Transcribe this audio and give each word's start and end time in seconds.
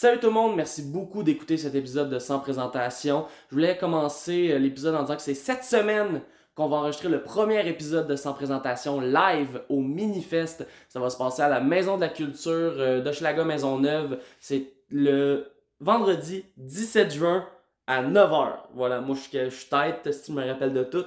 Salut 0.00 0.20
tout 0.20 0.28
le 0.28 0.32
monde, 0.32 0.54
merci 0.54 0.82
beaucoup 0.82 1.24
d'écouter 1.24 1.56
cet 1.56 1.74
épisode 1.74 2.08
de 2.08 2.20
Sans 2.20 2.38
présentation. 2.38 3.26
Je 3.50 3.56
voulais 3.56 3.76
commencer 3.76 4.52
euh, 4.52 4.58
l'épisode 4.60 4.94
en 4.94 5.02
disant 5.02 5.16
que 5.16 5.22
c'est 5.22 5.34
cette 5.34 5.64
semaine 5.64 6.20
qu'on 6.54 6.68
va 6.68 6.76
enregistrer 6.76 7.08
le 7.08 7.20
premier 7.20 7.68
épisode 7.68 8.06
de 8.06 8.14
Sans 8.14 8.32
présentation 8.32 9.00
live 9.00 9.60
au 9.68 9.80
Minifest. 9.80 10.64
Ça 10.88 11.00
va 11.00 11.10
se 11.10 11.16
passer 11.16 11.42
à 11.42 11.48
la 11.48 11.58
Maison 11.58 11.96
de 11.96 12.02
la 12.02 12.10
Culture 12.10 12.76
euh, 12.78 13.00
d'Hochelaga 13.00 13.42
Maisonneuve. 13.42 14.20
C'est 14.38 14.72
le 14.88 15.50
vendredi 15.80 16.44
17 16.58 17.12
juin 17.12 17.44
à 17.88 18.04
9h. 18.04 18.52
Voilà, 18.74 19.00
moi 19.00 19.16
je 19.16 19.50
suis, 19.50 19.68
tête, 19.68 20.14
si 20.14 20.30
je 20.30 20.36
me 20.36 20.46
rappelle 20.46 20.74
de 20.74 20.84
tout. 20.84 21.06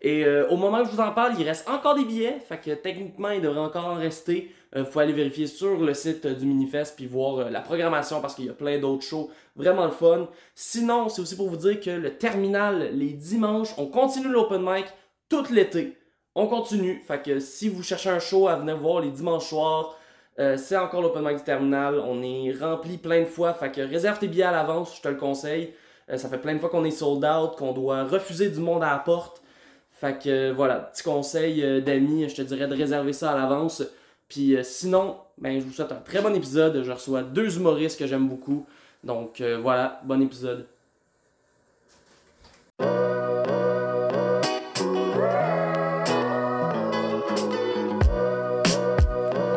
Et 0.00 0.24
euh, 0.24 0.48
au 0.48 0.56
moment 0.56 0.82
où 0.82 0.84
je 0.84 0.90
vous 0.90 1.00
en 1.00 1.10
parle, 1.10 1.32
il 1.36 1.44
reste 1.44 1.68
encore 1.68 1.96
des 1.96 2.04
billets, 2.04 2.38
fait 2.48 2.58
que 2.58 2.70
techniquement 2.70 3.30
il 3.30 3.42
devrait 3.42 3.58
encore 3.58 3.86
en 3.86 3.94
rester. 3.96 4.54
Il 4.76 4.84
faut 4.84 5.00
aller 5.00 5.14
vérifier 5.14 5.46
sur 5.46 5.78
le 5.78 5.94
site 5.94 6.26
du 6.26 6.44
Minifest 6.44 6.94
puis 6.94 7.06
voir 7.06 7.50
la 7.50 7.60
programmation 7.60 8.20
parce 8.20 8.34
qu'il 8.34 8.44
y 8.44 8.50
a 8.50 8.52
plein 8.52 8.78
d'autres 8.78 9.02
shows 9.02 9.30
vraiment 9.56 9.86
le 9.86 9.90
fun. 9.90 10.28
Sinon, 10.54 11.08
c'est 11.08 11.22
aussi 11.22 11.36
pour 11.36 11.48
vous 11.48 11.56
dire 11.56 11.80
que 11.80 11.90
le 11.90 12.16
terminal 12.16 12.90
les 12.92 13.12
dimanches, 13.12 13.74
on 13.78 13.86
continue 13.86 14.28
l'open 14.28 14.62
mic 14.62 14.86
tout 15.28 15.44
l'été. 15.50 15.96
On 16.34 16.46
continue, 16.46 17.02
fait 17.06 17.22
que 17.22 17.40
si 17.40 17.68
vous 17.68 17.82
cherchez 17.82 18.10
un 18.10 18.20
show 18.20 18.46
à 18.46 18.56
venir 18.56 18.76
voir 18.76 19.00
les 19.00 19.10
dimanches 19.10 19.46
soirs, 19.46 19.96
euh, 20.38 20.56
c'est 20.56 20.76
encore 20.76 21.02
l'open 21.02 21.24
mic 21.24 21.38
du 21.38 21.42
terminal. 21.42 21.98
On 21.98 22.22
est 22.22 22.52
rempli 22.52 22.98
plein 22.98 23.20
de 23.20 23.26
fois, 23.26 23.54
fait 23.54 23.72
que 23.72 23.80
réserve 23.80 24.18
tes 24.18 24.28
billets 24.28 24.44
à 24.44 24.52
l'avance, 24.52 24.96
je 24.96 25.02
te 25.02 25.08
le 25.08 25.16
conseille. 25.16 25.72
Euh, 26.10 26.16
ça 26.16 26.28
fait 26.28 26.38
plein 26.38 26.54
de 26.54 26.60
fois 26.60 26.68
qu'on 26.68 26.84
est 26.84 26.90
sold 26.90 27.24
out, 27.24 27.56
qu'on 27.56 27.72
doit 27.72 28.04
refuser 28.04 28.50
du 28.50 28.60
monde 28.60 28.84
à 28.84 28.90
la 28.90 28.98
porte. 28.98 29.42
Fait 29.90 30.16
que 30.16 30.52
voilà, 30.52 30.76
petit 30.76 31.02
conseil 31.02 31.82
d'amis, 31.82 32.28
je 32.28 32.36
te 32.36 32.42
dirais 32.42 32.68
de 32.68 32.74
réserver 32.74 33.12
ça 33.12 33.32
à 33.32 33.36
l'avance. 33.36 33.82
Puis 34.28 34.56
euh, 34.56 34.62
sinon, 34.62 35.16
ben, 35.38 35.58
je 35.60 35.64
vous 35.64 35.72
souhaite 35.72 35.92
un 35.92 35.96
très 36.00 36.20
bon 36.20 36.34
épisode. 36.34 36.82
Je 36.84 36.92
reçois 36.92 37.22
deux 37.22 37.56
humoristes 37.56 37.98
que 37.98 38.06
j'aime 38.06 38.28
beaucoup. 38.28 38.66
Donc 39.04 39.40
euh, 39.40 39.58
voilà, 39.58 40.00
bon 40.04 40.20
épisode. 40.22 40.66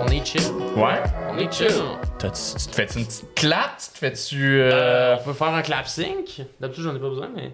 On 0.02 0.08
est 0.08 0.26
chill. 0.26 0.42
Ouais. 0.76 1.02
On 1.30 1.38
est 1.38 1.52
chill. 1.52 1.68
Tu 2.20 2.30
te 2.30 2.76
fais-tu 2.76 3.00
une 3.00 3.06
petite 3.06 3.36
clap? 3.36 3.78
Tu 3.78 3.90
te 3.92 3.98
fais-tu. 3.98 4.60
euh, 4.62 4.72
Euh, 4.72 5.18
on 5.20 5.24
peut 5.24 5.34
faire 5.34 5.48
un 5.54 5.62
clap 5.62 5.88
sync. 5.88 6.42
D'habitude, 6.60 6.84
j'en 6.84 6.96
ai 6.96 7.00
pas 7.00 7.10
besoin, 7.10 7.30
mais. 7.36 7.52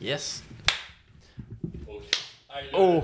Yes. 0.00 0.42
Oh! 2.72 3.02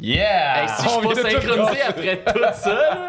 Yeah! 0.00 0.62
Hey, 0.62 0.68
si 0.78 0.82
je 0.82 0.88
On 0.88 1.00
suis 1.00 1.22
pas 1.22 1.30
synchronisé 1.30 1.82
après 1.88 2.22
tout 2.26 2.38
ça, 2.52 3.08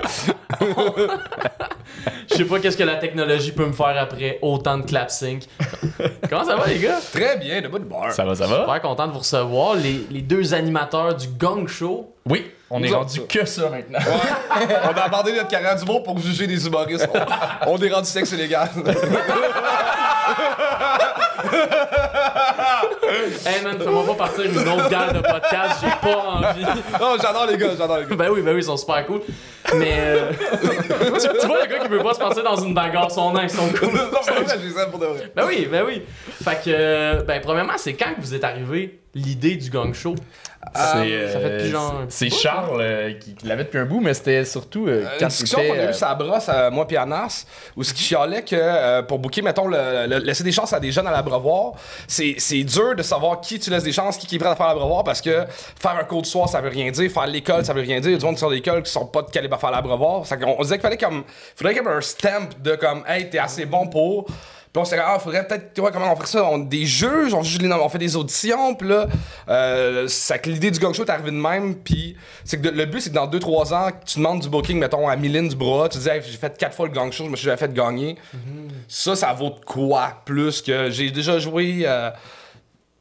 je 2.32 2.36
sais 2.36 2.46
pas 2.46 2.60
qu'est-ce 2.60 2.78
que 2.78 2.84
la 2.84 2.96
technologie 2.96 3.52
peut 3.52 3.66
me 3.66 3.74
faire 3.74 3.96
après 4.00 4.40
autant 4.42 4.78
de 4.78 4.84
clap 4.84 5.12
sync. 5.12 5.44
Comment 6.30 6.46
ça 6.46 6.56
va, 6.56 6.68
les 6.68 6.80
gars? 6.80 7.00
Très 7.12 7.38
bien, 7.38 7.62
de 7.62 7.68
bonne 7.68 7.84
barre. 7.84 8.14
Ça 8.14 8.24
va, 8.24 8.36
ça 8.36 8.48
va? 8.48 8.62
Super 8.62 8.82
content 8.82 9.08
de 9.08 9.12
vous 9.12 9.20
recevoir, 9.20 9.76
les, 9.76 10.08
les 10.10 10.22
deux 10.22 10.54
animateurs 10.54 11.14
du 11.16 11.28
Gang 11.28 11.68
Show. 11.68 12.14
Oui, 12.26 12.50
on 12.70 12.82
est 12.82 12.90
rendu 12.94 13.22
que 13.28 13.46
ça 13.46 13.70
maintenant. 13.70 14.00
on 14.86 14.98
a 14.98 15.02
abordé 15.02 15.34
notre 15.34 15.50
carrière 15.50 15.76
du 15.76 15.84
monde 15.86 16.06
pour 16.06 16.18
juger 16.20 16.48
des 16.48 16.66
humoristes. 16.66 17.10
On, 17.66 17.74
on 17.74 17.78
est 17.82 17.92
rendu 17.92 18.08
sexe 18.08 18.32
illégal. 18.32 18.70
Hey 23.46 23.64
man, 23.64 23.80
fais-moi 23.80 24.06
pas 24.08 24.14
partir 24.14 24.46
une 24.46 24.58
autre 24.58 24.90
guerre 24.90 25.14
de 25.14 25.20
podcast, 25.20 25.80
j'ai 25.82 25.90
pas 26.02 26.18
envie. 26.18 26.64
non, 27.00 27.16
j'adore 27.22 27.46
les 27.48 27.58
gars, 27.58 27.70
j'adore 27.78 28.00
les 28.00 28.06
gars. 28.06 28.16
Ben 28.16 28.30
oui, 28.32 28.42
ben 28.42 28.54
oui, 28.54 28.62
ils 28.62 28.66
sont 28.66 28.78
super 28.78 29.06
cool. 29.06 29.22
Mais 29.76 29.94
euh, 29.98 30.32
tu, 30.62 31.40
tu 31.40 31.48
vois 31.48 31.62
le 31.64 31.68
gars 31.68 31.80
qui 31.80 31.88
veut 31.88 32.04
pas 32.04 32.14
se 32.14 32.20
passer 32.20 32.44
dans 32.44 32.56
une 32.58 32.74
bagarre, 32.74 33.12
son 33.12 33.32
nom, 33.32 33.42
ils 33.42 33.50
sont 33.50 33.68
cool. 33.70 33.94
non, 33.94 34.20
mais 34.28 34.44
vrai, 34.44 34.58
j'ai 34.62 34.72
ça 34.72 34.86
pour 34.88 35.00
de 35.00 35.06
vrai. 35.06 35.32
Ben 35.36 35.46
oui, 35.48 35.68
ben 35.72 35.84
oui. 35.86 36.04
Fait 36.44 36.62
que, 36.64 36.70
euh, 36.70 37.24
ben 37.24 37.40
premièrement, 37.42 37.74
c'est 37.78 37.94
quand 37.94 38.14
que 38.16 38.22
vous 38.22 38.36
êtes 38.36 38.44
arrivé 38.44 39.00
l'idée 39.16 39.56
du 39.56 39.70
gang 39.70 39.94
show? 39.94 40.16
C'est, 40.76 40.82
Euh, 40.82 41.32
ça 41.32 41.40
fait 41.40 41.50
depuis 41.58 41.70
genre 41.70 41.96
un 42.02 42.06
C'est 42.10 42.30
Charles 42.30 42.82
euh, 42.82 43.14
qui, 43.14 43.36
qui 43.36 43.48
l'avait 43.48 43.64
depuis 43.64 43.78
un 43.80 43.86
bout, 43.86 44.02
mais 44.02 44.14
c'était 44.14 44.44
surtout 44.44 44.88
euh, 44.88 45.04
Une 45.04 45.08
quand 45.20 45.28
discussion 45.28 45.60
c'était, 45.60 45.70
qu'on 45.70 45.76
a 45.80 45.84
euh, 45.84 45.90
eue 45.92 45.94
ça 45.94 46.14
brosse, 46.16 46.50
euh, 46.50 46.72
moi 46.72 46.86
puis 46.86 46.98
Anas, 46.98 47.46
où 47.78 47.84
ce 47.84 47.94
qui 47.94 48.04
chialait 48.04 48.42
que 48.44 48.56
euh, 48.58 49.02
pour 49.02 49.20
booker, 49.20 49.42
mettons, 49.44 49.68
le- 49.68 50.08
le- 50.08 50.18
laisser 50.18 50.44
des 50.44 50.52
chances 50.52 50.74
à 50.74 50.80
des 50.82 50.92
jeunes 50.92 51.08
à 51.08 51.12
l'abreuvoir, 51.12 51.74
c'est 52.08 52.36
c'est 52.38 52.64
dur 52.64 52.96
de 52.96 53.04
savoir 53.04 53.40
qui 53.40 53.60
tu 53.60 53.70
laisses 53.70 53.84
des 53.84 53.94
chances, 53.94 54.18
qui, 54.18 54.28
qui 54.28 54.36
est 54.36 54.40
prêt 54.40 54.50
à 54.50 54.56
faire 54.58 54.68
l'abreuvoir, 54.68 55.06
parce 55.06 55.22
que 55.22 55.46
faire 55.80 55.96
un 55.98 56.04
cours 56.04 56.24
de 56.24 56.28
soir, 56.28 56.50
ça 56.50 56.60
veut 56.60 56.70
rien 56.70 56.92
dire, 56.92 57.10
faire 57.10 57.28
l'école, 57.28 57.64
ça 57.64 57.74
veut 57.74 57.82
rien 57.82 58.02
dire. 58.02 58.10
Il 58.10 58.14
y 58.14 58.16
a 58.16 58.20
du 58.20 58.26
monde 58.26 58.36
qui 58.36 58.42
sort 58.42 58.50
de 58.50 58.56
l'école 58.56 58.84
qui 58.84 58.92
sont 58.92 59.06
pas 59.06 59.22
de 59.22 59.32
calibre 59.32 59.56
à 59.56 59.60
faire 59.60 59.72
l'abreuvoir. 59.72 60.24
Qu'on- 60.28 60.56
On 60.60 60.62
disait 60.64 60.76
qu'il 60.76 60.82
fallait 60.82 60.98
comme, 60.98 61.24
faudrait 61.56 61.76
comme 61.76 61.88
un 61.88 62.02
stamp 62.02 62.50
de 62.62 62.76
comme, 62.76 63.04
hey, 63.08 63.30
t'es 63.30 63.40
assez 63.40 63.66
bon 63.66 63.88
pour. 63.88 64.26
Puis 64.74 64.82
on 64.82 64.86
s'est 64.86 64.96
dit, 64.96 65.02
ah, 65.06 65.18
faudrait 65.20 65.48
peut-être, 65.48 65.74
tu 65.74 65.82
vois, 65.82 65.92
comment 65.92 66.12
on 66.12 66.16
ferait 66.16 66.28
ça? 66.28 66.44
On, 66.46 66.58
des 66.60 66.86
jeux, 66.86 67.34
on, 67.34 67.42
juge 67.42 67.60
les 67.60 67.68
noms, 67.68 67.80
on 67.82 67.90
fait 67.90 67.98
des 67.98 68.16
auditions, 68.16 68.76
puis 68.76 68.90
là, 68.90 69.08
euh, 69.50 70.08
c'est 70.08 70.40
que 70.40 70.50
l'idée 70.50 70.72
du 70.72 70.80
gang 70.80 70.94
show 70.94 71.04
est 71.06 71.10
arrivée 71.10 71.32
de 71.32 71.38
même, 71.38 71.76
puis 71.76 72.16
c'est 72.44 72.62
que 72.62 72.68
le 72.68 72.86
but, 72.86 73.02
c'est 73.02 73.10
que 73.10 73.16
dans 73.16 73.28
2-3 73.28 73.74
ans, 73.74 73.90
tu 74.06 74.20
demandes 74.20 74.42
du 74.42 74.50
booking, 74.50 74.78
mettons, 74.78 75.08
à 75.08 75.16
Mylène 75.16 75.48
du 75.48 75.56
bras, 75.56 75.90
tu 75.90 75.98
dis, 75.98 76.10
Hey, 76.10 76.22
j'ai 76.24 76.38
fait 76.38 76.58
4 76.58 76.76
fois 76.76 76.88
le 76.88 76.94
gang 76.94 77.12
show, 77.12 77.26
je 77.26 77.30
me 77.30 77.36
suis 77.36 77.50
fait 77.58 77.74
gagner. 77.74 78.18
Ça, 78.88 79.16
ça 79.16 79.34
vaut 79.34 79.52
de 79.52 79.66
quoi 79.66 80.22
plus 80.26 80.62
que 80.62 80.90
j'ai 80.90 81.12
déjà 81.12 81.40
joué. 81.40 81.84
euh, 81.86 82.12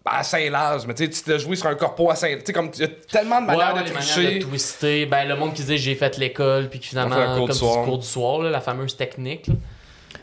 à 0.07 0.23
Saint-Laz, 0.23 0.87
mais 0.87 0.95
tu 0.95 1.05
sais, 1.05 1.11
tu 1.11 1.23
t'as 1.23 1.39
joué 1.39 1.57
sur 1.57 1.67
un 1.67 1.75
corpo 1.75 2.09
à 2.11 2.15
Saint... 2.15 2.29
Tu 2.37 2.43
sais, 2.47 2.53
comme, 2.53 2.71
il 2.75 2.81
y 2.81 2.85
a 2.85 2.89
tellement 3.11 3.41
de 3.41 3.47
manières 3.47 3.75
ouais, 3.75 3.83
de 3.83 3.89
tricher. 3.93 4.23
manières 4.23 4.39
de 4.39 4.45
twister. 4.45 5.07
Ben, 5.07 5.27
le 5.27 5.35
monde 5.35 5.53
qui 5.53 5.63
disait 5.63 5.77
j'ai 5.77 5.97
fait 5.97 6.17
l'école, 6.17 6.69
puis 6.69 6.79
que 6.79 6.87
finalement, 6.87 7.17
On 7.17 7.19
fait 7.19 7.25
un 7.25 7.27
cours 7.27 7.37
comme 7.39 7.47
du 7.47 7.53
c'est 7.55 7.59
soir. 7.59 7.79
du 7.79 7.85
cours 7.91 7.99
du 7.99 8.07
soir, 8.07 8.39
là, 8.39 8.51
la 8.51 8.61
fameuse 8.61 8.97
technique. 8.97 9.49
là. 9.49 9.55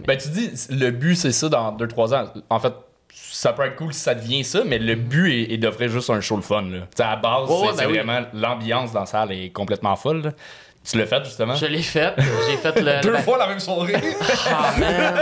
Ben, 0.05 0.17
tu 0.17 0.29
dis, 0.29 0.51
le 0.69 0.91
but, 0.91 1.15
c'est 1.15 1.31
ça 1.31 1.49
dans 1.49 1.75
2-3 1.75 2.15
ans. 2.15 2.33
En 2.49 2.59
fait, 2.59 2.73
ça 3.13 3.53
peut 3.53 3.63
être 3.63 3.75
cool 3.75 3.93
si 3.93 3.99
ça 3.99 4.15
devient 4.15 4.43
ça, 4.43 4.63
mais 4.65 4.79
le 4.79 4.95
but 4.95 5.31
est, 5.31 5.53
est 5.53 5.57
d'offrir 5.57 5.89
juste 5.89 6.09
un 6.09 6.21
show 6.21 6.35
le 6.35 6.41
fun. 6.41 6.63
Là. 6.63 6.79
À 6.99 7.11
la 7.11 7.15
base, 7.17 7.49
c'est 7.49 7.83
ben 7.83 7.91
oui. 7.91 7.97
vraiment 7.97 8.25
l'ambiance 8.33 8.91
dans 8.91 9.01
la 9.01 9.05
salle 9.05 9.31
est 9.31 9.49
complètement 9.51 9.95
folle. 9.95 10.21
là. 10.23 10.31
Tu 10.83 10.97
l'as 10.97 11.05
fait, 11.05 11.23
justement? 11.23 11.55
Je 11.55 11.65
l'ai 11.65 11.81
fait. 11.81 12.13
J'ai 12.17 12.57
fait 12.57 12.79
le. 12.81 13.01
Deux 13.01 13.17
fois 13.19 13.37
la 13.37 13.47
même 13.47 13.59
soirée. 13.59 13.95
Ah, 14.49 14.73
man! 14.77 15.15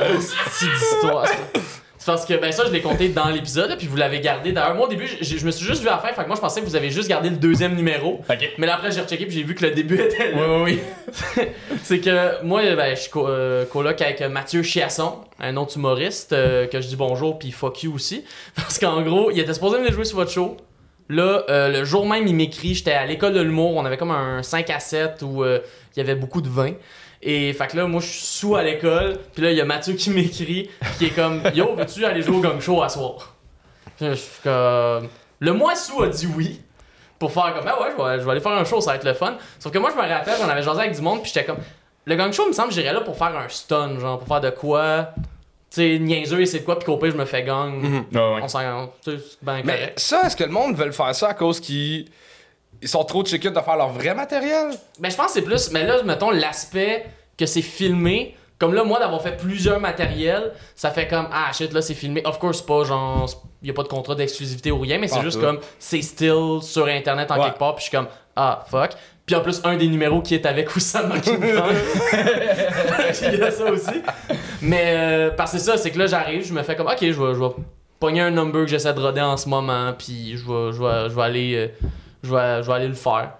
Hostie 0.16 0.64
d'histoire. 0.66 1.26
C'est 1.26 1.60
parce 2.08 2.24
que, 2.24 2.34
ben 2.34 2.50
ça, 2.50 2.64
je 2.66 2.72
l'ai 2.72 2.80
compté 2.80 3.10
dans 3.10 3.28
l'épisode, 3.28 3.76
puis 3.76 3.86
vous 3.86 3.96
l'avez 3.96 4.20
gardé. 4.20 4.50
D'ailleurs, 4.52 4.74
moi, 4.74 4.86
au 4.86 4.88
début, 4.88 5.06
je, 5.20 5.36
je 5.36 5.44
me 5.46 5.50
suis 5.50 5.64
juste 5.66 5.82
vu 5.82 5.88
à 5.88 5.92
la 5.92 5.98
fin, 5.98 6.08
fait 6.08 6.22
que 6.22 6.26
moi, 6.26 6.36
je 6.36 6.40
pensais 6.40 6.60
que 6.60 6.66
vous 6.66 6.74
avez 6.74 6.90
juste 6.90 7.08
gardé 7.08 7.28
le 7.28 7.36
deuxième 7.36 7.76
numéro. 7.76 8.22
Ok. 8.28 8.50
Mais 8.56 8.66
là, 8.66 8.76
après, 8.76 8.90
j'ai 8.90 9.02
rechecké, 9.02 9.26
puis 9.26 9.34
j'ai 9.36 9.42
vu 9.42 9.54
que 9.54 9.64
le 9.66 9.72
début 9.72 9.94
était 10.00 10.32
là. 10.32 10.38
Oui, 10.62 10.72
oui, 10.72 10.80
oui. 11.36 11.42
C'est 11.84 12.00
que 12.00 12.42
moi, 12.42 12.62
ben, 12.74 12.96
je 12.96 13.00
suis 13.02 13.10
co- 13.10 13.28
euh, 13.28 13.64
coloc 13.66 14.00
avec 14.00 14.20
Mathieu 14.22 14.62
Chiasson, 14.62 15.18
un 15.38 15.56
autre 15.58 15.76
humoriste, 15.76 16.32
euh, 16.32 16.66
que 16.66 16.80
je 16.80 16.88
dis 16.88 16.96
bonjour, 16.96 17.38
puis 17.38 17.50
fuck 17.50 17.82
you 17.82 17.94
aussi. 17.94 18.24
Parce 18.56 18.78
qu'en 18.78 19.02
gros, 19.02 19.30
il 19.30 19.38
était 19.38 19.52
supposé 19.54 19.76
venir 19.76 19.92
jouer 19.92 20.04
sur 20.06 20.16
votre 20.16 20.30
show. 20.32 20.56
Là, 21.10 21.44
euh, 21.48 21.68
le 21.68 21.84
jour 21.84 22.06
même, 22.06 22.26
il 22.26 22.34
m'écrit, 22.34 22.74
j'étais 22.74 22.92
à 22.92 23.06
l'école 23.06 23.32
de 23.32 23.40
l'humour, 23.40 23.74
on 23.76 23.84
avait 23.84 23.96
comme 23.96 24.10
un 24.10 24.42
5 24.42 24.68
à 24.70 24.78
7 24.80 25.22
où 25.22 25.42
euh, 25.42 25.60
il 25.96 25.98
y 25.98 26.02
avait 26.02 26.14
beaucoup 26.14 26.40
de 26.42 26.48
vin. 26.48 26.72
Et 27.22 27.52
fait 27.52 27.66
que 27.66 27.76
là, 27.76 27.86
moi, 27.86 28.00
je 28.00 28.06
suis 28.06 28.20
sous 28.20 28.54
à 28.56 28.62
l'école, 28.62 29.18
puis 29.34 29.42
là, 29.42 29.50
il 29.50 29.56
y 29.56 29.60
a 29.60 29.64
Mathieu 29.64 29.94
qui 29.94 30.10
m'écrit, 30.10 30.70
qui 30.98 31.06
est 31.06 31.10
comme 31.14 31.42
Yo, 31.54 31.74
veux-tu 31.74 32.04
aller 32.04 32.22
jouer 32.22 32.36
au 32.36 32.40
gang 32.40 32.60
show 32.60 32.82
à 32.82 32.88
soir? 32.88 33.34
Là, 34.00 34.10
je 34.10 34.14
suis 34.20 34.40
comme. 34.42 35.08
Le 35.40 35.52
mois 35.52 35.74
sous 35.74 36.02
a 36.02 36.08
dit 36.08 36.28
oui. 36.36 36.60
Pour 37.18 37.32
faire 37.32 37.52
comme, 37.52 37.66
ah 37.66 37.80
ouais, 37.82 37.88
je 37.96 38.00
vais, 38.02 38.20
je 38.20 38.24
vais 38.24 38.30
aller 38.30 38.40
faire 38.40 38.52
un 38.52 38.64
show, 38.64 38.80
ça 38.80 38.92
va 38.92 38.96
être 38.96 39.04
le 39.04 39.12
fun. 39.14 39.36
Sauf 39.58 39.72
que 39.72 39.78
moi, 39.78 39.90
je 39.90 40.00
me 40.00 40.08
rappelle, 40.08 40.34
j'en 40.38 40.48
avais 40.48 40.62
jasé 40.62 40.80
avec 40.82 40.94
du 40.94 41.00
monde, 41.00 41.20
puis 41.20 41.32
j'étais 41.34 41.44
comme, 41.44 41.58
le 42.04 42.14
gang 42.14 42.32
show, 42.32 42.44
il 42.44 42.50
me 42.50 42.52
semble, 42.52 42.70
j'irais 42.72 42.92
là 42.92 43.00
pour 43.00 43.16
faire 43.18 43.36
un 43.36 43.48
stun, 43.48 43.98
genre, 43.98 44.20
pour 44.20 44.28
faire 44.28 44.40
de 44.40 44.50
quoi. 44.50 45.10
Tu 45.68 45.82
sais, 45.82 45.98
niaiseux, 45.98 46.40
et 46.40 46.46
c'est 46.46 46.60
de 46.60 46.64
quoi, 46.64 46.78
puis 46.78 46.86
qu'au 46.86 46.96
pire, 46.96 47.10
je 47.10 47.16
me 47.16 47.24
fais 47.24 47.42
gang. 47.42 47.82
Ouais, 47.82 47.98
ouais. 48.20 48.40
On 48.40 48.46
s'en. 48.46 48.92
Tu 49.04 49.10
sais, 49.10 49.24
c'est 49.30 49.44
bien 49.44 49.62
Mais 49.64 49.74
correct. 49.74 49.98
ça, 49.98 50.22
est-ce 50.26 50.36
que 50.36 50.44
le 50.44 50.50
monde 50.50 50.76
veut 50.76 50.92
faire 50.92 51.12
ça 51.12 51.30
à 51.30 51.34
cause 51.34 51.58
qu'ils 51.58 52.06
ils 52.82 52.88
sont 52.88 53.04
trop 53.04 53.24
chicken 53.24 53.52
de 53.52 53.60
faire 53.60 53.76
leur 53.76 53.88
vrai 53.90 54.14
matériel? 54.14 54.70
Ben, 55.00 55.10
je 55.10 55.16
pense 55.16 55.26
que 55.26 55.32
c'est 55.32 55.42
plus. 55.42 55.70
Mais 55.72 55.84
là, 55.84 56.02
mettons, 56.04 56.30
l'aspect 56.30 57.06
que 57.36 57.46
c'est 57.46 57.62
filmé. 57.62 58.36
Comme 58.58 58.74
là, 58.74 58.82
moi, 58.82 58.98
d'avoir 58.98 59.22
fait 59.22 59.36
plusieurs 59.36 59.78
matériels, 59.78 60.52
ça 60.74 60.90
fait 60.90 61.06
comme 61.06 61.28
Ah 61.32 61.52
shit, 61.52 61.72
là, 61.72 61.80
c'est 61.80 61.94
filmé. 61.94 62.22
Of 62.24 62.38
course, 62.40 62.60
pas 62.62 62.82
genre. 62.84 63.28
Y 63.62 63.70
a 63.70 63.72
pas 63.72 63.82
de 63.84 63.88
contrat 63.88 64.14
d'exclusivité 64.16 64.70
ou 64.72 64.80
rien, 64.80 64.98
mais 64.98 65.06
c'est 65.08 65.20
juste 65.22 65.38
tout. 65.38 65.44
comme 65.44 65.60
c'est 65.78 66.02
still 66.02 66.58
sur 66.62 66.86
internet 66.86 67.30
en 67.30 67.36
Ouais. 67.38 67.44
quelque 67.46 67.58
part, 67.58 67.74
puis 67.76 67.84
je 67.84 67.88
suis 67.90 67.96
comme 67.96 68.08
Ah 68.34 68.64
fuck. 68.68 68.90
Puis 69.26 69.36
en 69.36 69.40
plus, 69.42 69.60
un 69.64 69.76
des 69.76 69.86
numéros 69.88 70.22
qui 70.22 70.34
est 70.34 70.46
avec 70.46 70.74
Oussama 70.74 71.18
King. 71.20 71.38
Il 71.42 73.38
y 73.38 73.42
a 73.42 73.50
ça 73.50 73.70
aussi. 73.70 74.02
Mais 74.62 74.94
euh, 74.96 75.30
parce 75.30 75.52
que 75.52 75.58
c'est 75.58 75.64
ça, 75.64 75.76
c'est 75.76 75.90
que 75.90 75.98
là, 75.98 76.06
j'arrive, 76.06 76.46
je 76.46 76.52
me 76.52 76.62
fais 76.62 76.74
comme 76.76 76.86
Ok, 76.86 76.98
je 77.00 77.06
vais, 77.06 77.34
je 77.34 77.38
vais 77.40 77.50
pogner 78.00 78.20
un 78.22 78.30
number 78.30 78.62
que 78.62 78.68
j'essaie 78.70 78.94
de 78.94 79.00
roder 79.00 79.20
en 79.20 79.36
ce 79.36 79.48
moment, 79.48 79.92
puis 79.96 80.36
je 80.36 80.44
vais, 80.46 80.72
je 80.72 80.82
vais, 80.82 81.10
je 81.10 81.14
vais 81.14 81.22
aller. 81.22 81.54
euh, 81.56 81.68
je 82.22 82.34
vais, 82.34 82.62
je 82.62 82.66
vais 82.66 82.74
aller 82.74 82.88
le 82.88 82.94
faire. 82.94 83.32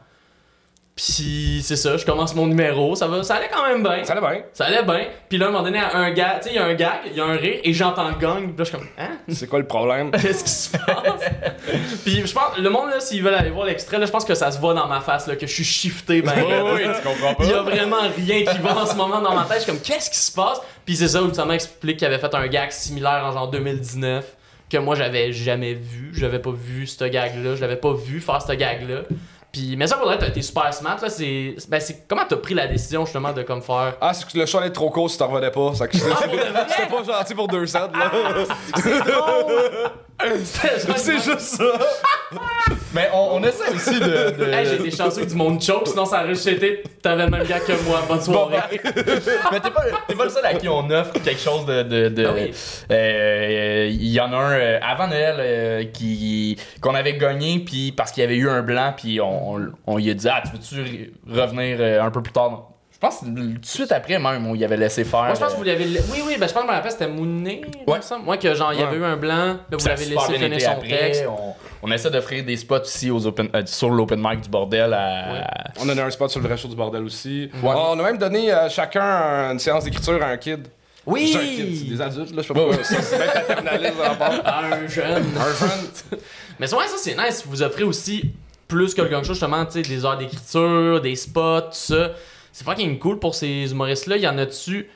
Puis 0.98 1.60
c'est 1.62 1.76
ça, 1.76 1.96
je 1.96 2.04
commence 2.04 2.34
mon 2.34 2.48
numéro, 2.48 2.96
ça 2.96 3.06
va, 3.06 3.22
ça 3.22 3.36
allait 3.36 3.48
quand 3.48 3.64
même 3.68 3.84
bien. 3.84 4.02
Ça 4.02 4.14
allait 4.14 4.20
bien. 4.20 4.42
Ça 4.52 4.64
allait 4.64 4.82
bien. 4.82 5.06
Puis 5.28 5.38
là, 5.38 5.46
à 5.46 5.48
un 5.48 5.52
moment 5.52 5.62
donné, 5.62 5.78
à 5.78 5.96
un 5.96 6.10
gag, 6.10 6.40
tu 6.40 6.48
sais, 6.48 6.54
il 6.54 6.56
y 6.56 6.58
a 6.58 6.64
un 6.64 6.74
gag, 6.74 7.02
il 7.06 7.16
y 7.16 7.20
a 7.20 7.24
un 7.24 7.36
rire, 7.36 7.60
et 7.62 7.72
j'entends 7.72 8.08
le 8.08 8.16
gang. 8.16 8.48
Puis 8.48 8.56
là, 8.58 8.64
je 8.64 8.64
suis 8.64 8.76
comme, 8.76 8.88
hein? 8.98 9.18
C'est 9.28 9.46
quoi 9.46 9.60
le 9.60 9.66
problème? 9.68 10.10
Qu'est-ce 10.20 10.42
qui 10.42 10.50
se 10.50 10.76
passe? 10.76 11.22
Puis 12.04 12.26
je 12.26 12.34
pense, 12.34 12.58
le 12.58 12.68
monde, 12.68 12.90
là, 12.90 12.98
s'ils 12.98 13.22
veulent 13.22 13.36
aller 13.36 13.50
voir 13.50 13.66
l'extrait, 13.66 14.00
là, 14.00 14.06
je 14.06 14.10
pense 14.10 14.24
que 14.24 14.34
ça 14.34 14.50
se 14.50 14.58
voit 14.58 14.74
dans 14.74 14.88
ma 14.88 15.00
face, 15.00 15.28
là, 15.28 15.36
que 15.36 15.46
je 15.46 15.52
suis 15.52 15.62
shifté, 15.62 16.20
ben. 16.20 16.32
oui, 16.74 16.82
tu 16.82 17.08
comprends 17.08 17.44
Il 17.44 17.48
y 17.48 17.52
a 17.52 17.62
vraiment 17.62 18.00
rien 18.16 18.44
qui 18.44 18.58
va 18.58 18.76
en 18.76 18.86
ce 18.86 18.96
moment 18.96 19.20
dans 19.20 19.36
ma 19.36 19.44
tête. 19.44 19.58
Je 19.58 19.62
suis 19.62 19.72
comme, 19.72 19.80
qu'est-ce 19.80 20.10
qui 20.10 20.18
se 20.18 20.32
passe? 20.32 20.60
Puis 20.84 20.96
c'est 20.96 21.06
ça, 21.06 21.20
ultimement, 21.20 21.52
explique 21.52 21.98
qu'il 21.98 22.08
avait 22.08 22.18
fait 22.18 22.34
un 22.34 22.48
gag 22.48 22.72
similaire 22.72 23.22
en 23.24 23.30
genre 23.30 23.48
2019, 23.52 24.34
que 24.70 24.76
moi, 24.78 24.94
j'avais 24.94 25.32
jamais 25.32 25.74
vu. 25.74 26.10
J'avais 26.14 26.38
pas 26.38 26.50
vu 26.52 26.86
ce 26.86 27.04
gag-là. 27.04 27.54
Je 27.56 27.60
l'avais 27.60 27.76
pas 27.76 27.92
vu 27.92 28.20
faire 28.20 28.40
ce 28.42 28.52
gag-là. 28.52 29.02
Puis, 29.50 29.76
mais 29.76 29.86
ça, 29.86 29.96
pour 29.96 30.06
vrai, 30.06 30.18
t'as 30.18 30.28
été 30.28 30.42
super 30.42 30.72
smart, 30.74 30.98
là. 31.00 31.08
C'est, 31.08 31.54
ben, 31.70 31.80
c'est 31.80 32.06
comment 32.06 32.24
t'as 32.28 32.36
pris 32.36 32.52
la 32.54 32.66
décision, 32.66 33.06
justement, 33.06 33.32
de 33.32 33.42
comme 33.42 33.62
faire? 33.62 33.96
Ah, 34.00 34.12
c'est 34.12 34.30
que 34.30 34.38
le 34.38 34.44
show 34.44 34.58
allait 34.58 34.70
trop 34.70 34.90
court 34.90 35.08
si 35.10 35.16
t'en 35.16 35.28
revenais 35.28 35.50
pas. 35.50 35.74
Ça 35.74 35.86
c'était 35.90 36.04
Ah, 36.54 36.66
c'était 36.68 36.86
pas 36.88 37.02
gentil 37.02 37.34
pour 37.34 37.48
deux 37.48 37.66
sets, 37.66 37.78
là. 37.78 38.12
C'est 38.76 38.98
drôle! 39.00 39.90
C'était 40.44 40.80
genre- 40.86 40.98
c'est 40.98 41.14
juste 41.18 41.40
ça. 41.40 41.64
Mais 42.94 43.08
on, 43.12 43.36
on 43.36 43.42
essaie 43.44 43.70
aussi 43.74 44.00
de. 44.00 44.30
de- 44.36 44.52
Hey, 44.52 44.66
j'ai 44.66 44.76
été 44.76 44.90
chanceux 44.90 45.22
que 45.22 45.28
du 45.28 45.34
monde 45.34 45.60
choke, 45.62 45.88
sinon 45.88 46.04
ça 46.06 46.20
aurait 46.24 46.28
juste 46.34 46.46
été. 46.46 46.82
T'avais 47.02 47.24
le 47.24 47.30
même 47.30 47.44
gars 47.46 47.60
que 47.60 47.72
moi. 47.86 48.02
Bonne 48.08 48.20
soirée. 48.20 48.56
Mais 49.52 49.60
t'es 49.60 49.70
pas, 49.70 49.82
t'es 50.06 50.14
pas 50.14 50.24
le 50.24 50.30
seul 50.30 50.44
à 50.46 50.54
qui 50.54 50.68
on 50.68 50.88
offre 50.90 51.12
quelque 51.12 51.40
chose 51.40 51.66
de. 51.66 51.82
de, 51.82 52.08
de- 52.08 52.24
Ah 52.26 52.32
oui. 52.34 52.50
Euh, 52.90 53.88
Il 53.90 54.08
y 54.08 54.20
en 54.20 54.32
a 54.32 54.36
un 54.36 54.52
euh, 54.52 54.78
avant 54.82 55.06
Noël 55.08 55.36
euh, 55.38 55.84
qui 55.92 56.58
qu'on 56.80 56.94
avait 56.94 57.16
gagné, 57.18 57.58
puis 57.60 57.92
parce 57.92 58.10
qu'il 58.12 58.22
y 58.22 58.26
avait 58.26 58.36
eu 58.36 58.48
un 58.48 58.62
blanc, 58.62 58.94
puis 58.96 59.20
on, 59.20 59.54
on, 59.54 59.66
on 59.86 59.96
lui 59.98 60.10
a 60.10 60.14
dit 60.14 60.28
Ah, 60.30 60.42
tu 60.44 60.52
veux-tu 60.56 61.12
revenir 61.30 61.76
euh, 61.80 62.02
un 62.02 62.10
peu 62.10 62.22
plus 62.22 62.32
tard 62.32 62.70
Je 63.00 63.06
pense 63.06 63.20
que 63.20 63.26
tout 63.26 63.30
de 63.58 63.64
suite 63.64 63.92
après, 63.92 64.18
même, 64.18 64.44
on 64.48 64.56
y 64.56 64.64
avait 64.64 64.76
laissé 64.76 65.04
faire. 65.04 65.20
Moi, 65.22 65.34
je 65.34 65.38
pense 65.38 65.50
que 65.50 65.54
euh, 65.54 65.58
vous 65.58 65.62
l'avez. 65.62 65.84
Oui, 65.84 66.20
oui, 66.26 66.36
ben 66.36 66.48
je 66.48 66.52
pense 66.52 66.62
que 66.62 66.66
je 66.68 66.72
me 66.72 66.76
rappelle, 66.76 66.90
c'était 66.90 67.06
Mounet. 67.06 67.60
il 67.64 67.92
Ouais. 67.92 68.00
Ouais, 68.26 68.38
que 68.38 68.52
genre, 68.54 68.72
il 68.72 68.80
y 68.80 68.82
avait 68.82 68.96
Ouais. 68.96 69.02
eu 69.02 69.04
un 69.04 69.16
blanc, 69.16 69.36
là, 69.36 69.76
vous 69.78 69.86
l'avez 69.86 70.04
laissé 70.06 70.14
bien 70.16 70.38
finir 70.38 70.52
été 70.54 70.60
son 70.64 70.70
après. 70.72 70.88
texte. 70.88 71.24
On, 71.28 71.54
on 71.88 71.92
essaie 71.92 72.10
d'offrir 72.10 72.44
des 72.44 72.56
spots 72.56 72.80
aussi 72.80 73.08
aux 73.12 73.24
open, 73.24 73.50
euh, 73.54 73.62
sur 73.66 73.90
l'open 73.90 74.20
mic 74.20 74.40
du 74.40 74.48
bordel 74.48 74.92
à. 74.92 75.70
On 75.78 75.84
a 75.84 75.86
donné 75.94 76.00
un 76.02 76.10
spot 76.10 76.28
sur 76.28 76.40
le 76.40 76.48
vrai 76.48 76.56
show 76.56 76.66
du 76.66 76.74
bordel 76.74 77.04
aussi. 77.04 77.48
Ouais. 77.62 77.70
On 77.72 78.00
a 78.00 78.02
même 78.02 78.18
donné 78.18 78.52
euh, 78.52 78.68
chacun 78.68 79.52
une 79.52 79.60
séance 79.60 79.84
d'écriture 79.84 80.20
à 80.20 80.26
un 80.26 80.36
kid. 80.36 80.66
Oui! 81.06 81.30
C'est 81.32 81.38
un 81.38 81.42
kid, 81.42 81.76
c'est 81.78 81.84
des 81.94 82.00
adultes, 82.00 82.34
là. 82.34 82.42
Je 82.42 82.48
sais 82.48 82.54
pas. 82.54 82.82
ça, 82.82 83.00
C'est 83.02 83.16
bien 83.16 83.26
paternaliste 83.46 83.94
en 84.10 84.14
part. 84.16 84.32
Un 84.44 84.88
jeune. 84.88 85.06
Un 85.36 85.54
jeune. 85.66 86.18
Mais 86.58 86.66
c'est 86.66 86.74
vrai, 86.74 86.88
ça, 86.88 86.96
c'est 86.98 87.14
nice. 87.16 87.44
Vous 87.46 87.62
offrez 87.62 87.84
aussi 87.84 88.32
plus 88.66 88.92
que 88.92 89.02
quelque 89.02 89.18
chose, 89.18 89.28
justement, 89.28 89.64
tu 89.66 89.82
sais, 89.84 89.88
des 89.88 90.04
heures 90.04 90.18
d'écriture, 90.18 91.00
des 91.00 91.14
spots, 91.14 91.60
tout 91.60 91.68
ça. 91.72 92.10
C'est 92.52 92.64
fucking 92.64 92.98
cool 92.98 93.18
pour 93.18 93.34
ces 93.34 93.70
humoristes-là. 93.70 94.16
Il 94.16 94.22
y 94.22 94.28
en 94.28 94.38
a 94.38 94.46
dessus. 94.46 94.88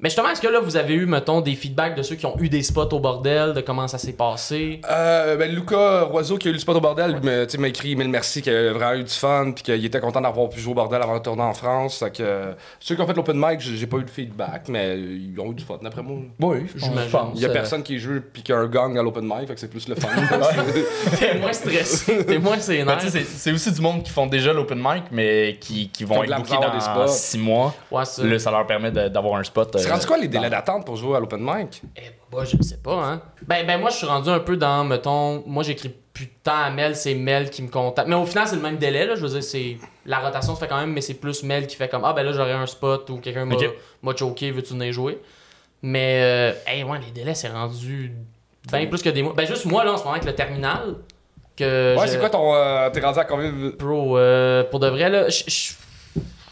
Mais 0.00 0.10
justement, 0.10 0.30
est-ce 0.30 0.40
que 0.40 0.46
là, 0.46 0.60
vous 0.60 0.76
avez 0.76 0.94
eu, 0.94 1.06
mettons, 1.06 1.40
des 1.40 1.56
feedbacks 1.56 1.96
de 1.96 2.02
ceux 2.04 2.14
qui 2.14 2.24
ont 2.24 2.38
eu 2.38 2.48
des 2.48 2.62
spots 2.62 2.88
au 2.92 3.00
bordel, 3.00 3.52
de 3.52 3.60
comment 3.60 3.88
ça 3.88 3.98
s'est 3.98 4.12
passé? 4.12 4.80
Euh, 4.88 5.36
ben, 5.36 5.52
Lucas 5.52 6.02
Roiseau, 6.04 6.38
qui 6.38 6.46
a 6.46 6.50
eu 6.50 6.54
le 6.54 6.60
spot 6.60 6.76
au 6.76 6.80
bordel, 6.80 7.18
il 7.20 7.28
m'a 7.28 7.46
tu 7.46 7.52
sais, 7.52 7.58
m'a 7.58 7.66
écrit 7.66 7.96
mille 7.96 8.08
merci, 8.08 8.40
qu'il 8.40 8.52
a 8.54 8.72
vraiment 8.72 8.94
eu 9.00 9.02
du 9.02 9.12
fun, 9.12 9.50
puis 9.52 9.64
qu'il 9.64 9.84
était 9.84 9.98
content 9.98 10.20
d'avoir 10.20 10.48
pu 10.50 10.60
jouer 10.60 10.70
au 10.70 10.74
bordel 10.76 11.02
avant 11.02 11.18
de 11.18 11.22
tourner 11.24 11.42
en 11.42 11.52
France. 11.52 11.98
Fait 11.98 12.12
que, 12.12 12.22
euh, 12.22 12.52
ceux 12.78 12.94
qui 12.94 13.00
ont 13.02 13.08
fait 13.08 13.14
l'open 13.14 13.36
mic, 13.36 13.58
j'ai 13.60 13.86
pas 13.88 13.96
eu 13.96 14.04
de 14.04 14.10
feedback, 14.10 14.68
mais 14.68 14.96
ils 15.00 15.34
ont 15.40 15.50
eu 15.50 15.54
du 15.54 15.64
fun 15.64 15.78
d'après 15.82 16.02
moi. 16.02 16.18
Oui, 16.40 16.66
J'imagine. 16.76 17.18
Il 17.34 17.40
y 17.40 17.44
a 17.44 17.48
Euh, 17.48 17.52
personne 17.52 17.82
qui 17.82 17.98
joue 17.98 18.20
puis 18.32 18.42
qui 18.42 18.52
a 18.52 18.56
un 18.58 18.66
gang 18.68 18.96
à 18.96 19.02
l'open 19.02 19.24
mic, 19.24 19.48
fait 19.48 19.54
que 19.54 19.60
c'est 19.60 19.66
plus 19.68 19.88
le 19.88 19.96
fun. 19.96 20.08
T'es 21.18 21.38
moins 21.38 21.52
stressé. 21.52 22.24
T'es 22.24 22.38
moins 22.38 22.54
Ben, 22.56 22.60
sénère. 22.62 22.98
c'est 23.00 23.50
aussi 23.52 23.72
du 23.72 23.80
monde 23.80 24.04
qui 24.04 24.10
font 24.12 24.26
déjà 24.26 24.52
l'open 24.52 24.78
mic, 24.78 25.04
mais 25.10 25.56
qui, 25.60 25.88
qui 25.88 26.04
vont 26.04 26.22
être 26.22 26.36
bookés 26.36 26.54
dans 26.54 26.78
spots. 26.80 27.08
6 27.08 27.38
mois. 27.38 27.74
Ouais, 27.90 28.04
ça. 28.04 28.22
Là, 28.24 28.38
ça 28.38 28.52
leur 28.52 28.64
permet 28.64 28.92
d'avoir 28.92 29.40
un 29.40 29.42
spot. 29.42 29.76
C'est 29.88 29.92
rendu 29.94 30.06
quoi 30.06 30.18
les 30.18 30.28
délais 30.28 30.50
d'attente 30.50 30.84
pour 30.86 30.96
jouer 30.96 31.16
à 31.16 31.20
l'open 31.20 31.40
mic? 31.40 31.82
Eh, 31.96 32.00
bah, 32.30 32.44
je 32.44 32.62
sais 32.62 32.78
pas, 32.78 32.94
hein. 33.04 33.22
Ben, 33.46 33.66
ben, 33.66 33.80
moi, 33.80 33.90
je 33.90 33.96
suis 33.96 34.06
rendu 34.06 34.28
un 34.30 34.40
peu 34.40 34.56
dans, 34.56 34.84
mettons, 34.84 35.42
moi, 35.46 35.62
j'écris 35.62 35.94
plus 36.12 36.26
de 36.26 36.30
temps 36.42 36.56
à 36.64 36.70
Mel, 36.70 36.96
c'est 36.96 37.14
Mel 37.14 37.48
qui 37.50 37.62
me 37.62 37.68
contacte. 37.68 38.08
Mais 38.08 38.14
au 38.16 38.26
final, 38.26 38.46
c'est 38.48 38.56
le 38.56 38.62
même 38.62 38.76
délai, 38.78 39.06
là. 39.06 39.14
Je 39.14 39.20
veux 39.22 39.28
dire, 39.28 39.42
c'est. 39.42 39.76
La 40.06 40.18
rotation 40.18 40.54
se 40.54 40.60
fait 40.60 40.66
quand 40.68 40.78
même, 40.78 40.92
mais 40.92 41.00
c'est 41.00 41.14
plus 41.14 41.42
Mel 41.42 41.66
qui 41.66 41.76
fait 41.76 41.88
comme, 41.88 42.04
ah, 42.04 42.12
ben 42.12 42.22
là, 42.24 42.32
j'aurais 42.32 42.52
un 42.52 42.66
spot 42.66 43.08
ou 43.10 43.18
quelqu'un 43.18 43.44
m'a 43.44 44.16
choqué, 44.16 44.50
veux-tu 44.50 44.74
venir 44.74 44.92
jouer? 44.92 45.20
Mais, 45.82 46.20
euh, 46.22 46.52
hey, 46.66 46.82
ouais, 46.82 46.98
les 47.04 47.12
délais, 47.12 47.34
c'est 47.34 47.48
rendu 47.48 48.12
bien 48.70 48.86
plus 48.86 49.02
que 49.02 49.10
des 49.10 49.22
mois. 49.22 49.32
Ben, 49.36 49.46
juste 49.46 49.64
moi, 49.64 49.84
là, 49.84 49.92
en 49.92 49.96
ce 49.96 50.02
moment, 50.02 50.14
avec 50.14 50.24
le 50.24 50.34
terminal, 50.34 50.96
que. 51.56 51.96
Ouais, 51.96 52.06
je- 52.06 52.12
c'est 52.12 52.18
quoi 52.18 52.30
ton. 52.30 52.54
euh, 52.54 52.90
T'es 52.90 53.00
rendu 53.00 53.18
à 53.18 53.24
combien 53.24 53.52
de. 53.52 53.70
Bro, 53.78 54.18
euh, 54.18 54.64
pour 54.64 54.80
de 54.80 54.88
vrai, 54.88 55.08
là, 55.08 55.28
je- 55.28 55.72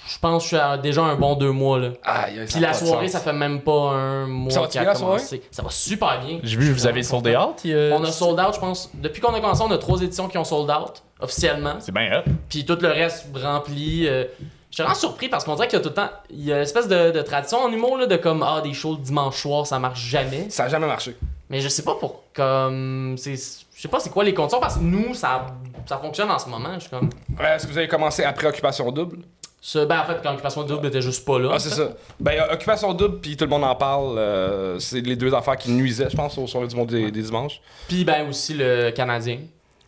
je 0.06 0.18
pense 0.18 0.38
que 0.38 0.42
je 0.44 0.46
suis 0.48 0.56
à 0.56 0.78
déjà 0.78 1.02
un 1.02 1.16
bon 1.16 1.34
deux 1.34 1.50
mois, 1.52 1.78
là. 1.78 1.88
Aïe, 2.04 2.44
Puis 2.46 2.56
a 2.64 2.68
la 2.68 2.74
soirée, 2.74 3.08
ça 3.08 3.20
fait 3.20 3.32
même 3.32 3.60
pas 3.60 3.90
un 3.90 4.26
mois 4.26 4.50
Ça 4.50 4.60
qu'il 4.68 4.78
a 4.80 4.82
bien, 4.84 4.92
la 4.92 4.98
soirée? 4.98 5.16
commencé. 5.16 5.42
Ça 5.50 5.62
va 5.62 5.70
super 5.70 6.20
bien. 6.24 6.38
J'ai 6.42 6.56
vu, 6.56 6.72
vous 6.72 6.86
avez 6.86 7.02
sold 7.02 7.26
out. 7.28 7.60
a- 7.64 7.94
On 7.96 8.04
a 8.04 8.12
sold 8.12 8.38
out, 8.40 8.54
je 8.54 8.60
pense. 8.60 8.90
Depuis 8.94 9.20
qu'on 9.20 9.34
a 9.34 9.40
commencé, 9.40 9.62
on 9.62 9.70
a 9.70 9.78
trois 9.78 10.00
éditions 10.00 10.28
qui 10.28 10.38
ont 10.38 10.44
sold 10.44 10.70
out, 10.70 11.02
officiellement. 11.20 11.74
C'est 11.80 11.92
bien 11.92 12.18
hot. 12.18 12.30
Puis 12.48 12.64
tout 12.64 12.78
le 12.80 12.88
reste 12.88 13.26
rempli. 13.34 14.06
euh, 14.06 14.24
Je 14.70 14.74
suis 14.76 14.82
vraiment 14.82 14.94
surpris 14.98 15.28
parce 15.28 15.44
qu'on 15.44 15.54
dirait 15.54 15.68
qu'il 15.68 15.78
y 15.78 15.80
a 15.80 15.82
tout 15.82 15.88
le 15.90 15.94
temps. 15.94 16.10
Il 16.30 16.44
y 16.44 16.52
a 16.52 16.56
une 16.56 16.62
espèce 16.62 16.86
de, 16.88 17.10
de 17.10 17.22
tradition 17.22 17.58
en 17.58 17.70
humour, 17.72 17.96
là, 17.98 18.06
de 18.06 18.16
comme, 18.16 18.42
ah, 18.42 18.60
des 18.62 18.74
shows 18.74 18.92
le 18.96 19.02
dimanche 19.02 19.40
soir, 19.40 19.66
ça 19.66 19.78
marche 19.78 20.00
jamais. 20.00 20.50
Ça 20.50 20.64
a 20.64 20.68
jamais 20.68 20.86
marché. 20.86 21.16
Mais 21.48 21.60
je 21.60 21.68
sais 21.68 21.82
pas 21.84 21.94
pour. 21.94 22.24
Comme. 22.34 23.14
c'est 23.18 23.34
Je 23.74 23.80
sais 23.82 23.88
pas 23.88 24.00
c'est 24.00 24.10
quoi 24.10 24.24
les 24.24 24.34
conditions 24.34 24.60
parce 24.60 24.74
que 24.76 24.80
nous, 24.82 25.14
ça, 25.14 25.46
ça 25.86 25.96
fonctionne 25.98 26.30
en 26.30 26.38
ce 26.38 26.48
moment. 26.48 26.70
Je 26.74 26.80
suis 26.80 26.90
comme. 26.90 27.08
Ouais, 27.38 27.54
Est-ce 27.54 27.66
que 27.66 27.72
vous 27.72 27.78
avez 27.78 27.88
commencé 27.88 28.24
après 28.24 28.48
Occupation 28.48 28.90
Double? 28.90 29.18
Ce, 29.68 29.80
ben, 29.84 29.98
en 29.98 30.04
fait, 30.04 30.18
quand 30.22 30.30
Occupation 30.32 30.62
Double 30.62 30.86
était 30.86 31.02
juste 31.02 31.24
pas 31.26 31.40
là. 31.40 31.48
Ah, 31.54 31.58
c'est 31.58 31.70
ça. 31.70 31.88
Ben, 32.20 32.40
Occupation 32.52 32.92
Double, 32.94 33.18
puis 33.18 33.36
tout 33.36 33.44
le 33.46 33.50
monde 33.50 33.64
en 33.64 33.74
parle. 33.74 34.16
euh, 34.16 34.78
c'est 34.78 35.00
les 35.00 35.16
deux 35.16 35.34
affaires 35.34 35.56
qui 35.56 35.72
nuisaient, 35.72 36.08
je 36.08 36.16
pense, 36.16 36.38
aux 36.38 36.46
soirées 36.46 36.68
du 36.68 36.76
monde 36.76 36.86
des, 36.88 37.10
des 37.10 37.22
dimanches. 37.22 37.60
Puis, 37.88 38.04
ben, 38.04 38.28
aussi 38.28 38.54
le 38.54 38.90
Canadien. 38.92 39.38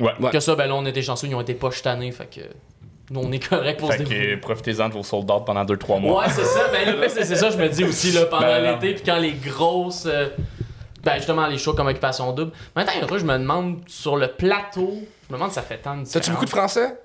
Ouais. 0.01 0.11
Ouais. 0.19 0.31
Que 0.33 0.41
ça, 0.41 0.57
ben 0.57 0.67
là, 0.67 0.75
on 0.75 0.85
était 0.85 1.01
chanceux, 1.01 1.29
ils 1.29 1.35
ont 1.37 1.41
été 1.41 1.55
pas 1.55 1.71
chatanés, 1.71 2.11
fait 2.11 2.27
que. 2.27 2.41
Nous, 3.13 3.21
on 3.23 3.31
est 3.31 3.39
correct 3.49 3.79
pour 3.79 3.93
se 3.93 3.99
Fait 3.99 4.03
débrouiller. 4.03 4.35
que 4.35 4.41
profitez-en 4.41 4.89
de 4.89 4.95
vos 4.95 5.05
sold 5.05 5.31
out 5.31 5.45
pendant 5.47 5.65
2-3 5.65 6.01
mois. 6.01 6.23
Ouais, 6.23 6.29
c'est 6.29 6.45
ça. 6.45 6.63
Ben, 6.73 7.01
le 7.01 7.09
c'est 7.09 7.25
ça, 7.37 7.49
je 7.51 7.57
me 7.57 7.69
dis 7.69 7.85
aussi, 7.85 8.11
là, 8.11 8.25
pendant 8.27 8.43
Ben, 8.49 8.73
l'été, 8.81 8.95
puis 8.95 9.05
quand 9.07 9.19
les 9.21 9.33
grosses. 9.35 10.07
euh, 10.07 10.27
ben, 11.05 11.15
justement, 11.19 11.47
les 11.47 11.57
shows 11.57 11.75
comme 11.75 11.87
Occupation 11.87 12.33
Double. 12.33 12.51
Mais 12.75 12.83
attends, 12.83 12.93
il 12.97 12.99
y 12.99 13.01
a 13.01 13.05
un 13.05 13.07
truc, 13.07 13.21
je 13.21 13.25
me 13.25 13.39
demande, 13.39 13.79
sur 13.87 14.17
le 14.17 14.27
plateau, 14.27 14.95
je 15.29 15.33
me 15.33 15.39
demande 15.39 15.51
si 15.51 15.55
ça 15.55 15.63
fait 15.63 15.79
tant 15.79 15.97
de 15.97 16.05
T'as-tu 16.05 16.33
beaucoup 16.33 16.47
de. 16.47 16.51
Français? 16.51 16.99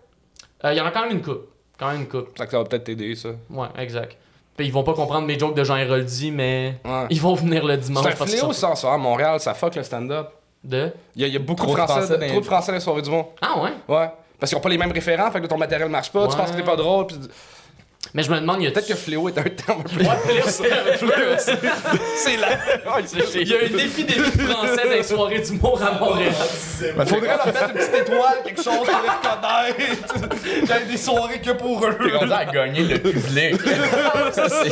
Euh, 0.65 0.73
Il 0.73 0.77
y 0.77 0.81
en 0.81 0.85
a 0.87 0.89
quand 0.91 1.03
même 1.03 1.11
une 1.17 1.21
coupe. 1.21 1.49
Quand 1.83 1.91
même 1.91 2.01
une 2.01 2.07
coupe. 2.07 2.37
Ça, 2.37 2.45
que 2.45 2.51
ça 2.51 2.57
va 2.59 2.63
peut-être 2.63 2.83
t'aider, 2.85 3.13
ça. 3.15 3.29
Ouais, 3.49 3.67
exact. 3.77 4.15
Puis 4.55 4.67
ils 4.67 4.71
vont 4.71 4.83
pas 4.83 4.93
comprendre 4.93 5.25
mes 5.27 5.37
jokes 5.37 5.55
de 5.55 5.63
Jean 5.63 5.75
Héroldi, 5.77 6.31
mais 6.31 6.75
Ouais. 6.85 7.07
ils 7.09 7.19
vont 7.19 7.33
venir 7.33 7.65
le 7.65 7.75
dimanche. 7.77 8.05
C'est 8.15 8.21
un 8.21 8.25
fléau, 8.25 8.53
ça, 8.53 8.75
ça, 8.75 8.93
à 8.93 8.97
Montréal. 8.97 9.39
Ça 9.39 9.53
fuck 9.53 9.75
le 9.75 9.83
stand-up. 9.83 10.29
De? 10.63 10.91
Il 11.15 11.21
y, 11.21 11.25
a- 11.25 11.27
il 11.27 11.33
y 11.33 11.35
a 11.35 11.39
beaucoup 11.39 11.63
Trop 11.65 11.75
de 11.75 11.81
Français, 11.81 12.27
trop 12.29 12.39
de 12.39 12.45
Français 12.45 12.71
dans 12.71 12.75
les 12.75 12.79
soirées 12.79 13.01
du 13.01 13.09
monde. 13.09 13.25
Ah 13.41 13.59
ouais? 13.61 13.71
Ouais. 13.89 14.09
Parce 14.39 14.49
qu'ils 14.49 14.57
ont 14.57 14.61
pas 14.61 14.69
les 14.69 14.77
mêmes 14.77 14.91
référents, 14.93 15.29
fait 15.31 15.41
que 15.41 15.47
ton 15.47 15.57
matériel 15.57 15.89
marche 15.89 16.09
pas, 16.11 16.25
tu 16.27 16.37
penses 16.37 16.51
que 16.51 16.55
t'es 16.55 16.63
pas 16.63 16.75
drôle, 16.77 17.07
puis 17.07 17.17
Mais 18.15 18.21
je 18.21 18.29
me 18.31 18.39
demande, 18.39 18.57
il 18.61 18.65
y 18.65 18.67
a. 18.67 18.71
peut-être 18.71 18.87
que 18.87 18.93
fléau 18.95 19.27
est 19.27 19.37
un 19.39 19.43
terme 19.43 19.83
fléau, 19.87 20.09
c'est 20.45 20.71
un 20.71 20.97
peu- 20.99 21.35
c'est 22.15 22.37
là. 22.37 22.49
Il 23.33 23.47
y 23.47 23.53
a 23.55 23.61
une 23.63 23.79
épidémie 23.79 24.29
de 24.29 24.41
français 24.47 24.83
dans 24.85 24.89
les 24.91 25.03
soirées 25.03 25.39
d'humour 25.39 25.81
à 25.81 25.97
Montréal. 25.97 26.31
Faudrait 26.33 27.27
leur 27.37 27.45
mettre 27.47 27.69
une 27.69 27.73
petite 27.73 27.95
étoile, 27.95 28.37
quelque 28.45 28.61
chose 28.63 28.75
pour 28.75 28.85
les 28.85 29.09
reconnaître. 29.09 30.15
Il 30.61 30.69
y 30.69 30.71
a 30.71 30.79
des 30.81 30.97
soirées 30.97 31.41
que 31.41 31.51
pour 31.51 31.83
eux. 31.85 31.97
T'es 32.03 32.15
rendu 32.15 32.31
à 32.33 32.45
gagner 32.45 32.83
le 32.83 32.99
public. 32.99 33.55
Ça, 34.31 34.47
c'est- 34.47 34.71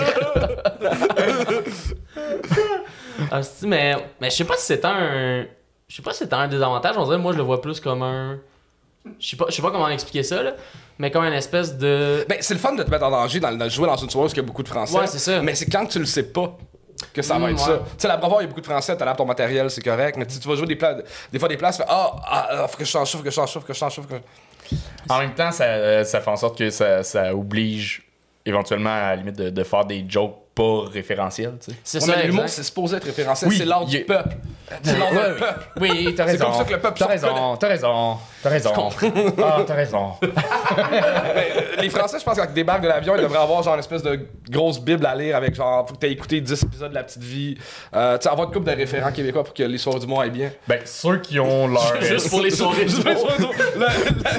Ah, 3.32 3.42
mais, 3.64 3.96
mais 4.20 4.30
je 4.30 4.36
sais 4.36 4.44
pas 4.46 4.56
si 4.58 4.66
c'est 4.66 4.86
un. 4.86 5.46
Je 5.88 5.96
sais 5.96 6.02
pas 6.02 6.12
si 6.14 6.20
c'est 6.20 6.34
un 6.34 6.48
désavantage. 6.48 6.96
On 6.98 7.06
dirait, 7.06 7.18
moi, 7.18 7.34
je 7.34 7.38
le 7.38 7.44
vois 7.44 7.62
plus 7.62 7.80
comme 7.80 8.04
un. 8.04 8.40
Je 9.20 9.30
sais 9.30 9.36
pas, 9.36 9.46
je 9.50 9.56
sais 9.56 9.62
pas 9.62 9.72
comment 9.72 9.90
expliquer 9.90 10.24
ça, 10.24 10.42
là. 10.44 10.54
Mais 11.00 11.10
comme 11.10 11.24
une 11.26 11.34
espèce 11.34 11.76
de. 11.78 12.26
Ben, 12.30 12.38
c'est 12.42 12.54
le 12.54 12.60
fun 12.60 12.74
de 12.74 12.84
te 12.84 12.90
mettre 12.92 13.04
en 13.06 13.12
danger 13.12 13.40
dans, 13.40 13.52
de 13.56 13.70
jouer 13.70 13.88
dans 13.88 13.96
une 13.98 14.10
soirée 14.10 14.28
où 14.28 14.32
il 14.32 14.38
y 14.38 14.40
a 14.40 14.44
beaucoup 14.44 14.62
de 14.64 14.68
Français. 14.68 14.98
Ouais, 14.98 15.08
c'est 15.08 15.18
ça. 15.20 15.42
Mais 15.42 15.56
c'est 15.56 15.66
quand 15.66 15.86
tu 15.88 15.98
le 16.00 16.06
sais 16.06 16.24
pas 16.32 16.56
que 17.14 17.22
ça 17.24 17.40
va 17.40 17.48
Mm, 17.48 17.52
être 17.52 17.60
ouais. 17.60 17.66
ça. 17.78 17.80
Tu 17.80 17.92
sais, 17.98 18.08
la 18.08 18.18
Bravoure, 18.18 18.42
il 18.42 18.44
y 18.44 18.46
a 18.46 18.50
beaucoup 18.50 18.62
de 18.62 18.66
Français, 18.68 18.96
t'as 18.96 19.06
l'air 19.06 19.16
ton 19.16 19.26
matériel, 19.26 19.70
c'est 19.72 19.82
correct. 19.84 20.18
Mais 20.18 20.26
tu 20.28 20.38
tu 20.40 20.48
vas 20.48 20.56
jouer 20.56 20.68
des, 20.68 20.78
des 21.32 21.40
fois 21.40 21.50
des 21.50 21.58
places, 21.58 21.78
tu 21.78 21.82
fais 21.84 21.90
Ah, 21.90 22.12
ah, 22.28 22.48
ah, 22.52 22.68
faut 22.68 22.78
que 22.78 22.86
je 22.86 22.90
change 22.92 23.12
faut 23.12 23.18
que 23.24 23.30
je 23.32 23.36
change 23.36 23.52
faut 23.54 23.60
que 23.62 23.74
je 23.74 23.78
change 23.80 23.96
faut 23.96 24.02
que 24.04 24.16
je- 24.72 24.78
En 25.12 25.18
même 25.20 25.34
temps, 25.34 25.52
ça, 25.52 25.64
euh, 25.64 26.04
ça 26.04 26.22
fait 26.22 26.30
en 26.30 26.36
sorte 26.38 26.58
que 26.60 26.70
ça, 26.70 27.02
ça 27.02 27.34
oblige 27.36 28.04
éventuellement 28.46 28.92
à 28.94 29.02
la 29.10 29.16
limite 29.16 29.36
de, 29.36 29.50
de 29.50 29.64
faire 29.64 29.86
des 29.86 30.06
jokes 30.08 30.36
pas 30.54 30.84
référentiel, 30.92 31.54
tu 31.64 31.72
sais. 31.72 31.78
C'est 31.84 32.00
Ouais, 32.08 32.14
ça, 32.16 32.24
L'humour, 32.24 32.44
c'est 32.48 32.64
supposé 32.64 32.98
être 32.98 33.06
référentiel, 33.06 33.50
Oui, 33.50 33.58
c'est 33.58 33.66
l'art 33.66 33.86
du 33.86 34.00
peuple. 34.04 34.36
C'est 34.84 34.98
l'art 35.00 35.10
du 35.10 35.40
peuple. 35.40 35.60
Oui, 35.80 36.14
t'as 36.16 36.26
C'est 36.26 36.32
raison. 36.32 36.46
comme 36.46 36.54
ça 36.56 36.64
que 36.66 36.74
le 36.74 36.80
peuple 36.80 37.00
T'as 37.00 37.06
raison, 37.08 37.56
t'as 37.58 37.68
raison, 37.68 38.18
t'as 38.44 38.50
raison. 38.50 38.72
Ah, 39.44 39.58
t'as 39.66 39.74
raison. 39.74 40.12
les 41.82 41.90
Français, 41.90 42.18
je 42.20 42.24
pense 42.26 42.40
qu'ils 42.40 42.54
débarquent 42.54 42.84
de 42.84 42.88
l'avion, 42.88 43.16
ils 43.16 43.22
devraient 43.22 43.40
avoir 43.40 43.64
genre 43.64 43.74
une 43.76 43.80
espèce 43.80 44.04
de 44.04 44.28
grosse 44.50 44.80
bible 44.80 45.06
à 45.06 45.16
lire 45.16 45.36
avec 45.36 45.56
genre, 45.56 45.88
faut 45.88 45.96
que 45.96 46.00
t'aies 46.00 46.12
écouté 46.12 46.42
10 46.42 46.64
épisodes 46.64 46.90
de 46.90 46.96
La 46.96 47.04
Petite 47.04 47.24
Vie. 47.24 47.58
Euh, 47.96 48.18
tu 48.18 48.24
sais, 48.24 48.30
avoir 48.30 48.48
une 48.48 48.54
couple 48.54 48.70
de 48.70 48.76
référents 48.76 49.12
québécois 49.12 49.44
pour 49.44 49.54
que 49.54 49.64
l'histoire 49.64 50.00
du 50.00 50.08
monde 50.08 50.22
aille 50.24 50.30
bien. 50.32 50.52
Ben, 50.68 50.80
ceux 50.86 51.18
qui 51.20 51.40
ont 51.40 51.68
leur. 51.70 52.02
Juste 52.02 52.30
pour 52.30 52.42
les 52.42 52.52
soirées 52.52 52.86
du 52.86 52.96
monde. 52.96 53.06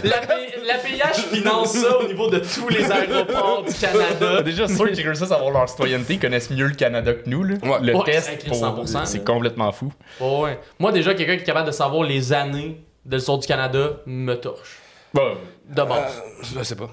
La, 0.04 0.20
la 0.66 0.78
PIH 0.78 1.20
finance 1.32 1.72
ça 1.72 1.98
au 1.98 2.06
niveau 2.06 2.28
de 2.30 2.38
tous 2.38 2.68
les 2.68 2.90
aéroports 2.90 3.64
du 3.64 3.74
Canada. 3.74 4.42
Déjà, 4.42 4.68
ceux 4.68 4.88
qui 4.88 5.02
réussissent 5.02 5.30
à 5.32 5.36
avoir 5.36 5.50
leur 5.50 5.68
citoyenneté 6.02 6.18
connaissent 6.18 6.50
mieux 6.50 6.66
le 6.66 6.74
Canada 6.74 7.12
que 7.14 7.28
nous. 7.28 7.42
Là. 7.44 7.54
Ouais. 7.62 7.78
Le 7.82 7.94
Ouais, 7.96 8.04
test, 8.04 8.26
c'est 8.28 8.34
écrit 8.34 8.48
pour- 8.50 8.58
100%, 8.58 9.04
c'est 9.06 9.18
là. 9.18 9.24
complètement 9.24 9.72
fou. 9.72 9.92
Oh, 10.20 10.42
ouais. 10.44 10.58
Moi, 10.78 10.92
déjà, 10.92 11.14
quelqu'un 11.14 11.36
qui 11.36 11.42
est 11.42 11.46
capable 11.46 11.66
de 11.66 11.72
savoir 11.72 12.04
les 12.04 12.32
années 12.32 12.82
de 13.04 13.16
l'histoire 13.16 13.38
du 13.38 13.46
Canada 13.46 13.90
me 14.06 14.34
torche. 14.34 14.78
Bon, 15.14 15.36
De 15.68 15.82
base. 15.82 16.12
Euh, 16.18 16.44
je 16.58 16.62
sais 16.64 16.76
pas. 16.76 16.88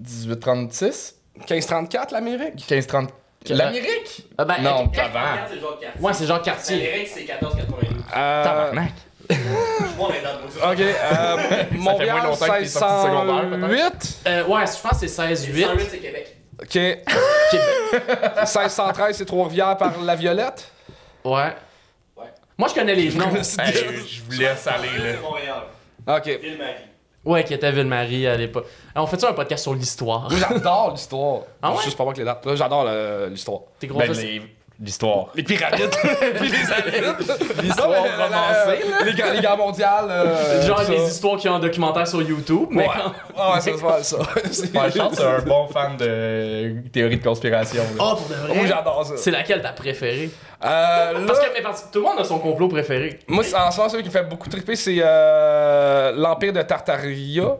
1836, 0.00 1.16
1534, 1.48 2.12
l'Amérique? 2.12 2.54
1530. 2.70 3.10
L'Amérique? 3.48 4.26
Ah 4.36 4.44
ben, 4.44 4.56
Non, 4.62 4.90
avant. 4.98 6.06
Ouais, 6.06 6.12
c'est 6.12 6.26
genre 6.26 6.42
quartier. 6.42 6.76
L'Amérique, 6.76 7.08
c'est 7.08 7.20
1492. 7.20 8.04
Euh, 8.16 8.44
Tabarnak. 8.44 8.92
Ok, 9.30 10.80
euh, 10.80 11.36
Montréal, 11.72 12.16
moins 12.16 12.24
longtemps 12.30 12.46
que 12.46 12.58
t'es 12.58 12.64
sorti 12.66 13.06
du 13.06 13.12
secondaire, 13.12 13.44
1608. 13.58 14.18
Euh, 14.26 14.44
ouais, 14.46 14.64
je 14.66 14.82
pense 14.88 15.00
que 15.00 15.06
c'est 15.06 15.22
16-8. 15.22 15.62
108, 15.64 15.86
c'est 15.90 15.98
Québec. 15.98 16.36
Ok. 16.62 16.68
Québec. 16.72 18.02
1613, 18.38 19.16
c'est 19.16 19.24
Trois-Rivières 19.24 19.76
par 19.76 20.00
la 20.02 20.14
Violette? 20.14 20.70
Ouais. 21.24 21.54
Moi, 22.58 22.68
je 22.68 22.74
connais 22.74 22.94
les 22.94 23.10
noms. 23.14 23.34
Hey, 23.34 23.72
je 24.06 24.22
vous 24.22 24.38
laisse 24.38 24.66
aller, 24.66 24.88
là. 24.88 25.12
C'est 25.14 25.20
Montréal. 25.22 25.62
Ok. 26.06 26.26
Ville-Marie. 26.42 26.74
Ouais, 27.24 27.44
qui 27.44 27.54
était 27.54 27.70
Ville-Marie 27.72 28.26
à 28.26 28.36
l'époque. 28.36 28.66
On 28.94 29.06
fait 29.06 29.18
ça 29.20 29.30
un 29.30 29.32
podcast 29.34 29.62
sur 29.62 29.74
l'histoire? 29.74 30.28
J'adore 30.30 30.92
l'histoire. 30.92 31.42
Ah 31.62 31.70
ouais? 31.72 31.78
Je 31.84 31.90
sais 31.90 31.96
pas 31.96 32.04
moi 32.04 32.12
que 32.12 32.18
les 32.18 32.24
dates. 32.24 32.44
Là, 32.46 32.54
J'adore 32.56 32.86
l'histoire. 33.28 33.60
T'es 33.78 33.86
gros 33.86 33.98
Ben, 33.98 34.12
les- 34.12 34.42
l'histoire. 34.80 35.26
Les 35.34 35.42
pyramides. 35.42 35.90
Puis 36.40 36.48
les 36.48 36.72
aliens. 36.72 37.16
L'histoire 37.62 37.90
mais 37.90 38.08
la- 38.08 38.16
la- 38.16 38.24
romancée, 38.26 38.84
Les, 39.04 39.12
guerres- 39.12 39.32
les 39.34 39.40
guerres 39.40 39.56
mondiales. 39.58 40.06
euh, 40.10 40.66
Genre 40.66 40.82
les 40.88 41.06
histoires 41.08 41.36
qui 41.36 41.48
ont 41.48 41.54
un 41.56 41.58
documentaire 41.60 42.06
sur 42.08 42.22
YouTube, 42.22 42.68
mais 42.70 42.88
Ouais. 42.88 42.94
quand. 42.94 43.12
Ah 43.36 43.54
ouais, 43.54 43.60
ça 43.60 43.76
se 43.76 43.82
passe 43.82 44.08
ça. 44.08 44.18
C'est- 44.50 44.74
Ouais, 44.76 44.90
je 44.90 44.98
pense 44.98 45.10
que 45.10 45.16
c'est 45.16 45.24
un 45.24 45.38
bon 45.40 45.66
fan 45.68 45.96
de 45.98 46.74
théorie 46.92 47.18
de 47.18 47.24
conspiration. 47.24 47.82
là. 47.82 47.88
Oh, 48.12 48.16
pour 48.16 48.28
de 48.28 48.34
vrai? 48.34 48.54
Moi, 48.54 48.66
j'adore 48.66 49.04
ça. 49.06 49.14
C'est 49.16 49.30
laquelle 49.30 49.60
ta 49.62 49.72
préférée? 49.72 50.30
Euh, 50.64 50.66
là, 50.68 51.20
Parce 51.26 51.40
que, 51.40 51.46
mais 51.54 51.62
parce 51.62 51.82
que 51.82 51.92
tout 51.92 52.00
le 52.00 52.04
monde 52.06 52.18
a 52.20 52.24
son 52.24 52.38
complot 52.38 52.68
préféré. 52.68 53.18
moi, 53.28 53.42
en 53.44 53.70
ce 53.70 53.76
moment, 53.78 53.88
celui 53.88 54.02
qui 54.02 54.08
me 54.08 54.12
fait 54.14 54.24
beaucoup 54.28 54.48
triper, 54.48 54.76
c'est 54.76 54.96
euh, 55.02 56.12
l'Empire 56.16 56.52
de 56.52 56.62
Tartaria. 56.62 57.56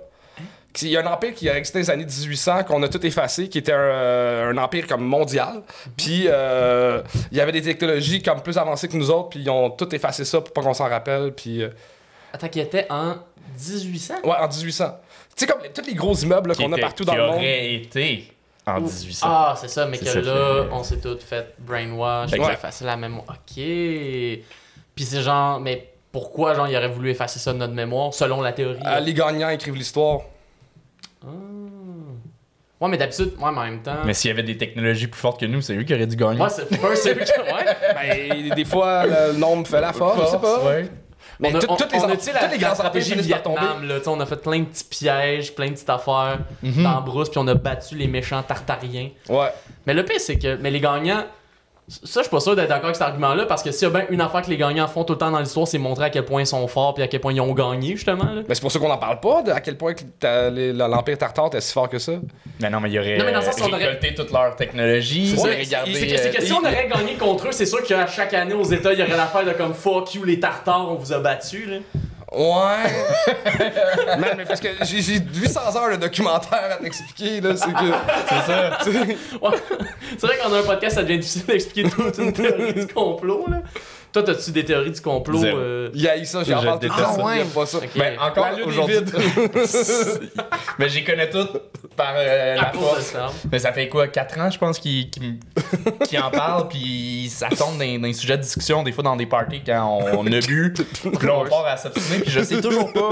Il 0.83 0.89
y 0.89 0.97
a 0.97 1.01
un 1.01 1.13
empire 1.13 1.35
qui 1.35 1.49
a 1.49 1.57
existé 1.57 1.79
dans 1.81 1.85
les 1.87 1.91
années 1.91 2.05
1800 2.05 2.65
qu'on 2.65 2.83
a 2.83 2.89
tout 2.89 3.05
effacé, 3.05 3.49
qui 3.49 3.59
était 3.59 3.73
un, 3.73 3.77
euh, 3.79 4.51
un 4.53 4.57
empire 4.59 4.87
comme 4.87 5.03
mondial. 5.05 5.63
Puis 5.97 6.25
euh, 6.29 7.03
il 7.33 7.39
y 7.39 7.41
avait 7.41 7.53
des 7.53 7.63
technologies 7.63 8.23
comme 8.23 8.41
plus 8.41 8.57
avancées 8.57 8.87
que 8.89 8.97
nous 8.97 9.11
autres, 9.11 9.31
puis 9.31 9.41
ils 9.41 9.51
ont 9.51 9.71
tout 9.71 9.93
effacé 9.95 10.25
ça 10.25 10.41
pour 10.41 10.53
pas 10.53 10.63
qu'on 10.63 10.75
s'en 10.75 10.89
rappelle. 10.89 11.33
Puis 11.33 11.63
euh, 11.63 11.71
Attends, 12.33 12.49
qui 12.49 12.61
était 12.61 12.87
en 12.89 13.17
1800? 13.59 14.15
ouais, 14.25 14.31
en 14.39 14.47
1800. 14.49 14.97
Tu 15.37 15.45
sais 15.45 15.47
comme 15.53 15.63
les- 15.63 15.71
tous 15.71 15.85
les 15.87 15.95
gros 15.95 16.15
immeubles 16.15 16.55
qu'on 16.55 16.73
a 16.73 16.79
partout 16.79 17.03
qui 17.05 17.09
dans 17.11 17.17
le 17.17 17.23
monde. 17.27 17.35
aurait 17.37 17.75
été 17.75 18.33
en 18.67 18.81
1800. 18.81 19.27
Ah, 19.29 19.55
c'est 19.61 19.69
ça, 19.69 19.87
mais 19.87 19.99
que 19.99 20.05
ça, 20.05 20.21
là, 20.21 20.67
on 20.71 20.85
s'est 20.85 21.01
toutes 21.01 21.23
fait 21.25 21.55
brainwash, 21.59 22.33
a 22.33 22.53
effacé 22.53 22.85
la 22.85 22.97
mémoire. 22.97 23.25
Ok. 23.29 23.55
Puis 23.57 25.05
c'est 25.05 25.23
genre, 25.23 25.59
mais 25.61 25.89
pourquoi, 26.13 26.55
genre, 26.55 26.69
il 26.69 26.77
aurait 26.77 26.89
voulu 26.89 27.11
effacer 27.11 27.39
ça 27.39 27.53
de 27.53 27.59
notre 27.59 27.73
mémoire, 27.75 28.13
selon 28.13 28.41
la 28.41 28.53
théorie? 28.53 28.81
Euh, 28.87 29.01
les 29.01 29.15
gagnants 29.15 29.49
écrivent 29.49 29.75
l'histoire. 29.77 30.21
Ah. 31.25 31.29
Ouais, 32.81 32.89
mais 32.89 32.97
d'habitude, 32.97 33.33
ouais, 33.39 33.51
mais 33.53 33.59
en 33.59 33.65
même 33.65 33.83
temps. 33.83 33.97
Mais 34.07 34.15
s'il 34.15 34.29
y 34.29 34.33
avait 34.33 34.43
des 34.43 34.57
technologies 34.57 35.07
plus 35.07 35.21
fortes 35.21 35.39
que 35.39 35.45
nous, 35.47 35.61
c'est 35.61 35.77
eux 35.77 35.83
qui 35.83 35.93
auraient 35.95 36.07
dû 36.07 36.17
gagner. 36.17 36.41
Ouais, 36.41 36.49
c'est 36.49 36.67
first, 36.75 37.03
c'est 37.03 37.15
ouais. 37.15 37.65
Ben, 38.49 38.55
des 38.55 38.65
fois, 38.65 39.05
le 39.07 39.33
nombre 39.35 39.67
fait 39.69 39.81
la 39.83 39.93
force, 39.93 40.19
je 40.27 40.31
sais 40.31 40.39
pas. 40.39 40.65
Ouais. 40.65 40.89
Mais 41.39 41.55
on 41.55 41.59
a, 41.59 41.61
on- 41.69 41.77
toutes 41.77 41.93
les 41.93 41.99
on 41.99 42.05
a, 42.05 42.09
la, 42.09 42.15
les 42.49 42.59
la 42.59 42.59
grands 42.59 42.75
stratégie 42.75 43.13
empires 43.13 43.23
finissent 43.25 43.33
par 43.33 43.43
tomber. 43.43 43.61
Vietnam, 43.61 43.89
là, 43.89 43.95
on 44.07 44.21
a 44.21 44.27
fait 44.27 44.37
plein 44.37 44.61
de 44.61 44.65
petits 44.65 44.85
pièges, 44.85 45.55
plein 45.55 45.67
de 45.69 45.73
petites 45.73 45.89
affaires 45.91 46.39
Mhm. 46.63 46.83
dans 46.83 47.01
brousse, 47.03 47.29
puis 47.31 47.39
on 47.39 47.47
a 47.49 47.55
battu 47.55 47.97
les 47.97 48.07
méchants 48.09 48.43
tartariens. 48.43 49.11
Ouais. 49.29 49.49
Mais 49.87 49.93
le 49.95 50.05
pire, 50.05 50.21
c'est 50.21 50.39
que 50.39 50.57
mais 50.57 50.71
les 50.71 50.81
gagnants, 50.81 51.25
ça, 51.91 52.21
je 52.21 52.21
suis 52.21 52.31
pas 52.31 52.41
sûr 52.41 52.55
d'être 52.55 52.69
d'accord 52.69 52.85
avec 52.85 52.97
cet 52.97 53.03
argument-là, 53.03 53.47
parce 53.47 53.63
que 53.63 53.73
s'il 53.73 53.89
y 53.89 53.91
a 53.91 53.95
bien 53.95 54.07
une 54.11 54.21
affaire 54.21 54.43
que 54.43 54.49
les 54.51 54.57
gagnants 54.57 54.87
font 54.87 55.03
tout 55.03 55.15
le 55.15 55.19
temps 55.19 55.31
dans 55.31 55.41
l'histoire, 55.41 55.67
c'est 55.67 55.79
montrer 55.79 56.05
à 56.05 56.11
quel 56.11 56.25
point 56.25 56.43
ils 56.43 56.47
sont 56.47 56.67
forts, 56.69 56.95
puis 56.95 57.03
à 57.03 57.09
quel 57.09 57.21
point 57.21 57.33
ils 57.33 57.41
ont 57.41 57.53
gagné, 57.53 57.97
justement. 57.97 58.25
Là. 58.25 58.43
Mais 58.49 58.55
c'est 58.55 58.61
pour 58.61 58.71
ça 58.71 58.79
qu'on 58.79 58.89
n'en 58.89 58.97
parle 58.99 59.19
pas, 59.19 59.43
de 59.43 59.51
à 59.51 59.61
quel 59.61 59.77
point 59.77 59.93
l'Empire 60.23 61.19
tartare 61.19 61.47
était 61.49 61.61
si 61.61 61.73
fort 61.73 61.89
que 61.89 61.99
ça. 61.99 62.13
Mais 62.61 62.71
non, 62.71 62.81
mais 62.81 62.91
il 62.91 62.95
y 62.95 62.99
aurait 62.99 63.19
Non, 63.19 63.25
mais 63.25 63.33
dans 63.33 63.41
le 63.41 63.45
sens, 63.45 63.57
on 63.61 63.73
aurait- 63.73 63.87
récolté 63.87 64.15
toute 64.15 64.31
leur 64.33 64.55
technologie. 64.57 65.35
Ouais, 65.37 65.59
que, 65.63 65.65
c'est 65.65 66.31
que 66.31 66.39
euh, 66.39 66.45
si 66.47 66.53
on 66.53 66.59
aurait 66.61 66.89
gagné 66.89 67.15
contre 67.15 67.49
eux, 67.49 67.53
c'est 67.53 67.67
sûr 67.67 67.83
qu'à 67.83 68.07
chaque 68.07 68.35
année 68.35 68.55
aux 68.55 68.65
États, 68.65 68.93
il 68.93 69.01
y 69.01 69.03
aurait 69.03 69.17
l'affaire 69.17 69.45
de 69.45 69.51
comme 69.53 69.75
fuck 69.75 70.15
you, 70.15 70.25
les 70.25 70.39
tartares, 70.39 70.91
on 70.91 70.95
vous 70.95 71.13
a 71.13 71.19
battu. 71.19 71.67
Là. 71.67 71.77
Ouais. 72.33 72.47
Man, 74.19 74.35
mais 74.37 74.45
parce 74.45 74.61
que 74.61 74.69
j'ai 74.83 75.03
j'ai 75.03 75.19
800 75.19 75.61
heures 75.77 75.91
de 75.91 75.97
documentaire 75.97 76.71
à 76.73 76.77
t'expliquer, 76.77 77.41
là, 77.41 77.57
c'est 77.57 77.73
que... 77.73 77.93
C'est 78.29 78.47
ça. 78.47 78.79
Ouais. 79.43 79.57
C'est 80.17 80.27
vrai 80.27 80.39
qu'on 80.39 80.53
a 80.53 80.59
un 80.59 80.63
podcast, 80.63 80.97
ça 80.97 81.03
devient 81.03 81.19
difficile 81.19 81.47
d'expliquer 81.47 81.91
toute 81.91 82.19
une 82.19 82.33
théorie 82.33 82.75
du 82.75 82.87
complot. 82.87 83.47
Là. 83.49 83.63
Toi, 84.13 84.23
t'as-tu 84.25 84.51
des 84.51 84.65
théories 84.65 84.91
du 84.91 85.01
complot 85.01 85.39
Zéro. 85.39 85.59
euh, 85.59 85.91
Il 85.95 86.09
a 86.09 86.25
ça, 86.25 86.43
j'en 86.43 86.61
Je 86.61 86.67
parle 86.67 86.81
tout. 86.81 86.87
Il 87.35 87.41
aime 87.41 87.49
pas 87.49 87.67
ça. 87.67 87.79
Encore 88.21 88.49
aujourd'hui. 88.67 88.97
mais 90.79 90.89
j'y 90.89 91.05
connais 91.05 91.31
toutes 91.31 91.61
par 91.97 92.15
euh, 92.17 92.57
la 92.57 92.73
force. 92.73 93.15
Mais 93.51 93.59
ça 93.59 93.73
fait 93.73 93.89
quoi, 93.89 94.09
4 94.09 94.39
ans, 94.39 94.51
je 94.51 94.59
pense, 94.59 94.79
qu'il 96.09 96.21
en 96.23 96.31
parle, 96.31 96.69
puis 96.69 97.29
ça 97.31 97.49
tombe 97.49 97.79
dans, 97.79 97.99
dans 98.01 98.07
les 98.07 98.13
sujets 98.13 98.37
de 98.37 98.43
discussion, 98.43 98.83
des 98.83 98.93
fois 98.93 99.05
dans 99.05 99.17
des 99.17 99.27
parties 99.27 99.63
quand 99.65 100.01
on, 100.17 100.27
a 100.27 100.41
bu, 100.41 100.73
puis 100.73 101.27
là 101.27 101.39
on 101.39 101.49
part 101.49 101.67
à 101.67 101.77
s'obstiner, 101.77 102.21
puis 102.21 102.31
je 102.31 102.41
sais 102.41 102.61
toujours 102.61 102.93
pas. 102.93 103.11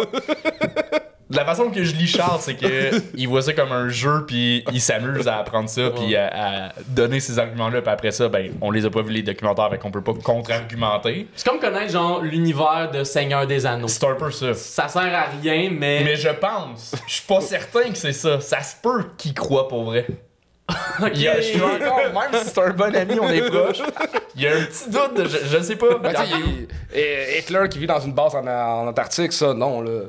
De 1.30 1.36
la 1.36 1.44
façon 1.44 1.68
que 1.70 1.84
je 1.84 1.94
lis 1.94 2.06
Charles, 2.06 2.40
c'est 2.40 2.54
que 2.54 2.90
il 3.14 3.28
voit 3.28 3.42
ça 3.42 3.52
comme 3.52 3.70
un 3.72 3.88
jeu, 3.90 4.24
puis 4.26 4.64
il 4.72 4.80
s'amuse 4.80 5.28
à 5.28 5.36
apprendre 5.36 5.68
ça, 5.68 5.90
puis 5.90 6.16
à, 6.16 6.30
à 6.68 6.72
donner 6.88 7.20
ces 7.20 7.38
arguments-là, 7.38 7.82
puis 7.82 7.90
après 7.92 8.10
ça, 8.12 8.28
ben, 8.30 8.52
on 8.62 8.70
les 8.70 8.86
a 8.86 8.90
pas 8.90 9.02
vu 9.02 9.12
les 9.12 9.22
documentaires, 9.22 9.68
fait 9.70 9.76
qu'on 9.78 9.90
peut 9.90 10.00
pas 10.02 10.14
contre-argumenter. 10.14 11.28
C'est 11.36 11.46
comme 11.46 11.58
connaître 11.60 11.92
genre 11.92 12.22
l'univers 12.22 12.90
de 12.92 13.04
Seigneur 13.04 13.46
des 13.46 13.66
Anneaux. 13.66 13.88
C'est 13.88 14.04
un 14.06 14.14
peu 14.14 14.30
ça. 14.30 14.54
Ça 14.54 14.88
sert 14.88 15.02
à 15.14 15.26
rien, 15.42 15.68
mais. 15.70 16.02
Mais 16.04 16.16
je 16.16 16.30
pense, 16.30 16.94
je 17.06 17.12
suis 17.14 17.26
pas 17.26 17.40
certain 17.42 17.90
que 17.90 17.98
c'est 17.98 18.12
ça. 18.14 18.40
Ça 18.40 18.62
se 18.62 18.76
peut 18.82 19.04
qu'il 19.18 19.34
croit 19.34 19.68
pour 19.68 19.84
vrai. 19.84 20.06
Ok. 21.00 21.12
Il 21.14 21.22
y 21.22 21.28
a- 21.28 21.36
je 21.40 21.46
suis 21.46 21.62
encore, 21.62 21.98
même 21.98 22.42
si 22.42 22.48
c'est 22.48 22.60
un 22.60 22.70
bon 22.70 22.94
ami, 22.94 23.18
on 23.20 23.28
est 23.30 23.40
proche. 23.50 23.78
Il 24.36 24.42
y 24.42 24.46
a 24.48 24.56
un 24.56 24.62
petit 24.64 24.90
doute, 24.90 25.14
de, 25.16 25.24
je, 25.24 25.56
je 25.56 25.62
sais 25.62 25.76
pas. 25.76 25.96
Ben, 26.02 26.12
il- 26.26 26.68
et- 26.98 27.38
Hitler 27.38 27.68
qui 27.70 27.78
vit 27.78 27.86
dans 27.86 28.00
une 28.00 28.12
base 28.12 28.34
en, 28.34 28.46
en 28.46 28.86
Antarctique, 28.88 29.32
ça, 29.32 29.54
non, 29.54 29.80
là. 29.80 30.00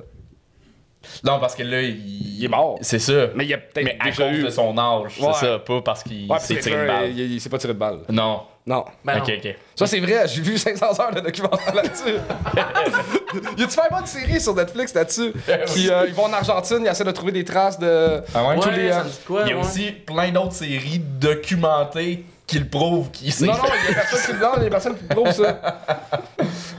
Non, 1.24 1.40
parce 1.40 1.56
que 1.56 1.64
là, 1.64 1.82
il, 1.82 2.38
Il 2.40 2.46
est 2.46 2.48
mort. 2.48 2.78
C'est 2.82 3.00
ça. 3.00 3.28
Mais 3.36 3.44
il 3.46 3.50
y 3.50 3.54
a 3.54 3.58
peut-être 3.58 3.84
Mais 3.86 3.98
à 4.00 4.12
cause 4.12 4.38
eu... 4.38 4.44
de 4.44 4.50
son 4.50 4.78
âge, 4.78 5.20
Ouais. 5.20 5.28
c'est 5.34 5.46
ça, 5.46 5.60
pas 5.60 5.82
parce 5.82 6.04
qu'il 6.04 6.32
Ouais, 6.32 6.40
s'est 6.40 6.58
tiré 6.60 6.80
une 6.82 6.88
balle. 6.88 7.10
il, 7.12 7.34
il 7.34 7.42
s'est 7.42 7.50
pas 7.50 7.58
tiré 7.58 7.74
de 7.74 7.80
balle. 7.80 8.00
Non. 8.10 8.42
Non. 8.66 8.86
Ben 9.04 9.18
non. 9.18 9.24
ok, 9.24 9.32
ok. 9.44 9.56
Ça, 9.76 9.88
c'est 9.88 10.00
vrai, 10.00 10.28
j'ai 10.28 10.42
vu 10.42 10.58
500 10.58 10.86
heures 11.02 11.14
de 11.16 11.22
documentaire 11.22 11.74
là-dessus. 11.74 12.14
y 13.58 13.64
a-tu 13.64 13.72
fait 13.74 13.82
une 13.90 13.98
bonne 13.98 14.06
série 14.06 14.40
sur 14.40 14.54
Netflix 14.56 14.94
là-dessus? 14.94 15.34
Qui, 15.68 15.90
euh, 15.90 16.06
ils 16.08 16.14
vont 16.14 16.26
en 16.26 16.34
Argentine, 16.34 16.78
ils 16.82 16.88
essaient 16.88 17.04
de 17.04 17.12
trouver 17.12 17.32
des 17.32 17.44
traces 17.44 17.80
de. 17.80 18.22
Ah 18.34 18.44
ouais? 18.44 18.56
Ouais, 18.56 18.60
tous 18.62 18.70
les, 18.70 18.92
ça 18.92 19.00
euh, 19.00 19.04
me 19.06 19.10
dit 19.10 19.20
quoi, 19.26 19.42
Il 19.46 19.50
y 19.50 19.52
a 19.54 19.56
ouais. 19.56 19.62
aussi 19.62 19.92
plein 19.92 20.32
d'autres 20.32 20.54
séries 20.54 21.00
documentées 21.00 22.26
qui 22.46 22.60
le 22.60 22.68
prouvent 22.68 23.10
qu'il 23.12 23.32
s'est 23.34 23.46
Non, 23.48 23.54
non, 23.54 23.60
il 23.84 23.92
y 23.92 23.96
a 23.96 24.00
personne 24.02 24.36
qui 24.36 24.42
non, 24.42 24.50
il 24.58 24.64
y 24.64 24.68
a 24.68 24.70
personne 24.70 24.98
qui 24.98 25.04
prouve 25.06 25.32
ça. 25.32 25.60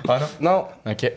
Ah 0.08 0.18
non? 0.40 0.66
Non. 0.86 0.92
Ok. 0.92 1.12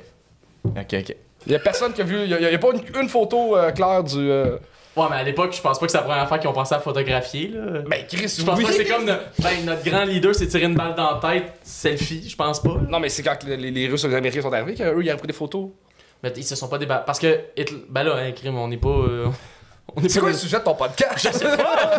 Ok, 0.66 0.94
ok. 1.00 1.16
Il 1.46 1.52
y 1.52 1.56
a 1.56 1.60
personne 1.60 1.94
qui 1.94 2.02
a 2.02 2.04
vu. 2.04 2.22
Il 2.24 2.28
y 2.28 2.42
y 2.42 2.46
a 2.56 2.58
pas 2.58 2.70
une, 2.74 3.02
une 3.02 3.10
photo 3.10 3.56
euh, 3.58 3.72
claire 3.72 4.04
du. 4.04 4.18
euh, 4.18 4.58
Ouais, 4.96 5.06
mais 5.10 5.16
à 5.16 5.24
l'époque, 5.24 5.54
je 5.56 5.60
pense 5.62 5.80
pas 5.80 5.88
que 5.88 5.92
c'est 5.92 5.98
la 5.98 6.04
première 6.04 6.28
fois 6.28 6.38
qu'ils 6.38 6.48
ont 6.50 6.54
pensé 6.54 6.76
à 6.76 6.80
photographier. 6.80 7.48
Là. 7.48 7.82
Ben, 7.88 8.04
Chris, 8.08 8.36
je 8.38 8.44
pense 8.46 8.58
oui. 8.60 8.64
pas 8.64 8.70
que 8.70 8.76
c'est 8.76 8.86
comme 8.86 9.06
ben, 9.08 9.66
notre 9.66 9.84
grand 9.84 10.04
leader 10.04 10.36
s'est 10.36 10.48
tiré 10.48 10.66
une 10.66 10.76
balle 10.76 10.94
dans 10.94 11.20
la 11.20 11.20
tête, 11.20 11.54
selfie, 11.64 12.30
je 12.30 12.36
pense 12.36 12.62
pas. 12.62 12.76
Non, 12.88 13.00
mais 13.00 13.10
c'est 13.10 13.24
quand 13.24 13.44
les, 13.44 13.58
les 13.58 13.88
Russes 13.88 14.04
et 14.04 14.08
les 14.08 14.16
Américains 14.16 14.44
sont 14.44 14.54
arrivés 14.54 14.76
qu'eux, 14.76 15.02
ils 15.04 15.10
avaient 15.10 15.18
pris 15.18 15.28
des 15.28 15.34
photos. 15.34 15.70
Mais 16.22 16.32
ils 16.38 16.44
se 16.44 16.56
sont 16.56 16.68
pas 16.68 16.78
débattus. 16.78 17.06
Parce 17.08 17.18
que, 17.20 17.40
Hitler- 17.58 17.84
ben 17.90 18.04
là, 18.04 18.18
hein, 18.18 18.32
crime, 18.34 18.56
on 18.58 18.68
n'est 18.68 18.78
pas. 18.78 18.88
euh, 18.90 19.26
C'est 20.08 20.20
quoi 20.20 20.30
le 20.30 20.36
sujet 20.36 20.58
de 20.60 20.64
ton 20.64 20.74
podcast? 20.74 21.14
Je 21.18 21.30
sais 21.38 21.58
pas! 21.58 21.98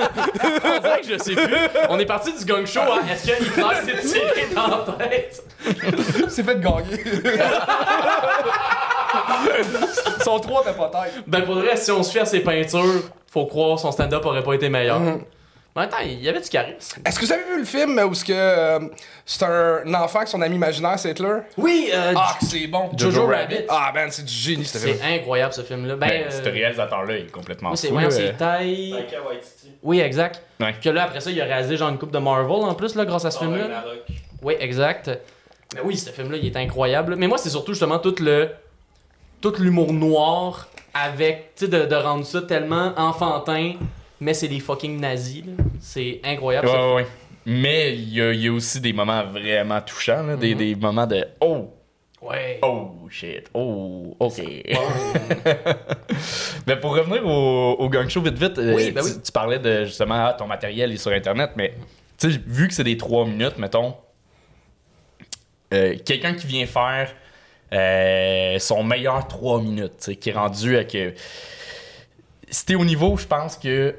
On 0.64 0.80
dirait 0.80 1.00
que 1.00 1.06
je 1.06 1.18
sais 1.18 1.34
plus. 1.34 1.56
On 1.88 1.98
est 1.98 2.06
parti 2.06 2.32
du 2.32 2.44
gang 2.44 2.66
show, 2.66 2.80
hein. 2.80 3.02
Est-ce 3.10 3.26
que 3.26 3.44
Hitler 3.44 4.00
s'est 4.02 4.08
tiré 4.08 4.46
dans 4.54 4.66
la 4.98 5.06
tête? 5.06 5.42
C'est 6.28 6.42
fait 6.42 6.54
de 6.56 6.60
gagner. 6.60 7.04
Son 10.24 10.40
3 10.40 10.64
t'as 10.64 10.72
pas 10.72 10.90
tête. 11.04 11.22
Ben 11.26 11.42
pour 11.44 11.54
le 11.54 11.62
reste, 11.68 11.84
si 11.84 11.90
on 11.92 12.02
se 12.02 12.10
fie 12.10 12.18
à 12.18 12.24
ses 12.26 12.40
peintures, 12.40 13.02
faut 13.30 13.46
croire 13.46 13.78
son 13.78 13.92
stand-up 13.92 14.24
aurait 14.24 14.42
pas 14.42 14.54
été 14.54 14.68
meilleur. 14.68 14.98
Mhm. 15.00 15.08
En 15.12 15.18
temps, 15.74 15.96
il 16.04 16.22
y 16.22 16.28
avait 16.28 16.40
du 16.40 16.48
charisme. 16.48 17.00
Est-ce 17.04 17.18
que 17.18 17.24
vous 17.26 17.32
avez 17.32 17.42
vu 17.44 17.58
le 17.58 17.64
film 17.64 17.98
où 18.08 18.14
ce 18.14 18.24
que 18.24 18.32
euh, 18.32 18.78
c'est 19.26 19.44
un 19.44 19.92
enfant 19.94 20.20
que 20.22 20.28
son 20.28 20.40
ami 20.40 20.54
imaginaire 20.54 20.98
c'est 20.98 21.10
Hitler? 21.10 21.38
Oui, 21.56 21.90
euh, 21.92 22.12
Ah, 22.16 22.36
que 22.38 22.46
c'est 22.46 22.66
bon! 22.68 22.90
Jojo 22.96 23.10
Jojo 23.22 23.26
Rabbit. 23.26 23.64
Ah, 23.68 23.90
man, 23.92 24.08
c'est 24.10 24.24
du 24.24 24.32
génie, 24.32 24.64
ce 24.64 24.78
film. 24.78 24.96
C'est 25.00 25.14
incroyable 25.16 25.52
ce 25.52 25.62
film-là. 25.62 25.96
Ben, 25.96 26.08
Ben, 26.08 26.22
euh, 26.26 26.42
ce 26.44 26.48
réalisateur-là 26.48 27.16
est 27.18 27.30
complètement 27.32 27.70
oui, 27.72 27.76
c'est 27.76 27.88
fou. 27.88 27.98
c'est 28.10 28.36
Taï. 28.36 28.90
Taika 28.92 29.22
Waititi. 29.26 29.72
Oui, 29.82 30.00
exact. 30.00 30.42
Ouais. 30.60 30.74
Que 30.80 30.90
là, 30.90 31.04
après 31.04 31.20
ça, 31.20 31.30
il 31.30 31.40
a 31.40 31.44
réalisé 31.44 31.76
genre 31.76 31.88
une 31.88 31.98
coupe 31.98 32.12
de 32.12 32.18
Marvel 32.18 32.50
en 32.52 32.74
plus, 32.74 32.94
là, 32.94 33.04
grâce 33.04 33.24
à 33.24 33.30
ce 33.32 33.38
film-là. 33.40 33.62
Ragnarok. 33.64 33.98
Oui, 34.42 34.54
exact. 34.60 35.10
Mais 35.74 35.80
oui, 35.82 35.96
ce 35.96 36.10
film-là, 36.10 36.36
il 36.40 36.46
est 36.46 36.56
incroyable. 36.56 37.16
Mais 37.16 37.26
moi, 37.26 37.38
c'est 37.38 37.50
surtout 37.50 37.72
justement 37.72 37.98
tout 37.98 38.14
le. 38.20 38.50
tout 39.40 39.54
l'humour 39.58 39.92
noir 39.92 40.68
avec. 40.94 41.54
Tu 41.56 41.64
sais, 41.64 41.70
de, 41.70 41.84
de 41.86 41.96
rendre 41.96 42.24
ça 42.24 42.42
tellement 42.42 42.92
enfantin, 42.96 43.72
mais 44.20 44.34
c'est 44.34 44.48
des 44.48 44.60
fucking 44.60 44.98
nazis. 45.00 45.44
C'est 45.80 46.20
incroyable. 46.24 46.66
Ouais, 46.68 46.72
ça. 46.72 46.86
ouais, 46.88 46.94
ouais. 46.94 47.06
Mais 47.46 47.94
il 47.94 48.14
y, 48.14 48.22
a- 48.22 48.32
il 48.32 48.40
y 48.42 48.48
a 48.48 48.52
aussi 48.52 48.80
des 48.80 48.92
moments 48.94 49.22
vraiment 49.24 49.80
touchants, 49.82 50.22
là, 50.22 50.34
Mhm. 50.34 50.38
des, 50.40 50.54
des 50.54 50.74
moments 50.74 51.06
de 51.06 51.24
oh, 51.40 51.70
Ouais. 52.22 52.58
oh 52.62 52.92
shit, 53.10 53.50
oh, 53.52 54.16
ok. 54.18 54.38
mais 56.66 56.76
pour 56.76 56.96
revenir 56.96 57.26
au, 57.26 57.72
au 57.78 57.88
gang 57.90 58.08
show 58.08 58.22
vite 58.22 58.38
vite, 58.38 58.58
euh, 58.58 58.74
ben 58.92 59.02
tu, 59.04 59.10
oui. 59.10 59.20
tu 59.22 59.32
parlais 59.32 59.58
de 59.58 59.84
justement 59.84 60.26
ah, 60.28 60.32
ton 60.32 60.46
matériel 60.46 60.90
est 60.92 60.96
sur 60.96 61.10
internet, 61.12 61.50
mais 61.56 61.74
tu 62.18 62.32
sais, 62.32 62.40
vu 62.46 62.66
que 62.68 62.72
c'est 62.74 62.84
des 62.84 62.96
3 62.96 63.26
minutes, 63.26 63.58
mettons, 63.58 63.94
euh, 65.74 65.96
quelqu'un 66.04 66.32
qui 66.34 66.46
vient 66.46 66.66
faire 66.66 67.12
euh, 67.72 68.58
son 68.58 68.82
meilleur 68.84 69.26
3 69.28 69.60
minutes, 69.60 70.18
qui 70.20 70.30
est 70.30 70.32
rendu 70.32 70.76
à 70.78 70.84
que. 70.84 71.12
Si 72.54 72.64
t'es 72.66 72.76
au 72.76 72.84
niveau, 72.84 73.16
je 73.16 73.26
pense 73.26 73.56
que 73.56 73.96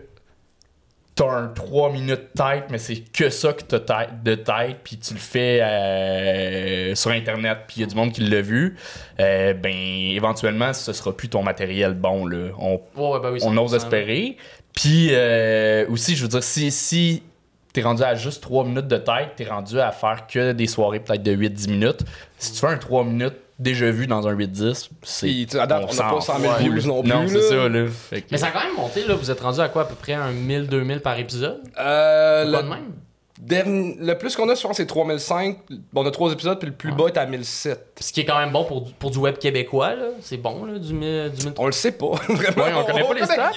t'as 1.13 1.29
un 1.29 1.47
3 1.49 1.91
minutes 1.91 2.31
tête, 2.33 2.67
mais 2.69 2.77
c'est 2.77 2.95
que 3.11 3.29
ça 3.29 3.51
que 3.51 3.63
t'as 3.63 4.05
de 4.05 4.35
tête, 4.35 4.77
puis 4.81 4.97
tu 4.97 5.13
le 5.13 5.19
fais 5.19 5.61
euh, 5.61 6.95
sur 6.95 7.11
Internet, 7.11 7.57
puis 7.67 7.75
il 7.77 7.81
y 7.81 7.83
a 7.83 7.87
du 7.87 7.95
monde 7.95 8.13
qui 8.13 8.21
l'a 8.21 8.39
vu, 8.39 8.77
euh, 9.19 9.53
ben 9.55 9.73
éventuellement, 9.73 10.71
ce 10.71 10.93
sera 10.93 11.11
plus 11.11 11.27
ton 11.27 11.43
matériel 11.43 11.95
bon, 11.95 12.25
là. 12.25 12.51
On, 12.57 12.79
Ouais, 12.95 13.19
ben 13.19 13.31
oui, 13.33 13.39
on 13.43 13.53
100%. 13.53 13.59
ose 13.59 13.73
espérer. 13.73 14.37
Puis 14.73 15.09
euh, 15.11 15.85
aussi, 15.89 16.15
je 16.15 16.21
veux 16.21 16.29
dire, 16.29 16.43
si, 16.43 16.71
si 16.71 17.23
t'es 17.73 17.81
rendu 17.81 18.03
à 18.03 18.15
juste 18.15 18.41
3 18.41 18.63
minutes 18.63 18.87
de 18.87 18.97
tête, 18.97 19.33
t'es 19.35 19.49
rendu 19.49 19.81
à 19.81 19.91
faire 19.91 20.27
que 20.27 20.53
des 20.53 20.67
soirées 20.67 21.01
peut-être 21.01 21.23
de 21.23 21.35
8-10 21.35 21.69
minutes. 21.71 22.05
Si 22.37 22.53
tu 22.53 22.59
fais 22.61 22.67
un 22.67 22.77
3 22.77 23.03
minutes 23.03 23.35
déjà 23.59 23.89
vu 23.91 24.07
dans 24.07 24.27
un 24.27 24.35
8-10, 24.35 24.89
c'est. 25.03 25.55
À 25.59 25.67
date, 25.67 25.83
on 25.83 25.85
n'a 25.87 25.91
s'en 25.93 26.09
pas 26.15 26.21
100 26.21 26.39
000 26.39 26.53
fout, 26.53 26.61
views 26.73 26.87
non 26.87 27.01
plus, 27.01 27.09
Non, 27.11 27.21
là. 27.21 27.27
c'est 27.29 27.41
ça, 27.41 27.69
là. 27.69 27.85
Que- 28.11 28.17
Mais 28.31 28.37
ça 28.37 28.47
a 28.47 28.51
quand 28.51 28.63
même 28.63 28.75
monté, 28.75 29.03
là. 29.05 29.15
Vous 29.15 29.31
êtes 29.31 29.39
rendu 29.39 29.59
à 29.59 29.69
quoi, 29.69 29.83
à 29.83 29.85
peu 29.85 29.95
près 29.95 30.13
un 30.13 30.31
1000, 30.31 30.67
2000 30.67 30.99
par 30.99 31.17
épisode? 31.19 31.61
Euh, 31.79 32.51
Pas 32.51 32.57
le, 32.61 32.63
de 32.63 32.69
même? 32.69 32.79
dernier- 33.39 33.97
le 33.99 34.17
plus 34.17 34.35
qu'on 34.35 34.47
a, 34.49 34.55
je 34.55 34.61
pense, 34.61 34.77
c'est 34.77 34.85
3005. 34.85 35.57
Bon, 35.93 36.03
on 36.03 36.07
a 36.07 36.11
3 36.11 36.31
épisodes, 36.31 36.57
puis 36.57 36.69
le 36.69 36.73
plus 36.75 36.91
bas 36.93 37.07
est 37.07 37.17
à 37.17 37.25
1007. 37.25 37.97
Ce 37.99 38.11
qui 38.13 38.21
est 38.21 38.25
quand 38.25 38.39
même 38.39 38.51
bon 38.51 38.63
pour 38.65 38.81
du, 38.81 38.93
pour 38.93 39.11
du 39.11 39.17
web 39.19 39.37
québécois, 39.37 39.95
là. 39.95 40.05
C'est 40.21 40.37
bon, 40.37 40.65
là, 40.65 40.79
du, 40.79 40.93
1000 40.93 41.31
du 41.37 41.45
1000 41.45 41.53
On 41.57 41.65
le 41.65 41.71
sait 41.71 41.91
pas, 41.91 42.07
vraiment. 42.29 42.63
Ouais, 42.63 42.71
on 42.75 42.83
connaît 42.85 43.03
pas 43.03 43.13
les 43.13 43.25
stats. 43.25 43.51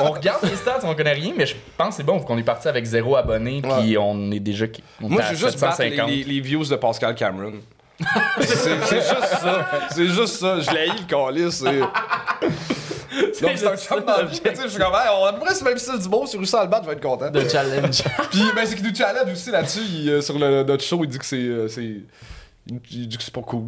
On 0.00 0.10
regarde 0.12 0.42
les 0.44 0.56
stats, 0.56 0.80
on 0.84 0.94
connaît 0.94 1.12
rien, 1.12 1.32
mais 1.36 1.46
je 1.46 1.54
pense 1.76 1.88
que 1.90 1.94
c'est 1.96 2.02
bon, 2.04 2.18
vu 2.18 2.24
qu'on 2.24 2.38
est 2.38 2.42
parti 2.44 2.68
avec 2.68 2.84
zéro 2.84 3.16
abonné, 3.16 3.60
puis 3.62 3.98
on 3.98 4.30
est 4.30 4.40
déjà. 4.40 4.66
On 5.02 5.08
Moi, 5.08 5.22
veux 5.22 5.36
juste 5.36 5.60
battre 5.60 5.82
les, 5.82 5.90
750. 5.90 6.10
les- 6.10 6.24
les 6.24 6.40
views 6.40 6.64
de 6.64 6.76
Pascal 6.76 7.14
Cameron. 7.14 7.52
C'est 8.40 8.56
juste 9.00 9.38
ça. 9.40 9.70
C'est 9.90 10.06
juste 10.06 10.26
ça. 10.36 10.60
Je 10.60 10.70
l'ai 10.70 10.86
le 10.86 11.06
calice. 11.06 11.54
c'est- 11.62 11.80
Donc, 13.42 13.52
c'est 13.56 13.66
un 13.68 13.76
chum 13.76 14.00
dans 14.04 14.16
la 14.16 14.22
vie. 14.24 14.40
Tu 14.40 14.54
sais, 14.54 14.62
Je 14.64 14.68
suis 14.68 14.78
comme, 14.78 14.92
hey, 14.94 15.08
on 15.16 15.24
a 15.24 15.28
à 15.28 15.32
peu 15.34 15.40
près 15.40 15.54
ce 15.54 15.62
même 15.64 15.78
style 15.78 15.98
du 16.00 16.08
beau. 16.08 16.26
Si 16.26 16.36
battre, 16.36 16.80
je 16.82 16.86
vais 16.88 16.92
être 16.94 17.00
content. 17.02 17.30
de 17.30 17.48
challenge. 17.48 18.02
Puis, 18.30 18.42
ben, 18.54 18.66
c'est 18.66 18.74
qu'il 18.74 18.86
nous 18.88 18.94
challenge 18.94 19.30
aussi 19.30 19.50
là-dessus. 19.50 19.80
il, 19.88 20.10
euh, 20.10 20.20
sur 20.20 20.38
le, 20.38 20.64
notre 20.64 20.82
show, 20.82 21.00
il 21.04 21.08
dit 21.08 21.18
que 21.18 21.24
c'est. 21.24 21.36
euh, 21.36 21.68
c'est- 21.68 21.82
il 22.66 22.80
il 22.90 23.08
dit 23.08 23.16
que 23.16 23.22
c'est 23.22 23.32
pas 23.34 23.42
cool. 23.42 23.64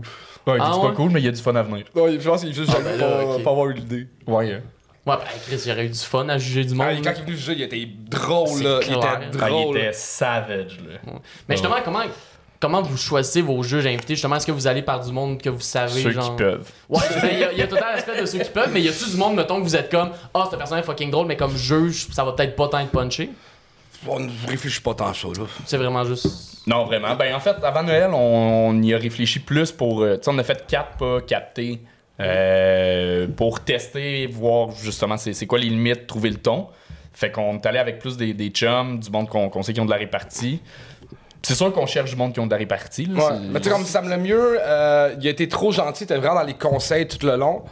Ouais, 0.46 0.54
il 0.54 0.54
dit 0.54 0.60
Ah 0.62 0.70
c'est 0.72 0.80
ouais? 0.80 0.88
pas 0.88 0.94
cool, 0.94 1.10
mais 1.10 1.20
il 1.20 1.26
y 1.26 1.28
a 1.28 1.32
du 1.32 1.40
fun 1.42 1.54
à 1.54 1.62
venir. 1.62 1.84
Non, 1.94 2.08
je 2.08 2.28
pense 2.28 2.40
qu'il 2.40 2.50
est 2.50 2.54
juste 2.54 2.72
Ah, 2.74 2.80
ben 2.82 2.98
là, 2.98 3.06
de 3.06 3.24
pas, 3.26 3.34
ok. 3.36 3.42
pas 3.44 3.50
avoir 3.50 3.66
eu 3.68 3.74
l'idée. 3.74 4.08
Ouais. 4.26 4.34
ouais, 4.54 4.60
ben, 5.06 5.18
Chris, 5.46 5.60
j'aurais 5.66 5.84
eu 5.86 5.90
du 5.90 5.98
fun 5.98 6.28
à 6.30 6.38
juger 6.38 6.64
du 6.64 6.74
monde. 6.74 6.86
Ah, 6.90 6.94
quand 7.04 7.10
il 7.14 7.20
est 7.20 7.24
venu 7.24 7.36
juger, 7.36 7.52
il 7.52 7.62
était 7.62 7.86
drôle, 8.08 8.48
C'est 8.48 8.64
là. 8.64 8.78
Il 8.80 8.86
clair. 8.86 8.98
était 8.98 9.38
Ah, 9.42 9.48
il 9.48 9.50
drôle. 9.50 9.76
était 9.76 9.92
savage, 9.92 10.78
là. 10.80 11.12
Mais 11.48 11.56
justement, 11.56 11.76
comment, 11.84 12.00
comment 12.66 12.82
vous 12.82 12.96
choisissez 12.96 13.42
vos 13.42 13.62
juges 13.62 13.86
invités? 13.86 14.14
Justement, 14.14 14.36
est-ce 14.36 14.46
que 14.46 14.52
vous 14.52 14.66
allez 14.66 14.82
par 14.82 15.04
du 15.04 15.12
monde 15.12 15.40
que 15.40 15.48
vous 15.50 15.60
savez, 15.60 16.02
Ceux 16.02 16.10
genre... 16.10 16.30
qui 16.36 16.42
peuvent. 16.42 16.70
Ouais, 16.88 17.00
ben, 17.22 17.28
il 17.32 17.38
y, 17.38 17.44
a- 17.44 17.52
il 17.52 17.58
y 17.58 17.62
a 17.62 17.66
tout 17.66 17.76
temps 17.76 17.86
l'aspect 17.94 18.20
de 18.20 18.26
ceux 18.26 18.38
qui 18.38 18.50
peuvent, 18.50 18.70
mais 18.72 18.80
y 18.82 18.88
a-tu 18.88 19.08
du 19.10 19.16
monde, 19.16 19.34
mettons, 19.36 19.58
que 19.58 19.62
vous 19.64 19.76
êtes 19.76 19.90
comme, 19.90 20.10
ah, 20.34 20.46
cette 20.50 20.58
personne 20.58 20.78
est 20.78 20.82
fucking 20.82 21.10
drôle, 21.10 21.26
mais 21.26 21.36
comme 21.36 21.56
juge, 21.56 22.08
ça 22.12 22.24
va 22.24 22.32
peut-être 22.32 22.56
pas 22.56 22.68
tant 22.68 22.78
être 22.80 22.90
punché? 22.90 23.30
On 24.06 24.20
ne 24.20 24.30
réfléchit 24.48 24.80
pas 24.82 24.94
tant 24.94 25.08
à 25.08 25.14
ça, 25.14 25.28
là. 25.28 25.44
C'est 25.64 25.76
vraiment 25.78 26.04
juste. 26.04 26.26
Non, 26.66 26.84
vraiment. 26.84 27.14
Ben, 27.16 27.34
en 27.34 27.40
fait, 27.40 27.56
avant 27.62 27.82
Noël, 27.82 28.10
on, 28.12 28.68
on 28.70 28.82
y 28.82 28.92
a 28.92 28.98
réfléchi 28.98 29.38
plus 29.40 29.72
pour. 29.72 30.02
euh, 30.02 30.16
tu 30.16 30.24
sais, 30.24 30.30
on 30.34 30.38
a 30.38 30.44
fait 30.44 30.66
quatre 30.66 30.96
pas 30.98 31.20
captés 31.22 31.80
euh, 32.20 33.26
pour 33.36 33.60
tester, 33.60 34.26
voir 34.26 34.70
justement 34.72 35.16
c'est 35.16 35.32
c'est 35.32 35.46
quoi 35.46 35.58
les 35.58 35.68
limites, 35.68 36.06
trouver 36.06 36.30
le 36.30 36.36
ton. 36.36 36.66
Fait 37.12 37.30
qu'on 37.30 37.54
est 37.56 37.66
allé 37.66 37.78
avec 37.78 37.98
plus 37.98 38.16
des, 38.16 38.34
des 38.34 38.48
chums, 38.48 38.98
du 39.00 39.10
monde 39.10 39.28
qu'on 39.28 39.48
qu'on 39.48 39.62
sait 39.62 39.72
qui 39.72 39.80
ont 39.80 39.86
de 39.86 39.90
la 39.90 39.96
répartie. 39.96 40.60
C'est 41.46 41.54
sûr 41.54 41.72
qu'on 41.72 41.86
cherche 41.86 42.10
du 42.10 42.16
monde 42.16 42.32
qui 42.32 42.40
ont 42.40 42.46
de 42.46 42.50
la 42.50 42.56
répartie. 42.56 43.04
là, 43.06 43.14
Ouais. 43.14 43.22
c'est- 43.30 43.48
Mais 43.52 43.60
tu 43.60 43.64
sais, 43.68 43.70
comme 43.70 43.84
Sam 43.84 44.08
Lemieux, 44.08 44.58
euh, 44.60 45.14
il 45.20 45.26
a 45.28 45.30
été 45.30 45.48
trop 45.48 45.70
gentil, 45.70 46.02
il 46.02 46.04
était 46.04 46.16
vraiment 46.16 46.34
dans 46.40 46.42
les 46.46 46.54
conseils 46.54 47.06
tout 47.06 47.24
le 47.24 47.36
long. 47.36 47.62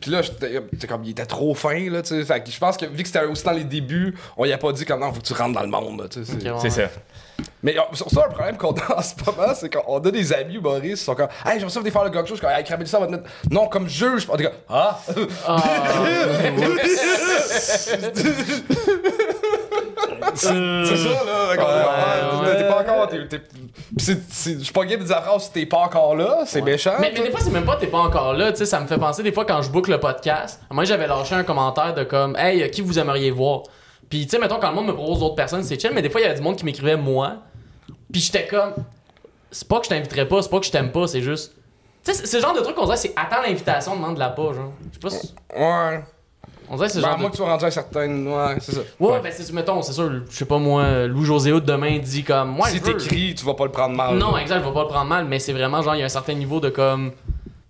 Puis 0.00 0.10
là, 0.12 0.22
j'étais 0.22 0.86
comme, 0.86 1.02
il 1.04 1.10
était 1.10 1.26
trop 1.26 1.52
fin, 1.54 1.90
là, 1.90 2.02
tu 2.02 2.08
sais. 2.10 2.24
Fait 2.24 2.40
que 2.44 2.50
je 2.50 2.58
pense 2.58 2.76
que 2.76 2.84
vu 2.86 3.02
que 3.02 3.08
c'était 3.08 3.24
aussi 3.24 3.42
dans 3.42 3.50
les 3.50 3.64
débuts, 3.64 4.14
on 4.36 4.44
y 4.44 4.52
a 4.52 4.58
pas 4.58 4.70
dit 4.70 4.84
comme 4.84 5.00
non, 5.00 5.12
faut 5.12 5.20
que 5.20 5.26
tu 5.26 5.32
rentres 5.32 5.54
dans 5.54 5.62
le 5.62 5.68
monde, 5.68 6.06
tu 6.08 6.24
sais. 6.24 6.32
c'est- 6.40 6.50
ouais. 6.50 6.58
C'est 6.60 6.70
ça. 6.70 6.82
Mais 7.62 7.76
euh, 7.76 7.82
sur 7.94 8.08
ça, 8.10 8.26
un 8.26 8.32
problème 8.32 8.56
qu'on 8.56 8.72
a 8.74 8.94
en 8.98 9.02
ce 9.02 9.14
moment, 9.24 9.52
c'est 9.54 9.74
qu'on 9.74 9.96
a 9.98 10.10
des 10.10 10.32
amis 10.32 10.54
humoristes 10.56 10.98
qui 10.98 11.04
sont 11.04 11.14
comme, 11.16 11.28
hey, 11.44 11.54
j'aimerais 11.58 11.70
ça 11.70 11.80
venir 11.80 11.92
faire 11.92 12.04
le 12.04 12.10
gong 12.10 12.20
show. 12.26 12.34
Je 12.34 12.34
suis 12.34 12.40
comme, 12.46 12.50
hey, 12.56 12.62
cramer 12.62 12.86
ça, 12.86 12.98
on 12.98 13.00
va 13.00 13.06
te 13.08 13.12
mettre. 13.12 13.24
Non, 13.50 13.66
comme 13.66 13.88
juge. 13.88 14.26
On 14.30 14.36
est 14.36 14.44
comme, 14.44 14.52
ah! 14.68 15.00
Ah, 15.48 15.56
C'est 20.34 20.46
ça, 20.46 21.24
là. 21.24 21.48
Ouais, 21.50 22.48
ouais, 22.48 22.56
T'es 22.56 22.68
pas 22.68 22.80
encore. 22.80 23.08
Je 23.98 24.12
suis 24.62 24.72
pas 24.72 24.84
game 24.84 25.00
de 25.00 25.04
dire 25.04 25.16
la 25.16 25.22
phrase, 25.22 25.50
t'es 25.52 25.66
pas 25.66 25.78
encore 25.78 26.14
là, 26.16 26.42
c'est 26.46 26.62
méchant. 26.62 26.94
mais, 27.00 27.12
mais 27.14 27.22
des 27.22 27.30
fois, 27.30 27.40
c'est 27.40 27.50
même 27.50 27.64
pas 27.64 27.76
t'es 27.76 27.86
pas 27.86 27.98
encore 27.98 28.32
là, 28.34 28.52
tu 28.52 28.58
sais, 28.58 28.66
ça 28.66 28.80
me 28.80 28.86
fait 28.86 28.98
penser 28.98 29.22
des 29.22 29.32
fois 29.32 29.44
quand 29.44 29.62
je 29.62 29.70
book 29.70 29.88
le 29.88 29.98
podcast. 30.00 30.60
Moi, 30.70 30.84
j'avais 30.84 31.06
lâché 31.06 31.34
un 31.34 31.44
commentaire 31.44 31.94
de 31.94 32.04
comme, 32.04 32.36
hey, 32.36 32.62
euh, 32.62 32.68
qui 32.68 32.80
vous 32.82 32.98
aimeriez 32.98 33.30
voir? 33.30 33.62
Puis, 34.08 34.24
tu 34.24 34.30
sais, 34.30 34.38
mettons, 34.38 34.58
quand 34.60 34.68
le 34.70 34.74
monde 34.74 34.86
me 34.86 34.94
propose 34.94 35.18
d'autres 35.20 35.34
personnes, 35.34 35.62
c'est 35.64 35.80
chill, 35.80 35.90
mais 35.94 36.02
des 36.02 36.10
fois, 36.10 36.20
il 36.20 36.24
y 36.24 36.26
avait 36.26 36.36
du 36.36 36.42
monde 36.42 36.56
qui 36.56 36.64
m'écrivait 36.64 36.96
moi. 36.96 37.38
Puis, 38.12 38.20
j'étais 38.20 38.46
comme, 38.46 38.74
c'est 39.50 39.66
pas 39.66 39.78
que 39.80 39.84
je 39.84 39.90
t'inviterais 39.90 40.26
pas, 40.28 40.42
c'est 40.42 40.50
pas 40.50 40.60
que 40.60 40.66
je 40.66 40.70
t'aime 40.70 40.92
pas, 40.92 41.06
c'est 41.06 41.22
juste. 41.22 41.52
Tu 42.04 42.12
sais, 42.12 42.18
c'est- 42.20 42.26
c'est 42.26 42.36
le 42.36 42.42
genre 42.42 42.54
de 42.54 42.60
truc 42.60 42.76
qu'on 42.76 42.84
dirait, 42.84 42.96
c'est 42.96 43.12
attends 43.16 43.42
l'invitation, 43.42 43.96
demande-la 43.96 44.28
pas, 44.30 44.52
genre. 44.52 44.72
Je 44.90 44.94
sais 44.94 45.00
pas 45.00 45.10
si. 45.10 45.34
Ouais. 45.56 46.04
On 46.68 46.76
dirait 46.76 46.88
que 46.88 46.92
c'est 46.94 47.00
Ben, 47.00 47.06
à 47.08 47.10
genre. 47.10 47.18
moins 47.20 47.26
de... 47.28 47.32
que 47.32 47.36
tu 47.36 47.42
sois 47.42 47.50
rendu 47.52 47.64
à 47.64 47.70
certaines. 47.70 48.28
Ouais, 48.28 48.56
c'est 48.60 48.72
ça. 48.72 48.80
Ouais, 49.00 49.20
ben, 49.22 49.32
c'est, 49.34 49.52
mettons, 49.52 49.82
c'est 49.82 49.92
sûr, 49.92 50.10
je 50.28 50.36
sais 50.36 50.44
pas 50.44 50.58
moi, 50.58 51.06
Louis-José 51.06 51.52
Hood 51.52 51.64
demain 51.64 51.98
dit 51.98 52.24
comme, 52.24 52.50
moi, 52.50 52.68
si 52.68 52.80
t'écris, 52.80 53.34
tu 53.36 53.44
vas 53.44 53.54
pas 53.54 53.64
le 53.64 53.70
prendre 53.72 53.94
mal. 53.96 54.16
Non, 54.16 54.36
exact, 54.36 54.60
je 54.60 54.64
vais 54.68 54.74
pas 54.74 54.82
le 54.82 54.88
prendre 54.88 55.08
mal, 55.08 55.24
mais 55.26 55.38
c'est 55.38 55.52
vraiment 55.52 55.82
genre, 55.82 55.94
il 55.94 55.98
y 56.00 56.02
a 56.02 56.06
un 56.06 56.08
certain 56.08 56.34
niveau 56.34 56.60
de 56.60 56.70
comme. 56.70 57.12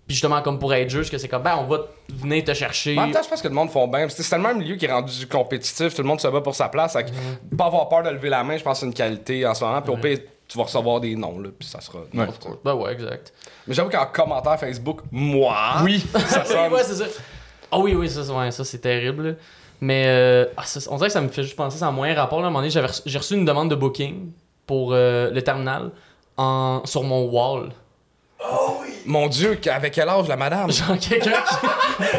Puis 0.07 0.15
justement, 0.15 0.41
comme 0.41 0.57
pour 0.57 0.73
être 0.73 0.89
juge, 0.89 1.11
que 1.11 1.17
c'est 1.17 1.27
comme, 1.27 1.43
ben, 1.43 1.57
on 1.59 1.65
va 1.65 1.79
venir 2.09 2.41
te 2.45 2.53
chercher. 2.53 2.97
En 2.97 3.01
même 3.01 3.11
temps, 3.11 3.19
je 3.23 3.27
pense 3.29 3.41
que 3.41 3.47
le 3.49 3.53
monde 3.53 3.69
font 3.69 3.87
bien. 3.89 4.07
C'est 4.07 4.23
tellement 4.29 4.49
un 4.49 4.53
milieu 4.53 4.77
qui 4.77 4.85
est 4.85 4.91
rendu 4.91 5.27
compétitif, 5.27 5.93
tout 5.93 6.01
le 6.01 6.07
monde 6.07 6.21
se 6.21 6.29
bat 6.29 6.39
pour 6.39 6.55
sa 6.55 6.69
place. 6.69 6.93
fait 6.93 7.03
que 7.03 7.09
Mhm. 7.09 7.57
Pas 7.57 7.65
avoir 7.65 7.89
peur 7.89 8.03
de 8.03 8.09
lever 8.11 8.29
la 8.29 8.41
main, 8.43 8.57
je 8.57 8.63
pense 8.63 8.75
que 8.75 8.79
c'est 8.79 8.85
une 8.85 8.93
qualité 8.93 9.45
en 9.45 9.53
ce 9.53 9.65
moment. 9.65 9.81
Puis 9.81 9.91
au 9.91 9.97
pire, 9.97 10.19
tu 10.47 10.57
vas 10.57 10.63
recevoir 10.63 11.01
des 11.01 11.13
noms, 11.17 11.37
là, 11.39 11.49
puis 11.59 11.67
ça 11.67 11.81
sera. 11.81 11.99
Ouais. 12.13 12.25
Ben 12.63 12.73
ouais, 12.75 12.93
exact. 12.93 13.33
Mais 13.67 13.73
j'avoue 13.73 13.89
qu'en 13.89 14.05
commentaire 14.05 14.57
Facebook, 14.57 15.01
moi. 15.11 15.57
Oui. 15.83 16.01
Ça 16.25 16.45
sonne. 16.45 16.71
ouais, 16.71 16.83
c'est 16.85 16.95
ça. 16.95 17.05
Ah 17.71 17.79
oui, 17.79 17.93
oui, 17.95 18.09
ça, 18.09 18.23
c'est- 18.23 18.31
ouais, 18.31 18.51
ça 18.51 18.63
c'est 18.63 18.79
terrible. 18.79 19.27
là. 19.27 19.33
Mais 19.81 20.05
euh, 20.07 20.45
ah, 20.57 20.63
ça- 20.65 20.79
on 20.91 20.95
dirait 20.97 21.07
que 21.09 21.13
ça 21.13 21.21
me 21.21 21.27
fait 21.29 21.43
juste 21.43 21.55
penser, 21.55 21.77
ça 21.77 21.87
a 21.87 21.91
moyen 21.91 22.15
rapport. 22.15 22.39
Là, 22.39 22.45
à 22.45 22.47
un 22.47 22.51
moment 22.51 22.59
donné, 22.61 22.71
j'avais 22.71 22.87
reçu- 22.87 23.03
j'ai 23.05 23.17
reçu 23.17 23.35
une 23.35 23.45
demande 23.45 23.69
de 23.69 23.75
booking 23.75 24.31
pour 24.65 24.91
euh, 24.93 25.29
le 25.31 25.41
terminal 25.43 25.91
en, 26.37 26.81
sur 26.85 27.03
mon 27.03 27.25
wall. 27.25 27.69
Mon 29.05 29.27
Dieu, 29.27 29.59
avec 29.71 29.93
quel 29.93 30.09
âge 30.09 30.27
la 30.27 30.35
madame? 30.35 30.71
Genre 30.71 30.97
quelqu'un 30.99 31.31
qui, 31.31 32.15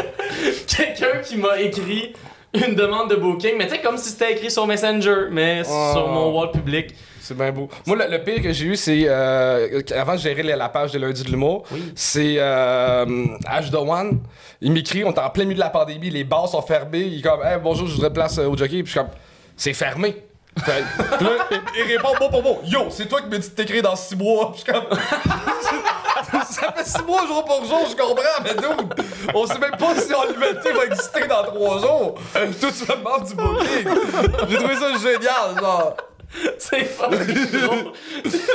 quelqu'un 0.76 1.18
qui 1.22 1.36
m'a 1.36 1.60
écrit 1.60 2.12
une 2.54 2.74
demande 2.74 3.10
de 3.10 3.16
booking, 3.16 3.56
mais 3.58 3.66
tu 3.66 3.74
sais, 3.74 3.80
comme 3.80 3.98
si 3.98 4.10
c'était 4.10 4.32
écrit 4.32 4.50
sur 4.50 4.66
Messenger, 4.66 5.26
mais 5.30 5.62
Oh. 5.68 5.90
sur 5.92 6.08
mon 6.08 6.30
wall 6.32 6.50
public. 6.50 6.94
C'est 7.28 7.36
bien 7.36 7.52
beau. 7.52 7.68
Moi, 7.86 7.94
le, 7.98 8.10
le 8.10 8.24
pire 8.24 8.40
que 8.40 8.54
j'ai 8.54 8.64
eu, 8.64 8.74
c'est. 8.74 9.02
Euh, 9.06 9.82
avant 9.94 10.14
de 10.14 10.18
gérer 10.18 10.42
la, 10.42 10.68
page 10.70 10.92
de 10.92 10.98
lundi 10.98 11.22
de 11.22 11.28
l'humour, 11.30 11.64
Oui. 11.70 11.92
c'est 11.94 12.36
euh, 12.38 13.04
H. 13.46 13.74
One. 13.76 14.20
Il 14.62 14.72
m'écrit, 14.72 15.04
on 15.04 15.12
est 15.12 15.18
en 15.18 15.28
plein 15.28 15.44
milieu 15.44 15.56
de 15.56 15.60
la 15.60 15.68
pandémie, 15.68 16.08
les 16.08 16.24
bars 16.24 16.48
sont 16.48 16.62
fermés. 16.62 17.00
Il 17.00 17.18
est 17.18 17.22
comme, 17.22 17.42
hey, 17.44 17.58
bonjour, 17.62 17.86
je 17.86 17.96
voudrais 17.96 18.10
place 18.14 18.38
au 18.38 18.56
jockey. 18.56 18.82
Puis 18.82 18.86
je 18.86 18.90
suis 18.92 18.98
comme, 19.00 19.10
c'est 19.58 19.74
fermé. 19.74 20.16
Puis 20.56 20.64
là, 21.20 21.30
il, 21.50 21.60
il 21.76 21.82
répond 21.98 22.14
mot 22.18 22.30
pour 22.30 22.42
mot, 22.42 22.60
yo, 22.64 22.86
c'est 22.88 23.06
toi 23.06 23.20
qui 23.20 23.28
me 23.28 23.38
dis 23.38 23.46
de 23.50 23.54
t'écrire 23.54 23.82
dans 23.82 23.94
six 23.94 24.16
mois. 24.16 24.50
Puis 24.52 24.64
je 24.66 24.72
suis 24.72 24.80
comme, 24.80 24.98
ça 26.50 26.72
fait 26.74 26.84
six 26.86 27.04
mois 27.04 27.26
jour 27.26 27.44
pour 27.44 27.62
jour, 27.66 27.86
je 27.90 27.94
comprends, 27.94 28.42
mais 28.42 28.54
nous, 28.54 28.88
on 29.34 29.46
sait 29.46 29.58
même 29.58 29.76
pas 29.78 29.94
si 29.96 30.08
l'humanité 30.32 30.72
va 30.72 30.86
exister 30.86 31.26
dans 31.28 31.44
trois 31.44 31.78
jours. 31.78 32.14
Toi, 32.32 32.42
tu 32.58 32.90
me 32.90 32.96
demandes 32.96 33.26
du 33.28 33.34
booking. 33.34 34.48
J'ai 34.48 34.56
trouvé 34.56 34.76
ça 34.76 34.92
génial, 34.96 35.60
genre. 35.60 35.94
C'est 36.58 36.96
pas 36.98 37.08
drôle. 37.08 37.22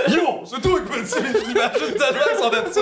Yo, 0.10 0.44
c'est 0.46 0.62
toi 0.62 0.80
qui 0.82 1.00
me 1.00 1.04
dis, 1.04 1.46
j'imagine 1.48 1.98
tellement 1.98 2.42
sont 2.44 2.52
là-dessus. 2.52 2.80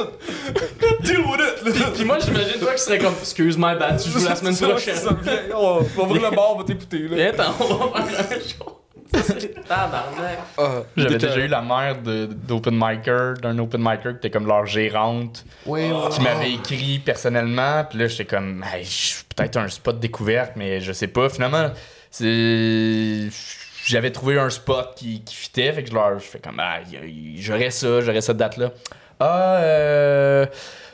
Deal 1.01 1.19
with 1.19 1.39
it, 1.39 1.80
là. 1.80 1.88
Puis 1.95 2.04
moi, 2.06 2.19
j'imagine 2.19 2.60
toi 2.60 2.73
qui 2.73 2.82
serais 2.82 2.99
comme, 2.99 3.13
excuse 3.19 3.58
my 3.58 3.75
bad, 3.77 4.01
tu 4.01 4.10
joues 4.10 4.25
la 4.25 4.36
semaine 4.36 4.54
Ça, 4.54 4.67
prochaine. 4.67 4.95
On 5.56 5.80
va 5.80 6.04
ouvrir 6.04 6.30
le 6.30 6.36
bar, 6.36 6.51
on 6.56 6.58
va 6.58 6.63
t'écouter, 6.65 7.27
attends, 7.27 7.56
on 7.60 7.88
va 7.88 8.04
faire. 8.04 8.39
Ah, 9.69 9.89
J'avais 10.95 11.17
déjà 11.17 11.38
eu 11.39 11.47
la 11.47 11.62
mère 11.62 11.97
d'open 12.01 12.73
micer, 12.75 13.34
d'un 13.41 13.58
open 13.60 13.82
micer 13.82 14.12
qui 14.12 14.17
était 14.17 14.30
comme 14.30 14.47
leur 14.47 14.65
gérante, 14.65 15.45
Oui, 15.65 15.89
qui 16.12 16.21
m'avait 16.21 16.54
écrit 16.54 16.99
personnellement. 16.99 17.84
Puis 17.89 17.99
là, 17.99 18.08
j'étais 18.08 18.25
comme, 18.25 18.63
Hey, 18.73 18.86
peut-être 19.36 19.58
un 19.58 19.67
spot 19.67 19.99
découverte, 19.99 20.54
mais 20.56 20.80
je 20.82 20.93
sais 20.93 21.08
pas. 21.08 21.30
Finalement, 21.30 21.71
c'est. 22.10 23.27
J'avais 23.86 24.12
trouvé 24.12 24.38
un 24.39 24.50
spot 24.50 24.94
qui, 24.96 25.22
qui 25.22 25.36
fitait, 25.36 25.74
fait 25.74 25.84
que 25.84 25.89
je 25.89 25.96
leur 25.96 26.20
je 26.20 26.26
fais 26.26 26.39
comme, 26.39 26.60
ah, 26.60 26.80
j'aurais 27.36 27.72
ça, 27.72 28.02
j'aurais 28.02 28.22
cette 28.22 28.38
date-là. 28.38 28.72
Ah, 29.20 29.56
euh. 29.58 30.46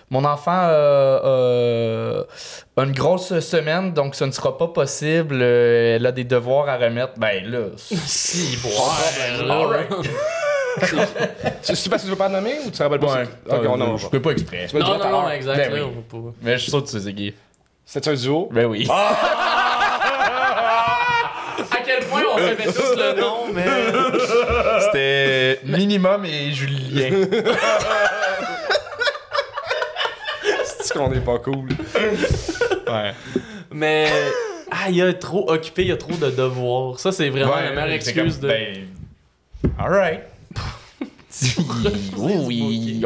Mon 0.10 0.24
enfant 0.24 0.62
euh, 0.64 1.20
euh, 1.26 2.24
a 2.78 2.84
une 2.84 2.94
grosse 2.94 3.38
semaine, 3.42 3.92
donc 3.94 4.16
ce 4.16 4.24
ne 4.24 4.32
sera 4.32 4.58
pas 4.58 4.68
possible. 4.68 5.38
Euh, 5.42 5.98
elle 5.98 6.06
a 6.06 6.14
des 6.14 6.24
devoirs 6.24 6.70
à 6.70 6.78
remettre. 6.78 7.14
Ben 7.18 7.44
là, 7.46 7.60
Si, 7.76 8.58
boire. 8.64 8.98
ben 9.18 9.46
là. 9.46 9.54
alright. 9.54 9.90
C'est 11.62 11.90
parce 11.90 12.04
que 12.04 12.08
tu 12.08 12.12
veux 12.12 12.16
pas 12.16 12.30
le 12.30 12.36
nommer 12.36 12.54
ou 12.66 12.66
tu 12.66 12.78
te 12.78 12.84
rappelles 12.84 13.00
pas? 13.00 13.18
Ouais, 13.18 13.26
ça? 13.50 13.58
Ok, 13.58 13.66
on 13.68 13.82
en 13.82 13.98
je 13.98 14.08
peux 14.08 14.22
pas 14.22 14.32
exprès. 14.32 14.68
Tu 14.70 14.76
me 14.76 14.82
le 14.82 14.88
Non, 14.88 14.98
non, 14.98 15.24
non, 15.24 15.30
exact. 15.32 15.58
Ben 15.72 15.80
là, 15.80 15.86
Mais 16.42 16.54
je 16.54 16.58
suis 16.62 16.72
sûr 16.72 16.82
que 16.82 16.88
tu 16.88 16.94
sais 16.94 17.04
c'est 17.04 17.14
qui. 17.14 17.34
C'est 17.84 18.08
un 18.08 18.14
duo? 18.14 18.48
Ben 18.52 18.66
oui. 18.66 18.88
On 22.38 22.40
savait 22.40 22.66
tous 22.74 22.96
le 22.96 23.20
nom, 23.20 23.52
mais. 23.54 23.66
C'était 24.82 25.60
Minimum 25.66 26.26
et 26.26 26.52
Julien. 26.52 27.10
C'est 30.80 30.94
qu'on 30.94 31.12
est 31.12 31.20
pas 31.20 31.40
cool? 31.40 31.70
Ouais. 32.88 33.14
Mais. 33.72 34.08
Ah, 34.70 34.90
il 34.90 35.02
a 35.02 35.14
trop 35.14 35.50
occupé, 35.50 35.84
il 35.84 35.88
y 35.90 35.92
a 35.92 35.98
trop 35.98 36.14
de 36.14 36.30
devoirs. 36.30 37.00
Ça, 37.00 37.12
c'est 37.12 37.30
vraiment 37.30 37.56
la 37.56 37.72
meilleure 37.72 37.92
excuse 37.92 38.38
comme, 38.40 38.50
de. 38.50 38.54
Ben, 38.54 38.88
alright. 39.80 40.22
oui, 42.18 42.34
oui. 42.46 43.02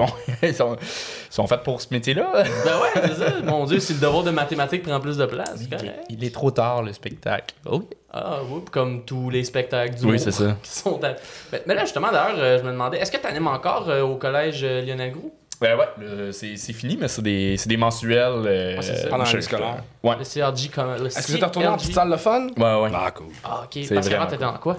Sont, 1.31 1.47
faits 1.47 1.63
pour 1.63 1.81
ce 1.81 1.87
métier-là. 1.91 2.29
Ben 2.33 2.43
ouais, 2.43 3.07
c'est 3.07 3.15
ça. 3.15 3.31
Mon 3.43 3.65
Dieu, 3.65 3.79
si 3.79 3.93
le 3.93 3.99
devoir 3.99 4.23
de 4.23 4.31
mathématiques 4.31 4.83
prend 4.83 4.99
plus 4.99 5.15
de 5.17 5.25
place, 5.25 5.53
c'est 5.55 5.69
correct. 5.69 6.05
Il 6.09 6.23
est 6.23 6.33
trop 6.33 6.51
tard, 6.51 6.83
le 6.83 6.91
spectacle. 6.93 7.55
Oh. 7.65 7.81
Ah, 8.13 8.39
oui, 8.49 8.61
comme 8.69 9.05
tous 9.05 9.29
les 9.29 9.43
spectacles 9.45 9.95
du 9.95 10.03
Oui, 10.03 10.11
monde 10.11 10.19
c'est 10.19 10.31
ça. 10.31 10.57
qui 10.63 10.69
sont 10.69 11.01
à- 11.03 11.13
Ben, 11.51 11.61
mais 11.65 11.73
là, 11.75 11.81
justement, 11.85 12.11
d'ailleurs, 12.11 12.35
euh, 12.37 12.57
je 12.59 12.63
me 12.63 12.71
demandais, 12.71 12.97
est-ce 12.99 13.09
que 13.11 13.17
tu 13.17 13.25
animes 13.25 13.47
encore 13.47 13.89
euh, 13.89 14.01
au 14.01 14.17
collège 14.17 14.59
euh, 14.63 14.81
Lionel 14.81 15.11
Groux? 15.13 15.31
Ben 15.61 15.77
ouais, 15.77 15.85
le- 15.99 16.31
c'est 16.33 16.57
c'est 16.57 16.73
fini, 16.73 16.97
mais 16.99 17.07
c'est 17.07 17.21
des, 17.21 17.55
c'est 17.55 17.69
des 17.69 17.77
mensuels. 17.77 18.43
euh, 18.45 18.75
Ah, 18.77 18.81
c'est 18.81 18.95
ça. 18.95 19.07
Pendant 19.07 19.23
l'année 19.23 19.41
scolaire. 19.41 19.83
Ouais. 20.03 20.15
Le 20.17 20.25
CRG 20.25 20.69
comme. 20.69 20.95
le 20.97 21.05
Est-ce 21.05 21.21
que 21.27 21.31
vous 21.31 21.37
êtes 21.37 21.43
retourné 21.45 21.67
en 21.69 21.77
petite 21.77 21.93
salle 21.93 22.09
de 22.11 22.17
fun? 22.17 22.47
Ouais, 22.57 22.81
ouais. 22.81 22.89
Ah, 22.93 23.11
cool. 23.11 23.27
Ah, 23.43 23.61
ok. 23.63 23.83
C'est 23.85 23.93
Parce 23.93 24.09
qu'avant, 24.09 24.25
t'étais 24.25 24.43
dans 24.43 24.57
quoi? 24.57 24.75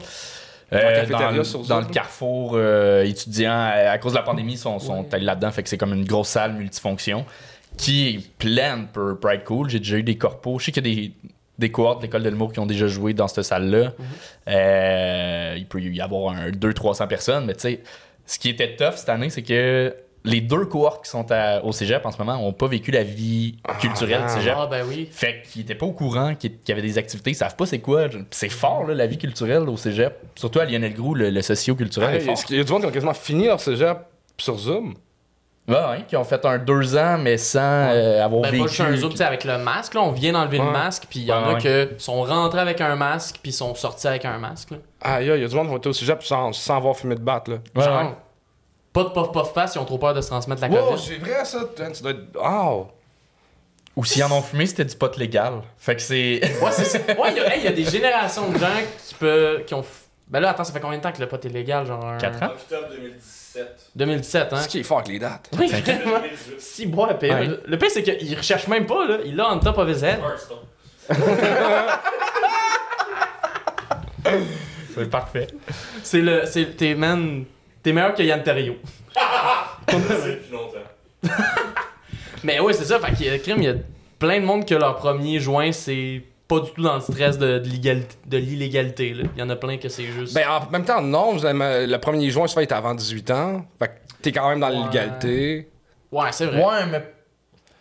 Euh, 0.73 0.79
Dans 0.81 0.87
la 0.89 0.93
cafétéria 0.95 1.33
dans, 1.33 1.45
sur 1.45 1.59
dans 1.61 1.65
Zoom. 1.65 1.89
le 1.89 1.93
carrefour 1.93 2.53
euh, 2.55 3.05
étudiant, 3.05 3.53
à, 3.53 3.91
à 3.91 3.99
cause 3.99 4.13
de 4.13 4.19
la 4.19 4.23
pandémie, 4.23 4.53
ils 4.55 4.59
sont, 4.59 4.79
sont 4.79 5.01
Ouais. 5.01 5.07
allés 5.13 5.25
là-dedans. 5.25 5.51
Fait 5.51 5.63
que 5.63 5.69
c'est 5.69 5.77
comme 5.79 5.93
une 5.93 6.05
grosse 6.05 6.29
salle 6.29 6.53
multifonction 6.55 7.25
qui 7.77 8.09
est 8.09 8.31
pleine 8.39 8.87
pour, 8.93 9.19
être 9.31 9.45
cool. 9.45 9.69
J'ai 9.71 9.79
déjà 9.79 9.97
eu 9.97 10.03
des 10.03 10.17
corpos. 10.17 10.59
Je 10.61 10.67
sais 10.67 10.73
qu'il 10.73 10.87
y 10.87 10.91
a 10.91 10.95
des, 11.07 11.13
des 11.59 11.71
cohortes 11.71 11.99
de 12.01 12.07
l'école 12.07 12.23
de 12.23 12.29
l'humour 12.31 12.53
qui 12.53 12.59
ont 12.61 12.67
déjà 12.67 12.87
joué 12.87 13.13
dans 13.15 13.29
cette 13.29 13.45
salle-là. 13.45 13.93
Euh, 14.49 15.55
il 15.57 15.67
peut 15.67 15.81
y 15.81 16.01
avoir 16.01 16.35
un 16.37 16.51
200-300 16.51 17.07
personnes, 17.09 17.47
mais 17.47 17.55
tu 17.55 17.61
sais, 17.61 17.81
ce 18.27 18.39
qui 18.39 18.49
était 18.49 18.77
tough 18.77 18.95
cette 18.97 19.09
année, 19.09 19.31
c'est 19.31 19.43
que 19.43 19.95
les 20.25 20.41
deux 20.41 20.67
cohortes 20.67 21.05
qui 21.05 21.11
sont 21.11 21.27
à- 21.33 21.61
au 21.65 21.73
cégep 21.73 22.05
en 22.07 22.11
ce 22.13 22.19
moment 22.19 22.37
n'ont 22.39 22.53
pas 22.53 22.69
vécu 22.69 22.91
la 22.91 23.03
vie 23.03 23.57
culturelle 23.81 24.23
du 24.23 24.29
cégep. 24.33 24.55
Ah, 24.57 24.67
ben 24.71 24.85
oui. 24.89 25.09
Fait 25.11 25.43
qu'ils 25.43 25.63
étaient 25.63 25.75
pas 25.75 25.87
au 25.87 25.93
courant 25.93 26.35
qu'il 26.35 26.53
y 26.69 26.73
avait 26.73 26.83
des 26.83 26.97
activités, 26.99 27.31
ils 27.31 27.35
savent 27.35 27.57
pas 27.57 27.67
c'est 27.67 27.81
quoi. 27.81 28.05
C'est 28.31 28.49
fort, 28.49 28.85
là, 28.87 28.95
la 28.95 29.07
vie 29.07 29.19
culturelle 29.19 29.69
au 29.69 29.77
cégep. 29.77 30.17
Surtout 30.37 30.61
à 30.61 30.65
Lionel 30.65 30.95
Groux, 30.95 31.15
le, 31.15 31.31
le 31.31 31.43
socio-culturel 31.43 32.15
est 32.15 32.19
Hey, 32.21 32.25
fort. 32.27 32.45
Qu'il 32.45 32.57
y 32.57 32.61
a 32.61 32.65
du 32.65 32.71
monde 32.73 32.83
qui 32.83 32.89
ont 32.89 32.93
quasiment 32.93 33.15
fini 33.15 33.47
leur 33.47 33.61
cégep 33.61 33.99
sur 34.39 34.57
Zoom? 34.59 34.95
Ouais, 35.69 35.75
ouais, 35.77 36.05
qui 36.09 36.17
ont 36.17 36.25
fait 36.25 36.45
un 36.45 36.59
deux 36.59 36.97
ans, 36.97 37.19
mais 37.19 37.37
sans 37.39 37.61
euh, 37.61 38.25
avoir 38.25 38.43
Ben, 38.43 38.51
vécu. 38.51 38.63
pas 38.65 38.69
juste 38.69 38.81
un 38.81 38.97
zoom, 38.97 39.13
avec 39.21 39.45
le 39.45 39.59
masque, 39.59 39.95
là, 39.95 40.03
on 40.03 40.11
vient 40.11 40.33
d'enlever 40.33 40.59
Ouais. 40.59 40.67
le 40.67 40.73
masque, 40.73 41.05
puis 41.09 41.21
il 41.21 41.27
y 41.27 41.33
en 41.33 41.47
Ouais, 41.51 41.55
a 41.55 41.61
que 41.61 41.91
sont 41.99 42.21
rentrés 42.23 42.59
avec 42.59 42.81
un 42.81 42.97
masque, 42.97 43.37
puis 43.41 43.53
sont 43.53 43.73
sortis 43.77 44.09
avec 44.09 44.25
un 44.25 44.39
masque, 44.39 44.73
là. 44.73 44.79
Aïe, 45.03 45.31
aïe, 45.31 45.39
il 45.39 45.43
y 45.43 45.45
a 45.45 45.49
du 45.49 45.55
monde 45.55 45.69
qui 45.69 45.73
ont 45.73 45.77
été 45.77 45.89
au 45.89 45.93
cégep 45.93 46.21
sans, 46.25 46.53
sans 46.53 46.77
avoir 46.79 46.97
fumé 46.97 47.15
de 47.15 47.21
batte, 47.21 47.47
là. 47.47 47.57
Ouais, 47.77 47.85
Genre, 47.85 48.03
ouais. 48.03 48.11
Pas 48.93 49.05
de 49.05 49.09
puff 49.09 49.33
puff 49.33 49.53
pass, 49.55 49.75
ils 49.75 49.79
ont 49.79 49.85
trop 49.85 49.99
peur 49.99 50.13
de 50.15 50.21
se 50.21 50.29
transmettre 50.29 50.61
la 50.63 50.69
Wow, 50.69 50.91
COVID. 50.91 51.03
c'est 51.03 51.17
vrai 51.19 51.45
ça, 51.45 51.61
tu 51.95 52.03
dois 52.03 52.11
être. 52.13 52.21
Oh! 52.43 52.89
Ou 53.97 54.05
s'ils 54.05 54.23
en 54.25 54.31
ont 54.33 54.41
fumé, 54.43 54.67
c'était 54.67 54.85
du 54.85 54.97
pot 54.97 55.15
légal. 55.17 55.55
Fait 55.79 55.97
que 55.97 56.03
c'est. 56.03 56.41
Ouais, 56.63 56.71
c'est 56.73 56.85
ça. 56.85 56.99
Ouais, 56.99 57.31
il 57.33 57.37
y, 57.37 57.41
a- 57.41 57.55
hey, 57.55 57.61
il 57.61 57.65
y 57.65 57.69
a 57.69 57.73
des 57.73 57.85
générations 57.85 58.51
de 58.51 58.59
gens 58.59 58.67
qui, 59.07 59.15
peuvent, 59.15 59.65
qui 59.65 59.75
ont. 59.75 59.83
f- 59.83 60.07
Ben 60.29 60.41
là, 60.41 60.51
attends, 60.51 60.65
ça 60.65 60.73
fait 60.73 60.81
combien 60.81 60.97
de 60.99 61.03
temps 61.03 61.13
que 61.13 61.21
le 61.21 61.29
pot 61.29 61.43
est 61.45 61.49
légal? 61.51 61.87
Genre. 61.87 62.03
un- 62.05 62.17
4 62.19 62.43
ans? 62.43 62.47
Octobre 62.53 62.89
2017. 62.91 63.91
2017, 63.95 64.53
hein? 64.53 64.57
Ce 64.63 64.69
qui 64.69 64.81
est 64.81 64.83
fort 64.83 64.99
avec 65.01 65.09
les 65.11 65.19
dates. 65.19 65.51
Oui, 65.59 65.69
vraiment. 65.69 66.21
Si 66.59 66.87
bois, 66.87 67.13
pire. 67.15 67.35
Ouais. 67.35 67.49
Le 67.67 67.77
pire, 67.79 67.91
c'est 67.91 68.03
qu'il 68.03 68.35
recherche 68.37 68.67
même 68.69 68.87
pas, 68.87 69.07
là. 69.07 69.19
Il 69.27 69.37
l'a 69.37 69.53
on 69.53 69.59
top 69.59 69.77
of 69.79 69.89
his 69.91 70.03
head. 70.05 70.21
C'est 74.95 75.11
parfait. 75.11 75.47
C'est 76.03 76.21
le. 76.21 76.43
C'est. 76.47 76.77
T'es, 76.77 76.95
man. 76.95 77.45
T'es 77.83 77.93
meilleur 77.93 78.15
que 78.15 78.23
Yann 78.23 78.43
Terriot. 78.43 78.77
depuis 79.89 80.51
longtemps. 80.53 80.79
Mais 82.45 82.61
ouais, 82.61 82.73
c'est 82.73 82.85
ça. 82.85 82.99
Fait 83.01 83.13
qu'il 83.15 83.27
y 83.27 83.31
a 83.31 83.39
crime, 83.39 83.59
il 83.59 83.65
y 83.65 83.69
a 83.69 83.75
plein 84.19 84.41
de 84.41 84.45
monde 84.45 84.67
que 84.67 84.75
leur 84.75 84.97
premier 84.97 85.39
joint, 85.41 85.73
c'est 85.73 86.23
pas 86.49 86.61
du 86.61 86.71
tout 86.73 86.83
dans 86.83 86.95
le 86.97 87.01
stress 87.01 87.39
de, 87.39 87.59
de, 87.59 87.69
l'égalité- 87.69 88.17
de 88.27 88.37
l'illégalité. 88.39 89.09
Il 89.35 89.39
y 89.39 89.43
en 89.43 89.51
a 89.51 89.57
plein 89.57 89.77
que 89.79 89.89
c'est 89.89 90.05
juste. 90.05 90.35
Ben, 90.35 90.45
en 90.49 90.71
même 90.71 90.85
temps, 90.85 91.01
non, 91.01 91.33
avez- 91.47 91.87
le 91.87 91.97
1er 91.99 92.31
juin, 92.31 92.47
ça 92.47 92.55
fait 92.55 92.65
était 92.65 92.75
avant 92.75 92.95
18 92.95 93.31
ans. 93.31 93.65
Fait 93.79 93.89
que 93.89 93.93
t'es 94.23 94.33
quand 94.33 94.49
même 94.49 94.61
dans 94.61 94.69
Ouais. 94.69 94.77
l'illégalité. 94.77 95.69
ouais, 96.11 96.29
c'est 96.33 96.47
vrai. 96.47 96.63
Ouais, 96.65 96.87
mais 96.91 97.03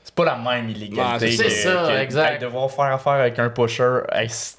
c'est 0.03 0.15
pas 0.15 0.25
la 0.25 0.35
même 0.37 0.69
illégalité. 0.69 1.31
C'est 1.31 1.43
que- 1.45 1.49
ça, 1.51 1.87
que- 1.89 2.01
exact. 2.01 2.33
hey, 2.33 2.39
devoir 2.39 2.69
faire 2.71 2.85
affaire 2.85 3.13
avec 3.13 3.37
un 3.39 3.49
pusher, 3.49 3.99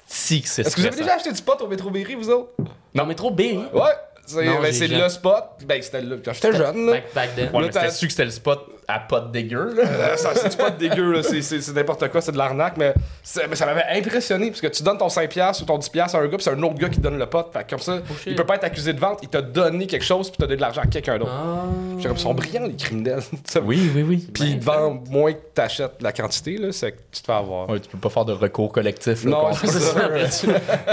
si 0.05 0.41
que 0.41 0.47
c'est 0.47 0.61
Est-ce 0.65 0.75
que 0.75 0.81
vous 0.81 0.87
avez 0.87 0.97
déjà 0.97 1.15
acheté 1.15 1.31
du 1.31 1.41
pot 1.41 1.59
au 1.61 1.67
métro 1.67 1.89
Berry, 1.89 2.15
vous 2.15 2.29
autres? 2.29 2.51
Non, 2.93 3.05
mais 3.05 3.15
trop 3.15 3.31
Berry. 3.31 3.57
Ouais. 3.73 3.81
C'est 4.25 4.45
Non, 4.45 4.53
ben, 4.61 4.65
j'ai 4.67 4.71
c'est 4.73 4.87
jamais. 4.87 5.03
le 5.03 5.09
spot. 5.09 5.43
Ben, 5.65 5.81
c'était 5.81 6.01
là. 6.01 6.15
Quand 6.23 6.33
j'étais 6.33 6.53
jeune, 6.53 6.85
là. 6.85 6.91
Back, 6.93 7.03
back 7.13 7.35
then. 7.35 7.45
Ouais, 7.47 7.51
Là, 7.53 7.59
mais 7.59 7.65
c'était 7.73 7.85
t'as- 7.85 7.91
sûr 7.91 8.07
que 8.07 8.11
c'était 8.13 8.25
le 8.25 8.31
spot 8.31 8.67
à 8.87 8.99
pot 8.99 9.31
dégueu, 9.31 9.73
là. 9.75 9.83
Euh, 9.85 10.17
ça, 10.17 10.31
c'est 10.35 10.49
du 10.49 10.57
pot 10.57 10.77
dégueu, 10.77 11.11
là. 11.13 11.23
C'est- 11.23 11.41
C'est 11.41 11.61
c'est 11.61 11.73
n'importe 11.73 12.07
quoi, 12.09 12.21
c'est 12.21 12.31
de 12.31 12.37
l'arnaque. 12.37 12.75
Mais, 12.77 12.93
c'est- 13.21 13.47
mais 13.47 13.55
ça 13.55 13.65
m'avait 13.65 13.83
impressionné. 13.97 14.47
Parce 14.49 14.61
que 14.61 14.67
tu 14.67 14.81
donnes 14.83 14.97
ton 14.97 15.09
5$ 15.09 15.61
ou 15.61 15.65
ton 15.65 15.77
10$ 15.77 16.15
à 16.15 16.19
un 16.19 16.23
gars, 16.27 16.37
puis 16.37 16.43
c'est 16.43 16.51
un 16.51 16.63
autre 16.63 16.75
gars 16.75 16.89
qui 16.89 16.99
donne 16.99 17.17
le 17.19 17.25
pot. 17.25 17.45
Fait 17.51 17.63
que 17.65 17.69
comme 17.71 17.79
ça, 17.79 17.97
Oh, 18.01 18.13
shit. 18.13 18.27
il 18.27 18.35
peut 18.35 18.45
pas 18.45 18.55
être 18.55 18.63
accusé 18.63 18.93
de 18.93 18.99
vente. 18.99 19.19
Il 19.23 19.29
t'a 19.29 19.41
donné 19.41 19.87
quelque 19.87 20.05
chose, 20.05 20.29
puis 20.29 20.37
t'as 20.37 20.45
donné 20.45 20.55
de 20.57 20.61
l'argent 20.61 20.81
à 20.81 20.87
quelqu'un 20.87 21.17
d'autre. 21.17 21.31
Ah. 21.33 21.63
Comme, 22.01 22.11
ils 22.13 22.19
sont 22.19 22.33
brillants, 22.33 22.65
les 22.67 22.75
criminels. 22.75 23.19
Oui, 23.63 23.91
oui, 23.95 24.03
oui. 24.07 24.27
Puis 24.33 24.43
ils 24.51 24.59
te 24.59 24.63
vendent 24.65 25.07
moins 25.09 25.33
que 25.33 25.39
t'achètes 25.53 26.01
la 26.01 26.11
quantité, 26.13 26.57
là, 26.57 26.71
c'est 26.71 26.91
que 26.93 26.97
tu 27.11 27.21
te 27.21 27.25
fais 27.25 27.33
avoir. 27.33 27.69
Ouais, 27.69 27.79
tu 27.79 27.89
peux 27.89 27.97
pas 27.97 28.09
faire 28.09 28.25
de 28.25 28.33
recours 28.33 28.71
collectif. 28.71 29.23
Là, 29.25 29.31
Non, 29.31 29.41
contre- 29.49 29.65
c'est 29.67 29.79
ça. 29.79 29.93
Tu, 30.39 30.47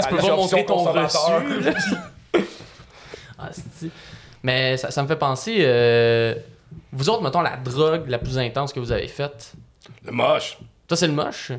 peux 0.09 0.17
pas 0.17 0.35
montrer 0.35 0.65
ton 0.65 0.83
reçu. 0.83 1.17
là. 1.61 1.71
ah, 3.41 3.49
Mais 4.43 4.77
ça, 4.77 4.91
ça 4.91 5.01
me 5.03 5.07
fait 5.07 5.15
penser. 5.15 5.57
euh, 5.59 6.35
vous 6.91 7.09
autres, 7.09 7.21
mettons, 7.23 7.41
la 7.41 7.57
drogue 7.57 8.07
la 8.07 8.17
plus 8.19 8.37
intense 8.37 8.71
que 8.73 8.79
vous 8.79 8.91
avez 8.91 9.07
faite. 9.07 9.53
Le 10.05 10.11
moche. 10.11 10.57
Toi, 10.87 10.97
c'est 10.97 11.07
le 11.07 11.13
moche. 11.13 11.51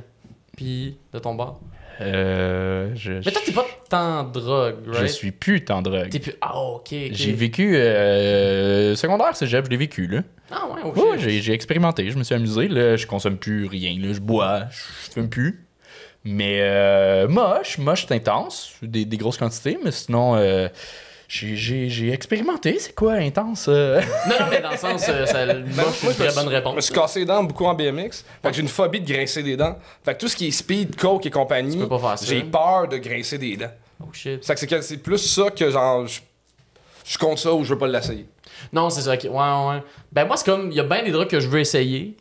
Puis, 0.56 0.96
de 1.12 1.18
ton 1.18 1.34
bord. 1.34 1.60
Euh, 2.00 2.90
je, 2.94 3.12
Mais 3.12 3.30
toi, 3.30 3.42
t'es 3.44 3.52
pas 3.52 3.66
tant 3.88 4.24
drogue, 4.24 4.76
je 4.86 4.90
right? 4.98 5.08
suis 5.10 5.30
plus 5.30 5.62
tant 5.64 5.82
drogue. 5.82 6.08
T'es 6.08 6.18
plus. 6.18 6.32
Ah, 6.40 6.56
ok. 6.58 6.88
J'ai 7.10 7.32
vécu 7.32 7.76
euh, 7.76 8.96
secondaire 8.96 9.36
cégep, 9.36 9.66
je 9.66 9.70
l'ai 9.70 9.76
vécu 9.76 10.06
là. 10.06 10.22
Ah, 10.50 10.66
ouais, 10.68 10.80
ok. 10.84 10.96
Ouais, 10.96 11.18
j'ai, 11.18 11.40
j'ai 11.42 11.52
expérimenté, 11.52 12.10
je 12.10 12.18
me 12.18 12.24
suis 12.24 12.34
amusé 12.34 12.66
là, 12.68 12.96
je 12.96 13.06
consomme 13.06 13.36
plus 13.36 13.66
rien 13.66 13.94
là, 14.00 14.12
je 14.12 14.20
bois, 14.20 14.64
je, 14.70 14.76
je 15.06 15.12
fume 15.12 15.28
plus. 15.28 15.64
Mais 16.24 16.58
euh, 16.62 17.28
moche, 17.28 17.78
moche 17.78 18.06
c'est 18.08 18.14
intense, 18.14 18.72
des, 18.82 19.04
des 19.04 19.16
grosses 19.18 19.36
quantités, 19.38 19.78
mais 19.84 19.90
sinon 19.92 20.34
euh, 20.36 20.68
j'ai, 21.34 21.56
j'ai, 21.56 21.88
j'ai 21.88 22.12
expérimenté, 22.12 22.78
c'est 22.78 22.94
quoi 22.94 23.14
intense 23.14 23.64
euh? 23.68 24.02
Non, 24.28 24.34
mais 24.50 24.60
dans 24.60 24.70
le 24.72 24.76
sens, 24.76 25.06
euh, 25.08 25.24
ça, 25.24 25.46
le 25.46 25.60
Ben, 25.62 25.70
moi, 25.76 25.84
une 25.86 25.92
je 26.02 26.06
me 26.08 26.12
très 26.12 26.26
bonne 26.34 26.44
Je 26.44 26.50
me 26.50 26.54
réponse. 26.56 26.84
suis 26.84 26.94
cassé 26.94 27.20
les 27.20 27.24
dents 27.26 27.42
beaucoup 27.42 27.64
en 27.64 27.72
BMX. 27.74 28.10
Fait 28.42 28.48
que 28.50 28.52
j'ai 28.52 28.60
une 28.60 28.68
phobie 28.68 29.00
de 29.00 29.10
grincer 29.10 29.42
des 29.42 29.56
dents. 29.56 29.78
Fait 30.04 30.14
que 30.14 30.20
tout 30.20 30.28
ce 30.28 30.36
qui 30.36 30.48
est 30.48 30.50
speed, 30.50 30.94
coke 30.96 31.24
et 31.24 31.30
compagnie, 31.30 31.82
j'ai 32.22 32.42
peur 32.42 32.86
de 32.86 32.98
grincer 32.98 33.38
des 33.38 33.56
dents. 33.56 33.70
Oh 34.02 34.08
shit. 34.12 34.44
Fait 34.44 34.52
que 34.54 34.60
c'est 34.60 34.66
que- 34.66 34.80
c'est 34.82 34.98
plus 34.98 35.16
ça 35.18 35.48
que 35.50 35.70
genre, 35.70 36.06
je, 36.06 36.20
je 37.06 37.16
compte 37.16 37.38
ça 37.38 37.52
ou 37.54 37.64
je 37.64 37.72
veux 37.72 37.78
pas 37.78 37.88
l'essayer. 37.88 38.26
Non, 38.72 38.90
c'est 38.90 39.00
ça. 39.00 39.14
ok. 39.14 39.24
Ouais, 39.24 39.30
ouais. 39.30 39.82
Ben, 40.12 40.26
moi, 40.26 40.36
c'est 40.36 40.44
comme. 40.44 40.70
Il 40.70 40.76
y 40.76 40.80
a 40.80 40.84
bien 40.84 41.02
des 41.02 41.12
drogues 41.12 41.28
que 41.28 41.40
je 41.40 41.48
veux 41.48 41.60
essayer. 41.60 42.14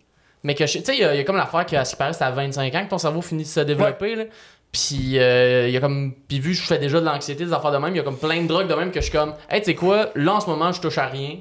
Mais 0.44 0.56
que 0.56 0.66
je. 0.66 0.78
Tu 0.80 0.86
sais, 0.86 0.96
il 0.96 1.02
y, 1.02 1.04
a- 1.04 1.14
il 1.14 1.18
y 1.18 1.22
a 1.22 1.24
comme 1.26 1.36
l'affaire 1.38 1.66
qu'à 1.66 1.84
ce 1.84 1.92
qui 1.92 1.98
paraît, 1.98 2.14
c'est 2.14 2.24
à 2.24 2.32
25 2.32 2.74
ans 2.76 2.86
que 2.86 2.90
ton 2.90 2.98
cerveau 2.98 3.22
finit 3.22 3.44
de 3.44 3.48
se 3.48 3.60
développer. 3.60 4.16
Là. 4.16 4.24
Puis, 4.72 5.20
euh, 5.20 5.68
il 5.68 5.74
y 5.74 5.78
a 5.78 5.82
comme. 5.82 6.14
Puis, 6.28 6.40
vu 6.40 6.52
que 6.52 6.58
je 6.58 6.64
fais 6.64 6.78
déjà 6.78 7.00
de 7.02 7.06
l'anxiété, 7.06 7.44
des 7.46 7.54
affaires 7.54 7.72
de 7.72 7.78
même, 7.78 7.94
il 7.94 7.98
y 7.98 8.00
a 8.00 8.04
comme 8.04 8.18
plein 8.18 8.42
de 8.42 8.48
drogues 8.48 8.68
de 8.70 8.74
même 8.76 8.92
que 8.92 9.00
je 9.02 9.06
suis 9.06 9.12
comme. 9.18 9.34
Hey, 9.50 9.60
tu 9.62 9.66
sais 9.66 9.76
quoi, 9.76 10.10
là, 10.16 10.34
en 10.36 10.40
ce 10.40 10.48
moment, 10.48 10.72
je 10.72 10.80
touche 10.80 10.98
à 10.98 11.08
rien. 11.08 11.38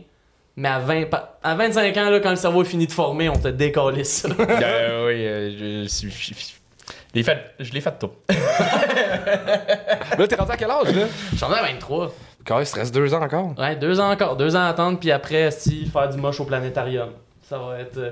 Mais 0.56 0.68
à, 0.68 0.80
20, 0.80 1.04
pa- 1.08 1.38
à 1.42 1.54
25 1.54 1.96
ans, 1.96 2.10
là, 2.10 2.18
quand 2.20 2.30
le 2.30 2.36
cerveau 2.36 2.62
est 2.62 2.66
fini 2.66 2.86
de 2.88 2.92
former, 2.92 3.28
on 3.28 3.36
te 3.38 3.48
décolle 3.48 4.04
ça. 4.04 4.28
Euh, 4.38 5.06
oui, 5.06 5.26
euh, 5.26 5.84
je, 5.86 6.08
je, 6.08 6.08
je- 6.10 6.34
je 6.34 7.14
l'ai 7.14 7.22
fait, 7.22 7.38
je 7.60 7.72
l'ai 7.72 7.80
fait 7.80 7.96
tôt. 7.98 8.14
Là, 8.30 10.26
t'es 10.28 10.34
rendu 10.36 10.50
à 10.52 10.56
quel 10.56 10.70
âge, 10.70 10.94
là? 10.94 11.06
J'en 11.36 11.52
ai 11.52 11.58
à 11.58 11.62
23. 11.62 12.12
Quand 12.44 12.58
il 12.60 12.66
te 12.66 12.74
reste 12.74 12.94
deux 12.94 13.12
ans 13.14 13.22
encore. 13.22 13.54
Ouais, 13.58 13.76
deux 13.76 14.00
ans 14.00 14.10
encore. 14.10 14.36
Deux 14.36 14.56
ans 14.56 14.60
à 14.62 14.66
attendre, 14.68 14.98
puis 14.98 15.10
après, 15.12 15.50
si, 15.50 15.86
faire 15.86 16.08
du 16.08 16.18
moche 16.18 16.40
au 16.40 16.44
planétarium. 16.44 17.10
Ça 17.48 17.58
va 17.58 17.78
être. 17.80 17.96
euh, 17.98 18.10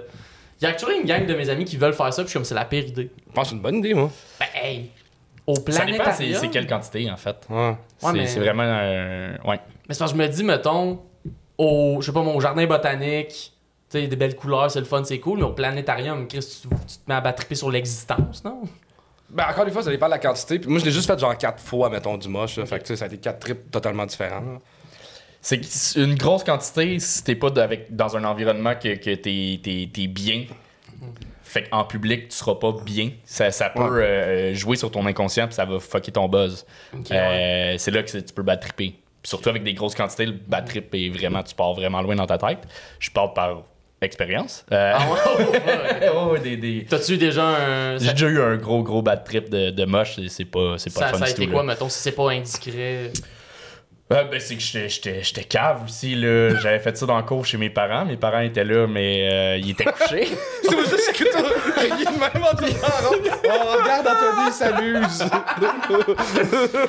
Il 0.61 0.65
y 0.65 0.67
a 0.67 0.71
actuellement 0.71 0.99
une 1.01 1.07
gang 1.07 1.27
de 1.27 1.35
mes 1.35 1.49
amis 1.51 1.65
qui 1.65 1.77
veulent 1.77 1.93
faire 1.95 2.13
ça, 2.13 2.23
puis 2.23 2.27
je 2.27 2.31
suis 2.31 2.39
comme, 2.39 2.45
c'est 2.45 2.55
la 2.55 2.65
pire 2.65 2.85
idée. 2.85 3.11
Je 3.29 3.33
pense 3.33 3.45
que 3.45 3.51
c'est 3.51 3.57
une 3.57 3.63
bonne 3.63 3.77
idée, 3.77 3.95
moi. 3.95 4.11
Ben, 4.41 4.47
hey! 4.55 4.91
Au 5.49 5.55
Ça 5.55 5.61
dépend, 5.63 5.73
c'est, 5.79 5.87
planétarium. 6.03 6.41
c'est 6.41 6.49
quelle 6.51 6.67
quantité, 6.67 7.11
en 7.11 7.17
fait. 7.17 7.37
Ouais. 7.49 7.75
c'est, 7.97 8.13
mais- 8.13 8.27
vraiment 8.27 8.63
un. 8.65 9.31
Ouais. 9.49 9.61
Mais 9.89 9.95
c'est 9.95 9.99
parce 10.01 10.13
que 10.13 10.19
je 10.19 10.23
me 10.23 10.29
dis, 10.29 10.45
mettons, 10.45 11.01
au, 11.57 11.97
je 12.01 12.07
sais 12.07 12.13
pas, 12.13 12.23
mon 12.23 12.39
jardin 12.39 12.67
botanique, 12.67 13.53
tu 13.91 13.99
sais, 13.99 14.07
des 14.07 14.17
belles 14.17 14.37
couleurs, 14.37 14.71
c'est 14.71 14.81
le 14.81 14.85
fun, 14.85 15.03
c'est 15.05 15.19
cool, 15.21 15.39
mais 15.39 15.45
au 15.45 15.53
planétarium, 15.55 16.29
Chris, 16.29 16.41
tu, 16.41 16.69
tu 16.69 16.95
te 16.99 17.01
mets 17.09 17.15
à 17.15 17.23
battre 17.23 17.45
sur 17.57 17.71
l'existence, 17.71 18.45
non? 18.45 18.61
Ben, 19.31 19.47
encore 19.51 19.65
une 19.65 19.73
fois, 19.73 19.83
ça 19.83 19.91
dépend 19.91 20.07
de 20.07 20.11
la 20.13 20.19
quantité. 20.19 20.59
Puis 20.59 20.69
moi, 20.69 20.79
je 20.81 20.85
l'ai 20.85 20.91
juste 20.91 21.07
fait 21.07 21.19
genre 21.19 21.37
quatre 21.39 21.63
fois, 21.63 21.89
mettons, 21.89 22.19
du 22.19 22.29
moche. 22.29 22.57
là. 22.59 22.67
Fait 22.67 22.79
que, 22.79 22.85
tu 22.85 22.89
sais, 22.89 22.97
ça 22.97 23.05
a 23.05 23.09
été 23.09 23.17
quatre 23.17 23.41
trips 23.41 23.71
totalement 23.71 24.05
différents. 24.07 24.59
C'est 25.41 25.61
une 25.97 26.15
grosse 26.17 26.45
quantité 26.45 26.99
si 26.99 27.25
t'es 27.25 27.37
pas 27.37 27.49
avec, 27.63 27.95
dans 27.95 28.17
un 28.17 28.25
environnement 28.25 28.75
que, 28.75 28.97
que 28.97 29.15
t'es, 29.15 29.61
t'es, 29.63 29.89
t'es 29.93 30.07
bien. 30.09 30.45
Fait 31.49 31.63
qu'en 31.65 31.85
public, 31.85 32.29
tu 32.29 32.37
seras 32.37 32.57
pas 32.57 32.73
bien. 32.85 33.11
Ça, 33.25 33.51
ça 33.51 33.71
peut 33.71 33.81
Ouais. 33.83 34.03
euh, 34.03 34.55
jouer 34.55 34.77
sur 34.77 34.91
ton 34.91 35.07
inconscient 35.07 35.47
puis 35.47 35.55
ça 35.55 35.65
va 35.65 35.79
fucker 35.81 36.13
ton 36.13 36.29
buzz. 36.29 36.67
Euh, 37.11 37.75
c'est 37.79 37.91
là 37.91 38.03
que 38.03 38.11
tu 38.19 38.35
peux 38.35 38.43
bad 38.43 38.61
tripper. 38.61 38.95
Surtout 39.23 39.49
avec 39.49 39.63
des 39.65 39.73
grosses 39.75 39.95
quantités, 39.95 40.27
le 40.27 40.33
bad 40.33 40.67
trip 40.67 40.95
est 40.95 41.09
vraiment, 41.09 41.43
tu 41.43 41.55
pars 41.55 41.73
vraiment 41.75 42.03
loin 42.03 42.15
dans 42.17 42.27
ta 42.27 42.39
tête. 42.39 42.59
Je 42.99 43.11
parle 43.11 43.33
par 43.33 43.63
expérience. 44.01 44.65
Euh, 44.73 44.93
Ah 44.95 45.07
ouais? 45.11 45.45
ouais, 45.45 45.61
ouais. 45.61 46.09
ouais, 46.11 46.31
ouais, 46.33 46.41
des- 46.41 46.57
des- 46.57 46.85
T'as-tu 46.89 47.17
déjà 47.17 47.45
un. 47.45 47.99
J'ai 47.99 48.13
déjà 48.13 48.27
eu 48.29 48.41
un 48.41 48.57
gros 48.57 48.83
gros 48.83 49.03
bad 49.03 49.25
trip 49.25 49.49
de, 49.51 49.71
de 49.71 49.85
moche, 49.85 50.17
c'est- 50.17 50.29
c'est 50.29 50.45
pas, 50.45 50.77
c'est 50.79 50.93
pas 50.93 51.01
ça, 51.01 51.07
le 51.07 51.13
fun 51.15 51.19
ça 51.19 51.25
a 51.25 51.31
été 51.31 51.45
tout, 51.47 51.51
quoi, 51.51 51.63
là. 51.63 51.69
mettons, 51.73 51.89
si 51.89 51.99
c'est 51.99 52.13
pas 52.13 52.31
indiscret? 52.31 53.11
Euh, 54.11 54.25
ben, 54.25 54.41
c'est 54.41 54.55
que 54.57 54.63
j'étais- 54.63 54.89
j'étais 54.89 55.23
j'étais 55.23 55.45
cave 55.45 55.85
aussi, 55.85 56.15
là. 56.15 56.57
J'avais 56.63 56.79
fait 56.79 56.97
ça 56.97 57.05
dans 57.05 57.19
le 57.19 57.25
cours 57.25 57.45
chez 57.45 57.59
mes 57.59 57.69
parents. 57.69 58.07
Mes 58.07 58.17
parents 58.17 58.41
étaient 58.41 58.65
là, 58.65 58.87
mais 58.87 59.29
euh, 59.31 59.57
ils 59.59 59.71
étaient 59.73 59.85
couchés. 59.85 60.29
C'est 60.63 60.75
moi 60.75 60.85
juste 60.85 61.13
que 61.13 61.25
de 61.25 62.19
même 62.19 62.45
en 62.45 62.55
disant, 62.55 62.87
Oh, 63.45 63.79
regarde, 63.83 64.07
Anthony 64.09 64.53
s'amuse. 64.53 65.25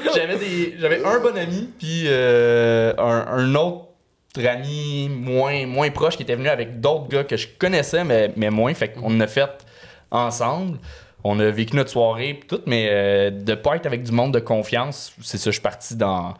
j'avais 0.15 0.37
des 0.37 0.75
j'avais 0.79 1.03
un 1.03 1.19
bon 1.19 1.37
ami, 1.37 1.69
puis 1.77 2.03
euh, 2.07 2.93
un, 2.97 3.25
un 3.27 3.55
autre 3.55 3.85
ami 4.37 5.09
moins, 5.09 5.65
moins 5.65 5.89
proche 5.89 6.15
qui 6.15 6.23
était 6.23 6.35
venu 6.35 6.47
avec 6.49 6.79
d'autres 6.79 7.09
gars 7.09 7.23
que 7.25 7.35
je 7.35 7.47
connaissais, 7.59 8.03
mais, 8.05 8.31
mais 8.37 8.49
moins. 8.49 8.73
Fait 8.73 8.89
qu'on 8.93 9.19
a 9.19 9.27
fait 9.27 9.49
ensemble. 10.11 10.77
On 11.25 11.37
a 11.41 11.49
vécu 11.49 11.75
notre 11.75 11.89
soirée 11.89 12.33
pis 12.35 12.47
tout, 12.47 12.61
mais 12.65 12.87
euh, 12.89 13.29
de 13.29 13.53
pas 13.55 13.75
être 13.75 13.85
avec 13.85 14.03
du 14.03 14.13
monde 14.13 14.33
de 14.33 14.39
confiance, 14.39 15.11
c'est 15.21 15.37
ça, 15.37 15.49
je 15.49 15.55
suis 15.55 15.61
parti 15.61 15.97
dans, 15.97 16.33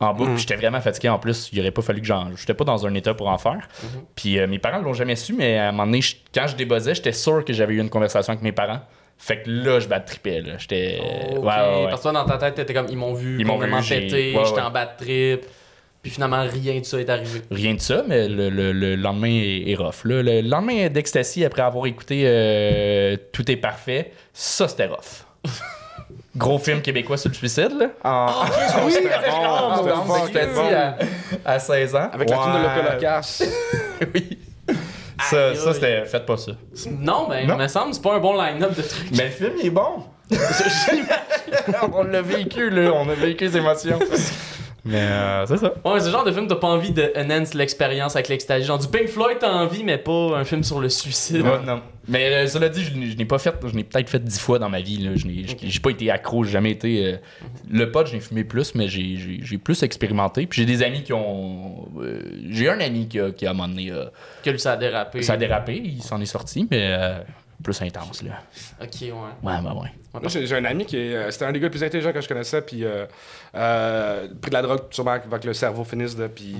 en 0.00 0.14
boucle. 0.14 0.30
puis 0.32 0.40
J'étais 0.40 0.56
vraiment 0.56 0.80
fatigué 0.80 1.08
en 1.10 1.18
plus. 1.18 1.50
Il 1.52 1.60
aurait 1.60 1.70
pas 1.70 1.82
fallu 1.82 2.00
que 2.00 2.06
j'en. 2.06 2.34
J'étais 2.36 2.54
pas 2.54 2.64
dans 2.64 2.86
un 2.86 2.94
état 2.94 3.14
pour 3.14 3.28
en 3.28 3.38
faire. 3.38 3.68
Puis 4.14 4.38
euh, 4.38 4.46
mes 4.46 4.58
parents 4.58 4.78
l'ont 4.80 4.94
jamais 4.94 5.16
su, 5.16 5.34
mais 5.34 5.58
à 5.58 5.68
un 5.68 5.72
moment 5.72 5.86
donné, 5.86 6.00
je- 6.00 6.16
quand 6.34 6.46
je 6.46 6.56
débuzzais, 6.56 6.94
j'étais 6.94 7.12
sûr 7.12 7.44
que 7.44 7.52
j'avais 7.52 7.74
eu 7.74 7.80
une 7.80 7.90
conversation 7.90 8.32
avec 8.32 8.42
mes 8.42 8.52
parents. 8.52 8.80
Fait 9.18 9.42
que 9.42 9.50
là, 9.50 9.78
je 9.80 9.86
bad 9.86 10.06
trippais, 10.06 10.40
là. 10.40 10.52
J'étais. 10.56 10.98
Ok, 10.98 11.06
ouais, 11.06 11.36
ouais, 11.36 11.40
ouais. 11.42 11.84
Parce 11.90 11.98
que 11.98 12.02
toi, 12.08 12.12
dans 12.12 12.24
ta 12.24 12.38
tête, 12.38 12.54
t'étais 12.54 12.72
comme, 12.72 12.86
ils 12.88 12.96
m'ont 12.96 13.12
vu 13.12 13.36
Ils 13.38 13.46
m'ont 13.46 13.58
péter, 13.58 14.34
ouais, 14.34 14.44
j'étais 14.46 14.60
en 14.62 14.70
bad 14.70 14.96
trip. 14.96 15.44
Puis 16.02 16.10
finalement, 16.10 16.42
rien 16.50 16.80
de 16.80 16.84
ça 16.86 16.98
est 16.98 17.10
arrivé. 17.10 17.42
Rien 17.50 17.74
de 17.74 17.80
ça, 17.80 18.02
mais 18.08 18.26
le, 18.26 18.48
le- 18.48 18.72
le 18.72 18.96
lendemain 18.96 19.28
est, 19.28 19.70
est 19.70 19.74
rough. 19.74 20.04
là. 20.06 20.22
Le 20.22 20.40
lendemain 20.40 20.88
d'Ecstasy, 20.88 21.44
après 21.44 21.60
avoir 21.60 21.84
écouté 21.84 22.22
euh, 22.24 23.18
Tout 23.34 23.50
est 23.50 23.56
parfait, 23.56 24.12
ça 24.32 24.66
c'était 24.66 24.86
rough. 24.86 25.26
Gros 26.36 26.58
film 26.58 26.80
québécois 26.80 27.16
sur 27.16 27.28
le 27.28 27.34
suicide, 27.34 27.72
là. 27.78 27.86
En... 28.04 28.44
oui, 28.84 28.92
c'était 28.92 29.08
bon. 29.30 29.92
en 29.92 30.26
C'était 30.26 30.74
à, 30.74 30.96
à 31.44 31.58
16 31.58 31.96
ans. 31.96 32.08
Avec 32.12 32.30
la 32.30 32.36
tune 32.36 32.52
de 32.52 32.94
Locas. 32.94 33.42
oui. 34.14 34.38
Ça, 35.28 35.54
ça 35.54 35.74
c'était. 35.74 36.04
Faites 36.06 36.24
pas 36.26 36.36
ça. 36.36 36.52
Non, 36.88 37.28
Non. 37.28 37.34
il 37.42 37.54
me 37.54 37.68
semble, 37.68 37.94
c'est 37.94 38.02
pas 38.02 38.14
un 38.14 38.20
bon 38.20 38.40
line-up 38.40 38.74
de 38.76 38.82
trucs. 38.82 39.10
Mais 39.16 39.24
le 39.24 39.30
film, 39.30 39.52
il 39.60 39.66
est 39.66 39.70
bon. 39.70 40.04
on 41.92 42.04
l'a 42.04 42.22
vécu, 42.22 42.70
là. 42.70 42.92
On 42.94 43.08
a 43.08 43.14
vécu 43.14 43.44
les 43.44 43.56
émotions. 43.56 43.98
Mais 44.84 45.00
euh, 45.00 45.46
c'est 45.46 45.58
ça. 45.58 45.72
Ouais, 45.84 46.00
c'est 46.00 46.06
le 46.06 46.12
genre 46.12 46.24
de 46.24 46.32
film, 46.32 46.46
t'as 46.48 46.56
pas 46.56 46.68
envie 46.68 46.90
de 46.92 47.12
enhance 47.16 47.54
l'expérience 47.54 48.16
avec 48.16 48.28
l'extasie. 48.28 48.64
Genre 48.66 48.78
du 48.78 48.88
Pink 48.88 49.08
Floyd, 49.08 49.36
t'as 49.40 49.52
envie, 49.52 49.84
mais 49.84 49.98
pas 49.98 50.36
un 50.38 50.44
film 50.44 50.62
sur 50.62 50.80
le 50.80 50.88
suicide. 50.88 51.42
Ouais, 51.42 51.60
non. 51.66 51.82
Mais 52.08 52.32
euh, 52.32 52.46
cela 52.46 52.68
dit, 52.70 52.82
je 52.82 52.94
n'ai 52.96 53.06
je 53.10 53.16
n'ai 53.16 53.26
pas 53.26 53.38
fait, 53.38 53.54
je 53.62 53.74
n'ai 53.76 53.84
peut-être 53.84 54.08
fait 54.08 54.24
dix 54.24 54.40
fois 54.40 54.58
dans 54.58 54.70
ma 54.70 54.80
vie. 54.80 54.96
Là. 54.96 55.10
Je 55.14 55.26
n'ai 55.26 55.44
pas 55.82 55.90
été 55.90 56.10
accro, 56.10 56.44
j'ai 56.44 56.52
jamais 56.52 56.70
été. 56.70 57.04
euh, 57.06 57.16
Le 57.70 57.90
pot, 57.92 58.06
j'ai 58.06 58.20
fumé 58.20 58.42
plus, 58.42 58.74
mais 58.74 58.88
j'ai- 58.88 59.16
j'ai 59.16 59.40
j'ai 59.42 59.58
plus 59.58 59.82
expérimenté. 59.82 60.46
Puis 60.46 60.62
j'ai 60.62 60.66
des 60.66 60.82
amis 60.82 61.02
qui 61.02 61.12
ont. 61.12 61.88
euh, 62.00 62.20
j'ai 62.48 62.68
un 62.70 62.80
ami 62.80 63.06
qui 63.06 63.20
a, 63.20 63.30
qui 63.32 63.44
a 63.46 63.50
à 63.50 63.52
un 63.52 63.54
moment 63.54 63.68
donné, 63.68 63.90
euh, 63.92 64.06
Que 64.42 64.50
lui, 64.50 64.58
ça 64.58 64.72
a 64.72 64.76
dérapé. 64.76 65.22
ça 65.22 65.34
a 65.34 65.36
dérapé, 65.36 65.80
il 65.84 66.02
s'en 66.02 66.20
est 66.20 66.26
sorti, 66.26 66.66
mais 66.70 66.88
euh, 66.90 67.18
plus 67.62 67.80
intense 67.82 68.22
là. 68.22 68.32
Ok, 68.80 68.88
ouais. 69.02 69.10
Ouais, 69.10 69.52
ouais, 69.58 69.80
ouais. 69.82 69.92
Moi, 70.12 70.22
j'ai 70.28 70.56
un 70.56 70.64
ami 70.64 70.86
qui 70.86 70.96
est. 70.96 71.14
euh, 71.14 71.30
C'était 71.30 71.44
un 71.44 71.52
des 71.52 71.60
gars 71.60 71.66
les 71.66 71.70
plus 71.70 71.84
intelligents 71.84 72.12
que 72.12 72.20
je 72.20 72.26
connaissais, 72.28 72.62
puis 72.62 72.84
euh, 72.84 73.06
euh, 73.54 74.26
pris 74.40 74.50
de 74.50 74.54
la 74.54 74.62
drogue 74.62 74.80
sûrement 74.90 75.12
avant 75.12 75.38
que 75.38 75.46
le 75.46 75.54
cerveau 75.54 75.84
finisse, 75.84 76.16
là, 76.18 76.28
puis 76.28 76.54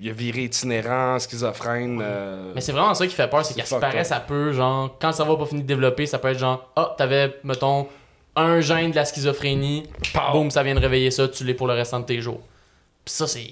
il 0.00 0.08
a 0.08 0.12
viré 0.12 0.44
itinérant, 0.44 1.18
schizophrène. 1.18 2.00
euh, 2.02 2.52
Mais 2.54 2.60
c'est 2.60 2.72
vraiment 2.72 2.94
ça 2.94 3.06
qui 3.06 3.14
fait 3.14 3.28
peur, 3.28 3.44
c'est 3.44 3.54
qu'à 3.54 3.64
ce 3.66 3.74
paraît, 3.74 4.04
ça 4.04 4.20
peut, 4.20 4.52
genre, 4.52 4.96
quand 5.00 5.12
ça 5.12 5.24
va 5.24 5.36
pas 5.36 5.46
finir 5.46 5.62
de 5.62 5.68
développer, 5.68 6.06
ça 6.06 6.18
peut 6.18 6.28
être 6.28 6.38
genre, 6.38 6.70
ah, 6.76 6.94
t'avais, 6.96 7.34
mettons, 7.44 7.86
un 8.34 8.60
gène 8.60 8.90
de 8.92 8.96
la 8.96 9.04
schizophrénie, 9.04 9.84
boum, 10.32 10.50
ça 10.50 10.62
vient 10.62 10.74
de 10.74 10.80
réveiller 10.80 11.10
ça, 11.10 11.28
tu 11.28 11.44
l'es 11.44 11.54
pour 11.54 11.66
le 11.66 11.74
restant 11.74 12.00
de 12.00 12.04
tes 12.06 12.20
jours. 12.20 12.40
Pis 13.04 13.12
ça, 13.12 13.26
c'est. 13.26 13.46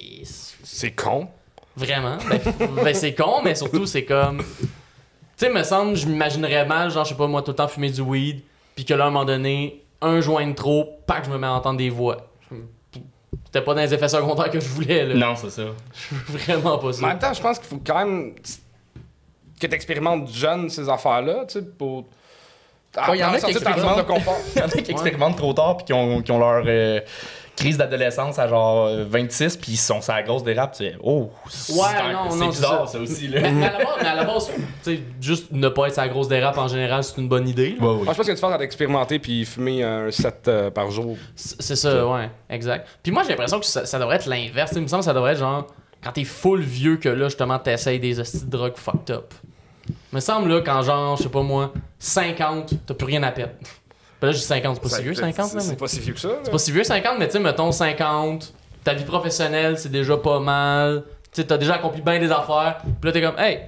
C'est 0.63 0.91
con. 0.91 1.27
Vraiment. 1.75 2.17
Ben, 2.29 2.39
ben, 2.83 2.93
c'est 2.95 3.13
con, 3.13 3.41
mais 3.43 3.55
surtout, 3.55 3.85
c'est 3.85 4.05
comme. 4.05 4.41
Tu 5.37 5.45
sais, 5.45 5.51
me 5.51 5.63
semble, 5.63 5.95
je 5.95 6.07
m'imaginerais 6.07 6.65
mal, 6.65 6.89
genre, 6.91 7.03
je 7.03 7.09
sais 7.09 7.15
pas, 7.15 7.27
moi, 7.27 7.41
tout 7.41 7.51
le 7.51 7.55
temps 7.55 7.67
fumer 7.67 7.89
du 7.89 8.01
weed, 8.01 8.41
puis 8.75 8.85
que 8.85 8.93
là, 8.93 9.05
à 9.05 9.07
un 9.07 9.11
moment 9.11 9.25
donné, 9.25 9.83
un 10.01 10.21
joint 10.21 10.47
de 10.47 10.53
trop, 10.53 10.99
pas 11.05 11.19
que 11.19 11.25
je 11.25 11.31
me 11.31 11.37
mets 11.37 11.47
à 11.47 11.53
entendre 11.53 11.77
des 11.77 11.89
voix. 11.89 12.17
C'était 13.45 13.61
pas 13.63 13.73
dans 13.73 13.81
les 13.81 13.93
effets 13.93 14.07
secondaires 14.09 14.49
que 14.49 14.59
je 14.59 14.67
voulais, 14.67 15.05
là. 15.05 15.13
Non, 15.15 15.35
c'est 15.35 15.49
ça. 15.49 15.63
Je 15.93 16.15
veux 16.15 16.37
vraiment 16.37 16.77
pas 16.77 16.87
Mais 16.87 16.89
en 16.89 16.93
ça. 16.93 17.07
même 17.07 17.19
temps, 17.19 17.33
je 17.33 17.41
pense 17.41 17.59
qu'il 17.59 17.67
faut 17.67 17.81
quand 17.85 17.97
même 18.05 18.33
que 19.59 19.67
tu 19.67 19.73
expérimentes 19.73 20.29
jeune 20.29 20.69
ces 20.69 20.89
affaires-là, 20.89 21.45
tu 21.47 21.59
sais, 21.59 21.65
pour. 21.65 22.05
Ouais, 23.09 23.17
y. 23.17 23.17
Il 23.17 23.19
y 23.19 23.23
en 23.23 23.33
a 23.33 23.39
qui 24.69 24.91
expérimentent 24.91 25.37
trop 25.37 25.53
tard 25.53 25.77
puis 25.77 25.85
qui 25.85 25.93
ont, 25.93 26.21
qui 26.21 26.31
ont 26.31 26.39
leur 26.39 26.63
euh, 26.65 26.99
crise 27.55 27.77
d'adolescence 27.77 28.37
à 28.37 28.47
genre 28.47 28.87
euh, 28.87 29.05
26 29.07 29.57
puis 29.57 29.73
ils 29.73 29.77
sont 29.77 30.01
sur 30.01 30.13
la 30.13 30.23
grosse 30.23 30.43
dérape. 30.43 30.73
tu 30.73 30.85
sais, 30.85 30.95
Oh, 31.01 31.29
c'est 31.49 31.73
Ouais, 31.73 31.79
non, 32.11 32.29
c'est 32.29 32.37
non, 32.37 32.41
c'est 32.41 32.47
bizarre 32.57 32.87
ça. 32.87 32.93
ça, 32.93 32.99
aussi. 32.99 33.27
Là. 33.27 33.41
Mais, 33.41 33.51
mais 33.51 33.65
à 33.65 33.71
la 33.71 33.77
base, 33.83 33.95
mais 34.01 34.07
à 34.07 34.15
la 34.15 34.23
base, 34.25 34.51
tu 34.83 34.95
sais, 34.95 34.99
juste 35.21 35.51
ne 35.51 35.69
pas 35.69 35.87
être 35.87 35.95
sa 35.95 36.07
grosse 36.07 36.27
dérape 36.27 36.57
en 36.57 36.67
général, 36.67 37.03
c'est 37.03 37.17
une 37.19 37.27
bonne 37.29 37.47
idée. 37.47 37.77
Ouais, 37.79 37.87
ouais. 37.87 37.93
Moi, 37.95 37.99
je 38.01 38.05
pense 38.05 38.15
qu'il 38.17 38.25
y 38.25 38.29
a 38.29 38.31
une 38.31 38.35
différence 38.35 38.53
entre 38.55 38.63
expérimenter 38.63 39.19
puis 39.19 39.45
fumer 39.45 39.83
un 39.83 40.11
7 40.11 40.47
euh, 40.47 40.71
par 40.71 40.91
jour. 40.91 41.15
C'est 41.35 41.75
ça, 41.75 42.07
ouais, 42.07 42.29
exact. 42.49 42.87
Puis 43.01 43.11
moi, 43.11 43.23
j'ai 43.23 43.29
l'impression 43.29 43.59
que 43.59 43.65
ça, 43.65 43.85
ça 43.85 43.99
devrait 43.99 44.17
être 44.17 44.27
l'inverse. 44.27 44.71
Il 44.75 44.81
me 44.81 44.87
semble 44.87 45.01
que 45.01 45.05
ça 45.05 45.13
devrait 45.13 45.31
être 45.33 45.39
genre, 45.39 45.67
quand 46.03 46.11
t'es 46.11 46.23
full 46.25 46.61
vieux, 46.61 46.97
que 46.97 47.09
là, 47.09 47.25
justement, 47.29 47.57
t'essayes 47.59 47.99
des 47.99 48.19
hosties 48.19 48.45
de 48.45 48.51
drogue 48.51 48.75
fucked 48.75 49.11
up. 49.11 49.33
Il 49.87 50.15
me 50.15 50.19
semble, 50.19 50.49
là, 50.49 50.61
quand 50.61 50.81
genre, 50.81 51.15
je 51.17 51.23
sais 51.23 51.29
pas 51.29 51.41
moi, 51.43 51.71
50, 51.99 52.73
t'as 52.85 52.93
plus 52.93 53.05
rien 53.05 53.23
à 53.23 53.31
perdre. 53.31 53.53
Ben 54.21 54.27
là, 54.27 54.33
j'ai 54.33 54.39
50, 54.39 54.75
c'est 54.75 54.81
pas 54.81 54.89
si 54.89 55.01
vieux, 55.03 55.13
50, 55.13 55.53
là, 55.53 55.59
C'est 55.59 55.75
pas 55.77 55.87
si 55.87 55.99
vieux 55.99 56.13
que 56.13 56.19
ça. 56.19 56.27
là. 56.29 56.35
C'est 56.43 56.51
pas 56.51 56.57
si 56.57 56.71
vieux, 56.71 56.83
50, 56.83 57.15
mais 57.19 57.27
tu 57.27 57.33
sais, 57.33 57.39
mettons 57.39 57.71
50, 57.71 58.53
ta 58.83 58.93
vie 58.93 59.03
professionnelle, 59.03 59.77
c'est 59.77 59.91
déjà 59.91 60.17
pas 60.17 60.39
mal. 60.39 61.03
Tu 61.33 61.41
sais, 61.41 61.47
t'as 61.47 61.57
déjà 61.57 61.75
accompli 61.75 62.01
bien 62.01 62.19
des 62.19 62.31
affaires. 62.31 62.77
Puis 62.81 62.93
là, 63.03 63.11
t'es 63.11 63.21
comme, 63.21 63.37
hey, 63.37 63.59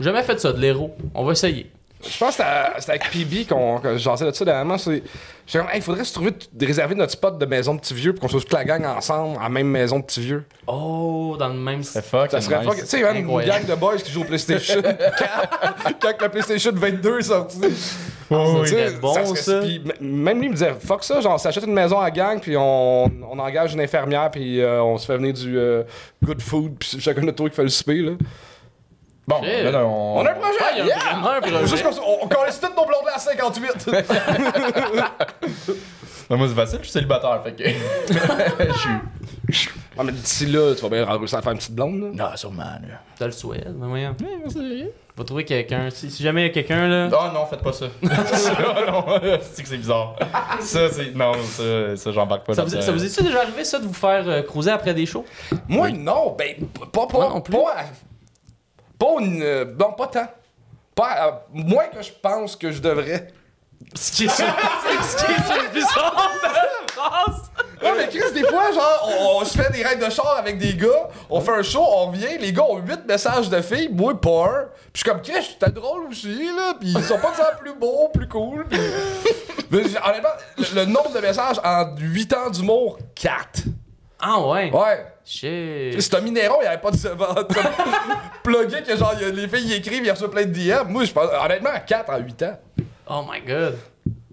jamais 0.00 0.22
fait 0.22 0.38
ça 0.38 0.52
de 0.52 0.60
l'héros. 0.60 0.94
On 1.14 1.24
va 1.24 1.32
essayer. 1.32 1.70
Je 2.08 2.18
pense 2.18 2.36
que 2.36 2.42
c'était- 2.78 2.90
avec 2.92 3.10
PB 3.10 3.46
qu'on 3.48 3.78
que 3.78 3.96
j'en 3.98 4.14
de 4.14 4.30
ça 4.32 4.44
dernièrement. 4.44 4.78
c'est- 4.78 5.02
J'étais 5.46 5.58
comme, 5.58 5.68
hey, 5.68 5.76
il 5.78 5.82
faudrait 5.82 6.04
se 6.04 6.14
trouver 6.14 6.32
de 6.52 6.66
réserver 6.66 6.94
notre 6.94 7.12
spot 7.12 7.36
de 7.38 7.44
maison 7.46 7.74
de 7.74 7.80
petits 7.80 7.92
vieux 7.92 8.14
pour 8.14 8.22
qu'on 8.22 8.28
soit 8.28 8.40
toute 8.40 8.52
la 8.54 8.64
gang 8.64 8.82
ensemble, 8.86 9.38
en 9.38 9.50
même 9.50 9.66
maison 9.68 9.98
de 9.98 10.04
petits 10.04 10.20
vieux. 10.22 10.44
Oh, 10.66 11.36
dans 11.38 11.48
le 11.48 11.54
même. 11.54 11.82
C'est 11.82 12.02
fuck. 12.04 12.30
Ça 12.30 12.40
serait 12.40 12.62
fuck- 12.64 12.76
Tu 12.80 12.86
sais, 12.86 13.02
même 13.02 13.16
une 13.28 13.40
gang 13.46 13.64
de 13.66 13.74
boys 13.74 13.96
qui 13.96 14.10
jouent 14.10 14.22
au 14.22 14.24
PlayStation 14.24 14.80
4 14.82 15.98
quand 16.00 16.22
la 16.22 16.28
PlayStation 16.30 16.70
22 16.74 17.18
est 17.18 17.22
sortie. 17.22 17.60
Tu 17.60 18.66
sais, 18.66 18.88
serait 18.88 18.90
bon, 19.00 19.12
serait- 19.26 19.36
ça. 19.36 19.60
puis 19.60 19.82
même 20.00 20.38
lui 20.38 20.46
il 20.46 20.50
me 20.50 20.54
disait 20.54 20.72
fuck 20.80 21.04
ça, 21.04 21.20
genre 21.20 21.34
on 21.34 21.38
s'achète 21.38 21.64
une 21.66 21.74
maison 21.74 22.00
à 22.00 22.10
gang 22.10 22.40
puis 22.40 22.56
on, 22.56 23.04
on 23.04 23.38
engage 23.38 23.74
une 23.74 23.80
infirmière 23.82 24.30
puis 24.30 24.60
euh, 24.62 24.82
on 24.82 24.96
se 24.96 25.04
fait 25.04 25.16
venir 25.18 25.34
du 25.34 25.58
euh, 25.58 25.82
good 26.24 26.40
food 26.40 26.72
puis 26.78 26.88
c'est 26.92 27.00
chacun 27.00 27.20
notre 27.20 27.36
tour 27.36 27.50
qui 27.50 27.54
fait 27.56 27.62
le 27.62 27.68
souper 27.68 27.98
là. 27.98 28.12
Bon, 29.26 29.36
Ok. 29.36 29.46
là, 29.46 29.70
là, 29.70 29.84
on... 29.86 30.18
On 30.18 30.26
a 30.26 30.30
un 30.30 30.34
projet. 30.34 30.58
Ah, 30.60 30.70
il 30.72 30.78
y 30.78 30.80
a 30.82 30.86
yeah! 30.86 30.98
vraiment 30.98 31.30
un 31.30 31.40
projet. 31.40 31.66
Juste 31.66 31.82
comme 31.82 31.92
ça, 31.92 32.00
on, 32.06 32.24
on 32.24 32.28
connaisse 32.28 32.60
tous 32.60 32.68
nos 32.68 32.84
blondes 32.84 33.06
là 33.06 33.12
à 33.14 33.18
58. 33.18 33.90
Ben, 36.28 36.36
moi, 36.36 36.46
c'est 36.48 36.54
facile, 36.54 36.78
je 36.80 36.84
suis 36.84 36.92
célibataire, 36.92 37.40
fait 37.42 37.52
que. 37.52 37.64
Je 39.46 39.58
suis. 39.58 39.70
ah 39.98 40.02
mais 40.02 40.12
d'ici 40.12 40.46
là, 40.46 40.74
tu 40.74 40.80
vas 40.82 40.88
bien 40.88 41.04
réussir 41.04 41.38
à 41.38 41.42
faire 41.42 41.52
une 41.52 41.58
petite 41.58 41.74
blonde 41.74 42.00
là. 42.00 42.08
Non, 42.30 42.36
sûrement, 42.36 42.62
là. 42.62 43.00
T'as 43.18 43.26
le 43.26 43.32
souhait, 43.32 43.62
mais 43.78 43.86
voyons. 43.86 44.16
Va 45.16 45.22
trouver 45.24 45.44
quelqu'un. 45.44 45.90
Si, 45.90 46.10
si 46.10 46.22
jamais 46.22 46.42
il 46.42 46.46
y 46.46 46.48
a 46.48 46.52
quelqu'un 46.52 46.88
là. 46.88 47.08
Oh 47.12 47.32
non, 47.32 47.44
faites 47.44 47.60
pas 47.60 47.72
ça. 47.74 47.86
ça, 48.32 48.52
non, 48.90 49.04
c'est 49.42 49.62
que 49.62 49.68
c'est 49.68 49.76
bizarre. 49.76 50.16
Ça, 50.60 50.88
c'est. 50.90 51.14
Non, 51.14 51.34
ça, 51.42 51.94
ça 51.96 52.10
j'embarque 52.10 52.46
pas 52.46 52.54
Ça 52.54 52.64
vous, 52.64 52.70
ça 52.80 52.90
vous 52.90 53.04
est-tu 53.04 53.22
déjà 53.22 53.42
arrivé 53.42 53.64
ça 53.64 53.78
de 53.78 53.84
vous 53.86 53.92
faire 53.92 54.26
euh, 54.26 54.42
cruiser 54.42 54.70
après 54.70 54.94
des 54.94 55.04
shows? 55.06 55.26
Moi 55.68 55.90
non, 55.90 56.34
ben 56.36 56.56
pas 56.90 57.06
pas 57.06 57.28
non 57.28 57.40
plus. 57.42 57.52
pas 57.52 57.74
à- 57.76 57.84
pas 58.98 59.06
une 59.20 59.42
euh, 59.42 59.64
non 59.78 59.92
pas 59.92 60.06
tant. 60.08 60.28
Pas 60.94 61.08
à- 61.10 61.42
moins 61.52 61.86
que 61.88 62.02
je 62.02 62.12
pense 62.12 62.56
que 62.56 62.70
je 62.70 62.80
devrais. 62.80 63.28
Ce 63.94 64.12
qui 64.12 64.24
est 64.24 64.28
ce 64.28 64.36
qui 64.36 65.32
est 65.32 65.72
bizarre 65.72 66.30
phrase. 66.92 67.50
Non, 67.82 67.90
mais 67.98 68.08
Chris, 68.08 68.32
des 68.32 68.44
fois, 68.44 68.72
genre, 68.72 69.10
on, 69.20 69.40
on 69.40 69.44
se 69.44 69.58
fait 69.60 69.70
des 69.72 69.82
raids 69.82 69.96
de 69.96 70.08
char 70.08 70.36
avec 70.38 70.58
des 70.58 70.74
gars, 70.74 71.08
on 71.28 71.40
fait 71.40 71.50
un 71.50 71.62
show, 71.62 71.82
on 71.84 72.06
revient, 72.06 72.38
les 72.40 72.52
gars 72.52 72.62
ont 72.62 72.78
8 72.78 73.04
messages 73.06 73.50
de 73.50 73.60
filles, 73.60 73.90
moi 73.92 74.18
pas 74.18 74.44
un. 74.46 74.64
Puis 74.92 74.92
je 74.94 75.00
suis 75.00 75.10
comme, 75.10 75.20
Chris, 75.20 75.56
t'es 75.58 75.70
drôle 75.70 76.06
aussi, 76.08 76.46
là, 76.56 76.74
pis 76.80 76.92
ils 76.96 77.04
sont 77.04 77.18
pas 77.18 77.34
ça 77.34 77.50
plus 77.60 77.74
beaux, 77.74 78.08
plus 78.14 78.28
cool, 78.28 78.64
pis. 78.68 78.78
Mais 79.70 79.80
honnêtement, 79.80 80.28
le, 80.56 80.74
le 80.76 80.84
nombre 80.86 81.12
de 81.12 81.18
messages 81.20 81.60
en 81.62 81.94
8 81.98 82.32
ans 82.34 82.50
d'humour, 82.50 82.98
4. 83.16 83.62
Ah 84.20 84.40
ouais. 84.40 84.70
Ouais. 84.72 85.06
Shit. 85.26 86.00
C'est 86.02 86.14
un 86.14 86.20
minéron, 86.20 86.56
il 86.60 86.64
y 86.64 86.66
avait 86.68 86.80
pas 86.80 86.90
de 86.90 86.96
serveur. 86.96 87.46
Plugué 88.42 88.82
que 88.82 88.96
genre, 88.96 89.14
y 89.20 89.24
a- 89.24 89.30
les 89.30 89.48
filles 89.48 89.68
y 89.68 89.74
écrivent, 89.74 90.04
ils 90.04 90.10
reçoivent 90.10 90.30
plein 90.30 90.44
de 90.44 90.52
DM. 90.52 90.88
Moi, 90.90 91.04
je 91.04 91.12
pense, 91.12 91.28
honnêtement, 91.44 91.70
4 91.86 92.10
en 92.10 92.18
8 92.18 92.42
ans. 92.42 92.58
Oh 93.08 93.24
my 93.30 93.40
god. 93.40 93.78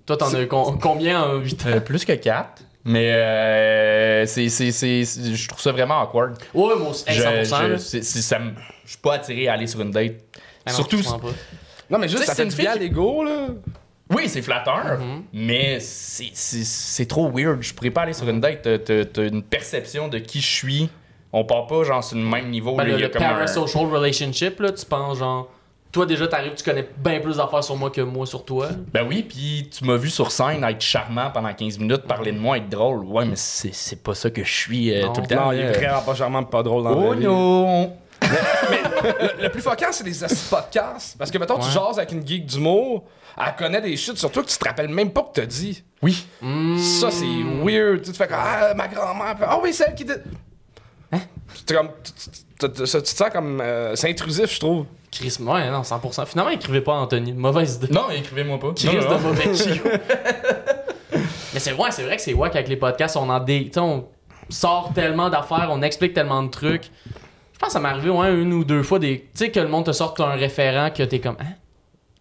Toi, 0.06 0.18
t'en 0.18 0.34
as 0.34 0.46
con- 0.46 0.78
combien 0.82 1.24
en 1.24 1.36
8 1.38 1.66
ans? 1.66 1.70
Euh, 1.70 1.80
plus 1.80 2.04
que 2.04 2.14
4. 2.14 2.62
Mais 2.84 3.14
euh, 3.14 4.26
c'est, 4.26 4.50
c'est, 4.50 4.72
c'est, 4.72 5.06
c'est- 5.06 5.34
je 5.36 5.48
trouve 5.48 5.62
ça 5.62 5.72
vraiment 5.72 6.02
awkward. 6.02 6.34
Ouais, 6.54 6.76
moi 6.78 6.90
aussi. 6.90 7.06
Je, 7.08 7.22
100%. 7.22 7.44
je, 7.44 7.72
là. 7.74 7.78
c'est- 7.78 8.02
c'est- 8.02 8.22
ça 8.22 8.40
me- 8.40 8.54
je 8.84 8.90
suis 8.90 8.98
pas 9.00 9.14
attiré 9.16 9.48
à 9.48 9.54
aller 9.54 9.68
sur 9.68 9.80
une 9.82 9.92
date. 9.92 10.14
Ah 10.66 10.72
non, 10.72 10.76
Surtout. 10.76 11.02
Non, 11.90 12.00
mais 12.00 12.08
juste, 12.10 12.24
ça 12.24 12.34
c'est 12.34 12.38
fait 12.38 12.44
une 12.44 12.50
du 12.50 12.56
bien 12.56 12.72
à 12.72 12.76
l'ego, 12.76 13.24
là. 13.24 13.48
Oui, 14.12 14.28
c'est 14.28 14.42
flatteur, 14.42 15.00
mais 15.34 15.80
c'est, 15.80 16.30
c'est, 16.34 16.64
c'est 16.64 17.06
trop 17.06 17.30
weird. 17.32 17.62
Je 17.62 17.74
pourrais 17.74 17.92
pas 17.92 18.02
aller 18.02 18.14
sur 18.14 18.28
une 18.30 18.40
date. 18.42 18.68
T'as, 18.84 19.24
une 19.28 19.44
perception 19.44 20.08
de 20.08 20.18
qui 20.20 20.42
je 20.42 20.48
suis. 20.56 20.90
On 21.34 21.46
part 21.46 21.66
pas 21.68 21.84
genre 21.84 22.04
sur 22.04 22.18
le 22.18 22.24
même 22.24 22.50
niveau. 22.50 22.76
Ben, 22.76 22.84
là, 22.84 22.90
le, 22.90 22.96
il 22.98 23.02
y 23.02 23.04
a 23.06 23.08
le 23.08 23.14
comme 23.14 23.24
un- 23.24 23.30
parasocial 23.30 23.86
relationship, 23.86 24.60
là, 24.60 24.72
tu 24.72 24.86
penses 24.86 25.20
genre. 25.20 25.50
Toi, 25.94 26.06
déjà, 26.06 26.26
t'arrives, 26.28 26.54
tu 26.56 26.64
connais 26.64 26.88
bien 26.98 27.20
plus 27.20 27.36
d'affaires 27.38 27.64
sur 27.66 27.76
moi 27.76 27.90
que 27.90 28.00
moi 28.00 28.26
sur 28.26 28.46
toi. 28.46 28.70
Ben 28.94 29.06
oui, 29.08 29.24
puis 29.24 29.70
tu 29.70 29.84
m'as 29.84 29.98
vu 29.98 30.10
sur 30.10 30.32
scène 30.32 30.64
être 30.64 30.80
charmant 30.82 31.30
pendant 31.32 31.54
15 31.54 31.80
minutes, 31.80 32.04
parler 32.04 32.32
de 32.32 32.40
moi, 32.40 32.56
être 32.58 32.70
drôle. 32.70 33.04
Ouais, 33.04 33.26
mais 33.26 33.36
c'est, 33.36 33.74
c'est 33.74 34.02
pas 34.02 34.14
ça 34.16 34.30
que 34.30 34.42
je 34.42 34.54
suis 34.54 34.94
euh, 34.94 35.08
Non. 35.08 35.12
tout 35.14 35.20
le 35.22 35.28
temps. 35.28 35.46
Non, 35.48 35.52
il 35.52 35.60
est 35.60 35.72
vraiment 35.74 36.02
pas 36.02 36.16
charmant, 36.16 36.44
pas 36.46 36.64
drôle 36.64 36.84
dans 36.86 36.94
Oh 36.98 37.14
la 37.14 37.20
vie. 37.20 37.26
Non! 38.24 39.12
Le, 39.38 39.44
le 39.44 39.50
plus 39.50 39.62
focant, 39.62 39.88
c'est 39.92 40.04
les 40.04 40.14
podcasts. 40.50 41.18
Parce 41.18 41.32
que, 41.32 41.38
mettons, 41.38 41.58
tu 41.60 41.70
jases 41.70 41.98
avec 41.98 42.12
une 42.12 42.26
geek 42.26 42.46
d'humour, 42.46 43.04
elle 43.38 43.56
connaît 43.56 43.82
des 43.82 43.96
shit, 43.98 44.18
surtout 44.18 44.42
que 44.44 44.48
tu 44.50 44.58
te 44.58 44.66
rappelles 44.68 44.90
même 44.90 45.12
pas 45.12 45.22
que 45.24 45.40
t'as 45.42 45.46
dit. 45.46 45.84
Oui. 46.02 46.26
Ça, 47.00 47.12
c'est 47.12 47.26
weird. 47.64 48.02
Tu 48.04 48.12
te 48.12 48.18
fais 48.18 48.28
comme, 48.28 48.38
ah, 48.40 48.74
ma 48.76 48.88
grand-mère. 48.88 49.36
Ah 49.42 49.60
oui, 49.62 49.74
celle 49.74 49.96
qui 49.96 50.06
dit. 50.06 50.14
Hein? 51.12 51.20
Tu, 51.56 51.64
te 52.70 52.86
sens 52.86 53.30
comme. 53.32 53.60
euh, 53.62 53.96
c'est 53.96 54.10
intrusif, 54.10 54.54
je 54.54 54.60
trouve. 54.60 54.86
Chris, 55.12 55.36
ouais, 55.40 55.70
non, 55.70 55.82
100%. 55.82 56.26
Finalement, 56.26 56.52
écrivez 56.52 56.82
pas 56.82 56.94
Anthony. 56.94 57.34
Mauvaise 57.34 57.76
idée. 57.76 57.94
Non, 57.94 58.10
écrivez-moi 58.10 58.60
pas. 58.60 58.72
Chris 58.74 58.96
Non, 58.96 59.10
non. 59.10 59.18
de 59.18 59.24
mauvais. 59.24 59.44
Mais 61.54 61.60
c'est 61.60 61.72
vrai, 61.72 61.92
c'est 61.92 62.04
vrai 62.04 62.16
que 62.16 62.22
c'est 62.22 62.34
wack 62.34 62.56
avec 62.56 62.70
les 62.70 62.78
podcasts. 62.78 63.18
On 63.18 63.30
en 63.30 63.40
dé... 63.42 63.66
tu 63.66 63.74
sais, 63.74 63.80
on 63.82 64.08
sort 64.50 64.92
tellement 64.96 65.30
d'affaires, 65.30 65.68
on 65.70 65.82
explique 65.82 66.14
tellement 66.14 66.44
de 66.44 66.50
trucs. 66.50 66.90
Je 67.62 67.68
pense 67.68 67.76
que 67.76 67.80
ça 67.80 67.80
m'est 67.80 67.90
arrivé 67.90 68.10
ouais, 68.10 68.34
une 68.34 68.54
ou 68.54 68.64
deux 68.64 68.82
fois 68.82 68.98
des. 68.98 69.20
Tu 69.20 69.28
sais, 69.36 69.52
que 69.52 69.60
le 69.60 69.68
monde 69.68 69.86
te 69.86 69.92
sorte 69.92 70.20
un 70.20 70.32
référent 70.32 70.90
que 70.90 71.04
t'es 71.04 71.20
comme. 71.20 71.36
Hein? 71.40 71.54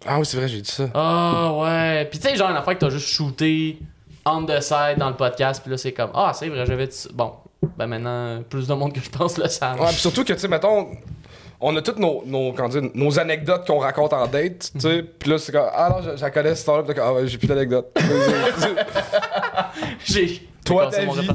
Ah 0.07 0.19
oui, 0.19 0.27
c'est 0.27 0.37
vrai, 0.37 0.49
j'ai 0.49 0.61
dit 0.61 0.71
ça. 0.71 0.85
Ah 0.93 1.55
ouais. 1.55 2.05
Puis 2.11 2.19
tu 2.19 2.29
sais, 2.29 2.37
genre 2.37 2.51
une 2.51 2.59
affaire 2.59 2.75
que 2.75 2.81
t'as 2.81 2.91
juste 2.91 3.09
shooté 3.09 3.79
on 4.27 4.45
the 4.45 4.61
side 4.61 4.99
dans 4.99 5.09
le 5.09 5.17
podcast. 5.17 5.63
Puis 5.63 5.71
là, 5.71 5.79
c'est 5.79 5.93
comme. 5.93 6.11
Ah, 6.13 6.33
c'est 6.35 6.51
vrai, 6.51 6.67
j'avais 6.67 6.89
dit 6.89 6.95
ça. 6.95 7.09
Bon. 7.15 7.33
Ben 7.79 7.87
maintenant, 7.87 8.43
plus 8.51 8.67
de 8.67 8.75
monde 8.75 8.93
que 8.93 9.01
je 9.01 9.09
pense 9.09 9.39
le 9.39 9.49
savent. 9.49 9.81
Ouais, 9.81 9.89
pis 9.89 9.95
surtout 9.95 10.25
que, 10.25 10.35
tu 10.35 10.39
sais, 10.39 10.49
mettons, 10.49 10.89
on 11.59 11.75
a 11.75 11.81
toutes 11.81 11.99
nos, 11.99 12.23
nos, 12.27 12.53
comment 12.53 12.69
dire, 12.69 12.83
nos 12.93 13.19
anecdotes 13.19 13.67
qu'on 13.67 13.79
raconte 13.79 14.13
en 14.13 14.27
date, 14.27 14.71
tu 14.75 14.81
sais. 14.81 15.03
Pis 15.03 15.31
là, 15.31 15.39
c'est 15.39 15.53
comme, 15.53 15.71
ah 15.73 15.89
non, 15.89 16.03
je, 16.03 16.19
je 16.19 16.21
la 16.21 16.31
connais 16.31 16.51
cette 16.51 16.59
histoire-là, 16.59 16.95
ah 17.03 17.15
ouais, 17.15 17.27
j'ai 17.27 17.39
plus 17.39 17.49
d'anecdotes. 17.49 17.97
J'ai. 20.05 20.47
Toi, 20.67 20.91
ta 20.91 21.01
vie. 21.01 21.33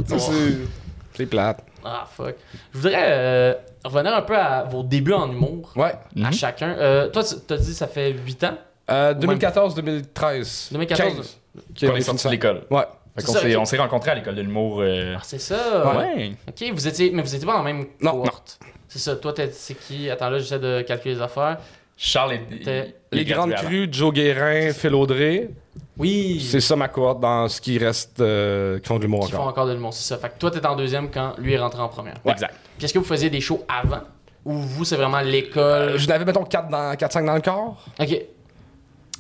C'est 1.15 1.25
plate. 1.25 1.63
Ah, 1.87 2.05
fuck. 2.11 2.35
Je 2.73 2.77
voudrais 2.79 2.95
euh, 2.97 3.53
revenir 3.83 4.15
un 4.15 4.21
peu 4.23 4.35
à 4.35 4.63
vos 4.63 4.81
débuts 4.81 5.13
en 5.13 5.31
humour. 5.31 5.71
Ouais. 5.75 5.93
À 6.23 6.31
chacun. 6.31 6.69
Euh, 6.79 7.09
toi, 7.09 7.23
tu 7.23 7.35
t'as 7.47 7.57
dit 7.57 7.73
ça 7.73 7.87
fait 7.87 8.11
8 8.11 8.43
ans? 8.45 8.57
Euh, 8.89 9.13
2014-2013. 9.13 10.71
2014. 10.73 11.37
15. 11.75 11.89
On 11.91 11.95
est 11.95 12.01
sorti 12.01 12.25
de 12.27 12.31
l'école. 12.31 12.63
Ouais. 12.69 12.83
Fait 13.17 13.55
on 13.57 13.65
s'est 13.65 13.77
rencontrés 13.77 14.11
à 14.11 14.15
l'école 14.15 14.35
de 14.35 14.41
l'humour. 14.41 14.81
euh, 14.81 15.15
Ah, 15.17 15.21
c'est 15.23 15.39
ça. 15.39 15.95
Ouais. 15.95 16.31
Ok, 16.49 16.69
vous 16.73 16.87
étiez, 16.87 17.11
mais 17.11 17.21
vous 17.21 17.33
étiez 17.33 17.45
pas 17.45 17.53
dans 17.53 17.63
la 17.63 17.73
même 17.73 17.85
Non, 18.01 18.11
cohorte. 18.11 18.59
C'est 18.89 18.99
ça. 18.99 19.15
Toi, 19.15 19.31
t'es- 19.33 19.51
c'est 19.51 19.75
qui? 19.75 20.09
Attends, 20.09 20.29
là, 20.29 20.39
j'essaie 20.39 20.59
de 20.59 20.81
calculer 20.81 21.15
les 21.15 21.21
affaires. 21.21 21.57
Charles 21.97 22.39
il 22.51 22.93
Les 23.13 23.23
Grandes 23.25 23.53
Crues, 23.53 23.87
Joe 23.89 24.13
Guérin, 24.13 24.73
Phil 24.73 24.93
Audrey. 24.95 25.49
Oui. 25.97 26.45
C'est 26.49 26.59
ça 26.59 26.75
ma 26.75 26.87
cohorte 26.87 27.19
dans 27.19 27.47
ce 27.47 27.61
qui 27.61 27.77
reste 27.77 28.19
euh, 28.19 28.79
qui 28.79 28.87
font 28.87 28.97
de 28.97 29.03
l'humour 29.03 29.25
Qui 29.25 29.31
font 29.31 29.37
encore. 29.39 29.49
encore 29.49 29.67
de 29.67 29.73
l'humour, 29.73 29.93
c'est 29.93 30.07
ça. 30.07 30.17
Fait 30.17 30.29
que 30.29 30.37
toi, 30.37 30.51
t'es 30.51 30.65
en 30.65 30.75
deuxième 30.75 31.09
quand 31.09 31.33
lui 31.37 31.53
est 31.53 31.59
rentré 31.59 31.81
en 31.81 31.87
première. 31.89 32.15
Exact. 32.25 32.53
Puis 32.77 32.85
est-ce 32.85 32.93
que 32.93 32.99
vous 32.99 33.05
faisiez 33.05 33.29
des 33.29 33.41
shows 33.41 33.63
avant? 33.67 34.01
Ou 34.43 34.53
vous, 34.53 34.83
c'est 34.85 34.97
vraiment 34.97 35.21
l'école? 35.21 35.63
Euh, 35.89 35.97
je 35.97 36.07
n'avais, 36.07 36.25
mettons, 36.25 36.43
4 36.43 36.69
dans, 36.69 36.93
4-5 36.93 37.25
dans 37.25 37.35
le 37.35 37.41
corps. 37.41 37.83
Ok. 37.99 38.21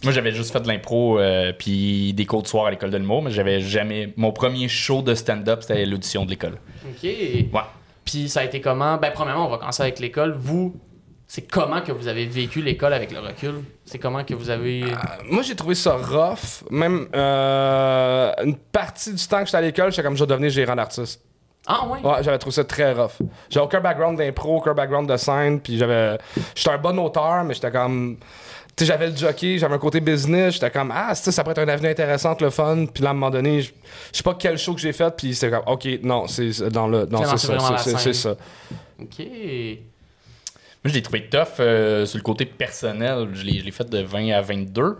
Moi, 0.03 0.11
j'avais 0.11 0.31
juste 0.31 0.51
fait 0.51 0.59
de 0.59 0.67
l'impro 0.67 1.17
euh, 1.17 1.51
puis 1.57 2.13
des 2.13 2.25
cours 2.25 2.43
de 2.43 2.47
soir 2.47 2.65
à 2.67 2.71
l'école 2.71 2.91
de 2.91 2.97
l'humour, 2.97 3.23
mais 3.23 3.31
j'avais 3.31 3.59
jamais. 3.61 4.13
Mon 4.17 4.31
premier 4.31 4.67
show 4.67 5.01
de 5.01 5.15
stand-up, 5.15 5.61
c'était 5.61 5.85
l'audition 5.85 6.25
de 6.25 6.29
l'école. 6.29 6.57
Ok. 6.87 7.03
Ouais. 7.03 7.47
Puis 8.03 8.29
ça 8.29 8.41
a 8.41 8.43
été 8.43 8.61
comment? 8.61 8.97
Ben, 8.97 9.11
premièrement, 9.13 9.47
on 9.47 9.49
va 9.49 9.57
commencer 9.57 9.81
avec 9.81 9.99
l'école. 9.99 10.33
Vous, 10.37 10.75
c'est 11.27 11.41
comment 11.41 11.81
que 11.81 11.91
vous 11.91 12.07
avez 12.07 12.25
vécu 12.25 12.61
l'école 12.61 12.93
avec 12.93 13.11
le 13.11 13.19
recul? 13.19 13.63
C'est 13.83 13.97
comment 13.97 14.23
que 14.23 14.33
vous 14.33 14.49
avez. 14.49 14.83
Euh, 14.83 14.95
moi, 15.29 15.41
j'ai 15.41 15.55
trouvé 15.55 15.73
ça 15.73 15.97
rough. 15.97 16.63
Même 16.69 17.07
euh, 17.15 18.31
une 18.43 18.55
partie 18.55 19.13
du 19.13 19.27
temps 19.27 19.39
que 19.39 19.45
j'étais 19.45 19.57
à 19.57 19.61
l'école, 19.61 19.91
j'étais 19.91 20.03
comme 20.03 20.15
je 20.15 20.23
devenir 20.23 20.49
gérant 20.49 20.75
d'artiste. 20.75 21.21
Ah, 21.67 21.87
ouais? 21.87 21.99
Ouais, 22.03 22.21
j'avais 22.21 22.37
trouvé 22.37 22.53
ça 22.53 22.63
très 22.63 22.93
rough. 22.93 23.17
J'ai 23.49 23.59
aucun 23.59 23.79
background 23.81 24.19
d'impro, 24.19 24.57
aucun 24.57 24.75
background 24.75 25.09
de 25.09 25.17
scène, 25.17 25.59
puis 25.59 25.79
j'avais. 25.79 26.17
J'étais 26.53 26.69
un 26.69 26.77
bon 26.77 26.97
auteur, 26.99 27.43
mais 27.43 27.55
j'étais 27.55 27.71
comme. 27.71 28.17
Tu 28.75 28.83
sais, 28.83 28.91
j'avais 28.91 29.09
le 29.09 29.15
jockey, 29.15 29.57
j'avais 29.57 29.75
un 29.75 29.79
côté 29.79 30.01
business, 30.01 30.55
j'étais 30.55 30.69
comme, 30.69 30.91
ah, 30.93 31.15
ça, 31.15 31.31
ça 31.31 31.43
pourrait 31.43 31.53
être 31.53 31.67
un 31.67 31.71
avenir 31.71 31.91
intéressant, 31.91 32.35
le 32.39 32.49
fun. 32.49 32.85
Puis 32.93 33.03
là, 33.03 33.09
à 33.09 33.11
un 33.11 33.13
moment 33.13 33.31
donné, 33.31 33.61
je 33.61 33.71
sais 34.11 34.21
pas 34.21 34.35
quel 34.37 34.57
show 34.57 34.75
que 34.75 34.81
j'ai 34.81 34.91
fait, 34.91 35.15
puis 35.15 35.33
c'était 35.33 35.55
comme, 35.55 35.65
ok, 35.65 35.87
non, 36.03 36.27
c'est 36.27 36.61
dans 36.69 36.87
le. 36.87 37.05
Non, 37.05 37.23
c'est 37.25 37.37
ça, 37.37 37.77
c'est 37.97 38.13
ça. 38.13 38.35
Ok. 39.01 39.25
Moi, 40.85 40.91
je 40.91 40.93
l'ai 40.97 41.01
trouvé 41.01 41.25
tough 41.27 41.59
euh, 41.59 42.05
sur 42.05 42.19
le 42.19 42.21
côté 42.21 42.45
personnel. 42.45 43.29
Je 43.33 43.41
l'ai, 43.43 43.71
fait 43.71 43.89
de 43.89 44.03
20 44.03 44.29
à 44.33 44.41
22. 44.41 44.97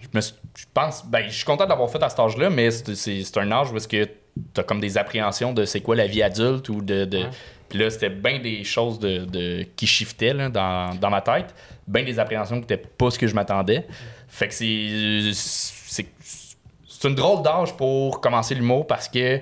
Je, 0.00 0.08
me 0.12 0.20
je 0.20 0.64
pense, 0.74 1.06
ben, 1.06 1.26
je 1.28 1.32
suis 1.32 1.44
content 1.44 1.64
d'avoir 1.64 1.88
fait 1.88 2.02
à 2.02 2.08
cet 2.08 2.18
âge-là, 2.18 2.50
mais 2.50 2.72
c'est, 2.72 3.38
un 3.38 3.52
âge 3.52 3.70
où 3.70 3.76
est-ce 3.76 3.86
que 3.86 4.08
t'as 4.52 4.64
comme 4.64 4.80
des 4.80 4.98
appréhensions 4.98 5.52
de 5.52 5.64
c'est 5.64 5.80
quoi 5.80 5.94
la 5.94 6.08
vie 6.08 6.24
adulte 6.24 6.68
ou 6.70 6.82
de. 6.82 7.04
de- 7.04 7.18
Ouais. 7.18 7.30
Puis 7.68 7.78
là, 7.78 7.88
c'était 7.88 8.10
bien 8.10 8.40
des 8.40 8.64
choses 8.64 8.98
de, 8.98 9.26
de- 9.26 9.62
qui 9.76 9.86
shiftaient 9.86 10.32
là, 10.34 10.48
dans, 10.48 10.96
dans 10.98 11.10
ma 11.10 11.20
tête. 11.20 11.54
Bien 11.86 12.02
des 12.02 12.18
appréhensions 12.18 12.56
qui 12.56 12.62
n'étaient 12.62 12.78
pas 12.98 13.10
ce 13.12 13.18
que 13.20 13.28
je 13.28 13.34
m'attendais. 13.36 13.86
Fait 14.26 14.48
que 14.48 14.54
c'est, 14.54 15.30
c'est. 15.34 16.06
C'est 16.20 17.06
une 17.06 17.14
drôle 17.14 17.44
d'âge 17.44 17.76
pour 17.76 18.20
commencer 18.20 18.56
l'humour 18.56 18.84
parce 18.88 19.08
que 19.08 19.38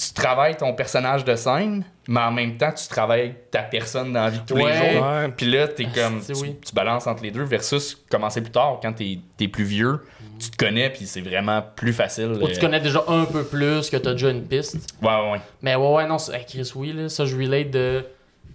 tu 0.00 0.12
travailles 0.12 0.56
ton 0.56 0.74
personnage 0.74 1.24
de 1.24 1.34
scène, 1.34 1.84
mais 2.06 2.20
en 2.20 2.30
même 2.30 2.56
temps, 2.56 2.70
tu 2.72 2.86
travailles 2.86 3.34
ta 3.50 3.62
personne 3.62 4.12
dans 4.12 4.24
la 4.24 4.30
vie 4.30 4.38
de 4.38 4.44
tous 4.46 4.54
Ouais. 4.54 4.70
les 4.70 4.92
jours. 4.96 5.06
Ouais. 5.08 5.28
Puis 5.36 5.46
là, 5.50 5.66
t'es 5.66 5.86
comme. 5.86 6.20
c'est 6.22 6.34
Tu, 6.34 6.40
oui. 6.40 6.56
tu 6.64 6.72
balances 6.72 7.06
entre 7.08 7.22
les 7.24 7.32
deux 7.32 7.42
versus 7.42 7.96
commencer 8.08 8.40
plus 8.40 8.52
tard 8.52 8.78
quand 8.80 8.92
t'es 8.92 9.18
es 9.40 9.48
plus 9.48 9.64
vieux. 9.64 10.00
Tu 10.38 10.50
te 10.50 10.56
connais, 10.56 10.88
puis 10.90 11.04
c'est 11.06 11.20
vraiment 11.20 11.60
plus 11.74 11.92
facile. 11.92 12.26
Ou 12.40 12.46
tu 12.46 12.56
euh, 12.58 12.60
connais 12.60 12.78
déjà 12.80 13.02
un 13.08 13.24
peu 13.24 13.42
plus, 13.42 13.90
que 13.90 13.96
t'as 13.96 14.12
déjà 14.12 14.30
une 14.30 14.44
piste. 14.46 14.76
Ouais, 15.02 15.08
ouais, 15.08 15.32
ouais. 15.32 15.40
Mais 15.62 15.74
ouais, 15.74 15.92
ouais, 15.94 16.06
non, 16.06 16.16
Chris, 16.46 16.70
oui, 16.76 16.92
là, 16.92 17.08
ça, 17.08 17.24
je 17.24 17.36
relate 17.36 17.70
de. 17.70 18.04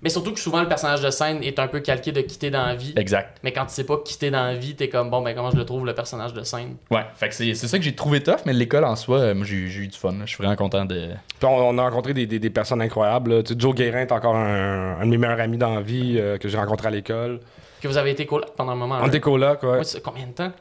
Mais 0.04 0.10
surtout 0.10 0.34
que 0.34 0.40
souvent, 0.40 0.62
le 0.62 0.68
personnage 0.68 1.02
de 1.02 1.10
scène 1.10 1.42
est 1.44 1.58
un 1.60 1.68
peu 1.68 1.80
calqué 1.80 2.12
de 2.12 2.20
quitter 2.22 2.52
dans 2.52 2.66
la 2.66 2.76
vie. 2.76 2.94
Exact. 2.98 3.38
Mais 3.42 3.54
quand 3.54 3.66
tu 3.66 3.74
sais 3.74 3.86
pas 3.86 3.98
quitter 4.04 4.30
dans 4.32 4.44
la 4.44 4.54
vie, 4.56 4.76
t'es 4.76 4.90
comme, 4.90 5.10
bon, 5.10 5.22
ben 5.22 5.34
comment 5.34 5.50
je 5.50 5.56
le 5.56 5.66
trouve, 5.66 5.86
le 5.86 5.96
personnage 5.96 6.34
de 6.34 6.44
scène? 6.44 6.76
Ouais, 6.92 7.06
fait 7.16 7.30
que 7.30 7.36
c'est 7.36 7.54
c'est 7.56 7.68
ça 7.68 7.78
que 7.78 7.84
j'ai 7.86 7.96
trouvé 7.96 8.22
tough, 8.22 8.40
mais 8.46 8.52
l'école 8.54 8.84
en 8.84 8.96
soi, 8.98 9.20
euh, 9.20 9.34
moi 9.34 9.46
j'ai 9.46 9.68
j'ai 9.70 9.80
eu 9.82 9.88
du 9.88 9.98
fun. 9.98 10.14
Je 10.22 10.26
suis 10.28 10.38
vraiment 10.38 10.56
content 10.58 10.84
de. 10.86 11.10
Puis 11.40 11.48
on, 11.48 11.70
on 11.70 11.78
a 11.78 11.84
rencontré 11.84 12.14
des, 12.14 12.26
des- 12.26 12.40
des 12.40 12.50
personnes 12.50 12.82
incroyables. 12.82 13.36
là. 13.36 13.44
Tu 13.44 13.54
sais, 13.54 13.60
Joe 13.60 13.74
Guérin 13.74 14.02
est 14.02 14.12
encore 14.12 14.36
un, 14.36 15.00
un 15.00 15.06
de 15.06 15.10
mes 15.10 15.18
meilleurs 15.18 15.40
amis 15.40 15.58
dans 15.58 15.74
la 15.76 15.82
vie 15.82 16.18
euh, 16.20 16.38
que 16.38 16.50
j'ai 16.50 16.58
rencontré 16.58 16.90
à 16.90 16.92
l'école. 16.92 17.40
Que 17.82 17.88
vous 17.88 17.98
avez 17.98 18.12
été 18.12 18.26
coloc 18.26 18.52
pendant 18.58 18.74
un 18.74 18.76
moment. 18.76 18.96
On 18.98 19.04
là. 19.04 19.08
était 19.08 19.20
coloc, 19.22 19.64
ouais. 19.64 19.70
Ouais, 19.78 19.84
c'est 19.84 20.02
combien 20.04 20.28
de 20.28 20.32
temps? 20.34 20.52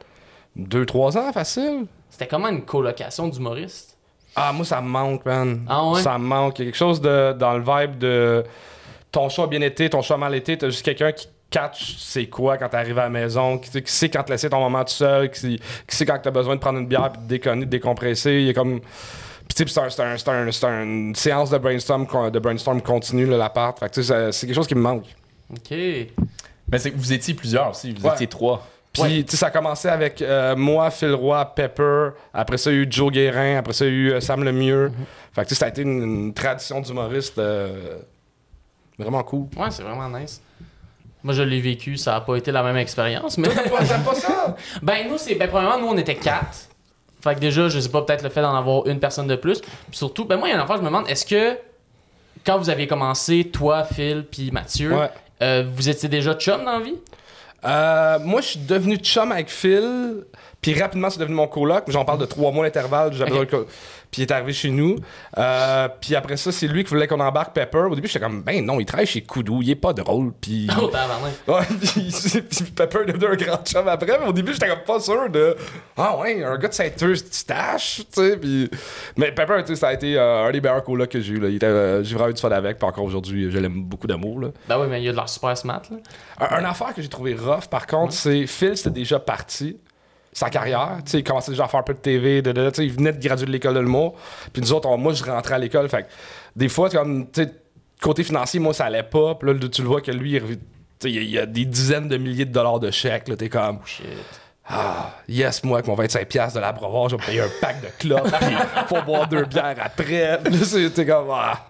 Deux, 0.55 0.87
trois 0.87 1.16
ans, 1.18 1.33
facile. 1.33 1.87
C'était 2.11 2.26
comment 2.26 2.48
une 2.48 2.62
colocation 2.62 3.26
d'humoriste? 3.28 3.96
Ah, 4.36 4.53
moi, 4.53 4.64
ça 4.64 4.80
me 4.80 4.88
manque, 4.88 5.24
man. 5.26 5.64
Ah 5.68 5.84
ouais? 5.90 6.01
Ça 6.01 6.18
me 6.18 6.24
manque. 6.24 6.59
Il 6.59 6.62
y 6.62 6.68
a 6.68 6.70
quelque 6.70 6.78
chose 6.78 7.01
de, 7.01 7.32
dans 7.32 7.53
le 7.57 7.62
vibe 7.62 7.99
de 7.99 8.45
ton 9.13 9.29
choix 9.29 9.45
a 9.45 9.49
bien 9.49 9.61
été, 9.61 9.89
ton 9.91 10.03
choix 10.03 10.17
a 10.17 10.19
mal 10.19 10.35
été. 10.35 10.59
T'as 10.59 10.69
juste 10.71 10.85
quelqu'un 10.85 11.13
qui 11.13 11.29
catch 11.51 11.97
c'est 11.99 12.27
quoi 12.27 12.57
quand 12.57 12.69
t'arrives 12.71 12.99
à 12.99 13.03
la 13.05 13.11
maison, 13.11 13.59
qui, 13.59 13.71
qui 13.83 13.93
sait 13.93 14.09
quand 14.09 14.23
te 14.23 14.33
laisser 14.33 14.49
ton 14.49 14.59
moment 14.61 14.83
tout 14.85 14.93
seul, 14.95 15.31
qui, 15.31 15.61
qui 15.87 15.97
sait 15.97 16.07
quand 16.07 16.19
t'as 16.23 16.31
besoin 16.31 16.57
de 16.57 16.61
prendre 16.61 16.79
une 16.79 16.87
bière 16.87 17.13
puis 17.13 17.21
de 17.23 17.27
déconner, 17.29 17.67
de 17.67 17.71
décompresser. 17.71 18.33
Il 18.41 18.47
y 18.47 18.51
a 18.51 18.55
comme. 18.55 18.81
Puis 18.81 19.67
c'est 19.69 19.79
un- 19.79 19.91
c'est 19.91 20.01
un- 20.03 20.17
c'est 20.17 20.29
un- 20.31 20.51
c'est 20.51 20.67
une 20.67 21.15
séance 21.15 21.51
de 21.51 21.59
brainstorm, 21.59 22.07
de 22.31 22.39
brainstorm 22.39 22.81
continue, 22.81 23.27
là, 23.27 23.37
l'appart. 23.37 23.79
Fait 23.79 23.89
que 23.91 23.95
tu 23.95 24.03
sais, 24.03 24.09
ça- 24.09 24.33
c'est 24.33 24.47
quelque 24.47 24.57
chose 24.57 24.67
qui 24.67 24.75
me 24.75 24.81
manque. 24.81 25.05
Ok. 25.53 25.71
Mais 25.71 26.79
c'est 26.79 26.91
que 26.91 26.97
vous 26.97 27.13
étiez 27.13 27.35
plusieurs 27.35 27.71
aussi, 27.71 27.93
vous 27.93 28.07
Ouais. 28.07 28.15
étiez 28.15 28.29
trois. 28.29 28.67
Puis, 28.95 29.03
Ouais. 29.03 29.23
tu 29.25 29.33
sais, 29.33 29.37
ça 29.39 29.47
a 29.47 29.51
commencé 29.51 29.89
avec 29.89 30.23
euh, 30.23 30.55
moi, 30.57 30.91
Phil 30.91 31.13
Roy, 31.13 31.45
Pepper. 31.55 32.11
Après 32.33 32.57
ça, 32.57 32.71
il 32.71 32.77
y 32.77 32.81
a 32.81 32.83
eu 32.83 32.87
Joe 32.91 33.13
Guérin. 33.13 33.57
Après 33.59 33.73
ça, 33.75 33.85
il 33.85 33.89
y 33.89 33.95
a 33.95 33.97
eu 33.99 34.13
euh, 34.13 34.21
Sam 34.21 34.43
Lemieux. 34.45 34.91
Fait 35.35 35.43
que, 35.43 35.49
tu 35.49 35.55
sais, 35.55 35.59
ça 35.61 35.67
a 35.67 35.69
été 35.69 35.83
une, 35.83 36.03
une 36.03 36.35
tradition 36.35 36.81
d'humoriste 36.81 37.39
euh, 37.39 37.99
vraiment 39.03 39.22
cool. 39.22 39.46
Ouais, 39.57 39.70
c'est 39.70 39.82
vraiment 39.82 40.09
nice. 40.09 40.40
Moi, 41.22 41.34
je 41.34 41.42
l'ai 41.42 41.61
vécu, 41.61 41.96
ça 41.96 42.16
a 42.16 42.20
pas 42.20 42.34
été 42.36 42.50
la 42.50 42.62
même 42.62 42.76
expérience, 42.76 43.38
mais. 43.38 43.48
Pas 43.48 43.84
ça? 44.14 44.57
ben, 44.82 45.09
nous, 45.09 45.18
c'est. 45.18 45.34
Ben, 45.36 45.48
premièrement, 45.48 45.78
nous, 45.78 45.86
on 45.86 45.96
était 45.96 46.16
quatre. 46.16 46.68
Fait 47.22 47.34
que 47.36 47.40
déjà, 47.40 47.68
je 47.68 47.78
sais 47.78 47.88
pas, 47.88 48.03
peut-être 48.03 48.22
le 48.24 48.28
fait 48.30 48.42
d'en 48.42 48.55
avoir 48.57 48.86
une 48.88 48.98
personne 48.98 49.28
de 49.28 49.36
plus. 49.36 49.61
Puis 49.61 49.70
surtout, 49.92 50.24
ben, 50.24 50.36
moi, 50.36 50.48
il 50.48 50.50
y 50.50 50.55
a 50.55 50.57
une 50.57 50.62
affaire, 50.62 50.76
je 50.76 50.82
me 50.82 50.86
demande, 50.86 51.09
est-ce 51.09 51.24
que. 51.26 51.57
Quand 52.44 52.59
vous 52.59 52.70
aviez 52.70 52.88
commencé, 52.88 53.44
toi, 53.53 53.84
Phil, 53.84 54.26
puis 54.28 54.50
Mathieu, 54.50 54.92
Ouais. 54.96 55.11
euh, 55.42 55.64
vous 55.76 55.88
étiez 55.88 56.09
déjà 56.09 56.34
chum 56.34 56.64
dans 56.64 56.78
la 56.78 56.80
vie? 56.80 56.96
Euh, 57.64 58.18
moi, 58.18 58.40
je 58.40 58.46
suis 58.48 58.59
devenu 58.59 58.96
chum 58.96 59.30
avec 59.30 59.48
Phil. 59.48 60.24
Puis 60.63 60.81
rapidement, 60.81 61.11
c'est 61.11 61.19
devenu 61.19 61.35
mon 61.35 61.49
coloc. 61.49 61.85
J'en 61.89 62.05
parle 62.05 62.21
de 62.21 62.25
trois 62.25 62.53
mois 62.53 62.65
d'intervalle. 62.65 63.11
Puis 63.11 64.21
il 64.21 64.23
est 64.23 64.31
arrivé 64.31 64.53
chez 64.53 64.71
nous. 64.71 64.97
Euh, 65.39 65.89
puis 66.01 66.15
après 66.15 66.37
ça, 66.37 66.53
c'est 66.53 66.69
lui 66.69 66.85
qui 66.85 66.91
voulait 66.91 67.09
qu'on 67.09 67.19
embarque 67.19 67.53
Pepper. 67.53 67.87
Au 67.91 67.95
début, 67.97 68.07
j'étais 68.07 68.21
comme, 68.25 68.43
ben 68.43 68.65
non, 68.65 68.79
il 68.79 68.85
travaille 68.87 69.07
chez 69.07 69.23
Koudou. 69.23 69.61
Il 69.63 69.71
est 69.71 69.75
pas 69.75 69.93
drôle. 69.93 70.33
Puis. 70.41 70.69
Oh. 70.79 70.91
Ouais, 71.53 71.63
puis, 71.81 72.15
puis 72.51 72.65
Pepper 72.77 73.01
est 73.03 73.13
devenu 73.13 73.27
un 73.33 73.37
grand 73.37 73.65
chum 73.67 73.89
après, 73.89 74.19
mais 74.21 74.27
au 74.29 74.33
début, 74.33 74.53
j'étais 74.53 74.69
comme 74.69 74.85
pas 74.87 75.01
sûr 75.01 75.29
de. 75.31 75.57
Ah 75.97 76.17
ouais, 76.19 76.45
un 76.45 76.57
gars 76.57 76.69
de 76.69 76.75
Saint-Eustache, 76.75 77.97
tu 77.97 78.05
sais. 78.11 78.37
Puis... 78.37 78.71
Mais 79.17 79.33
Pepper, 79.33 79.55
tu 79.67 79.69
sais, 79.75 79.77
ça 79.81 79.89
a 79.89 79.93
été 79.95 80.17
euh, 80.17 80.47
un 80.47 80.51
des 80.53 80.61
meilleurs 80.61 80.85
colocs 80.85 81.09
que 81.11 81.21
j'ai 81.21 81.33
eu. 81.35 81.59
euh, 81.63 82.05
J'ai 82.05 82.15
vraiment 82.15 82.31
eu 82.31 82.35
du 82.35 82.41
fun 82.41 82.51
avec, 82.51 82.79
puis 82.79 82.87
encore 82.89 83.05
aujourd'hui, 83.05 83.51
je 83.51 83.59
l'aime 83.59 83.83
beaucoup 83.85 84.07
d'amour. 84.07 84.41
là. 84.41 84.49
Ben 84.69 84.79
oui, 84.81 84.87
mais 84.89 85.01
il 85.01 85.05
y 85.05 85.09
a 85.09 85.13
de 85.13 85.17
l'air 85.17 85.29
super 85.29 85.57
smart, 85.57 85.83
là. 85.91 85.97
Un, 86.39 86.63
un 86.65 86.69
affaire 86.71 86.95
que 86.95 87.03
j'ai 87.03 87.09
trouvé 87.09 87.35
rough, 87.35 87.67
par 87.71 87.87
contre, 87.87 88.13
c'est 88.13 88.47
Phil, 88.47 88.77
c'était 88.77 88.91
déjà 88.91 89.19
parti. 89.19 89.77
Sa 90.35 90.49
carrière, 90.49 90.99
tu 91.05 91.11
sais, 91.11 91.18
il 91.18 91.24
commençait 91.24 91.51
déjà 91.51 91.64
à 91.64 91.68
faire 91.68 91.80
un 91.80 91.83
peu 91.83 91.93
de 91.93 91.99
TV, 91.99 92.41
de, 92.41 92.53
de- 92.53 92.70
tu 92.70 92.76
sais, 92.76 92.85
il 92.87 92.93
venait 92.93 93.12
de 93.12 93.22
graduer 93.22 93.45
de 93.47 93.51
l'école 93.53 93.74
de 93.74 93.80
l'humour. 93.80 94.14
Puis 94.53 94.62
nous 94.62 94.72
autres, 94.72 94.89
on- 94.89 94.97
moi, 94.97 95.12
je 95.12 95.22
rentrais 95.24 95.55
à 95.55 95.59
l'école, 95.59 95.89
fait 95.91 96.07
des 96.57 96.68
fois, 96.70 96.89
comme, 96.89 97.30
tu 97.30 97.45
sais, 97.45 97.53
côté 98.01 98.24
financier, 98.24 98.59
moi, 98.59 98.72
ça 98.72 98.87
allait 98.87 99.03
pas. 99.03 99.35
Puis 99.35 99.53
là, 99.53 99.68
tu 99.70 99.83
le 99.83 99.89
vois 99.89 100.01
que 100.01 100.11
lui, 100.11 100.33
il, 100.33 100.59
il 101.11 101.30
y 101.30 101.39
a- 101.39 101.45
des 101.47 101.64
dizaines 101.66 102.09
de 102.09 102.16
milliers 102.16 102.47
de 102.47 102.53
dollars 102.53 102.80
de 102.80 102.91
chèques, 102.91 103.28
là, 103.28 103.37
t'es 103.37 103.51
comme, 103.51 103.80
Shit. 103.85 104.07
ah, 104.68 105.11
yes, 105.28 105.62
moi, 105.64 105.78
avec 105.78 105.87
mon 105.89 105.97
25$ 105.97 106.24
piastres 106.24 106.57
de 106.57 106.61
la 106.61 106.72
brevoir, 106.72 107.11
je 107.11 107.16
vais 107.16 107.22
me 107.22 107.26
payer 107.26 107.41
un 107.43 107.51
pack 107.61 107.83
de 107.83 107.89
clopes, 107.99 108.33
puis 108.41 108.57
faut 108.87 109.03
boire 109.03 109.28
deux 109.28 109.45
bières 109.45 109.76
après. 109.85 110.41
T'es 110.95 111.05
comme, 111.07 111.28
ah. 111.30 111.68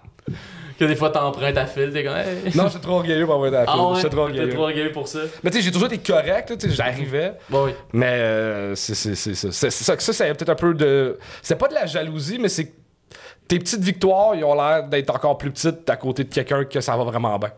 Que 0.79 0.85
des 0.85 0.95
fois, 0.95 1.09
t'empruntes 1.09 1.57
à 1.57 1.65
Phil, 1.65 1.91
t'es 1.91 2.03
comme. 2.03 2.15
Hey. 2.15 2.51
Non, 2.55 2.67
j'étais 2.67 2.79
trop 2.79 2.93
orgueilleux 2.95 3.25
pour 3.25 3.35
avoir 3.35 3.47
été 3.49 3.57
à 3.57 3.65
la 3.65 3.71
Ah 3.71 3.73
file. 3.73 3.81
ouais, 3.85 3.95
J'étais 3.97 4.09
trop 4.09 4.21
orgueilleux. 4.21 4.49
trop 4.49 4.63
orgueilleux 4.63 4.91
pour 4.91 5.07
ça? 5.07 5.19
Mais 5.43 5.51
tu 5.51 5.57
sais, 5.57 5.63
j'ai 5.63 5.71
toujours 5.71 5.87
été 5.91 5.97
correct, 5.99 6.53
tu 6.59 6.69
sais, 6.69 6.75
j'arrivais. 6.75 7.33
Bon, 7.49 7.65
oui. 7.65 7.71
Mais 7.93 8.07
euh, 8.09 8.75
c'est 8.75 8.95
ça. 8.95 9.51
Ça. 9.51 9.99
Ça, 9.99 10.13
c'est 10.13 10.33
peut-être 10.33 10.49
un 10.49 10.55
peu 10.55 10.73
de. 10.73 11.17
C'est 11.41 11.55
pas 11.57 11.67
de 11.67 11.73
la 11.73 11.85
jalousie, 11.85 12.37
mais 12.39 12.49
c'est 12.49 12.65
que 12.65 12.71
tes 13.47 13.59
petites 13.59 13.83
victoires, 13.83 14.35
ils 14.35 14.43
ont 14.43 14.55
l'air 14.55 14.83
d'être 14.87 15.09
encore 15.13 15.37
plus 15.37 15.51
petites 15.51 15.89
à 15.89 15.95
côté 15.97 16.23
de 16.23 16.33
quelqu'un 16.33 16.63
que 16.65 16.81
ça 16.81 16.95
va 16.97 17.03
vraiment 17.03 17.37
bien. 17.37 17.51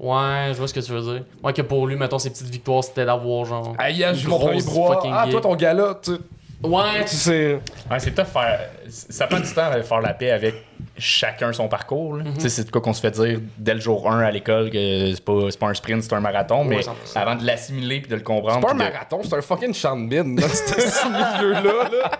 Ouais, 0.00 0.50
je 0.52 0.58
vois 0.58 0.68
ce 0.68 0.74
que 0.74 0.80
tu 0.80 0.92
veux 0.92 1.00
dire. 1.00 1.24
Moi, 1.42 1.52
que 1.52 1.62
pour 1.62 1.86
lui, 1.86 1.96
mettons, 1.96 2.18
ses 2.18 2.30
petites 2.30 2.48
victoires, 2.48 2.84
c'était 2.84 3.04
d'avoir 3.04 3.44
genre. 3.44 3.74
Ah, 3.78 3.88
premier 4.28 4.58
grosse 4.60 4.66
bras. 4.66 4.94
fucking 4.94 5.10
Ah, 5.12 5.26
toi, 5.30 5.40
ton 5.40 5.56
gars-là, 5.56 5.98
tu 6.02 6.12
Ouais, 6.60 7.04
tu 7.04 7.14
sais. 7.14 7.60
Ouais, 7.88 7.98
c'est 8.00 8.10
tough 8.10 8.24
faire. 8.26 8.70
Ça 8.88 9.28
prend 9.28 9.38
du 9.38 9.52
temps 9.52 9.72
de 9.76 9.82
faire 9.82 10.00
la 10.00 10.12
paix 10.12 10.32
avec 10.32 10.54
chacun 10.96 11.52
son 11.52 11.68
parcours. 11.68 12.18
Tu 12.34 12.40
sais, 12.40 12.48
C'est 12.48 12.64
de 12.64 12.70
quoi 12.72 12.80
qu'on 12.80 12.92
se 12.92 13.00
fait 13.00 13.12
dire 13.12 13.38
dès 13.56 13.74
le 13.74 13.80
jour 13.80 14.10
1 14.10 14.18
à 14.20 14.30
l'école 14.32 14.68
que 14.70 15.12
c'est 15.14 15.24
pas, 15.24 15.50
c'est 15.50 15.58
pas 15.58 15.68
un 15.68 15.74
sprint, 15.74 16.02
c'est 16.02 16.12
un 16.14 16.20
marathon. 16.20 16.64
mais 16.64 16.80
100%. 16.80 16.90
avant 17.14 17.36
de 17.36 17.46
l'assimiler 17.46 18.00
puis 18.00 18.10
de 18.10 18.16
le 18.16 18.22
comprendre. 18.22 18.56
C'est 18.60 18.66
pas 18.66 18.70
un 18.84 18.88
de- 18.88 18.92
marathon, 18.92 19.20
c'est 19.22 19.34
un 19.34 19.40
fucking 19.40 19.72
champ 19.72 19.96
de 19.96 20.02
mine, 20.02 20.34
dans 20.34 20.48
ce 20.48 21.38
milieu-là. 21.38 21.90
Là. 21.92 22.10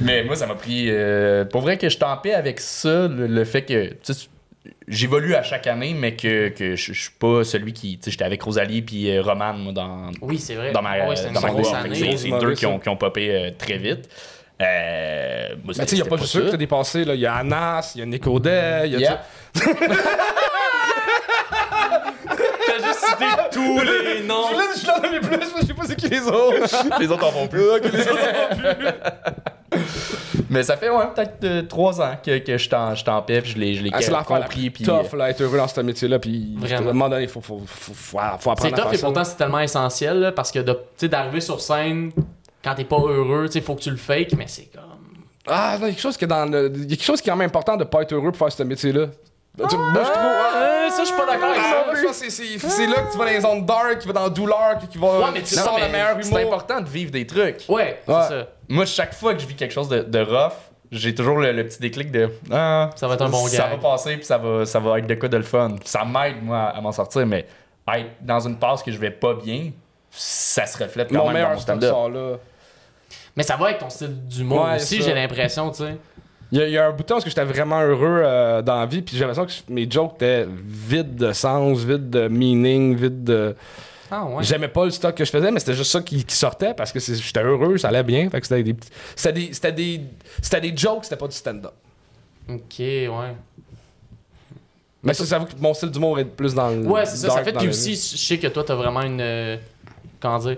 Mais 0.00 0.24
moi, 0.24 0.34
ça 0.34 0.46
m'a 0.46 0.54
pris. 0.56 0.86
euh, 0.88 1.44
pour 1.44 1.60
vrai 1.60 1.78
que 1.78 1.88
je 1.88 1.96
t'en 1.98 2.16
paix 2.16 2.34
avec 2.34 2.58
ça, 2.58 3.06
le, 3.08 3.26
le 3.28 3.44
fait 3.44 3.62
que. 3.62 3.88
tu 4.02 4.14
sais, 4.14 4.26
J'évolue 4.86 5.34
à 5.34 5.42
chaque 5.42 5.66
année, 5.66 5.94
mais 5.94 6.14
que, 6.16 6.48
que 6.48 6.76
je 6.76 6.92
je 6.92 7.00
suis 7.02 7.10
pas 7.18 7.42
celui 7.44 7.72
qui. 7.72 7.96
Tu 7.98 8.04
sais, 8.04 8.10
j'étais 8.10 8.24
avec 8.24 8.42
Rosalie 8.42 8.82
puis 8.82 9.10
euh, 9.10 9.22
Roman, 9.22 9.54
moi, 9.54 9.72
dans, 9.72 10.10
oui, 10.20 10.38
c'est 10.38 10.54
vrai. 10.54 10.72
dans 10.72 10.82
ma, 10.82 10.98
une 10.98 11.32
dans 11.32 11.40
ma 11.40 11.50
grosse 11.50 11.70
que 11.70 11.76
année. 11.76 12.16
C'est 12.16 12.30
deux 12.38 12.54
qui 12.54 12.66
ont, 12.66 12.78
qui 12.78 12.88
ont 12.88 12.96
popé 12.96 13.30
euh, 13.30 13.50
très 13.56 13.78
vite. 13.78 14.08
Euh, 14.60 15.48
moi, 15.50 15.58
Mais 15.68 15.72
c'était- 15.74 15.84
tu 15.86 15.90
sais, 15.90 15.96
il 15.96 15.98
y 16.00 16.02
a 16.02 16.10
pas 16.10 16.16
juste 16.16 16.36
eux 16.36 16.40
ça. 16.40 16.44
qui 16.46 16.50
t'ont 16.52 16.56
dépassé, 16.58 17.04
là. 17.04 17.14
Il 17.14 17.20
y 17.20 17.26
a 17.26 17.34
Anas, 17.36 17.92
il 17.94 17.98
y 18.00 18.02
a 18.02 18.06
Nico 18.06 18.38
Day, 18.40 18.82
il 18.86 18.92
y 18.92 18.96
a. 18.96 18.98
Yeah. 18.98 19.22
T'as 22.66 22.86
juste 22.86 23.04
cité 23.06 23.24
tous 23.52 23.80
les 23.80 24.22
noms. 24.26 24.48
Je 24.80 24.86
l'en 24.86 24.94
avais 24.96 25.20
plus, 25.20 25.30
mais 25.36 25.60
je 25.62 25.66
sais 25.66 25.74
pas 25.74 25.84
c'est 25.86 25.96
qui 25.96 26.08
les 26.08 26.20
autres. 26.22 26.98
Les 27.00 27.08
autres 27.10 27.26
en 27.26 27.30
font 27.32 27.46
plus. 27.48 27.62
Mais 30.50 30.62
ça 30.62 30.76
fait 30.76 30.88
ouais, 30.88 31.04
peut-être 31.14 31.44
euh, 31.44 31.62
trois 31.62 32.00
ans 32.00 32.16
que, 32.24 32.38
que 32.38 32.56
je 32.56 32.68
t'en 32.70 32.94
je 32.94 33.04
t'en 33.04 33.20
paie, 33.22 33.42
puis 33.42 33.50
je 33.52 33.58
l'ai 33.58 33.74
je 33.74 33.82
l'ai 33.82 33.90
Ah, 33.92 34.00
c'est 34.00 34.10
compris. 34.24 34.70
plus 34.70 34.70
Puis, 34.70 34.84
tough, 34.84 35.12
là, 35.16 35.28
être 35.30 35.40
heureux 35.42 35.58
dans 35.58 35.68
ce 35.68 35.80
métier-là. 35.80 36.18
Puis, 36.18 36.54
Vraiment. 36.58 36.76
à 36.78 36.90
un 36.90 36.92
moment 36.94 37.08
donné, 37.10 37.24
il 37.24 37.28
faut, 37.28 37.40
faut, 37.40 37.60
faut, 37.66 37.92
faut, 37.92 38.18
faut 38.18 38.18
apprendre 38.18 38.60
C'est 38.62 38.72
à 38.72 38.76
tough 38.84 38.92
et 38.94 38.96
ça, 38.96 39.06
pourtant 39.06 39.24
c'est 39.24 39.36
tellement 39.36 39.60
essentiel 39.60 40.20
là, 40.20 40.32
parce 40.32 40.50
que 40.50 40.60
de- 40.60 40.72
tu 40.72 40.78
sais, 40.96 41.08
d'arriver 41.08 41.40
sur 41.40 41.60
scène 41.60 42.12
quand 42.64 42.74
t'es 42.74 42.84
pas 42.84 42.98
heureux, 42.98 43.46
tu 43.46 43.52
sais, 43.54 43.60
faut 43.60 43.74
que 43.74 43.82
tu 43.82 43.90
le 43.90 43.96
fakes, 43.96 44.32
mais 44.36 44.46
c'est 44.46 44.70
comme. 44.72 44.82
Ah, 45.46 45.76
non, 45.80 45.86
il 45.86 45.88
y 45.88 45.90
a 45.90 45.94
quelque 45.94 46.00
chose 46.02 46.16
qui 46.16 46.24
est 46.24 46.28
dans 46.28 46.50
le- 46.50 46.72
il 46.74 46.80
y 46.82 46.84
a 46.84 46.88
quelque 46.96 47.04
chose 47.04 47.20
qui 47.20 47.28
est 47.28 47.32
quand 47.32 47.36
même 47.38 47.48
important 47.48 47.76
de 47.76 47.84
pas 47.84 48.02
être 48.02 48.12
heureux 48.12 48.32
pour 48.32 48.38
faire 48.38 48.52
ce 48.52 48.62
métier-là. 48.62 49.06
Tu- 49.66 49.76
moi, 49.76 49.92
je 50.04 50.10
trouve. 50.10 50.14
ah, 50.14 50.88
ça, 50.90 51.02
je 51.02 51.06
suis 51.08 51.16
pas 51.16 51.26
d'accord 51.26 51.50
avec 51.50 51.62
ça. 51.62 51.82
moi, 51.86 51.94
je 51.96 52.04
pense 52.06 52.20
que 52.20 52.30
c'est- 52.30 52.86
là 52.86 52.94
que 53.02 53.12
tu 53.12 53.18
vas 53.18 53.24
dans 53.24 53.30
les 53.30 53.40
zones 53.40 53.66
dark, 53.66 53.98
tu 54.00 54.06
vas 54.06 54.14
dans 54.14 54.22
la 54.24 54.28
douleur, 54.30 54.78
qui 54.90 54.98
va. 54.98 55.06
Ouais, 55.18 55.24
mais 55.32 55.42
tu 55.42 55.54
sors 55.54 55.78
le 55.78 55.88
meilleur 55.90 56.16
C'est 56.20 56.44
important 56.44 56.80
de 56.80 56.88
vivre 56.88 57.10
des 57.10 57.26
trucs. 57.26 57.64
Ouais, 57.68 58.00
c'est 58.06 58.12
Ouais. 58.12 58.22
ça. 58.28 58.46
Moi, 58.68 58.84
chaque 58.86 59.14
fois 59.14 59.34
que 59.34 59.40
je 59.40 59.46
vis 59.46 59.54
quelque 59.56 59.72
chose 59.74 59.88
de, 59.88 60.00
de 60.02 60.18
rough, 60.20 60.52
j'ai 60.92 61.14
toujours 61.14 61.38
le, 61.38 61.52
le 61.52 61.64
petit 61.66 61.80
déclic 61.80 62.10
de 62.10 62.30
ah, 62.52 62.90
Ça 62.96 63.08
va 63.08 63.14
être 63.14 63.22
un 63.22 63.28
bon 63.28 63.46
Ça 63.46 63.68
gag. 63.68 63.70
va 63.80 63.90
passer, 63.90 64.16
puis 64.16 64.24
ça 64.26 64.38
va, 64.38 64.64
ça 64.64 64.78
va 64.78 64.98
être 64.98 65.06
de 65.06 65.14
quoi 65.14 65.28
de 65.28 65.36
le 65.36 65.42
fun. 65.42 65.74
Ça 65.84 66.04
m'aide, 66.04 66.42
moi, 66.42 66.58
à, 66.58 66.76
à 66.76 66.80
m'en 66.80 66.92
sortir, 66.92 67.26
mais 67.26 67.46
être 67.94 68.10
dans 68.20 68.40
une 68.40 68.58
passe 68.58 68.82
que 68.82 68.90
je 68.92 68.98
vais 68.98 69.10
pas 69.10 69.34
bien, 69.34 69.70
ça 70.10 70.66
se 70.66 70.76
reflète 70.82 71.08
quand 71.08 71.14
Mon 71.16 71.24
même 71.24 71.26
dans 71.28 71.32
meilleur 71.34 71.50
mon 71.50 71.58
stock 71.58 71.76
stand-up. 71.82 72.40
Mais 73.36 73.42
ça 73.42 73.56
va 73.56 73.66
avec 73.66 73.78
ton 73.78 73.90
style 73.90 74.26
d'humour 74.26 74.64
Ouais, 74.64 74.76
aussi, 74.76 74.98
ça. 74.98 75.04
j'ai 75.04 75.14
l'impression, 75.14 75.70
tu 75.70 75.84
sais. 75.84 75.96
Il 76.50 76.58
y, 76.58 76.62
a, 76.62 76.66
il 76.66 76.72
y 76.72 76.78
a 76.78 76.86
un 76.86 76.92
bout 76.92 77.02
de 77.02 77.08
temps 77.08 77.18
où 77.18 77.22
j'étais 77.24 77.44
vraiment 77.44 77.80
heureux 77.82 78.22
euh, 78.24 78.62
dans 78.62 78.76
la 78.80 78.86
vie, 78.86 79.02
puis 79.02 79.14
j'ai 79.16 79.26
l'impression 79.26 79.44
que 79.44 79.72
mes 79.72 79.90
jokes 79.90 80.14
étaient 80.14 80.46
vides 80.48 81.16
de 81.16 81.32
sens, 81.34 81.80
vides 81.80 82.08
de 82.08 82.28
meaning, 82.28 82.96
vides 82.96 83.24
de. 83.24 83.54
Ah 84.10 84.24
ouais. 84.24 84.42
J'aimais 84.42 84.68
pas 84.68 84.86
le 84.86 84.90
stock 84.90 85.14
que 85.14 85.24
je 85.26 85.30
faisais, 85.30 85.50
mais 85.50 85.60
c'était 85.60 85.74
juste 85.74 85.90
ça 85.90 86.00
qui, 86.00 86.24
qui 86.24 86.34
sortait 86.34 86.72
parce 86.72 86.90
que 86.92 86.98
j'étais 87.00 87.42
heureux, 87.42 87.76
ça 87.76 87.88
allait 87.88 88.02
bien. 88.02 88.30
Fait 88.30 88.40
que 88.40 88.46
c'était 88.46 88.62
des, 88.62 88.72
petits- 88.72 88.88
c'était 89.14 89.32
des, 89.34 89.52
c'était 89.52 89.72
des, 89.72 90.00
c'était 90.40 90.60
des 90.62 90.74
jokes, 90.74 91.04
c'était 91.04 91.16
pas 91.16 91.28
du 91.28 91.36
stand-up. 91.36 91.74
Ok, 92.48 92.78
ouais. 92.78 93.08
Mais 95.02 95.12
ça, 95.14 95.26
ça 95.26 95.38
que 95.40 95.52
mon 95.60 95.74
style 95.74 95.90
d'humour 95.90 96.18
est 96.18 96.24
plus 96.24 96.54
dans 96.54 96.70
le. 96.70 96.78
Ouais, 96.86 97.04
c'est 97.04 97.16
ça. 97.18 97.28
Ça 97.30 97.44
fait 97.44 97.52
la 97.52 97.62
aussi, 97.68 97.92
je 97.92 98.16
sais 98.16 98.38
que 98.38 98.46
toi, 98.46 98.64
t'as 98.64 98.74
vraiment 98.74 99.02
une. 99.02 99.20
euh, 99.20 99.56
comment 100.18 100.38
dire 100.38 100.56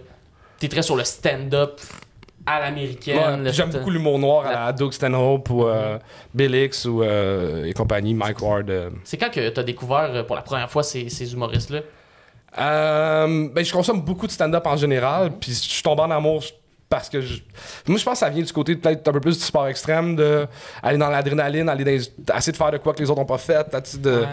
T'es 0.60 0.68
très 0.68 0.82
sur 0.82 0.94
le 0.94 1.04
stand-up 1.04 1.80
à 2.46 2.60
l'américaine. 2.60 3.48
J'aime 3.52 3.70
beaucoup 3.70 3.90
l'humour 3.90 4.18
noir 4.18 4.46
à 4.46 4.52
la- 4.52 4.64
la 4.66 4.72
Doug 4.72 4.92
Stanhope 4.92 5.50
ou 5.50 5.66
euh, 5.66 5.98
Bill 6.34 6.54
Hicks 6.54 6.84
ou 6.86 7.02
euh, 7.02 7.64
et 7.64 7.72
compagnie, 7.72 8.14
Mike 8.14 8.40
Ward. 8.42 8.70
euh. 8.70 8.90
C'est 9.04 9.16
quand 9.18 9.30
que 9.30 9.48
t'as 9.50 9.62
découvert 9.62 10.10
euh, 10.14 10.22
pour 10.22 10.36
la 10.36 10.42
première 10.42 10.70
fois 10.70 10.82
ces, 10.82 11.08
ces 11.08 11.32
humoristes-là? 11.32 11.80
Ben, 12.56 13.64
je 13.64 13.72
consomme 13.72 14.00
beaucoup 14.02 14.26
de 14.26 14.32
stand-up 14.32 14.66
en 14.66 14.76
général, 14.76 15.30
puis 15.40 15.52
je 15.52 15.56
suis 15.58 15.82
tombé 15.82 16.02
en 16.02 16.10
amour 16.10 16.42
parce 16.88 17.08
que 17.08 17.20
je... 17.20 17.40
moi 17.86 17.98
je 17.98 18.04
pense 18.04 18.14
que 18.14 18.18
ça 18.18 18.30
vient 18.30 18.42
du 18.42 18.52
côté 18.52 18.74
peut-être 18.74 19.06
un 19.06 19.12
peu 19.12 19.20
plus 19.20 19.38
du 19.38 19.44
sport 19.44 19.68
extrême, 19.68 20.16
de 20.16 20.46
aller 20.82 20.98
dans 20.98 21.08
l'adrénaline, 21.08 21.68
aller 21.68 21.84
dans 21.84 22.36
essayer 22.36 22.50
de 22.52 22.56
faire 22.56 22.72
de 22.72 22.78
quoi 22.78 22.92
que 22.94 22.98
les 23.00 23.08
autres 23.10 23.20
ont 23.20 23.24
pas 23.26 23.38
fait, 23.38 23.64
tu 23.84 23.98
de, 23.98 24.10
Ouais, 24.10 24.16
ouais. 24.22 24.26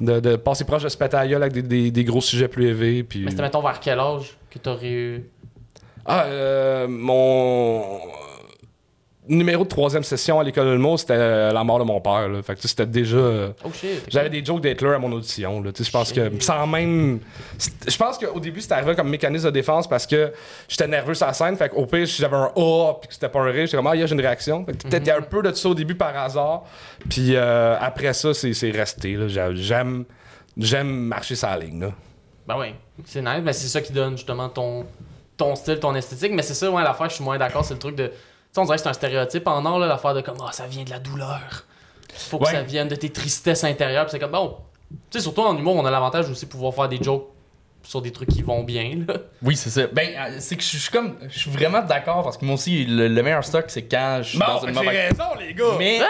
de, 0.00 0.20
de 0.20 0.36
passer 0.36 0.64
proche 0.64 0.84
de 0.84 0.88
se 0.88 0.96
péter 0.96 1.16
à 1.16 1.22
la 1.22 1.28
gueule 1.28 1.42
avec 1.42 1.52
des, 1.54 1.62
des- 1.62 1.90
des 1.90 2.04
gros 2.04 2.20
sujets 2.20 2.46
plus 2.46 2.66
élevés. 2.68 3.02
Puis... 3.02 3.24
Mais 3.24 3.30
c'était, 3.32 3.42
mettons, 3.42 3.60
vers 3.62 3.80
quel 3.80 3.98
âge 3.98 4.36
que 4.48 4.58
t'aurais 4.60 4.88
eu. 4.90 5.24
Ah, 6.08 6.24
euh, 6.24 6.88
mon 6.88 8.00
numéro 9.28 9.64
de 9.64 9.68
troisième 9.68 10.02
session 10.02 10.40
à 10.40 10.44
l'école 10.44 10.66
de 10.68 10.72
l'humour, 10.72 10.98
c'était 10.98 11.12
euh, 11.14 11.52
la 11.52 11.62
mort 11.62 11.78
de 11.78 11.84
mon 11.84 12.00
père. 12.00 12.28
Là. 12.28 12.42
Fait 12.42 12.54
que 12.54 12.66
c'était 12.66 12.86
déjà. 12.86 13.52
Oh 13.62 13.70
shit. 13.74 14.04
J'avais 14.08 14.30
des 14.30 14.42
jokes 14.42 14.62
d'Hitler 14.62 14.94
à 14.94 14.98
mon 14.98 15.12
audition. 15.12 15.62
Je 15.62 15.90
pense 15.90 16.12
que 16.12 16.30
sans 16.40 16.66
même. 16.66 17.20
Je 17.86 17.96
pense 17.98 18.16
qu'au 18.16 18.40
début, 18.40 18.62
c'était 18.62 18.74
arrivé 18.74 18.94
comme 18.94 19.10
mécanisme 19.10 19.46
de 19.46 19.50
défense 19.50 19.86
parce 19.86 20.06
que 20.06 20.32
j'étais 20.66 20.88
nerveux 20.88 21.14
sur 21.14 21.26
la 21.26 21.34
scène. 21.34 21.56
Fait 21.56 21.68
qu'au 21.68 21.84
pire, 21.84 22.06
j'avais 22.06 22.36
un 22.36 22.52
A 22.56 22.94
puis 23.00 23.08
que 23.08 23.14
c'était 23.14 23.28
pas 23.28 23.40
un 23.40 23.50
rire, 23.50 23.66
j'étais 23.66 23.76
comme 23.76 23.86
Ah, 23.86 23.94
yeah, 23.94 24.06
j'ai 24.06 24.14
une 24.14 24.20
réaction. 24.22 24.64
Fait 24.64 24.72
que 24.72 24.88
peut-être 24.88 25.04
il 25.04 25.08
y 25.08 25.10
a 25.10 25.18
un 25.18 25.22
peu 25.22 25.42
de 25.42 25.52
ça 25.52 25.68
au 25.68 25.74
début 25.74 25.94
par 25.94 26.16
hasard. 26.16 26.64
Puis 27.10 27.36
euh, 27.36 27.76
après 27.78 28.14
ça, 28.14 28.32
c'est 28.32 28.54
c'est 28.54 28.70
resté. 28.70 29.18
J'aime. 29.28 30.04
J'aime 30.56 30.88
marcher 30.88 31.36
sur 31.36 31.48
la 31.48 31.58
ligne. 31.58 31.82
Là. 31.82 31.92
Ben 32.48 32.56
oui, 32.58 32.68
c'est 33.04 33.20
nice, 33.20 33.42
mais 33.44 33.52
c'est 33.52 33.68
ça 33.68 33.82
qui 33.82 33.92
donne 33.92 34.16
justement 34.16 34.48
ton, 34.48 34.86
ton 35.38 35.54
style, 35.56 35.78
ton 35.80 35.94
esthétique. 35.94 36.32
Mais 36.32 36.42
c'est 36.42 36.52
ça, 36.54 36.70
ouais, 36.70 36.82
l'affaire, 36.82 37.08
je 37.08 37.14
suis 37.14 37.24
moins 37.24 37.38
d'accord, 37.38 37.64
c'est 37.64 37.72
le 37.74 37.80
truc 37.80 37.96
de. 37.96 38.08
Tu 38.08 38.12
sais, 38.52 38.60
on 38.60 38.64
dirait 38.64 38.76
que 38.76 38.82
c'est 38.82 38.88
un 38.90 38.92
stéréotype 38.94 39.46
en 39.48 39.64
or, 39.64 39.78
là, 39.78 39.86
l'affaire 39.86 40.12
de 40.12 40.20
comme, 40.20 40.36
ah, 40.46 40.52
ça 40.52 40.66
vient 40.66 40.84
de 40.84 40.90
la 40.90 40.98
douleur. 40.98 41.64
Faut 42.14 42.38
que 42.38 42.44
Ouais. 42.44 42.52
ça 42.52 42.62
vienne 42.62 42.88
de 42.88 42.94
tes 42.96 43.10
tristesses 43.10 43.64
intérieures. 43.64 44.04
Puis 44.04 44.12
c'est 44.12 44.18
comme, 44.18 44.32
bon, 44.32 44.56
tu 44.90 44.96
sais, 45.18 45.20
surtout 45.20 45.42
en 45.42 45.56
humour, 45.56 45.76
on 45.76 45.84
a 45.86 45.90
l'avantage 45.90 46.28
aussi 46.28 46.44
de 46.46 46.50
pouvoir 46.50 46.74
faire 46.74 46.88
des 46.88 47.02
jokes 47.02 47.28
sur 47.82 48.02
des 48.02 48.10
trucs 48.10 48.28
qui 48.30 48.42
vont 48.42 48.64
bien, 48.64 49.04
là. 49.06 49.14
Oui, 49.42 49.54
c'est 49.56 49.70
ça. 49.70 49.86
Ben, 49.92 50.08
euh, 50.18 50.36
c'est 50.40 50.56
que 50.56 50.62
je 50.62 50.76
suis 50.78 50.90
comme. 50.90 51.16
Je 51.28 51.38
suis 51.38 51.50
vraiment 51.50 51.80
d'accord 51.82 52.22
parce 52.24 52.36
que 52.36 52.44
moi 52.44 52.54
aussi, 52.54 52.84
le, 52.84 53.06
le 53.08 53.22
meilleur 53.22 53.44
stock, 53.44 53.66
c'est 53.68 53.82
quand 53.84 54.18
je 54.22 54.30
suis 54.30 54.38
dans 54.38 54.60
une 54.66 54.74
mauvaise. 54.74 55.10
raison, 55.10 55.34
les 55.38 55.54
gars. 55.54 55.64
Mais. 55.78 56.00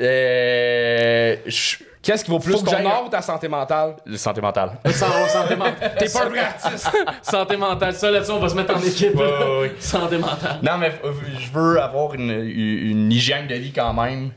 Euh. 0.00 1.36
je- 1.46 1.76
Qu'est-ce 2.06 2.24
qui 2.24 2.30
vaut 2.30 2.38
plus, 2.38 2.52
Faut 2.52 2.60
que 2.60 2.66
ton 2.66 2.70
j'aille- 2.70 2.86
art 2.86 3.04
ou 3.04 3.08
ta 3.08 3.20
santé 3.20 3.48
mentale? 3.48 3.96
Le 4.06 4.16
santé 4.16 4.40
mentale. 4.40 4.78
San- 4.92 5.28
santé 5.28 5.56
mentale. 5.56 5.94
T'es 5.98 6.08
pas 6.08 6.24
un 6.24 6.28
vrai 6.28 6.38
artiste. 6.38 6.88
santé 7.22 7.56
mentale. 7.56 7.94
Ça, 7.94 8.10
là-dessus, 8.12 8.30
on 8.30 8.38
va 8.38 8.48
se 8.48 8.54
mettre 8.54 8.76
en 8.76 8.80
équipe. 8.80 9.16
Ouais, 9.16 9.28
là. 9.28 9.40
ouais, 9.50 9.60
ouais. 9.62 9.74
Santé 9.80 10.16
mentale. 10.16 10.60
Non, 10.62 10.78
mais 10.78 10.92
euh, 11.04 11.12
je 11.40 11.50
veux 11.50 11.80
avoir 11.82 12.14
une, 12.14 12.30
une, 12.30 12.90
une 12.90 13.12
hygiène 13.12 13.48
de 13.48 13.56
vie 13.56 13.72
quand 13.72 13.92
même. 13.92 14.30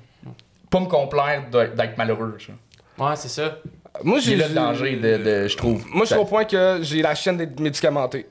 Pas 0.72 0.80
me 0.80 0.88
complaire 0.88 1.44
d'être 1.52 1.76
d'être 1.76 1.96
malheureux. 1.96 2.38
ça. 2.44 2.54
Ouais, 3.06 3.16
c'est 3.16 3.30
ça. 3.30 3.58
Moi, 4.04 4.18
J'ai 4.20 4.36
le 4.36 4.50
danger 4.50 4.96
de, 4.96 5.18
de- 5.18 5.48
je 5.48 5.56
trouve. 5.56 5.86
Moi, 5.90 6.06
je 6.06 6.14
suis 6.14 6.16
au 6.20 6.26
point 6.26 6.46
que 6.46 6.80
j'ai 6.82 7.04
la 7.04 7.14
chaîne 7.14 7.38
d'être 7.38 7.60
médicamenté. 7.60 8.28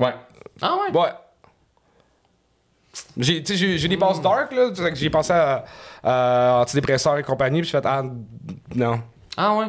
Ouais. 0.00 0.14
Ah 0.62 0.74
ouais? 0.90 0.98
Ouais. 0.98 1.08
J'ai, 3.16 3.42
tu 3.42 3.52
sais, 3.52 3.58
j'ai, 3.58 3.78
j'ai 3.78 3.88
des 3.88 3.96
passes 3.96 4.20
dark, 4.20 4.52
là. 4.52 4.70
que 4.70 4.94
J'ai 4.94 5.10
pensé 5.10 5.32
à, 5.32 5.64
à 6.02 6.60
antidépresseurs 6.62 7.18
et 7.18 7.22
compagnie, 7.22 7.60
puis 7.60 7.70
j'ai 7.70 7.78
fait, 7.78 7.86
ah, 7.86 8.02
non. 8.74 9.00
Ah 9.36 9.54
ouais. 9.56 9.66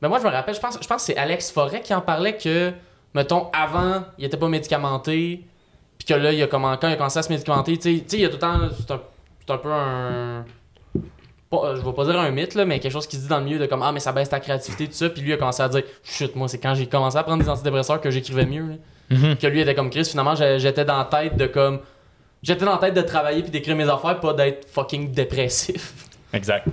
Mais 0.00 0.08
moi, 0.08 0.18
je 0.18 0.24
me 0.24 0.30
rappelle, 0.30 0.54
je 0.54 0.60
pense, 0.60 0.78
je 0.80 0.86
pense 0.86 1.02
que 1.02 1.12
c'est 1.12 1.16
Alex 1.16 1.50
Forêt 1.52 1.80
qui 1.80 1.94
en 1.94 2.00
parlait 2.00 2.36
que, 2.36 2.72
mettons, 3.14 3.48
avant, 3.52 4.02
il 4.18 4.24
était 4.24 4.36
pas 4.36 4.48
médicamenté, 4.48 5.44
puis 5.98 6.06
que 6.06 6.14
là, 6.14 6.32
il 6.32 6.42
a 6.42 6.46
comment, 6.48 6.76
quand 6.76 6.88
il 6.88 6.94
a 6.94 6.96
commencé 6.96 7.18
à 7.18 7.22
se 7.22 7.30
médicamenter, 7.30 7.76
tu 7.78 7.82
sais- 7.98 8.02
tu 8.04 8.08
sais, 8.10 8.16
il 8.16 8.22
y 8.22 8.24
a 8.24 8.28
tout 8.28 8.34
le 8.34 8.40
temps, 8.40 8.58
c'est 8.76 8.90
un, 8.90 9.00
c'est 9.46 9.52
un 9.52 9.58
peu 9.58 9.72
un. 9.72 10.44
pas- 11.50 11.64
euh, 11.66 11.76
je 11.76 11.82
vais 11.82 11.92
pas 11.92 12.04
dire 12.04 12.18
un 12.18 12.30
mythe, 12.30 12.54
là, 12.54 12.64
mais 12.64 12.80
quelque 12.80 12.92
chose 12.92 13.06
qui 13.06 13.16
se 13.16 13.22
dit 13.22 13.28
dans 13.28 13.38
le 13.38 13.44
milieu 13.44 13.58
de 13.58 13.66
comme, 13.66 13.82
ah, 13.82 13.92
mais 13.92 14.00
ça 14.00 14.10
baisse 14.12 14.28
ta 14.30 14.40
créativité, 14.40 14.86
tout 14.86 14.94
ça, 14.94 15.08
puis 15.10 15.22
lui, 15.22 15.32
a 15.32 15.36
commencé 15.36 15.62
à 15.62 15.68
dire, 15.68 15.82
chut, 16.02 16.34
moi, 16.34 16.48
c'est 16.48 16.58
quand 16.58 16.74
j'ai 16.74 16.86
commencé 16.86 17.16
à 17.16 17.22
prendre 17.22 17.42
des 17.42 17.48
antidépresseurs 17.48 18.00
que 18.00 18.10
j'écrivais 18.10 18.46
mieux, 18.46 18.66
là. 18.70 18.74
Mhm. 19.10 19.36
Que 19.36 19.46
lui 19.46 19.60
était 19.60 19.74
comme 19.74 19.90
Chris, 19.90 20.06
finalement, 20.06 20.34
j'étais 20.34 20.84
dans 20.86 20.96
la 20.98 21.04
tête 21.04 21.36
de 21.36 21.46
comme. 21.46 21.80
J'étais 22.42 22.64
dans 22.64 22.72
la 22.72 22.78
tête 22.78 22.94
de 22.94 23.02
travailler 23.02 23.42
puis 23.42 23.50
d'écrire 23.50 23.76
mes 23.76 23.88
affaires, 23.88 24.18
pas 24.20 24.32
d'être 24.34 24.68
fucking 24.68 25.12
dépressif. 25.12 25.92
Exact. 26.32 26.66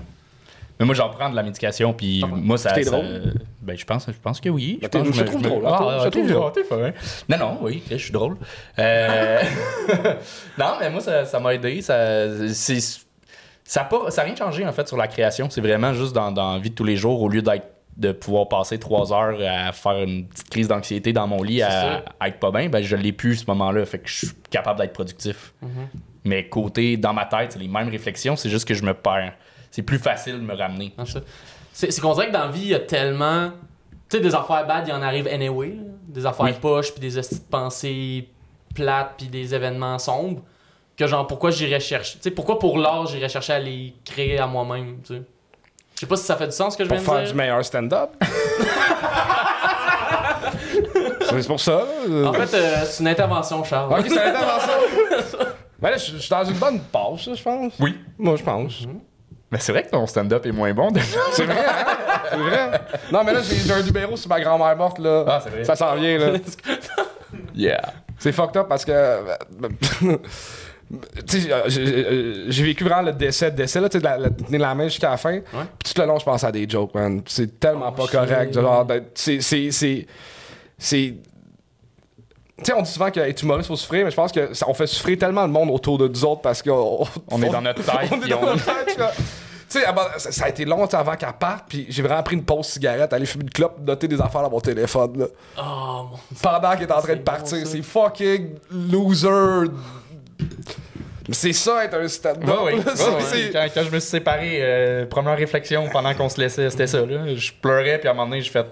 Mais 0.79 0.85
moi, 0.85 0.95
j'en 0.95 1.09
prends 1.09 1.29
de 1.29 1.35
la 1.35 1.43
médication, 1.43 1.93
puis 1.93 2.21
Ah 2.23 2.27
moi, 2.27 2.57
ça. 2.57 2.71
T'es 2.71 2.83
ça- 2.83 2.91
drôle? 2.91 3.33
Ben, 3.61 3.77
je 3.77 3.85
pense, 3.85 4.07
je 4.07 4.17
pense 4.21 4.39
que 4.39 4.47
oui. 4.49 4.79
Ben, 4.81 4.87
pense 4.89 5.07
je 5.07 5.11
me- 5.11 5.25
te 5.25 5.29
trouve 5.29 5.43
me- 5.43 5.49
drôle, 5.49 5.65
hein, 5.67 5.71
Ah, 5.73 5.87
ah, 5.89 6.01
Je 6.05 6.09
trouve 6.09 6.31
drôle, 6.31 6.51
t'es 6.53 6.63
fin. 6.63 6.91
Non, 7.27 7.37
non, 7.37 7.57
oui, 7.61 7.83
je 7.91 7.97
suis 7.97 8.11
drôle. 8.13 8.37
Euh, 8.79 9.41
non, 10.57 10.73
mais 10.79 10.89
moi, 10.89 11.01
ça 11.01 11.25
ça 11.25 11.39
m'a 11.39 11.53
aidé. 11.53 11.81
Ça, 11.81 12.47
c'est, 12.53 12.79
ça 13.63 13.81
n'a 13.81 13.83
pas- 13.85 14.09
ça 14.09 14.21
a 14.21 14.23
rien 14.25 14.35
changé, 14.35 14.65
en 14.65 14.71
fait, 14.71 14.87
sur 14.87 14.97
la 14.97 15.07
création. 15.07 15.49
C'est 15.49 15.61
vraiment 15.61 15.93
juste 15.93 16.13
dans, 16.13 16.31
dans 16.31 16.53
la 16.53 16.59
vie 16.59 16.69
de 16.69 16.75
tous 16.75 16.85
les 16.85 16.95
jours, 16.95 17.21
au 17.21 17.27
lieu 17.29 17.41
d'être 17.41 17.67
de 17.97 18.11
pouvoir 18.13 18.47
passer 18.47 18.79
trois 18.79 19.11
heures 19.13 19.39
à 19.41 19.71
faire 19.73 20.01
une 20.03 20.25
petite 20.27 20.49
crise 20.49 20.67
d'anxiété 20.69 21.11
dans 21.13 21.27
mon 21.27 21.43
lit, 21.43 21.61
à, 21.61 22.03
à 22.19 22.27
être 22.29 22.39
pas 22.39 22.51
bien, 22.51 22.69
ben 22.69 22.81
je 22.81 22.95
l'ai 22.95 23.11
plus 23.11 23.35
ce 23.37 23.45
moment-là. 23.47 23.85
Fait 23.85 23.99
que 23.99 24.07
je 24.09 24.25
suis 24.27 24.29
capable 24.49 24.79
d'être 24.79 24.93
productif. 24.93 25.53
Mais 26.23 26.47
côté, 26.47 26.95
dans 26.97 27.13
ma 27.13 27.25
tête, 27.25 27.53
c'est 27.53 27.59
les 27.59 27.67
mêmes 27.67 27.89
réflexions, 27.89 28.35
c'est 28.35 28.49
juste 28.49 28.67
que 28.67 28.73
je 28.73 28.83
me 28.83 28.93
perds. 28.93 29.33
C'est 29.71 29.83
plus 29.83 29.99
facile 29.99 30.33
de 30.35 30.41
me 30.45 30.53
ramener. 30.55 30.93
Ça. 31.05 31.19
C'est 31.73 31.91
c'est 31.91 32.01
qu'on 32.01 32.13
dirait 32.13 32.27
que 32.27 32.33
dans 32.33 32.45
la 32.45 32.51
vie, 32.51 32.61
il 32.61 32.67
y 32.69 32.75
a 32.75 32.79
tellement. 32.79 33.51
Tu 34.09 34.17
sais, 34.17 34.23
des 34.23 34.33
affaires 34.33 34.65
bad, 34.65 34.87
il 34.87 34.89
y 34.89 34.93
en 34.93 35.01
arrive 35.01 35.27
anyway. 35.27 35.67
là. 35.69 35.83
Des 36.07 36.25
affaires 36.25 36.45
Oui. 36.45 36.53
poches, 36.59 36.91
puis 36.91 36.99
des 37.01 37.15
de 37.15 37.21
pensées 37.51 38.27
plates, 38.73 39.13
puis 39.17 39.27
des 39.27 39.53
événements 39.53 39.99
sombres. 39.99 40.41
Que 40.97 41.05
genre, 41.07 41.27
pourquoi 41.27 41.51
j'irais 41.51 41.79
chercher. 41.79 42.17
Tu 42.17 42.23
sais, 42.23 42.31
pourquoi 42.31 42.59
pour 42.59 42.77
l'art, 42.77 43.05
j'irais 43.07 43.29
chercher 43.29 43.53
à 43.53 43.59
les 43.59 43.93
créer 44.03 44.39
à 44.39 44.47
moi-même, 44.47 44.97
tu 45.05 45.15
sais? 45.15 45.21
Je 45.99 46.05
sais 46.05 46.07
pas 46.07 46.15
si 46.15 46.23
ça 46.23 46.37
fait 46.37 46.45
du 46.45 46.53
sens 46.53 46.71
ce 46.71 46.77
que 46.77 46.85
je 46.85 46.87
Pour 46.87 46.97
viens 46.97 47.05
faire 47.05 47.15
de 47.15 47.19
du 47.23 47.25
dire. 47.27 47.35
meilleur 47.35 47.65
stand-up. 47.65 48.11
c'est 51.29 51.45
pour 51.45 51.59
ça. 51.59 51.83
En 52.25 52.31
fait, 52.31 52.53
euh, 52.53 52.85
c'est 52.85 53.01
une 53.03 53.09
intervention, 53.09 53.61
Charles. 53.65 53.91
Ok, 53.91 54.05
c'est 54.07 54.15
l'intervention. 54.15 54.71
ben 55.77 55.89
là, 55.89 55.97
je 55.97 56.17
suis 56.17 56.29
dans 56.29 56.45
une 56.45 56.55
bonne 56.57 56.79
passe, 56.79 57.29
je 57.35 57.43
pense. 57.43 57.73
Oui. 57.81 57.97
Moi, 58.17 58.37
je 58.37 58.43
pense. 58.43 58.87
Mais 59.51 59.59
c'est 59.59 59.73
vrai 59.73 59.83
que 59.83 59.89
ton 59.89 60.07
stand-up 60.07 60.45
est 60.45 60.53
moins 60.53 60.73
bon 60.73 60.89
déjà. 60.89 61.17
C'est 61.33 61.43
vrai, 61.43 61.65
hein? 61.67 61.85
C'est 62.31 62.37
vrai. 62.37 62.81
Non, 63.11 63.25
mais 63.25 63.33
là, 63.33 63.41
j'ai 63.41 63.57
j'ai 63.57 63.73
un 63.73 63.81
numéro 63.83 64.15
sur 64.15 64.29
ma 64.29 64.39
grand-mère 64.39 64.77
morte, 64.77 64.99
là. 64.99 65.25
Ah, 65.27 65.41
c'est 65.43 65.49
vrai. 65.49 65.65
Ça 65.65 65.75
s'en 65.75 65.95
vient, 65.95 66.17
là. 66.17 66.31
Yeah. 67.53 67.81
C'est 68.17 68.31
fucked 68.31 68.55
up 68.55 68.67
parce 68.69 68.85
que. 68.85 69.19
Euh, 70.91 71.61
j'ai 71.67 72.03
euh, 72.05 72.45
j'ai 72.49 72.63
vécu 72.63 72.83
vraiment 72.83 73.03
le 73.03 73.13
décès, 73.13 73.45
le 73.49 73.55
décès, 73.55 73.79
là, 73.79 73.89
tu 73.89 73.99
la, 73.99 74.17
la, 74.17 74.29
tenir 74.29 74.59
la 74.61 74.73
main 74.75 74.87
jusqu'à 74.87 75.11
la 75.11 75.17
fin. 75.17 75.39
Puis 75.39 75.93
tout 75.93 76.01
le 76.01 76.07
long, 76.07 76.17
je 76.19 76.25
pensais 76.25 76.47
à 76.47 76.51
des 76.51 76.67
jokes, 76.67 76.93
man. 76.95 77.21
C'est 77.27 77.59
tellement 77.59 77.93
Oh, 77.95 78.01
pas 78.01 78.07
correct. 78.07 78.53
Genre, 78.53 78.85
d'être- 78.85 79.11
c'est. 79.15 79.41
C'est. 79.41 79.69
C'est. 79.71 80.05
Tu 82.57 82.65
sais, 82.65 82.73
on 82.73 82.81
dit 82.81 82.91
souvent 82.91 83.09
qu'être 83.09 83.41
humoriste, 83.41 83.67
faut 83.69 83.75
souffrir, 83.77 84.03
mais 84.03 84.11
je 84.11 84.15
pense 84.15 84.31
que 84.33 84.53
ça, 84.53 84.65
on 84.67 84.73
fait 84.73 84.87
souffrir 84.87 85.17
tellement 85.17 85.43
le 85.43 85.51
monde 85.51 85.69
autour 85.69 85.97
de 85.97 86.07
nous 86.07 86.25
autres 86.25 86.41
parce 86.41 86.61
qu'on 86.61 87.05
On 87.29 87.41
est 87.41 87.49
dans 87.49 87.61
notre 87.61 87.83
tête. 87.85 88.09
on 88.11 88.21
est 88.21 88.27
dans 88.29 88.41
notre 88.41 88.65
tête. 88.65 88.99
Tu 89.71 89.77
sais, 89.77 89.85
ah 89.85 89.91
ben, 89.91 90.01
ça, 90.17 90.31
ça 90.31 90.45
a 90.45 90.49
été 90.49 90.65
long 90.65 90.83
avant 90.83 91.15
qu'elle 91.15 91.31
parte, 91.39 91.65
puis 91.69 91.85
j'ai 91.89 92.01
vraiment 92.01 92.23
pris 92.23 92.35
une 92.35 92.43
pause 92.43 92.65
cigarette, 92.65 93.13
aller 93.13 93.27
fumer 93.27 93.43
une 93.43 93.51
clope, 93.51 93.77
noter 93.85 94.07
des 94.07 94.19
affaires 94.19 94.41
dans 94.41 94.49
mon 94.49 94.59
téléphone, 94.59 95.19
là. 95.19 95.25
Oh 95.59 96.05
mon 96.09 96.17
Pendant 96.41 96.71
qu'elle 96.71 96.87
est 96.87 96.91
en 96.91 96.99
train 97.03 97.15
de 97.15 97.21
partir. 97.21 97.59
bon, 97.59 97.69
c'est 97.69 97.83
fucking 97.83 98.55
loser. 98.71 99.69
Mais 101.27 101.35
c'est 101.35 101.53
ça, 101.53 101.85
être 101.85 101.93
un 101.95 102.07
stand-up. 102.07 102.43
Ouais, 102.47 102.73
Ouais, 102.73 102.79
ouais. 102.79 103.49
Quand, 103.53 103.67
quand 103.73 103.83
je 103.83 103.89
me 103.91 103.99
suis 103.99 104.09
séparé, 104.09 104.59
euh, 104.61 105.05
première 105.05 105.37
réflexion 105.37 105.87
pendant 105.91 106.13
qu'on 106.15 106.29
se 106.29 106.41
laissait, 106.41 106.69
c'était 106.69 106.87
ça. 106.87 107.05
Là. 107.05 107.35
Je 107.35 107.51
pleurais, 107.61 107.99
puis 107.99 108.07
à 108.07 108.11
un 108.11 108.13
moment 108.15 108.27
donné, 108.29 108.41
j'ai 108.41 108.49
fait. 108.49 108.65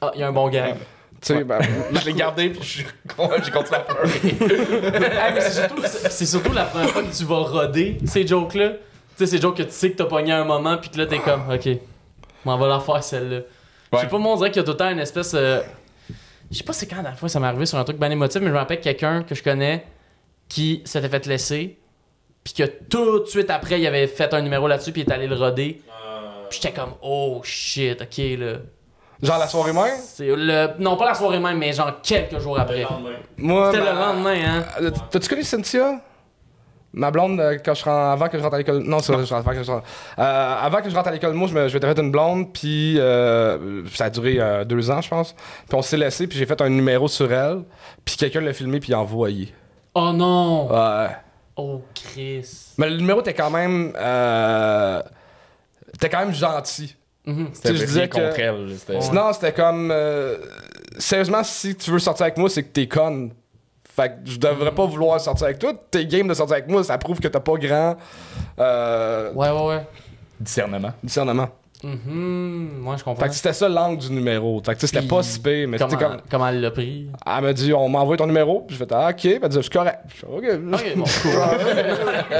Ah, 0.00 0.10
il 0.14 0.20
y 0.20 0.22
a 0.22 0.28
un 0.28 0.32
bon 0.32 0.48
gag. 0.48 0.74
Tu 1.20 1.34
sais, 1.34 1.44
ben, 1.44 1.58
Je 1.94 2.04
l'ai 2.06 2.12
gardé, 2.14 2.50
puis 2.50 2.62
je- 2.62 2.78
j'ai 3.44 3.50
continué 3.50 3.76
à 3.76 3.80
pleurer. 3.80 5.10
Ah, 5.20 5.30
mais 5.34 5.40
c'est 5.40 5.60
surtout, 5.60 5.82
c'est 5.84 6.10
c'est 6.10 6.26
surtout 6.26 6.52
la 6.52 6.64
première 6.64 6.90
fois 6.90 7.02
que 7.02 7.14
tu 7.14 7.24
vas 7.24 7.36
roder 7.36 7.98
ces 8.06 8.26
jokes-là. 8.26 8.70
Tu 8.70 8.76
sais, 9.16 9.26
ces 9.26 9.40
jokes 9.40 9.56
que 9.58 9.62
tu 9.62 9.70
sais 9.70 9.90
que 9.90 9.96
t'as 9.96 10.04
pogné 10.06 10.32
à 10.32 10.40
un 10.40 10.44
moment, 10.44 10.76
puis 10.78 10.90
que 10.90 10.98
là, 10.98 11.06
t'es 11.06 11.18
comme, 11.18 11.42
ok, 11.52 11.68
on 12.46 12.56
va 12.56 12.66
la 12.68 12.80
faire 12.80 13.02
celle-là. 13.04 13.40
Je 13.92 13.98
sais 13.98 14.06
pas, 14.08 14.18
moi, 14.18 14.32
on 14.32 14.36
dirait 14.36 14.50
qu'il 14.50 14.60
y 14.60 14.62
a 14.62 14.64
tout 14.64 14.72
le 14.72 14.76
temps 14.76 14.90
une 14.90 14.98
espèce. 14.98 15.32
euh, 15.34 15.60
Je 16.50 16.56
sais 16.58 16.64
pas 16.64 16.72
c'est 16.72 16.86
quand 16.86 16.96
la 16.96 17.02
dernière 17.02 17.18
fois 17.18 17.28
ça 17.28 17.38
m'est 17.40 17.46
arrivé 17.46 17.64
sur 17.66 17.78
un 17.78 17.84
truc 17.84 17.98
bien 17.98 18.10
émotif, 18.10 18.40
mais 18.40 18.48
je 18.48 18.52
me 18.52 18.58
rappelle 18.58 18.80
quelqu'un 18.80 19.22
que 19.22 19.34
je 19.34 19.42
connais 19.42 19.84
qui 20.48 20.82
s'était 20.84 21.08
fait 21.08 21.26
laisser, 21.26 21.78
puis 22.42 22.54
que 22.54 22.64
tout 22.88 23.20
de 23.20 23.24
suite 23.26 23.50
après, 23.50 23.80
il 23.80 23.86
avait 23.86 24.06
fait 24.06 24.32
un 24.34 24.42
numéro 24.42 24.68
là-dessus, 24.68 24.92
puis 24.92 25.02
il 25.02 25.08
est 25.10 25.12
allé 25.12 25.26
le 25.26 25.34
roder. 25.36 25.80
Puis 26.50 26.60
j'étais 26.62 26.78
comme, 26.78 26.92
oh 27.02 27.40
shit, 27.42 28.00
ok, 28.02 28.38
là. 28.38 28.52
genre 29.22 29.38
la 29.38 29.48
soirée 29.48 29.72
même? 29.72 29.94
C'est 29.98 30.28
le... 30.28 30.68
Non, 30.78 30.96
pas 30.96 31.06
la 31.06 31.14
soirée 31.14 31.40
même, 31.40 31.58
mais 31.58 31.72
genre 31.72 32.00
quelques 32.02 32.38
jours 32.38 32.58
après. 32.60 32.78
Le 32.78 32.82
lendemain. 32.82 33.10
Moi, 33.38 33.72
C'était 33.72 33.84
ma- 33.84 33.92
le 33.92 33.98
lendemain, 33.98 34.36
hein. 34.46 34.64
Euh, 34.82 34.90
T'as-tu 35.10 35.28
connu 35.28 35.42
Cynthia? 35.42 36.00
Ma 36.96 37.10
blonde, 37.10 37.40
euh, 37.40 37.58
quand 37.64 37.74
je 37.74 37.82
rentre, 37.82 37.96
avant 37.96 38.28
que 38.28 38.38
je 38.38 38.42
rentre 38.42 38.54
à 38.54 38.58
l'école. 38.58 38.78
Non, 38.84 39.00
c'est 39.00 39.12
vrai, 39.12 39.24
je 39.26 39.34
rentre- 39.34 39.48
avant 39.48 39.58
que 39.58 39.64
je 39.64 39.70
rentre. 39.72 39.86
Euh, 40.18 40.54
avant 40.62 40.80
que 40.80 40.88
je 40.90 40.94
rentre 40.94 41.08
à 41.08 41.12
l'école, 41.12 41.32
moi, 41.32 41.48
je 41.48 41.54
me- 41.54 41.66
je 41.66 41.74
m'étais 41.74 41.88
fait 41.92 41.98
une 42.00 42.12
blonde, 42.12 42.52
puis 42.52 43.00
euh, 43.00 43.82
ça 43.92 44.04
a 44.04 44.10
duré 44.10 44.36
euh, 44.38 44.64
deux 44.64 44.90
ans, 44.92 45.00
je 45.00 45.08
pense. 45.08 45.32
Puis 45.32 45.74
on 45.76 45.82
s'est 45.82 45.96
laissé, 45.96 46.28
puis 46.28 46.38
j'ai 46.38 46.46
fait 46.46 46.60
un 46.60 46.68
numéro 46.68 47.08
sur 47.08 47.32
elle, 47.32 47.62
puis 48.04 48.16
quelqu'un 48.16 48.42
l'a 48.42 48.52
filmé, 48.52 48.78
puis 48.78 48.94
envoyé. 48.94 49.52
Oh 49.94 50.12
non! 50.12 50.68
Ouais. 50.72 51.08
Oh 51.56 51.82
Chris. 51.94 52.72
Mais 52.78 52.90
le 52.90 52.96
numéro 52.96 53.20
était 53.20 53.34
quand 53.34 53.50
même. 53.50 53.92
Euh, 53.96 55.02
était 55.94 56.08
quand 56.08 56.20
même 56.20 56.34
gentil. 56.34 56.96
Je 57.26 57.32
C'était 57.54 57.72
disais 57.72 58.08
que- 58.08 58.14
contre 58.16 58.38
elle. 58.38 58.66
là, 58.68 58.74
c'était- 58.78 59.00
Sinon, 59.00 59.32
c'était 59.32 59.52
comme. 59.52 59.90
euh, 59.90 60.36
sérieusement, 60.98 61.42
si 61.44 61.74
tu 61.76 61.90
veux 61.90 61.98
sortir 61.98 62.24
avec 62.24 62.36
moi, 62.36 62.50
c'est 62.50 62.62
que 62.64 62.68
t'es 62.72 62.86
conne. 62.88 63.32
Fait 63.96 64.08
que 64.10 64.14
je 64.30 64.38
devrais 64.38 64.72
pas 64.74 64.86
vouloir 64.86 65.20
sortir 65.20 65.46
avec 65.46 65.60
toi. 65.60 65.72
T'es 65.90 66.04
game 66.06 66.26
de 66.26 66.34
sortir 66.34 66.56
avec 66.56 66.68
moi, 66.68 66.82
ça 66.82 66.98
prouve 66.98 67.20
que 67.20 67.28
t'as 67.28 67.38
pas 67.40 67.54
grand 67.54 67.96
euh, 68.58 69.32
Ouais, 69.32 69.50
ouais, 69.50 69.66
ouais. 69.68 69.86
Discernement. 70.40 70.90
discernement. 71.02 71.48
Mhm, 71.84 72.78
moi, 72.80 72.96
je 72.96 73.04
comprends. 73.04 73.22
Fait 73.22 73.28
que 73.28 73.34
c'était 73.34 73.52
ça 73.52 73.68
l'angle 73.68 73.98
du 73.98 74.10
numéro. 74.10 74.60
Fait 74.64 74.74
que 74.74 74.80
tu 74.80 74.86
sais, 74.86 74.94
c'était 74.94 75.06
pas 75.06 75.22
si 75.22 75.38
pire, 75.38 75.68
mais 75.68 75.76
comment, 75.78 75.90
c'était 75.90 76.02
comme. 76.04 76.16
comment 76.30 76.48
elle 76.48 76.60
l'a 76.60 76.70
pris? 76.70 77.08
Elle 77.26 77.42
m'a 77.42 77.52
dit, 77.52 77.72
on 77.74 77.88
m'a 77.88 77.98
envoyé 78.00 78.16
ton 78.18 78.26
numéro. 78.26 78.62
Puis 78.62 78.76
je 78.76 78.84
fais, 78.84 78.92
ah, 78.92 79.08
ok. 79.10 79.16
Puis 79.16 79.38
elle 79.42 79.48
dit, 79.48 79.56
je 79.56 79.60
suis 79.62 79.70
correct. 79.70 79.98
Je 80.08 80.14
fais, 80.14 80.26
ok. 80.26 80.44
Ok, 80.72 80.96
bon, 80.96 81.04
cool. 81.22 81.32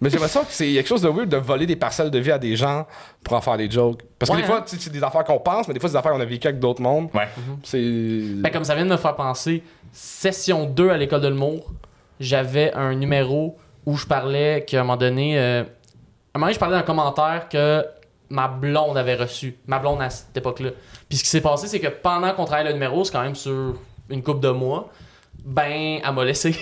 Mais 0.00 0.10
j'ai 0.10 0.16
l'impression 0.16 0.40
que 0.42 0.50
c'est 0.50 0.70
quelque 0.72 0.86
chose 0.88 1.02
de 1.02 1.08
weird 1.08 1.28
de 1.28 1.36
voler 1.36 1.66
des 1.66 1.76
parcelles 1.76 2.10
de 2.10 2.18
vie 2.18 2.32
à 2.32 2.38
des 2.38 2.56
gens 2.56 2.86
pour 3.22 3.34
en 3.34 3.40
faire 3.40 3.56
des 3.56 3.70
jokes. 3.70 4.02
Parce 4.18 4.28
que 4.30 4.36
Ouais, 4.36 4.42
des 4.42 4.46
fois, 4.46 4.58
hein. 4.58 4.64
tu 4.66 4.76
sais, 4.76 4.82
c'est 4.82 4.90
des 4.92 5.02
affaires 5.02 5.24
qu'on 5.24 5.38
pense, 5.38 5.66
mais 5.68 5.72
des 5.74 5.80
fois, 5.80 5.88
c'est 5.88 5.94
des 5.94 5.98
affaires 5.98 6.12
qu'on 6.12 6.20
a 6.20 6.24
vécues 6.26 6.48
avec 6.48 6.60
d'autres 6.60 6.82
mondes. 6.82 7.08
Ouais. 7.14 7.28
C'est. 7.62 7.80
Ben, 8.36 8.50
comme 8.50 8.64
ça 8.64 8.74
vient 8.74 8.84
de 8.84 8.90
me 8.90 8.96
faire 8.96 9.14
penser, 9.16 9.62
session 9.92 10.66
2 10.66 10.90
à 10.90 10.96
l'école 10.98 11.20
de 11.22 11.28
l'humour, 11.28 11.72
j'avais 12.20 12.72
un 12.74 12.94
numéro 12.94 13.56
où 13.86 13.96
je 13.96 14.06
parlais 14.06 14.64
qu'à 14.66 14.80
un 14.80 14.82
moment 14.82 14.96
donné, 14.96 15.38
euh, 15.38 15.62
à 15.62 15.62
un 15.62 16.38
moment 16.38 16.46
donné, 16.46 16.54
je 16.54 16.58
parlais 16.58 16.76
d'un 16.76 16.82
commentaire 16.82 17.48
que 17.48 17.84
ma 18.34 18.48
blonde 18.48 18.96
avait 18.96 19.14
reçu. 19.14 19.56
Ma 19.66 19.78
blonde 19.78 20.02
à 20.02 20.10
cette 20.10 20.36
époque-là. 20.36 20.70
Puis 21.08 21.18
ce 21.18 21.24
qui 21.24 21.30
s'est 21.30 21.40
passé, 21.40 21.68
c'est 21.68 21.80
que 21.80 21.88
pendant 21.88 22.32
qu'on 22.34 22.44
travaillait 22.44 22.70
le 22.70 22.74
numéro, 22.74 23.04
c'est 23.04 23.12
quand 23.12 23.22
même 23.22 23.36
sur 23.36 23.76
une 24.10 24.22
couple 24.22 24.40
de 24.40 24.50
mois, 24.50 24.90
ben, 25.44 26.00
elle 26.04 26.14
m'a 26.14 26.24
laissé. 26.24 26.54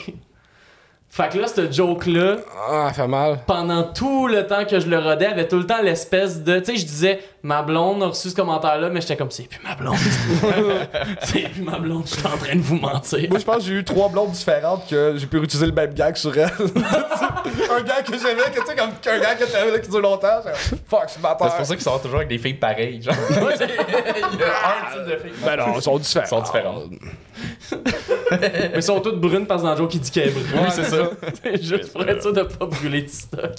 Fait 1.14 1.28
que 1.30 1.36
là, 1.38 1.46
ce 1.46 1.70
joke-là, 1.70 2.36
Ah, 2.70 2.86
elle 2.88 2.94
fait 2.94 3.06
mal. 3.06 3.40
pendant 3.46 3.82
tout 3.82 4.28
le 4.28 4.46
temps 4.46 4.64
que 4.64 4.80
je 4.80 4.86
le 4.86 4.98
rodais, 4.98 5.26
avait 5.26 5.46
tout 5.46 5.58
le 5.58 5.66
temps 5.66 5.82
l'espèce 5.82 6.42
de. 6.42 6.58
Tu 6.60 6.64
sais, 6.72 6.76
je 6.76 6.86
disais, 6.86 7.20
ma 7.42 7.60
blonde 7.60 8.02
a 8.02 8.06
reçu 8.06 8.30
ce 8.30 8.34
commentaire-là, 8.34 8.88
mais 8.88 9.02
j'étais 9.02 9.16
comme, 9.18 9.30
c'est 9.30 9.42
plus 9.42 9.60
ma 9.62 9.74
blonde. 9.74 9.96
c'est 11.20 11.50
plus 11.50 11.60
ma 11.62 11.78
blonde, 11.78 12.04
je 12.06 12.14
suis 12.16 12.26
en 12.26 12.38
train 12.38 12.54
de 12.56 12.62
vous 12.62 12.76
mentir. 12.76 13.28
Moi, 13.28 13.38
je 13.38 13.44
pense 13.44 13.56
que 13.56 13.62
j'ai 13.64 13.74
eu 13.74 13.84
trois 13.84 14.08
blondes 14.08 14.30
différentes 14.30 14.88
que 14.88 15.14
j'ai 15.18 15.26
pu 15.26 15.36
réutiliser 15.36 15.66
le 15.66 15.72
même 15.72 15.92
gag 15.92 16.16
sur 16.16 16.34
elle. 16.34 16.44
un 16.50 17.82
gag 17.82 18.04
que 18.06 18.16
j'aimais, 18.18 18.50
que 18.54 18.60
tu 18.60 18.66
sais, 18.66 18.74
comme 18.74 18.88
un 18.90 19.18
gag 19.20 19.38
que 19.38 19.44
t'avais 19.52 19.70
là 19.70 19.78
qui 19.80 19.90
dure 19.90 20.00
longtemps. 20.00 20.40
j'ai- 20.46 20.76
Fuck, 20.88 21.08
je 21.14 21.20
m'attends. 21.22 21.50
C'est 21.50 21.56
pour 21.58 21.66
ça 21.66 21.74
qu'ils 21.74 21.84
sortent 21.84 22.02
toujours 22.04 22.18
avec 22.20 22.28
des 22.30 22.38
filles 22.38 22.54
pareilles. 22.54 23.02
Genre. 23.02 23.14
Il 23.30 23.36
y 23.36 24.42
a 24.44 24.46
un 24.66 24.92
type 24.94 25.12
de 25.12 25.16
filles. 25.18 25.32
Ben 25.44 25.56
non, 25.56 25.74
ils 25.76 25.82
sont 25.82 25.98
différents. 25.98 26.24
Ils 26.24 26.28
sont 26.28 26.40
différents. 26.40 26.82
Mais 28.41 28.72
ils 28.76 28.83
sont 28.83 29.01
toutes 29.01 29.20
brunes 29.20 29.47
parce 29.47 29.62
que 29.62 29.66
dans 29.66 29.72
le 29.72 29.78
joke, 29.78 29.95
il 29.95 30.01
dit 30.01 30.11
qu'elle 30.11 30.28
est 30.28 30.33
brune. 30.33 30.47
Oui, 30.55 30.68
c'est 30.70 30.85
ça. 30.85 31.11
C'est 31.43 31.62
juste 31.62 31.93
pour 31.93 32.03
être 32.09 32.22
sûr 32.22 32.33
de 32.33 32.43
pas 32.43 32.66
brûler 32.66 33.03
du 33.03 33.09
stock. 33.09 33.53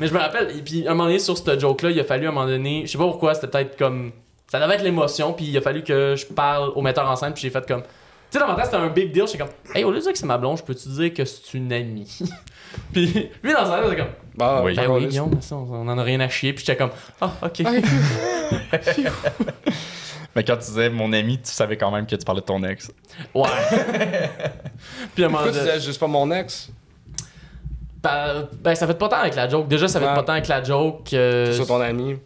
Mais 0.00 0.06
je 0.06 0.14
me 0.14 0.18
rappelle, 0.18 0.50
et 0.56 0.62
puis 0.62 0.86
à 0.86 0.90
un 0.90 0.94
moment 0.94 1.04
donné, 1.04 1.18
sur 1.18 1.36
ce 1.38 1.58
joke-là, 1.58 1.90
il 1.90 2.00
a 2.00 2.04
fallu 2.04 2.26
à 2.26 2.30
un 2.30 2.32
moment 2.32 2.46
donné, 2.46 2.82
je 2.86 2.92
sais 2.92 2.98
pas 2.98 3.04
pourquoi, 3.04 3.34
c'était 3.34 3.48
peut-être 3.48 3.76
comme. 3.78 4.12
Ça 4.50 4.58
devait 4.60 4.74
être 4.76 4.82
l'émotion, 4.82 5.32
puis 5.34 5.44
il 5.46 5.56
a 5.56 5.60
fallu 5.60 5.82
que 5.82 6.14
je 6.16 6.26
parle 6.26 6.70
au 6.74 6.80
metteur 6.82 7.08
en 7.08 7.16
scène, 7.16 7.32
puis 7.32 7.42
j'ai 7.42 7.50
fait 7.50 7.66
comme. 7.66 7.82
Tu 7.82 7.88
sais, 8.30 8.38
dans 8.40 8.46
ma 8.48 8.54
tête, 8.56 8.66
c'était 8.66 8.76
un 8.76 8.88
big 8.88 9.10
deal, 9.12 9.24
j'étais 9.26 9.38
comme, 9.38 9.48
hey, 9.74 9.84
au 9.84 9.90
lieu 9.90 9.98
de 9.98 10.02
dire 10.02 10.12
que 10.12 10.18
c'est 10.18 10.26
ma 10.26 10.36
blonde, 10.36 10.58
je 10.58 10.62
peux-tu 10.62 10.88
dire 10.90 11.14
que 11.14 11.24
c'est 11.24 11.54
une 11.54 11.72
amie? 11.72 12.18
puis 12.92 13.30
lui, 13.42 13.52
dans 13.54 13.64
sa 13.64 13.76
tête, 13.80 13.84
c'était 13.90 13.96
comme, 14.02 14.12
Bah, 14.36 14.60
Oui. 14.64 14.74
ben 14.74 14.86
oui, 14.90 15.06
Guillaume, 15.06 15.30
on 15.50 15.54
on 15.56 15.88
en 15.88 15.96
a 15.98 16.02
rien 16.02 16.20
à 16.20 16.28
chier, 16.28 16.52
puis 16.52 16.62
j'étais 16.64 16.76
comme, 16.76 16.90
ah, 17.20 17.30
ok. 17.42 17.62
Mais 20.38 20.44
quand 20.44 20.54
tu 20.56 20.66
disais 20.66 20.88
mon 20.88 21.12
ami, 21.12 21.36
tu 21.38 21.50
savais 21.50 21.76
quand 21.76 21.90
même 21.90 22.06
que 22.06 22.14
tu 22.14 22.24
parlais 22.24 22.40
de 22.42 22.46
ton 22.46 22.62
ex. 22.62 22.92
Ouais. 23.34 23.48
puis 25.16 25.24
à 25.24 25.26
un 25.26 25.30
moment 25.30 25.42
Pourquoi 25.42 25.50
tu 25.60 25.66
disais 25.66 25.80
juste 25.80 25.98
pas 25.98 26.06
mon 26.06 26.30
ex? 26.30 26.70
Ben, 28.00 28.46
ben, 28.62 28.76
ça 28.76 28.86
fait 28.86 28.94
pas 28.96 29.08
tant 29.08 29.16
avec 29.16 29.34
la 29.34 29.48
joke. 29.48 29.66
Déjà, 29.66 29.88
ça 29.88 29.98
fait 29.98 30.06
Ouais. 30.06 30.14
pas 30.14 30.22
tant 30.22 30.34
avec 30.34 30.46
la 30.46 30.62
joke. 30.62 31.12
euh, 31.12 31.52
C'est 31.52 31.66
ton 31.66 31.80
ami. 31.80 32.16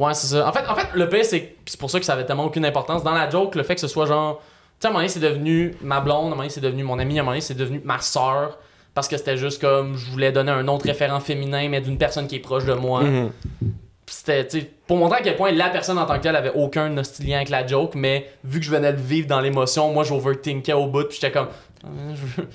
Ouais, 0.00 0.14
c'est 0.14 0.28
ça. 0.28 0.48
En 0.48 0.52
fait, 0.54 0.66
en 0.66 0.74
fait 0.74 0.86
le 0.94 1.10
pire, 1.10 1.26
c'est 1.26 1.56
c'est 1.66 1.78
pour 1.78 1.90
ça 1.90 2.00
que 2.00 2.06
ça 2.06 2.14
avait 2.14 2.24
tellement 2.24 2.46
aucune 2.46 2.64
importance. 2.64 3.04
Dans 3.04 3.12
la 3.12 3.28
joke, 3.28 3.54
le 3.54 3.62
fait 3.64 3.74
que 3.74 3.82
ce 3.82 3.88
soit 3.88 4.06
genre. 4.06 4.38
Tu 4.40 4.44
sais, 4.80 4.86
à 4.86 4.88
un 4.88 4.92
moment 4.92 5.00
donné, 5.00 5.08
c'est 5.10 5.20
devenu 5.20 5.74
ma 5.82 6.00
blonde, 6.00 6.16
à 6.16 6.20
un 6.20 6.22
moment 6.30 6.36
donné, 6.36 6.48
c'est 6.48 6.62
devenu 6.62 6.84
mon 6.84 6.98
ami, 6.98 7.18
à 7.18 7.20
un 7.20 7.24
moment 7.24 7.32
donné, 7.32 7.42
c'est 7.42 7.52
devenu 7.52 7.82
ma 7.84 8.00
soeur. 8.00 8.56
Parce 8.94 9.08
que 9.08 9.18
c'était 9.18 9.36
juste 9.36 9.60
comme 9.60 9.94
je 9.94 10.10
voulais 10.10 10.32
donner 10.32 10.52
un 10.52 10.66
autre 10.68 10.86
référent 10.86 11.20
féminin, 11.20 11.68
mais 11.68 11.82
d'une 11.82 11.98
personne 11.98 12.26
qui 12.26 12.36
est 12.36 12.40
proche 12.40 12.64
de 12.64 12.72
moi. 12.72 13.02
Mhm. 13.02 13.30
Puis 13.60 13.68
c'était, 14.12 14.46
tu 14.46 14.60
sais, 14.60 14.70
pour 14.86 14.96
montrer 14.96 15.18
à 15.18 15.22
quel 15.22 15.36
point 15.36 15.52
la 15.52 15.68
personne 15.70 15.98
en 15.98 16.06
tant 16.06 16.16
que 16.16 16.22
telle 16.22 16.36
avait 16.36 16.52
aucun 16.54 16.96
hostie 16.96 17.24
lien 17.24 17.36
avec 17.36 17.48
la 17.48 17.66
joke, 17.66 17.94
mais 17.94 18.28
vu 18.44 18.60
que 18.60 18.64
je 18.66 18.70
venais 18.70 18.92
le 18.92 18.98
vivre 18.98 19.26
dans 19.28 19.40
l'émotion, 19.40 19.92
moi 19.92 20.04
j'overthinkais 20.04 20.72
au 20.72 20.86
bout, 20.86 21.04
puis 21.04 21.18
j'étais 21.20 21.32
comme. 21.32 21.48
Ah, 21.84 21.88
Je 22.14 22.42
veux, 22.42 22.48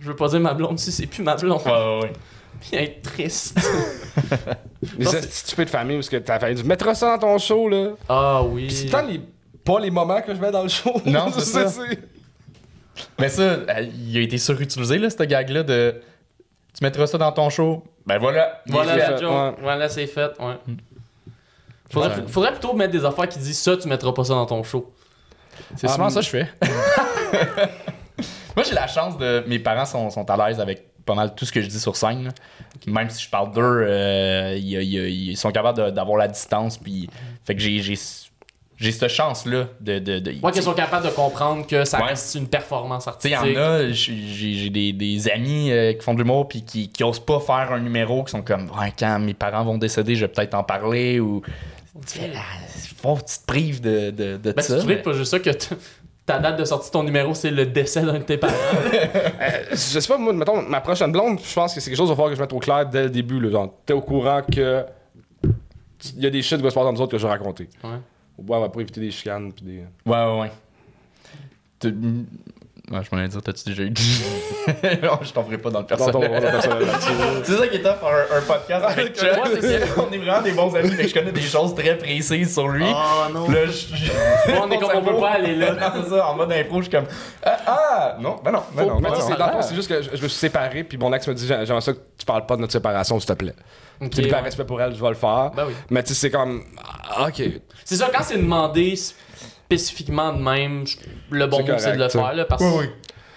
je 0.00 0.06
veux 0.08 0.16
pas 0.16 0.28
dire 0.28 0.40
ma 0.40 0.54
blonde 0.54 0.78
si 0.78 0.90
c'est 0.92 1.06
plus 1.06 1.22
ma 1.22 1.34
blonde. 1.36 1.60
Ouais, 1.66 1.70
ouais, 1.72 2.00
ouais. 2.02 2.12
Puis 2.60 2.76
être 2.76 3.02
triste. 3.02 3.58
Les 4.98 5.04
Non, 5.04 5.10
stupide 5.28 5.68
famille 5.68 5.96
parce 5.96 6.08
que 6.08 6.16
ta 6.16 6.38
famille 6.38 6.56
dit 6.56 6.64
Mettra 6.64 6.94
ça 6.94 7.16
dans 7.16 7.18
ton 7.18 7.38
show, 7.38 7.68
là. 7.68 7.90
Ah 8.08 8.42
oui. 8.42 8.66
Pis 8.68 8.74
c'est 8.74 8.86
tant 8.86 9.02
les. 9.06 9.20
Pas 9.64 9.78
les 9.80 9.90
moments 9.90 10.20
que 10.22 10.34
je 10.34 10.40
mets 10.40 10.50
dans 10.50 10.62
le 10.64 10.68
show. 10.68 10.92
Non, 11.06 11.30
c'est 11.32 11.40
ça. 11.40 11.68
c'est- 11.68 11.98
Mais 13.18 13.28
ça, 13.28 13.42
euh, 13.42 13.86
il 14.08 14.16
a 14.16 14.20
été 14.20 14.38
surutilisé, 14.38 14.98
là, 14.98 15.08
ce 15.10 15.22
gag-là 15.22 15.62
de. 15.62 16.00
Tu 16.76 16.82
mettras 16.84 17.06
ça 17.06 17.18
dans 17.18 17.32
ton 17.32 17.48
show. 17.50 17.84
Ben 18.06 18.18
voilà. 18.18 18.60
Voilà 18.66 18.94
fait. 18.94 18.98
la 19.12 19.16
joke. 19.18 19.30
ouais. 19.30 19.52
Voilà, 19.62 19.88
c'est 19.88 20.06
fait. 20.06 20.30
Ouais. 20.40 20.56
Faudrait, 21.92 22.08
Ouais. 22.16 22.24
faudrait 22.26 22.50
plutôt 22.52 22.72
mettre 22.72 22.92
des 22.92 23.04
affaires 23.04 23.28
qui 23.28 23.38
disent 23.38 23.58
ça, 23.60 23.76
tu 23.76 23.86
mettras 23.86 24.12
pas 24.12 24.24
ça 24.24 24.34
dans 24.34 24.46
ton 24.46 24.62
show. 24.62 24.90
C'est 25.76 25.86
Ah, 25.86 25.92
souvent 25.92 26.04
mais- 26.06 26.10
ça 26.10 26.20
que 26.20 26.26
je 26.26 26.30
fais. 26.30 26.48
Moi, 28.56 28.64
j'ai 28.68 28.74
la 28.74 28.86
chance 28.86 29.16
de. 29.18 29.44
Mes 29.46 29.58
parents 29.58 29.84
sont, 29.86 30.10
sont 30.10 30.28
à 30.30 30.36
l'aise 30.48 30.60
avec 30.60 30.86
pas 31.04 31.14
mal 31.14 31.34
tout 31.34 31.44
ce 31.44 31.52
que 31.52 31.60
je 31.60 31.66
dis 31.68 31.80
sur 31.80 31.96
scène. 31.96 32.24
là. 32.24 32.30
Même 32.86 33.10
si 33.10 33.22
je 33.24 33.30
parle 33.30 33.52
d'eux, 33.52 33.60
euh, 33.62 34.54
ils, 34.58 34.72
ils- 34.82 35.30
ils 35.30 35.36
sont 35.36 35.50
capables 35.50 35.78
de- 35.78 35.90
d'avoir 35.90 36.18
la 36.18 36.28
distance. 36.28 36.78
Puis, 36.78 37.08
fait 37.44 37.54
que 37.54 37.60
j'ai, 37.60 37.78
j'ai, 37.80 37.94
j'ai 38.76 38.92
cette 38.92 39.08
chance-là 39.10 39.66
de. 39.80 39.98
de, 39.98 40.18
de 40.18 40.32
Moi, 40.40 40.52
qu'ils 40.52 40.62
sont 40.62 40.74
capables 40.74 41.04
de 41.06 41.10
comprendre 41.10 41.66
que 41.66 41.84
ça 41.84 41.98
Ouais. 42.00 42.08
reste 42.08 42.34
une 42.34 42.46
performance 42.46 43.08
artistique. 43.08 43.38
il 43.44 43.52
y 43.52 43.58
en 43.58 43.60
a, 43.60 43.88
j'ai, 43.90 44.14
j'ai- 44.26 44.54
j'ai 44.54 44.70
des, 44.70 44.92
des 44.92 45.28
amis 45.30 45.70
euh, 45.72 45.94
qui 45.94 46.00
font 46.02 46.12
de 46.14 46.18
l'humour 46.18 46.46
puis 46.48 46.62
qui, 46.64 46.88
qui 46.90 47.02
osent 47.04 47.20
pas 47.24 47.40
faire 47.40 47.72
un 47.72 47.80
numéro, 47.80 48.22
qui 48.24 48.30
sont 48.32 48.42
comme, 48.42 48.70
ouais, 48.78 48.92
quand 48.98 49.18
mes 49.18 49.34
parents 49.34 49.64
vont 49.64 49.78
décéder, 49.78 50.14
je 50.14 50.26
vais 50.26 50.32
peut-être 50.32 50.54
en 50.54 50.62
parler 50.64 51.20
ou. 51.20 51.42
Tu 52.06 52.18
fais, 52.18 52.28
là, 52.28 52.40
faut 53.02 53.16
que 53.16 53.20
tu 53.24 53.38
te 53.38 53.44
prives 53.46 53.80
de, 53.80 54.10
de, 54.10 54.36
de 54.38 54.52
Ben, 54.52 54.62
ça. 54.62 54.76
tu 54.76 54.82
te 54.82 54.86
mais- 54.88 54.96
pas 54.96 55.12
juste 55.12 55.30
ça 55.30 55.38
que 55.40 55.50
ta 56.24 56.38
date 56.38 56.58
de 56.58 56.64
sortie 56.64 56.88
de 56.88 56.92
ton 56.92 57.02
numéro, 57.02 57.34
c'est 57.34 57.50
le 57.50 57.66
décès 57.66 58.02
d'un 58.02 58.18
de 58.18 58.24
tes 58.24 58.38
parents. 58.38 58.54
Euh, 58.94 59.64
je 59.72 59.76
sais 59.76 60.06
pas, 60.08 60.16
moi, 60.18 60.32
mettons, 60.32 60.62
ma 60.62 60.80
prochaine 60.80 61.10
blonde, 61.10 61.38
je 61.44 61.52
pense 61.52 61.74
que 61.74 61.80
c'est 61.80 61.90
quelque 61.90 61.98
chose 61.98 62.06
qu'il 62.06 62.10
va 62.12 62.16
falloir 62.16 62.30
que 62.30 62.36
je 62.36 62.40
mette 62.40 62.52
au 62.52 62.60
clair 62.60 62.86
dès 62.88 63.02
le 63.04 63.10
début. 63.10 63.40
Là, 63.40 63.50
genre, 63.50 63.74
t'es 63.84 63.92
au 63.92 64.00
courant 64.00 64.40
que. 64.42 64.84
Il 66.16 66.22
y 66.22 66.26
a 66.26 66.30
des 66.30 66.42
shit 66.42 66.56
qui 66.58 66.62
vont 66.62 66.70
se 66.70 66.74
passer 66.74 66.84
dans 66.86 66.92
nous 66.92 67.00
autres 67.00 67.10
que 67.12 67.18
je 67.18 67.26
vais 67.26 67.32
raconter. 67.32 67.68
Ouais. 67.84 67.90
Au 68.38 68.42
bois, 68.42 68.58
on 68.58 68.60
va 68.62 68.68
pas 68.68 68.80
éviter 68.80 69.00
des 69.00 69.10
chicanes. 69.10 69.52
Pis 69.52 69.64
des... 69.64 69.78
Ouais, 70.06 70.16
ouais, 70.24 70.40
ouais. 70.40 71.92
Ouais, 72.90 72.98
je 73.08 73.14
m'en 73.16 73.22
ai 73.22 73.28
dire, 73.28 73.40
t'as-tu 73.40 73.64
déjà 73.64 73.84
eu. 73.84 73.90
non, 75.02 75.18
je 75.22 75.32
t'en 75.32 75.44
ferai 75.44 75.56
pas 75.58 75.70
dans 75.70 75.80
le 75.80 75.86
Dans 75.86 76.10
ton 76.10 76.20
personnel. 76.20 76.88
C'est 77.44 77.56
ça 77.56 77.68
qui 77.68 77.76
est 77.76 77.82
top, 77.82 77.98
un, 78.02 78.36
un 78.36 78.40
podcast 78.40 78.84
avec 78.86 79.16
Chuck. 79.16 79.28
Ouais, 79.44 79.60
c'est 79.60 79.78
ça. 79.86 79.86
On 79.98 80.12
est 80.12 80.18
vraiment 80.18 80.42
des 80.42 80.50
bons 80.52 80.74
amis, 80.74 80.96
que 80.96 81.06
je 81.06 81.14
connais 81.14 81.30
des 81.32 81.40
choses 81.42 81.74
très 81.76 81.96
précises 81.96 82.52
sur 82.52 82.66
lui. 82.68 82.84
Oh 82.88 83.32
non. 83.32 83.48
Là, 83.48 83.66
je, 83.66 84.52
on 84.60 84.70
est 84.70 84.78
comme 84.78 84.90
on 84.94 85.02
peut 85.02 85.16
pas 85.20 85.30
aller 85.30 85.54
là. 85.54 85.72
Non, 85.74 86.02
c'est 86.02 86.10
ça, 86.10 86.26
en 86.28 86.34
mode 86.34 86.52
impro, 86.52 86.78
je 86.78 86.82
suis 86.82 86.90
comme. 86.90 87.06
Ah, 87.44 87.56
ah, 87.66 88.16
non, 88.20 88.40
ben 88.44 88.50
non, 88.50 88.62
ben 88.74 88.84
non. 88.86 88.96
Mais 88.96 89.10
ben 89.10 89.14
non. 89.14 89.20
c'est 89.28 89.36
dans 89.38 89.46
le 89.46 89.52
fond, 89.52 89.58
Ah. 89.60 89.62
c'est 89.62 89.74
juste 89.76 89.88
que 89.88 90.02
je, 90.02 90.08
je 90.16 90.22
me 90.22 90.28
suis 90.28 90.38
séparé, 90.38 90.82
puis 90.84 90.98
mon 90.98 91.12
ex 91.12 91.26
me 91.28 91.34
dit 91.34 91.46
J'ai- 91.46 91.64
J'aimerais 91.64 91.80
ça 91.82 91.92
que 91.92 91.98
tu 92.18 92.26
parles 92.26 92.46
pas 92.46 92.56
de 92.56 92.62
notre 92.62 92.72
séparation, 92.72 93.18
s'il 93.20 93.28
te 93.28 93.32
plaît. 93.34 93.54
Ok, 94.00 94.10
Puis 94.10 94.26
par 94.28 94.40
ouais. 94.40 94.46
respect 94.46 94.64
pour 94.64 94.80
elle, 94.82 94.94
je 94.94 95.00
vais 95.00 95.08
le 95.08 95.14
faire. 95.14 95.52
Ben 95.54 95.64
oui. 95.68 95.74
Mais 95.90 96.02
tu 96.02 96.08
sais, 96.14 96.20
c'est 96.20 96.30
comme. 96.30 96.62
ah, 97.16 97.28
ok. 97.28 97.42
C'est 97.84 97.96
ça, 97.96 98.10
quand 98.12 98.22
c'est 98.24 98.38
demandé 98.38 98.94
spécifiquement 99.76 100.32
de 100.32 100.40
même, 100.42 100.84
le 101.30 101.46
bon 101.46 101.58
C'est 101.66 101.72
mot 101.72 101.78
c'est 101.78 101.92
de 101.96 102.02
le 102.02 102.08
faire 102.08 102.32
là, 102.34 102.44
parce 102.44 102.62
que 102.62 102.68
oui. 102.78 102.86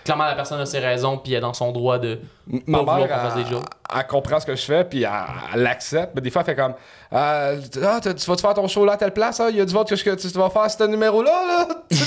clairement 0.04 0.26
la 0.26 0.36
personne 0.36 0.60
a 0.60 0.66
ses 0.66 0.80
raisons 0.80 1.18
puis 1.18 1.32
elle 1.34 1.38
est 1.40 1.42
dans 1.42 1.54
son 1.54 1.72
droit 1.72 1.98
de 2.00 2.20
Ma 2.48 2.60
Pas 2.60 2.80
vouloir 2.80 2.98
mère, 3.00 3.08
qu'on 3.08 3.16
fasse 3.16 3.34
elle, 3.38 3.44
des 3.44 3.50
jokes. 3.50 3.64
elle 3.98 4.06
comprend 4.08 4.40
ce 4.40 4.46
que 4.46 4.56
je 4.56 4.62
fais, 4.62 4.84
puis 4.84 5.02
elle, 5.04 5.10
elle 5.54 5.62
l'accepte. 5.64 6.12
Mais 6.14 6.22
des 6.22 6.30
fois, 6.30 6.42
elle 6.42 6.46
fait 6.46 6.56
comme 6.62 6.74
euh, 7.14 7.60
Ah, 7.84 8.00
t'as- 8.02 8.14
tu 8.14 8.26
vas-tu 8.30 8.42
faire 8.42 8.54
ton 8.54 8.68
show 8.68 8.86
là 8.86 8.94
à 8.94 8.98
telle 8.98 9.14
place 9.14 9.40
hein? 9.40 9.48
Il 9.50 9.56
y 9.58 9.62
a 9.62 9.66
du 9.66 9.74
vote 9.74 9.90
que, 9.90 9.96
que 9.96 10.16
tu 10.16 10.28
vas 10.38 10.50
faire 10.52 10.70
ce 10.70 10.84
numéro-là, 10.84 11.32
là 11.48 11.68
Puis, 11.90 12.00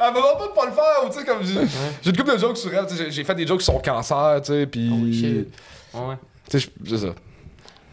Elle 0.00 0.10
me 0.10 0.16
demande 0.16 0.38
pas 0.38 0.46
de 0.46 0.52
pas 0.54 0.66
le 0.66 0.72
faire, 0.72 1.04
ou 1.04 1.08
tu 1.10 1.18
sais, 1.18 1.24
comme. 1.24 1.42
J'ai 1.44 1.54
j'ai 2.02 2.10
une 2.10 2.16
couple 2.16 2.32
de 2.34 2.38
jokes 2.38 2.56
sur 2.56 2.72
elle, 2.74 2.86
j'ai- 2.96 3.10
j'ai 3.10 3.24
fait 3.24 3.34
des 3.34 3.46
jokes 3.46 3.62
sur 3.62 3.74
son 3.74 3.80
cancer, 3.80 4.40
tu 4.42 4.52
sais, 4.52 4.66
puis. 4.66 4.90
Holy 4.92 5.14
shit. 5.18 5.48
Ouais. 5.94 6.16
Tu 6.50 6.60
sais, 6.60 6.68
je- 6.84 6.90
c'est 6.90 7.06
ça. 7.06 7.12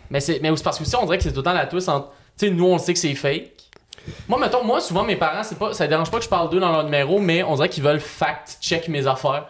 Mais 0.10 0.20
c'est 0.20 0.40
mais 0.42 0.56
c'est 0.56 0.64
parce 0.64 0.78
que 0.78 0.84
aussi 0.84 0.96
on 0.96 1.04
dirait 1.06 1.18
que 1.18 1.24
c'est 1.24 1.32
tout 1.32 1.38
le 1.40 1.44
temps 1.44 1.54
la 1.54 1.66
twist 1.66 1.90
entre 1.90 2.10
tu 2.38 2.46
sais 2.48 2.52
nous 2.52 2.66
on 2.66 2.78
sait 2.78 2.94
que 2.94 3.00
c'est 3.00 3.16
fake. 3.16 3.52
Moi 4.28 4.40
mettons 4.40 4.64
moi 4.64 4.82
souvent 4.82 5.04
mes 5.04 5.16
parents 5.16 5.44
c'est 5.44 5.58
pas 5.58 5.74
ça 5.74 5.88
dérange 5.88 6.12
pas 6.12 6.18
que 6.18 6.24
je 6.24 6.30
parle 6.30 6.50
d'eux 6.50 6.60
dans 6.60 6.72
leur 6.72 6.84
numéro 6.84 7.20
mais 7.20 7.44
on 7.44 7.56
dirait 7.56 7.70
qu'ils 7.70 7.84
veulent 7.84 8.00
fact 8.00 8.58
check 8.62 8.88
mes 8.88 9.08
affaires. 9.08 9.48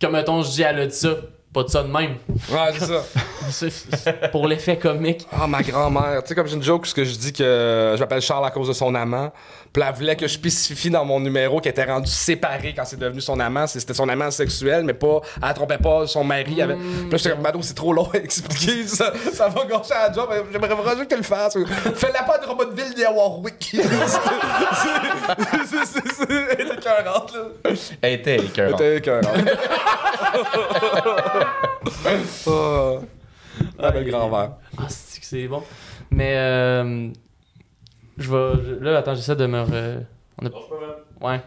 Comme 0.00 0.12
mettons 0.12 0.42
je 0.42 0.50
dis 0.50 0.62
elle 0.62 0.80
a 0.80 0.86
dit 0.86 0.94
ça, 0.94 1.10
pas 1.52 1.62
de 1.62 1.68
ça 1.68 1.82
de 1.82 1.88
même. 1.88 2.16
Ouais, 2.50 2.72
c'est 3.50 3.70
ça. 3.70 4.12
Pour 4.32 4.46
l'effet 4.46 4.76
comique. 4.76 5.26
Ah, 5.32 5.46
ma 5.46 5.62
grand-mère. 5.62 6.22
Tu 6.22 6.28
sais, 6.28 6.34
comme 6.34 6.46
j'ai 6.46 6.56
une 6.56 6.62
joke, 6.62 6.82
parce 6.82 6.94
que 6.94 7.04
je 7.04 7.16
dis 7.16 7.32
que 7.32 7.94
je 7.96 8.00
m'appelle 8.00 8.20
Charles 8.20 8.44
à 8.44 8.50
cause 8.50 8.68
de 8.68 8.72
son 8.74 8.94
amant. 8.94 9.32
Puis 9.72 9.82
elle 9.86 9.94
voulait 9.94 10.16
que 10.16 10.26
je 10.26 10.32
spécifie 10.32 10.90
dans 10.90 11.04
mon 11.04 11.20
numéro 11.20 11.60
qu'elle 11.60 11.72
était 11.72 11.84
rendue 11.84 12.10
séparée 12.10 12.74
quand 12.76 12.84
c'est 12.84 12.98
devenu 12.98 13.20
son 13.20 13.38
amant. 13.40 13.66
C'était 13.66 13.94
son 13.94 14.08
amant 14.08 14.30
sexuel, 14.30 14.84
mais 14.84 14.94
pas. 14.94 15.20
Elle 15.46 15.54
trompait 15.54 15.78
pas 15.78 16.06
son 16.06 16.24
mari. 16.24 16.60
Avec... 16.62 16.78
Puis 16.78 17.10
là, 17.10 17.16
j'étais 17.16 17.30
comme, 17.30 17.42
Mado, 17.42 17.58
c'est 17.62 17.74
trop 17.74 17.92
long 17.92 18.08
à 18.12 18.16
expliquer. 18.18 18.82
Ça, 18.86 19.12
ça 19.32 19.48
va 19.48 19.64
gâcher 19.64 19.90
la 19.94 20.12
job. 20.12 20.28
J'aimerais 20.50 20.68
vraiment 20.74 21.04
que 21.04 21.08
tu 21.08 21.16
le 21.16 21.22
fasses. 21.22 21.56
Fais-la 21.94 22.22
pas 22.22 22.38
de 22.38 22.46
Robotville 22.46 22.94
ni 22.96 23.04
à 23.04 23.12
Warwick. 23.12 23.76
C'est- 23.78 23.82
c'est- 25.66 25.86
c'est- 25.86 26.14
c'est- 26.14 26.56
Elle 26.58 26.66
était 26.66 26.74
écœurante, 26.74 27.34
là. 27.34 27.72
Elle 28.02 28.12
était 28.14 28.34
Elle 28.36 28.44
écœurante. 28.46 28.80
était 28.80 28.96
écœurante. 28.96 29.38
Ah, 32.46 32.92
la 33.78 33.90
belle 33.90 34.10
grand-mère. 34.10 34.52
Ah 34.76 34.86
c'est 34.88 35.20
que 35.20 35.26
c'est 35.26 35.48
bon? 35.48 35.62
Mais 36.10 36.34
euh, 36.36 37.08
je 38.18 38.30
vais. 38.30 38.52
Là, 38.80 38.98
attends, 38.98 39.14
j'essaie 39.14 39.36
de 39.36 39.46
me. 39.46 39.58
re- 39.62 40.00
on 40.42 40.46
a- 40.46 40.50
Ouais. 41.32 41.40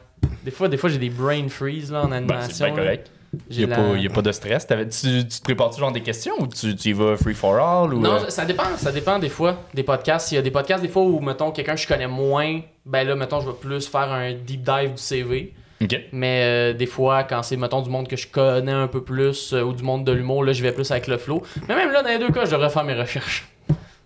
Des 0.43 0.51
fois, 0.51 0.67
des 0.67 0.78
fois 0.78 0.89
j'ai 0.89 0.97
des 0.97 1.09
brain 1.09 1.47
freeze 1.49 1.91
là, 1.91 2.01
en 2.03 2.07
Ben, 2.09 2.13
animation. 2.17 2.49
c'est 2.51 2.65
bien 2.65 2.76
correct. 2.76 3.11
Il 3.49 3.57
n'y 3.59 3.63
a, 3.63 3.67
la- 3.67 3.76
pas- 3.78 3.97
y 3.97 4.05
a 4.07 4.09
pas 4.09 4.22
de 4.22 4.32
stress. 4.34 4.67
Tu, 4.67 5.26
tu 5.26 5.39
te 5.39 5.41
prépares-tu 5.43 5.80
genre 5.80 5.91
des 5.93 6.01
questions 6.01 6.34
ou 6.39 6.47
tu, 6.47 6.76
tu 6.76 6.89
y 6.89 6.93
vas 6.93 7.15
free 7.15 7.34
for 7.34 7.55
all? 7.55 7.93
Ou, 7.93 7.99
Non, 7.99 8.15
euh, 8.15 8.28
ça 8.30 8.43
dépend, 8.43 8.76
ça 8.76 8.91
dépend 8.91 9.19
des 9.19 9.30
fois 9.30 9.57
des 9.74 9.84
podcasts. 9.84 10.34
Il 10.34 10.36
y 10.36 10.38
a 10.38 10.41
des 10.41 10.51
podcasts 10.51 10.82
des 10.82 10.89
fois 10.89 11.03
où, 11.03 11.22
mettons, 11.22 11.51
quelqu'un 11.51 11.76
que 11.76 11.80
je 11.82 11.88
connais 11.88 12.07
moins, 12.07 12.59
ben 12.86 13.07
là, 13.07 13.15
mettons, 13.15 13.39
je 13.39 13.47
vais 13.47 13.55
plus 13.55 13.88
faire 13.88 14.11
un 14.11 14.34
deep 14.34 14.63
dive 14.63 14.91
du 14.95 15.01
CV. 15.01 15.53
Ok. 15.82 15.95
Mais 16.11 16.41
euh, 16.43 16.74
des 16.74 16.86
fois, 16.88 17.24
quand 17.24 17.41
c'est, 17.41 17.55
mettons, 17.55 17.82
du 17.82 17.89
monde 17.89 18.07
que 18.09 18.17
je 18.17 18.28
connais 18.28 18.72
un 18.74 18.88
peu 18.88 19.01
plus 19.01 19.53
euh, 19.53 19.61
ou 19.63 19.72
du 19.74 19.82
monde 19.84 20.03
de 20.03 20.11
l'humour, 20.11 20.43
là, 20.43 20.51
je 20.51 20.61
vais 20.61 20.74
plus 20.74 20.91
avec 20.91 21.07
le 21.07 21.17
flow. 21.17 21.41
Mais 21.69 21.76
même 21.76 21.91
là, 21.93 22.03
dans 22.03 22.09
les 22.09 22.19
deux 22.19 22.32
cas, 22.32 22.43
je 22.45 22.51
devrais 22.51 22.69
faire 22.69 22.84
mes 22.84 22.93
recherches. 22.99 23.47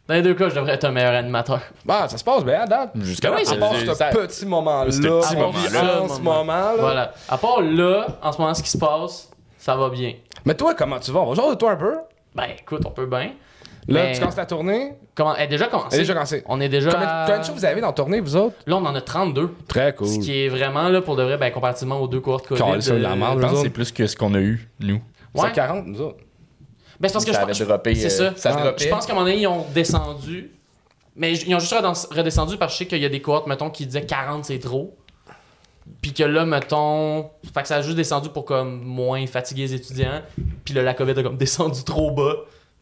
Dans 0.07 0.13
les 0.13 0.21
deux 0.21 0.35
cas, 0.35 0.49
je 0.49 0.55
devrais 0.55 0.73
être 0.73 0.83
un 0.85 0.91
meilleur 0.91 1.13
animateur. 1.13 1.61
Bah, 1.83 2.07
ça 2.07 2.17
se 2.17 2.23
passe 2.23 2.45
bien 2.45 2.61
à 2.61 2.65
date. 2.67 2.91
Jusqu'à 2.95 3.31
Ben 3.31 3.37
oui, 3.39 3.43
À 3.51 3.55
part 3.57 3.73
c'est- 3.73 3.85
ce 3.87 3.93
ça- 3.95 4.05
petit 4.09 4.45
moment-là. 4.45 4.91
Ce 4.91 4.97
petit 5.01 5.07
en 5.35 5.39
moment-là. 5.39 6.07
ce 6.15 6.21
moment-là. 6.21 6.73
Voilà. 6.79 7.13
À 7.27 7.37
part 7.37 7.61
là, 7.61 8.07
en 8.21 8.31
ce 8.31 8.37
moment, 8.39 8.53
ce 8.53 8.61
qui 8.63 8.69
se 8.69 8.77
passe, 8.77 9.31
ça 9.57 9.75
va 9.75 9.89
bien. 9.89 10.13
Mais 10.45 10.53
toi, 10.53 10.75
comment 10.75 10.99
tu 10.99 11.11
vas? 11.11 11.21
On 11.21 11.33
va 11.33 11.41
jouer 11.41 11.51
de 11.55 11.59
toi 11.59 11.71
un 11.71 11.75
peu. 11.75 11.95
Ben, 12.35 12.45
écoute, 12.59 12.81
on 12.85 12.91
peut 12.91 13.07
bien. 13.07 13.31
Là, 13.87 14.03
Mais- 14.03 14.11
tu 14.13 14.19
commences 14.19 14.35
la 14.35 14.45
tournée. 14.47 14.93
Comment... 15.15 15.35
Elle 15.35 15.43
est 15.43 15.47
déjà 15.47 15.67
commencé. 15.67 15.87
Elle 15.91 15.99
est 15.99 16.03
déjà 16.03 16.13
commencée. 16.13 16.43
On 16.47 16.59
est 16.59 16.69
déjà. 16.69 16.91
Combien, 16.91 17.07
à- 17.07 17.25
combien 17.25 17.39
de 17.39 17.45
shows 17.45 17.53
vous 17.53 17.65
avez 17.65 17.81
dans 17.81 17.87
la 17.87 17.93
tournée, 17.93 18.19
vous 18.19 18.35
autres? 18.35 18.55
Là, 18.65 18.77
on 18.77 18.85
en 18.85 18.95
a 18.95 19.01
32. 19.01 19.53
Très 19.67 19.91
Ce 19.91 19.95
cool. 19.97 20.19
qui 20.23 20.43
est 20.45 20.49
vraiment, 20.49 20.89
là, 20.89 21.01
pour 21.01 21.15
de 21.15 21.23
vrai, 21.23 21.37
ben, 21.37 21.51
comparativement 21.51 21.99
aux 21.99 22.07
deux 22.07 22.19
cohortes 22.19 22.47
COVID. 22.47 22.81
Ça, 22.81 22.93
de 22.93 22.97
la 22.99 23.11
euh, 23.11 23.15
merde. 23.15 23.39
Nous 23.41 23.61
c'est 23.61 23.69
plus 23.69 23.91
que 23.91 24.05
ce 24.07 24.15
qu'on 24.15 24.33
a 24.33 24.39
eu, 24.39 24.69
nous. 24.79 25.01
Ouais. 25.35 25.47
C'est 25.47 25.51
40, 25.53 25.85
nous 25.85 26.01
autres. 26.01 26.17
Ben, 26.99 27.07
c'est 27.07 27.13
parce 27.13 27.25
que 27.25 27.33
ça 27.33 27.51
je, 27.51 27.63
droppé. 27.63 27.95
c'est 27.95 28.21
euh, 28.21 28.31
ça. 28.31 28.37
Ça 28.37 28.57
Ah. 28.57 28.73
Je 28.77 28.87
pense 28.87 29.05
qu'à 29.05 29.13
un 29.13 29.15
moment 29.15 29.27
donné, 29.27 29.41
ils 29.41 29.47
ont 29.47 29.65
descendu. 29.73 30.51
Mais 31.15 31.33
ils 31.33 31.55
ont 31.55 31.59
juste 31.59 31.75
redescendu 32.11 32.57
parce 32.57 32.73
que 32.73 32.73
je 32.73 32.77
sais 32.79 32.87
qu'il 32.87 33.01
y 33.01 33.05
a 33.05 33.09
des 33.09 33.21
cohortes, 33.21 33.47
mettons, 33.47 33.69
qui 33.69 33.85
disaient 33.85 34.05
40 34.05 34.45
c'est 34.45 34.59
trop. 34.59 34.95
Puis 36.01 36.13
que 36.13 36.23
là, 36.23 36.45
mettons. 36.45 37.29
Fait 37.53 37.61
que 37.61 37.67
ça 37.67 37.77
a 37.77 37.81
juste 37.81 37.95
descendu 37.95 38.29
pour 38.29 38.45
comme 38.45 38.81
moins 38.81 39.25
fatiguer 39.27 39.63
les 39.63 39.73
étudiants. 39.75 40.21
Puis 40.63 40.73
là, 40.73 40.81
la 40.81 40.93
COVID 40.93 41.19
a 41.19 41.23
comme 41.23 41.37
descendu 41.37 41.83
trop 41.83 42.11
bas. 42.11 42.35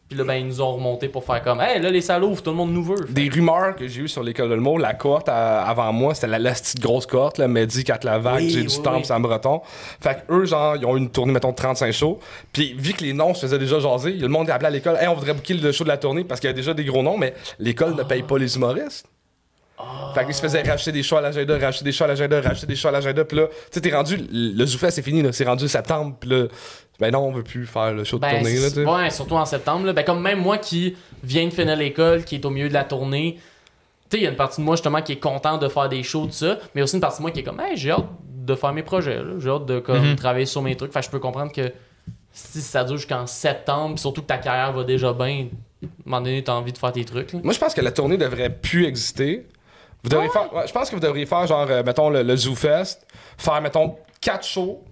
Puis 0.08 0.18
là, 0.18 0.24
ben, 0.24 0.34
ils 0.34 0.46
nous 0.46 0.60
ont 0.60 0.72
remonté 0.74 1.08
pour 1.08 1.24
faire 1.24 1.42
comme, 1.42 1.60
hey, 1.62 1.80
là, 1.80 1.90
les 1.90 2.10
ouvrent, 2.10 2.42
tout 2.42 2.50
le 2.50 2.56
monde 2.56 2.72
nous 2.72 2.84
veut. 2.84 3.06
Des 3.08 3.28
rumeurs 3.30 3.74
que 3.74 3.88
j'ai 3.88 4.02
eues 4.02 4.08
sur 4.08 4.22
l'école 4.22 4.50
de 4.50 4.54
l'humour, 4.54 4.78
la 4.78 4.92
cohorte 4.92 5.30
à- 5.30 5.62
avant 5.62 5.92
moi, 5.94 6.14
c'était 6.14 6.26
la, 6.26 6.38
la 6.38 6.52
petite 6.52 6.78
grosse 6.78 7.06
cohorte, 7.06 7.38
là, 7.38 7.48
Mehdi, 7.48 7.84
Catlavac, 7.84 8.36
Oui, 8.36 8.50
j'ai 8.50 8.60
oui, 8.60 8.66
du 8.66 8.82
temps, 8.82 8.96
oui. 8.98 9.04
Sam 9.04 9.22
Breton. 9.22 9.62
Fait 10.00 10.16
que 10.26 10.32
eux, 10.34 10.44
genre, 10.44 10.76
ils 10.76 10.84
ont 10.84 10.94
eu 10.96 11.00
une 11.00 11.10
tournée, 11.10 11.32
mettons, 11.32 11.50
de 11.52 11.56
35 11.56 11.90
shows. 11.92 12.18
Puis, 12.52 12.74
vu 12.78 12.92
que 12.92 13.02
les 13.02 13.14
noms 13.14 13.32
se 13.32 13.46
faisaient 13.46 13.58
déjà 13.58 13.80
jaser, 13.80 14.12
le 14.12 14.28
monde 14.28 14.50
appelé 14.50 14.66
à 14.66 14.70
l'école, 14.70 14.96
hey, 15.00 15.08
on 15.08 15.14
voudrait 15.14 15.32
booker 15.34 15.54
le 15.54 15.72
show 15.72 15.84
de 15.84 15.88
la 15.88 15.96
tournée 15.96 16.24
parce 16.24 16.38
qu'il 16.38 16.48
y 16.48 16.52
a 16.52 16.54
déjà 16.54 16.74
des 16.74 16.84
gros 16.84 17.02
noms, 17.02 17.16
mais 17.16 17.32
l'école 17.58 17.94
ne 17.94 18.02
paye 18.02 18.22
pas 18.22 18.36
les 18.36 18.54
humoristes. 18.56 19.06
Fait 20.14 20.24
qu'ils 20.24 20.34
se 20.34 20.40
faisaient 20.40 20.62
racheter 20.62 20.92
des 20.92 21.02
shows 21.02 21.16
à 21.16 21.20
l'agenda, 21.20 21.58
racheter 21.58 21.84
des 21.84 21.90
shows 21.90 22.04
à 22.04 22.06
l'agenda, 22.06 22.40
racheter 22.40 22.66
des 22.68 22.76
shows 22.76 22.88
à 22.88 22.92
l'agenda. 22.92 23.24
Puis 23.24 23.36
là, 23.36 23.46
tu 23.48 23.54
sais, 23.72 23.80
t'es 23.80 23.92
rendu, 23.92 24.16
le 24.30 24.64
Zoufest, 24.66 24.92
c'est 24.94 25.02
fini, 25.02 25.20
là. 25.22 25.32
C'est 25.32 25.44
rendu 25.44 25.66
septembre. 25.66 26.14
Puis 26.20 26.30
là, 26.30 26.44
ben 27.00 27.10
non, 27.10 27.20
on 27.26 27.32
veut 27.32 27.42
plus 27.42 27.66
faire 27.66 27.92
le 27.92 28.04
show 28.04 28.16
de 28.16 28.22
Ben, 28.22 28.34
tournée, 28.36 28.54
là, 28.54 28.68
c'est- 28.68 28.74
tu 28.74 28.84
sais. 28.84 28.90
ouais, 28.90 29.10
surtout 29.10 29.34
en 29.34 29.44
septembre. 29.44 29.86
là. 29.86 29.92
Ben, 29.92 30.04
comme 30.04 30.20
même 30.22 30.38
moi 30.40 30.58
qui 30.58 30.96
viens 31.22 31.46
de 31.46 31.52
finir 31.52 31.76
l'école, 31.76 32.24
qui 32.24 32.36
est 32.36 32.44
au 32.44 32.50
milieu 32.50 32.68
de 32.68 32.74
la 32.74 32.84
tournée, 32.84 33.38
tu 34.08 34.16
sais, 34.16 34.18
il 34.18 34.22
y 34.22 34.26
a 34.26 34.30
une 34.30 34.36
partie 34.36 34.60
de 34.60 34.64
moi 34.64 34.76
justement 34.76 35.02
qui 35.02 35.12
est 35.12 35.20
content 35.20 35.58
de 35.58 35.68
faire 35.68 35.88
des 35.88 36.02
shows, 36.02 36.26
tout 36.26 36.32
ça, 36.32 36.58
mais 36.74 36.82
aussi 36.82 36.94
une 36.94 37.00
partie 37.00 37.18
de 37.18 37.22
moi 37.22 37.30
qui 37.30 37.40
est 37.40 37.42
comme, 37.42 37.60
hey, 37.60 37.76
j'ai 37.76 37.90
hâte 37.90 38.04
de 38.28 38.54
faire 38.54 38.72
mes 38.72 38.82
projets, 38.82 39.16
là. 39.16 39.32
j'ai 39.38 39.48
hâte 39.50 39.66
de 39.66 39.80
comme, 39.80 40.10
Mhm. 40.10 40.16
travailler 40.16 40.46
sur 40.46 40.62
mes 40.62 40.76
trucs. 40.76 40.92
Fait 40.92 41.00
que 41.00 41.06
je 41.06 41.10
peux 41.10 41.18
comprendre 41.20 41.50
que 41.52 41.72
si 42.32 42.60
ça 42.60 42.84
dure 42.84 42.96
jusqu'en 42.96 43.26
septembre, 43.26 43.94
pis 43.94 44.00
surtout 44.00 44.20
que 44.22 44.26
ta 44.26 44.38
carrière 44.38 44.72
va 44.72 44.84
déjà 44.84 45.12
bien, 45.12 45.46
à 45.82 45.86
un 45.86 45.88
moment 46.04 46.20
donné, 46.20 46.42
t'as 46.44 46.52
envie 46.52 46.72
de 46.72 46.78
faire 46.78 46.92
tes 46.92 47.04
trucs. 47.04 47.32
là. 47.32 47.40
Moi, 47.42 47.52
je 47.54 47.58
pense 47.58 47.74
que 47.74 47.80
la 47.80 47.90
tournée 47.92 48.16
devrait 48.16 48.50
plus 48.50 48.84
exister. 48.86 49.46
Vous 50.02 50.10
devriez 50.10 50.30
faire, 50.30 50.52
ouais, 50.52 50.66
je 50.66 50.72
pense 50.72 50.90
que 50.90 50.94
vous 50.96 51.00
devriez 51.00 51.24
faire, 51.26 51.46
genre, 51.46 51.66
euh, 51.70 51.82
mettons, 51.82 52.10
le, 52.10 52.22
le 52.22 52.36
Zoo 52.36 52.54
Fest, 52.54 53.06
faire, 53.38 53.60
mettons, 53.62 53.96
quatre 54.20 54.44
shows. 54.46 54.82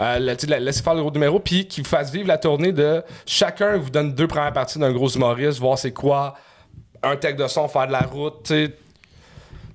Euh, 0.00 0.18
la- 0.18 0.36
tu 0.36 0.46
sais, 0.46 0.50
la- 0.52 0.60
laisser 0.60 0.82
faire 0.82 0.94
le 0.94 1.00
gros 1.02 1.10
numéro, 1.10 1.40
puis 1.40 1.66
qu'ils 1.66 1.82
vous 1.84 1.88
fassent 1.88 2.10
vivre 2.12 2.28
la 2.28 2.38
tournée 2.38 2.72
de 2.72 3.02
chacun 3.24 3.76
vous 3.78 3.90
donne 3.90 4.14
deux 4.14 4.26
premières 4.26 4.52
parties 4.52 4.78
d'un 4.78 4.92
gros 4.92 5.08
humoriste, 5.08 5.58
voir 5.58 5.78
c'est 5.78 5.92
quoi, 5.92 6.34
un 7.02 7.16
tech 7.16 7.36
de 7.36 7.46
son, 7.46 7.66
faire 7.68 7.86
de 7.86 7.92
la 7.92 8.00
route, 8.00 8.42
tu 8.44 8.54
sais. 8.66 8.74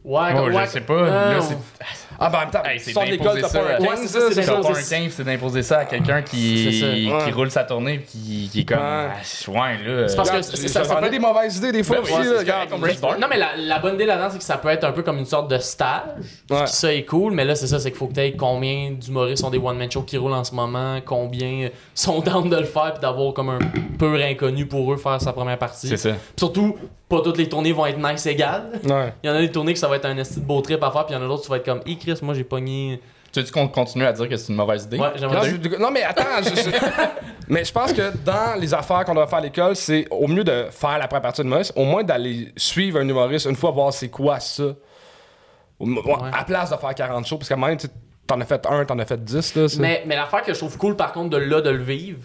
Ouais, 0.04 0.22
Oh, 0.34 0.38
comme- 0.38 0.52
je 0.52 0.58
ouais, 0.58 0.68
sais 0.68 0.82
pas. 0.82 1.02
Là, 1.04 1.40
Ah, 2.24 2.30
ben 2.30 2.38
en 2.38 2.42
même 2.42 2.50
temps, 2.52 2.64
Hey, 2.64 2.80
c'est 2.80 2.94
d'imposer 2.94 3.42
ça. 3.42 3.60
un 3.62 3.80
Ouais, 3.82 3.88
15, 3.88 4.00
c'est 4.02 4.08
ça, 4.44 4.54
d'imposer 4.54 4.82
ça. 4.82 4.96
15, 4.96 5.12
c'est 5.12 5.24
d'imposer 5.24 5.64
ça 5.64 5.78
à 5.80 5.86
quelqu'un 5.86 6.22
qui, 6.22 6.72
C'est 6.72 6.80
ça. 6.86 6.94
qui 6.94 7.12
Ouais. 7.12 7.32
roule 7.32 7.50
sa 7.50 7.64
tournée 7.64 8.00
qui, 8.02 8.48
qui 8.52 8.60
est 8.62 8.66
comme. 8.66 8.78
Ouais. 8.78 8.84
Ah, 9.10 9.52
Ouais, 9.52 9.78
là. 9.84 10.08
C'est 10.08 10.16
parce 10.16 10.30
que 10.30 10.42
ça- 10.42 10.84
ça 10.84 10.98
ai 11.00 11.02
peut- 11.02 11.10
des 11.10 11.18
mauvaises 11.20 11.58
idées 11.58 11.72
des 11.72 11.82
fois 11.84 11.98
Ben 11.98 12.04
aussi, 12.04 12.14
là. 12.46 12.66
Non, 13.20 13.28
mais 13.28 13.38
la, 13.38 13.50
la 13.58 13.80
bonne 13.80 13.96
idée 13.96 14.06
là-dedans, 14.06 14.30
c'est 14.32 14.38
que 14.38 14.44
ça 14.44 14.58
peut 14.58 14.70
être 14.70 14.84
un 14.84 14.92
peu 14.92 15.02
comme 15.02 15.18
une 15.18 15.26
sorte 15.26 15.50
de 15.50 15.58
stage. 15.58 16.02
Ouais. 16.50 16.68
Ça 16.68 16.94
est 16.94 17.06
cool, 17.06 17.34
mais 17.34 17.44
là, 17.46 17.56
c'est 17.56 17.68
ça, 17.68 17.80
c'est 17.80 17.90
qu'il 17.90 17.98
faut 17.98 18.08
que 18.08 18.14
tu 18.14 18.20
aies 18.22 18.34
combien 18.34 18.92
d'humoristes 18.92 19.44
ont 19.44 19.50
des 19.50 19.58
one-man 19.58 19.90
shows 19.92 20.04
qui 20.04 20.18
roulent 20.18 20.34
en 20.34 20.44
ce 20.44 20.54
moment, 20.54 21.00
combien 21.04 21.70
sont 21.96 22.20
down 22.22 22.50
de 22.50 22.58
le 22.58 22.66
faire, 22.66 22.94
puis 22.94 23.02
d'avoir 23.02 23.34
comme 23.34 23.50
un 23.50 23.60
peu 23.98 24.16
inconnu 24.22 24.68
pour 24.68 24.92
eux 24.94 24.98
faire 24.98 25.20
sa 25.22 25.34
première 25.34 25.58
partie. 25.58 25.88
C'est 25.88 25.98
ça. 25.98 26.10
Puis 26.12 26.18
surtout, 26.38 26.76
pas 27.12 27.22
toutes 27.22 27.38
les 27.38 27.48
tournées 27.48 27.72
vont 27.74 27.86
être 27.86 28.00
nice 28.00 28.26
égales. 28.26 28.80
Ouais. 28.84 29.14
Il 29.24 29.28
y 29.28 29.30
en 29.30 29.36
a 29.36 29.40
des 29.42 29.52
tournées 29.52 29.74
que 29.74 29.80
ça 29.80 29.88
va 29.88 29.98
être 29.98 30.06
un 30.06 30.18
esti 30.18 30.40
de 30.40 30.46
beau 30.46 30.62
trip 30.62 30.82
à 30.84 30.90
faire, 30.92 31.06
puis 31.06 31.14
il 31.14 31.20
y 31.20 31.22
en 31.22 31.26
a 31.26 31.28
d'autres 31.28 31.44
qui 31.44 31.50
va 31.50 31.58
être 31.58 31.66
comme, 31.66 31.82
hey 31.86 31.98
Chris, 31.98 32.18
moi 32.24 32.34
j'ai 32.34 32.44
pogné. 32.44 33.00
Tu 33.32 33.42
veux 33.42 33.50
qu'on 33.52 33.68
continue 33.70 34.04
à 34.06 34.12
dire 34.12 34.28
que 34.28 34.36
c'est 34.36 34.50
une 34.50 34.56
mauvaise 34.58 34.84
idée? 34.86 34.98
Ouais, 34.98 35.08
Non, 35.08 35.14
j'aimerais 35.18 35.50
je- 35.52 35.78
non, 35.78 35.90
mais 35.92 36.04
attends, 36.04 36.24
je- 36.44 36.50
je- 36.50 36.70
mais 37.48 37.64
je 37.64 37.72
pense 37.72 37.94
que 37.94 38.12
dans 38.26 38.60
les 38.60 38.74
affaires 38.74 39.06
qu'on 39.06 39.14
doit 39.14 39.28
faire 39.28 39.38
à 39.40 39.42
l'école, 39.42 39.76
c'est 39.76 40.06
au 40.12 40.28
mieux 40.28 40.44
de 40.44 40.66
faire 40.72 40.98
la 40.98 41.08
première 41.08 41.22
partie 41.22 41.42
de 41.42 41.48
humoriste, 41.48 41.72
au 41.78 41.86
moins 41.86 42.04
d'aller 42.04 42.52
suivre 42.58 43.00
un 43.00 43.08
humoriste 43.08 43.46
une 43.46 43.56
fois, 43.56 43.72
voir 43.72 43.94
c'est 43.94 44.10
quoi 44.10 44.40
ça. 44.42 44.64
Au- 45.80 45.88
À 46.34 46.44
place 46.44 46.70
de 46.72 46.76
faire 46.76 46.94
40 46.94 47.26
shows, 47.26 47.38
parce 47.38 47.50
tu 47.50 47.88
sais, 47.88 47.94
t'en 48.28 48.40
as 48.40 48.46
fait 48.46 48.66
un, 48.70 48.86
t'en 48.86 49.00
as 49.00 49.06
fait 49.06 49.24
10. 49.24 49.56
Là, 49.56 49.68
mais 50.06 50.16
l'affaire 50.16 50.44
que 50.44 50.54
je 50.54 50.58
trouve 50.60 50.78
cool 50.78 50.96
par 50.96 51.12
contre 51.12 51.30
de 51.32 51.38
là, 51.38 51.62
de 51.62 51.70
le 51.70 51.82
vivre, 51.84 52.20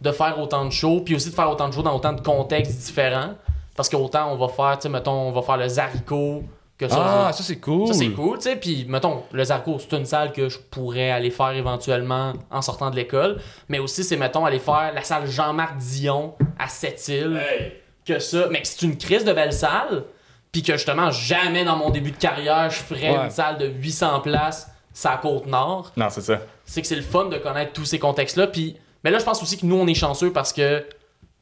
de 0.00 0.10
faire 0.12 0.38
autant 0.40 0.64
de 0.64 0.70
shows, 0.72 1.00
puis 1.04 1.14
aussi 1.14 1.30
de 1.30 1.34
faire 1.34 1.50
autant 1.50 1.68
de 1.68 1.74
shows 1.74 1.82
dans 1.82 1.94
autant 1.94 2.12
de 2.12 2.20
contextes 2.20 2.78
différents. 2.78 3.34
Parce 3.76 3.88
qu'autant 3.88 4.32
on 4.32 4.36
va 4.36 4.48
faire, 4.48 4.78
tu 4.78 4.82
sais, 4.84 4.88
mettons, 4.88 5.12
on 5.12 5.30
va 5.32 5.42
faire 5.42 5.56
le 5.56 5.68
Zarico, 5.68 6.42
que 6.78 6.88
ça, 6.88 6.96
Ah, 6.98 7.28
je- 7.32 7.38
ça 7.38 7.42
c'est 7.42 7.56
cool. 7.56 7.86
Ça, 7.86 7.94
c'est 7.94 8.10
cool, 8.10 8.36
tu 8.38 8.44
sais. 8.44 8.56
Puis, 8.56 8.84
mettons, 8.86 9.22
le 9.32 9.44
Zarco, 9.44 9.78
c'est 9.78 9.96
une 9.96 10.04
salle 10.04 10.32
que 10.32 10.48
je 10.50 10.58
pourrais 10.58 11.10
aller 11.10 11.30
faire 11.30 11.52
éventuellement 11.52 12.34
en 12.50 12.60
sortant 12.60 12.90
de 12.90 12.96
l'école. 12.96 13.40
Mais 13.70 13.78
aussi, 13.78 14.04
c'est, 14.04 14.18
mettons, 14.18 14.44
aller 14.44 14.58
faire 14.58 14.92
la 14.94 15.02
salle 15.02 15.26
Jean-Marc 15.26 15.78
Dion 15.78 16.34
à 16.58 16.68
Sept-Îles. 16.68 17.40
Hey! 17.40 17.72
Que 18.04 18.18
ça. 18.18 18.48
Mais 18.50 18.60
que 18.60 18.68
c'est 18.68 18.82
une 18.82 18.98
crise 18.98 19.24
de 19.24 19.32
belle 19.32 19.54
salle. 19.54 20.04
Puis 20.52 20.62
que 20.62 20.74
justement, 20.74 21.10
jamais 21.10 21.64
dans 21.64 21.76
mon 21.76 21.88
début 21.90 22.10
de 22.12 22.16
carrière, 22.18 22.68
je 22.70 22.76
ferais 22.78 23.10
Ouais. 23.10 23.24
une 23.24 23.30
salle 23.30 23.56
de 23.58 23.66
800 23.66 24.20
places 24.20 24.68
la 25.04 25.16
côte 25.16 25.46
nord. 25.46 25.92
Non, 25.96 26.08
c'est 26.10 26.20
ça. 26.20 26.40
C'est 26.66 26.80
que 26.82 26.86
c'est 26.86 26.94
le 26.96 27.02
fun 27.02 27.24
de 27.26 27.36
connaître 27.38 27.72
tous 27.72 27.84
ces 27.86 27.98
contextes-là. 27.98 28.46
Puis, 28.48 28.76
mais 29.02 29.10
là, 29.10 29.18
je 29.18 29.24
pense 29.24 29.42
aussi 29.42 29.56
que 29.58 29.64
nous, 29.66 29.76
on 29.76 29.86
est 29.86 29.94
chanceux 29.94 30.30
parce 30.32 30.52
que 30.52 30.84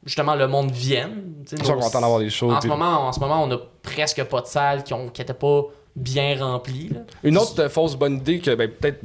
justement, 0.05 0.35
le 0.35 0.47
monde 0.47 0.71
vienne. 0.71 1.43
tu 1.47 1.55
sais, 1.55 1.55
Ils 1.61 1.65
sont 1.65 1.77
contents 1.77 2.01
d'avoir 2.01 2.19
des 2.19 2.29
shows. 2.29 2.51
En 2.51 2.61
ce, 2.61 2.67
moment, 2.67 3.07
en 3.07 3.11
ce 3.11 3.19
moment, 3.19 3.43
on 3.43 3.51
a 3.51 3.57
presque 3.81 4.23
pas 4.23 4.41
de 4.41 4.47
salles 4.47 4.83
qui 4.83 4.93
n'étaient 4.93 5.33
pas 5.33 5.63
bien 5.95 6.37
remplies. 6.39 6.89
là. 6.89 7.01
Une 7.23 7.37
autre 7.37 7.57
euh, 7.61 7.69
fausse 7.69 7.95
bonne 7.95 8.17
idée 8.17 8.39
que 8.39 8.53
ben, 8.53 8.69
peut-être 8.69 8.99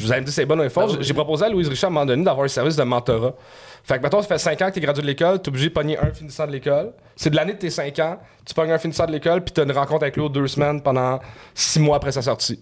vous 0.00 0.12
avez 0.12 0.20
dit 0.22 0.30
c'est 0.30 0.46
bonne 0.46 0.60
ou 0.60 0.70
fausse. 0.70 0.92
Oui. 0.92 0.98
J'ai 1.00 1.14
proposé 1.14 1.44
à 1.44 1.48
Louise 1.48 1.68
Richard 1.68 1.88
à 1.88 1.90
un 1.90 1.94
moment 1.94 2.06
donné 2.06 2.24
d'avoir 2.24 2.44
un 2.44 2.48
service 2.48 2.76
de 2.76 2.84
mentorat. 2.84 3.34
Fait 3.82 3.98
que 3.98 4.02
mettons, 4.02 4.22
ça 4.22 4.28
fait 4.28 4.38
5 4.38 4.62
ans 4.62 4.68
que 4.68 4.74
t'es 4.74 4.80
gradué 4.80 5.02
de 5.02 5.06
l'école, 5.06 5.40
t'es 5.42 5.48
obligé 5.48 5.68
de 5.70 5.74
pogner 5.74 5.98
un 5.98 6.12
finissant 6.12 6.46
de 6.46 6.52
l'école. 6.52 6.92
C'est 7.16 7.30
de 7.30 7.36
l'année 7.36 7.54
de 7.54 7.58
tes 7.58 7.70
5 7.70 7.98
ans, 7.98 8.18
tu 8.44 8.54
pognes 8.54 8.70
un 8.70 8.78
finissant 8.78 9.06
de 9.06 9.12
l'école, 9.12 9.42
puis 9.42 9.52
t'as 9.52 9.64
une 9.64 9.72
rencontre 9.72 10.02
avec 10.02 10.16
l'autre 10.16 10.34
deux 10.34 10.46
semaines 10.46 10.80
pendant 10.82 11.18
6 11.54 11.80
mois 11.80 11.96
après 11.96 12.12
sa 12.12 12.22
sortie. 12.22 12.60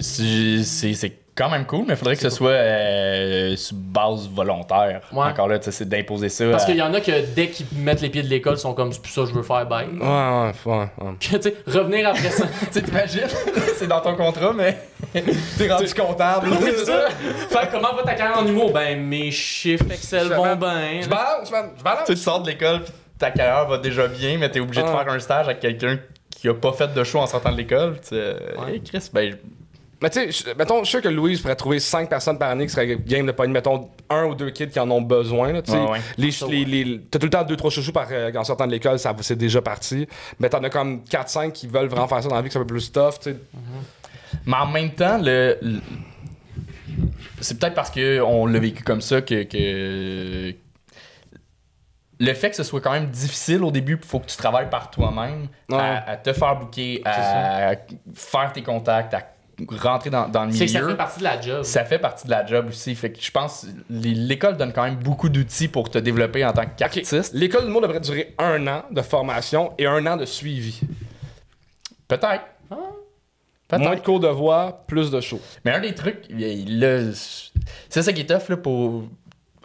C'est 0.00 1.19
quand 1.40 1.48
même 1.48 1.64
cool, 1.64 1.84
mais 1.88 1.94
il 1.94 1.96
faudrait 1.96 2.16
que 2.16 2.20
ce 2.22 2.28
soit 2.28 2.50
euh, 2.50 3.56
sur 3.56 3.74
base 3.76 4.28
volontaire. 4.28 5.00
Ouais. 5.10 5.24
Encore 5.26 5.48
là, 5.48 5.58
tu 5.58 5.64
sais, 5.64 5.70
c'est 5.72 5.88
d'imposer 5.88 6.28
ça. 6.28 6.50
Parce 6.50 6.64
à- 6.64 6.66
qu'il 6.66 6.76
y 6.76 6.82
en 6.82 6.92
a 6.92 7.00
que 7.00 7.34
dès 7.34 7.48
qu'ils 7.48 7.66
mettent 7.78 8.02
les 8.02 8.10
pieds 8.10 8.22
de 8.22 8.28
l'école, 8.28 8.58
sont 8.58 8.74
comme 8.74 8.92
c'est 8.92 9.00
plus 9.00 9.10
ça 9.12 9.24
je 9.24 9.32
veux 9.32 9.42
faire, 9.42 9.64
bye. 9.66 9.86
Ouais, 9.88 10.00
ouais, 10.06 10.52
ouais. 10.66 10.88
ouais. 11.00 11.12
Que, 11.18 11.36
tu 11.38 11.42
sais, 11.42 11.56
revenir 11.66 12.08
après 12.10 12.30
ça. 12.30 12.44
Tu 12.60 12.72
sais, 12.72 12.82
t'imagines? 12.82 13.22
c'est 13.76 13.86
dans 13.86 14.00
ton 14.02 14.14
contrat, 14.16 14.52
mais 14.52 14.76
t'es 15.56 15.72
rendu 15.72 15.94
comptable. 15.94 16.48
c'est 16.60 16.84
ça. 16.84 17.08
Comment 17.72 17.94
va 17.94 18.02
ta 18.02 18.14
carrière 18.14 18.38
en 18.38 18.46
humour? 18.46 18.72
Ben, 18.72 19.00
mes 19.00 19.30
chiffres 19.30 19.86
Excel 19.90 20.28
Je 20.28 20.34
vont 20.34 20.56
bien. 20.56 21.00
Je 21.02 21.08
balance, 21.08 21.48
je 21.78 21.82
balance. 21.82 22.04
Tu 22.06 22.16
sors 22.16 22.42
de 22.42 22.50
l'école, 22.50 22.84
pis 22.84 22.92
ta 23.18 23.30
carrière 23.30 23.66
va 23.66 23.78
déjà 23.78 24.06
bien, 24.08 24.36
mais 24.38 24.50
t'es 24.50 24.60
obligé 24.60 24.82
de 24.82 24.88
faire 24.88 25.08
un 25.08 25.18
stage 25.18 25.46
avec 25.46 25.60
quelqu'un 25.60 25.98
qui 26.30 26.48
a 26.48 26.54
pas 26.54 26.72
fait 26.72 26.92
de 26.92 27.02
show 27.04 27.18
en 27.18 27.26
sortant 27.26 27.52
de 27.52 27.56
l'école. 27.56 27.94
Tu 28.02 28.08
sais, 28.08 28.34
Ouais. 28.58 28.74
hey, 28.74 28.82
Chris, 28.82 29.08
ben, 29.12 29.36
Mais 30.02 30.08
tu 30.10 30.32
sais, 30.32 30.54
mettons, 30.54 30.78
je 30.78 30.84
suis 30.84 30.90
sûr 30.92 31.02
que 31.02 31.08
Louise 31.08 31.40
pourrait 31.40 31.56
trouver 31.56 31.78
5 31.78 32.08
personnes 32.08 32.38
par 32.38 32.48
année 32.50 32.64
qui 32.66 32.72
seraient 32.72 32.96
game 32.96 33.26
de 33.26 33.32
pogner, 33.32 33.52
mettons, 33.52 33.90
un 34.08 34.24
ou 34.24 34.34
deux 34.34 34.50
kids 34.50 34.68
qui 34.68 34.80
en 34.80 34.90
ont 34.90 35.02
besoin. 35.02 35.52
Là, 35.52 35.60
tu 35.62 35.72
sais. 35.72 35.78
Ouais, 35.78 35.90
ouais. 35.90 36.00
Les, 36.16 36.30
Ça, 36.30 36.46
les, 36.46 36.64
les- 36.64 37.00
t'as 37.10 37.18
tout 37.18 37.26
le 37.26 37.30
temps 37.30 37.44
2-3 37.44 37.70
chouchous 37.70 37.92
par, 37.92 38.06
euh, 38.10 38.32
en 38.34 38.44
sortant 38.44 38.66
de 38.66 38.72
l'école, 38.72 38.98
ça 38.98 39.14
c'est 39.20 39.36
déjà 39.36 39.60
parti. 39.60 40.08
Mais 40.38 40.48
t'en 40.48 40.62
as 40.64 40.70
comme 40.70 41.02
4-5 41.04 41.52
qui 41.52 41.66
veulent 41.66 41.88
vraiment 41.88 42.08
faire 42.08 42.22
ça 42.22 42.28
dans 42.30 42.34
la 42.36 42.40
vie, 42.42 42.48
que 42.48 42.52
c'est 42.54 42.58
un 42.58 42.62
peu 42.62 42.68
plus 42.74 42.90
tough. 42.90 43.18
tu 43.20 43.30
sais. 43.32 43.36
Mais 44.46 44.56
en 44.56 44.66
même 44.66 44.90
temps, 44.90 45.18
le, 45.18 45.58
le- 45.60 45.80
c'est 47.40 47.58
peut-être 47.58 47.74
parce 47.74 47.90
qu'on 47.90 48.46
l'a 48.46 48.58
vécu 48.58 48.82
comme 48.82 49.00
ça 49.02 49.20
que, 49.20 49.42
que 49.42 50.54
le 52.22 52.34
fait 52.34 52.50
que 52.50 52.56
ce 52.56 52.62
soit 52.62 52.80
quand 52.80 52.92
même 52.92 53.06
difficile 53.06 53.62
au 53.64 53.70
début, 53.70 53.98
il 54.02 54.06
faut 54.06 54.20
que 54.20 54.26
tu 54.26 54.36
travailles 54.36 54.68
par 54.68 54.90
toi-même, 54.90 55.48
à, 55.78 56.10
à 56.12 56.16
te 56.16 56.32
faire 56.32 56.56
booker, 56.56 57.00
à 57.04 57.72
faire 58.14 58.52
tes 58.52 58.62
contacts, 58.62 59.14
à 59.14 59.22
rentrer 59.68 60.10
dans, 60.10 60.28
dans 60.28 60.44
le 60.44 60.52
C'est 60.52 60.66
que 60.66 60.72
ça 60.72 60.78
milieu. 60.78 60.90
fait 60.90 60.96
partie 60.96 61.18
de 61.18 61.24
la 61.24 61.40
job. 61.40 61.62
Ça 61.62 61.84
fait 61.84 61.98
partie 61.98 62.26
de 62.26 62.30
la 62.30 62.46
job 62.46 62.66
aussi. 62.68 62.94
Fait 62.94 63.10
que 63.12 63.20
je 63.20 63.30
pense 63.30 63.66
l'école 63.88 64.56
donne 64.56 64.72
quand 64.72 64.84
même 64.84 64.96
beaucoup 64.96 65.28
d'outils 65.28 65.68
pour 65.68 65.90
te 65.90 65.98
développer 65.98 66.44
en 66.44 66.52
tant 66.52 66.64
qu'artiste. 66.76 67.32
L'école 67.34 67.66
du 67.66 67.70
monde 67.70 67.82
devrait 67.82 68.00
durer 68.00 68.34
un 68.38 68.66
an 68.66 68.84
de 68.90 69.02
formation 69.02 69.72
et 69.78 69.86
un 69.86 70.06
an 70.06 70.16
de 70.16 70.24
suivi. 70.24 70.80
Peut-être. 72.08 72.42
Ah. 72.70 72.76
Peut-être. 73.68 73.82
Moins 73.82 73.94
de 73.94 74.00
cours 74.00 74.18
de 74.20 74.28
voix, 74.28 74.82
plus 74.88 75.10
de 75.12 75.20
shows. 75.20 75.40
Mais 75.64 75.70
un 75.72 75.80
des 75.80 75.94
trucs, 75.94 76.24
là, 76.30 76.98
c'est 77.88 78.02
ça 78.02 78.12
qui 78.12 78.22
est 78.22 78.26
tough 78.26 78.48
là, 78.48 78.56
pour 78.56 79.04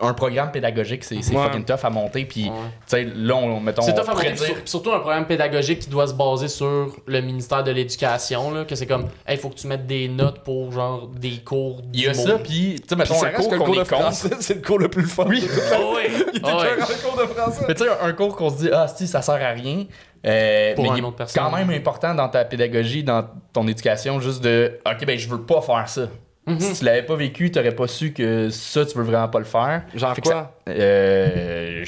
un 0.02 0.14
programme 0.14 0.52
pédagogique, 0.52 1.04
c'est 1.06 1.16
Ouais. 1.16 1.22
fucking 1.46 1.64
tough 1.64 1.84
à 1.84 1.89
monter. 1.89 2.26
Puis, 2.26 2.43
Ouais. 2.46 2.50
tu 2.50 2.52
sais, 2.88 3.04
là, 3.16 3.36
on, 3.36 3.60
mettons, 3.62 3.82
C'est 3.82 3.93
tough 3.96 4.10
à 4.10 4.14
monter, 4.14 4.32
dire- 4.32 4.46
sur- 4.46 4.56
surtout 4.66 4.91
un 4.91 5.00
programme 5.00 5.26
pédagogique 5.26 5.80
qui 5.80 5.89
doit 5.89 6.06
se 6.08 6.14
baser 6.14 6.50
sur 6.50 6.93
le 7.06 7.22
ministère 7.22 7.64
de 7.64 7.72
l'Éducation, 7.72 8.52
là, 8.52 8.66
que 8.66 8.76
c'est 8.76 8.88
comme, 8.88 9.06
hey, 9.26 9.38
faut 9.38 9.50
que 9.50 9.56
tu 9.56 9.68
mettes 9.68 9.88
des 9.88 10.08
notes 10.10 10.39
pour 10.43 10.72
genre 10.74 11.08
des 11.08 11.38
cours. 11.38 11.82
Il 11.93 12.02
y 12.02 12.08
a 12.08 12.14
ça, 12.14 12.38
puis, 12.39 12.76
tu 12.82 12.89
sais, 12.89 12.96
mettons, 12.98 13.14
ça 13.16 13.28
un 13.28 13.30
reste 13.38 13.50
cours 13.56 13.66
qu'on 13.66 13.74
est 13.82 13.86
français, 13.86 14.30
c'est 14.41 14.56
le 14.56 14.62
cours 14.62 14.80
le 14.80 14.89
plus 14.89 15.06
fun. 15.08 15.26
Oui. 15.30 15.48
Ouais. 15.96 16.10
Il 16.34 16.38
était 16.39 16.46
ouais. 16.46 16.52
écœurant, 16.74 16.88
le 16.89 17.10
cours 17.10 17.18
de 17.18 17.28
français. 17.34 17.66
Mais 17.68 17.74
tu 17.76 17.84
sais, 17.86 17.89
un 18.02 18.12
cours 18.14 18.36
qu'on 18.36 18.50
se 18.50 18.58
dit, 18.58 18.70
ah, 18.74 18.88
si, 18.88 19.08
ça 19.08 19.22
sert 19.22 19.36
à 19.36 19.52
rien. 19.52 19.86
euh, 20.28 20.74
Pour 20.76 20.84
mais 20.86 20.89
un 20.89 20.96
il 20.98 21.00
est 21.04 21.08
autre 21.08 21.16
personne. 21.18 21.41
quand 21.43 21.56
même 21.56 21.70
important 21.70 22.14
dans 22.16 22.28
ta 22.28 22.43
pédagogie, 22.46 23.04
dans 23.04 23.26
ton 23.54 23.68
éducation, 23.68 24.20
juste 24.20 24.43
de, 24.43 24.80
ok, 24.86 25.06
ben, 25.06 25.18
je 25.18 25.30
veux 25.30 25.41
pas 25.41 25.62
faire 25.62 25.88
ça. 25.88 26.08
Mhm. 26.48 26.60
Si 26.60 26.80
tu 26.80 26.86
l'avais 26.86 27.04
pas 27.04 27.16
vécu, 27.16 27.50
t'aurais 27.52 27.74
pas 27.74 27.88
su 27.88 28.14
que 28.14 28.50
ça, 28.52 28.86
tu 28.86 28.98
veux 28.98 29.04
vraiment 29.04 29.28
pas 29.28 29.39
le 29.39 29.46
faire. 29.46 29.84
Genre 29.96 30.14
Fait 30.14 30.22
quoi? 30.22 30.32
ça- 30.32 30.52
euh, 30.70 31.84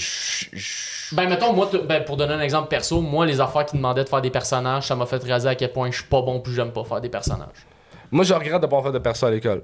Ben, 1.11 1.29
mettons, 1.29 1.53
moi, 1.53 1.69
ben, 1.87 2.03
pour 2.03 2.17
donner 2.17 2.33
un 2.33 2.41
exemple 2.41 2.67
perso, 2.67 2.99
moi, 3.01 3.25
les 3.25 3.39
affaires 3.39 3.65
qui 3.65 3.77
demandaient 3.77 4.03
de 4.03 4.09
faire 4.09 4.21
des 4.21 4.29
personnages, 4.31 4.87
ça 4.87 4.95
m'a 4.95 5.05
fait 5.05 5.23
réaliser 5.23 5.47
à 5.49 5.55
quel 5.55 5.71
point 5.71 5.89
je 5.91 5.97
suis 5.97 6.07
pas 6.07 6.21
bon, 6.21 6.39
puis 6.39 6.53
j'aime 6.53 6.71
pas 6.71 6.83
faire 6.83 6.99
des 7.01 7.09
personnages. 7.09 7.65
Moi, 8.11 8.23
je 8.25 8.33
regrette 8.33 8.61
de 8.61 8.67
pas 8.67 8.81
faire 8.81 8.91
de 8.91 8.99
perso 8.99 9.25
à 9.25 9.31
l'école. 9.31 9.63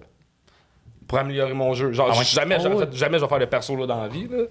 Pour 1.08 1.18
améliorer 1.18 1.54
mon 1.54 1.74
jeu. 1.74 1.92
Genre, 1.92 2.10
Ah 2.14 2.18
ouais? 2.18 2.24
jamais, 2.24 2.56
ouais. 2.66 2.86
fait- 2.86 2.96
jamais 2.96 3.18
je 3.18 3.24
vais 3.24 3.30
faire 3.30 3.40
de 3.40 3.46
perso 3.46 3.76
là, 3.76 3.86
dans 3.86 4.02
la 4.02 4.08
vie. 4.08 4.28
Là. 4.30 4.44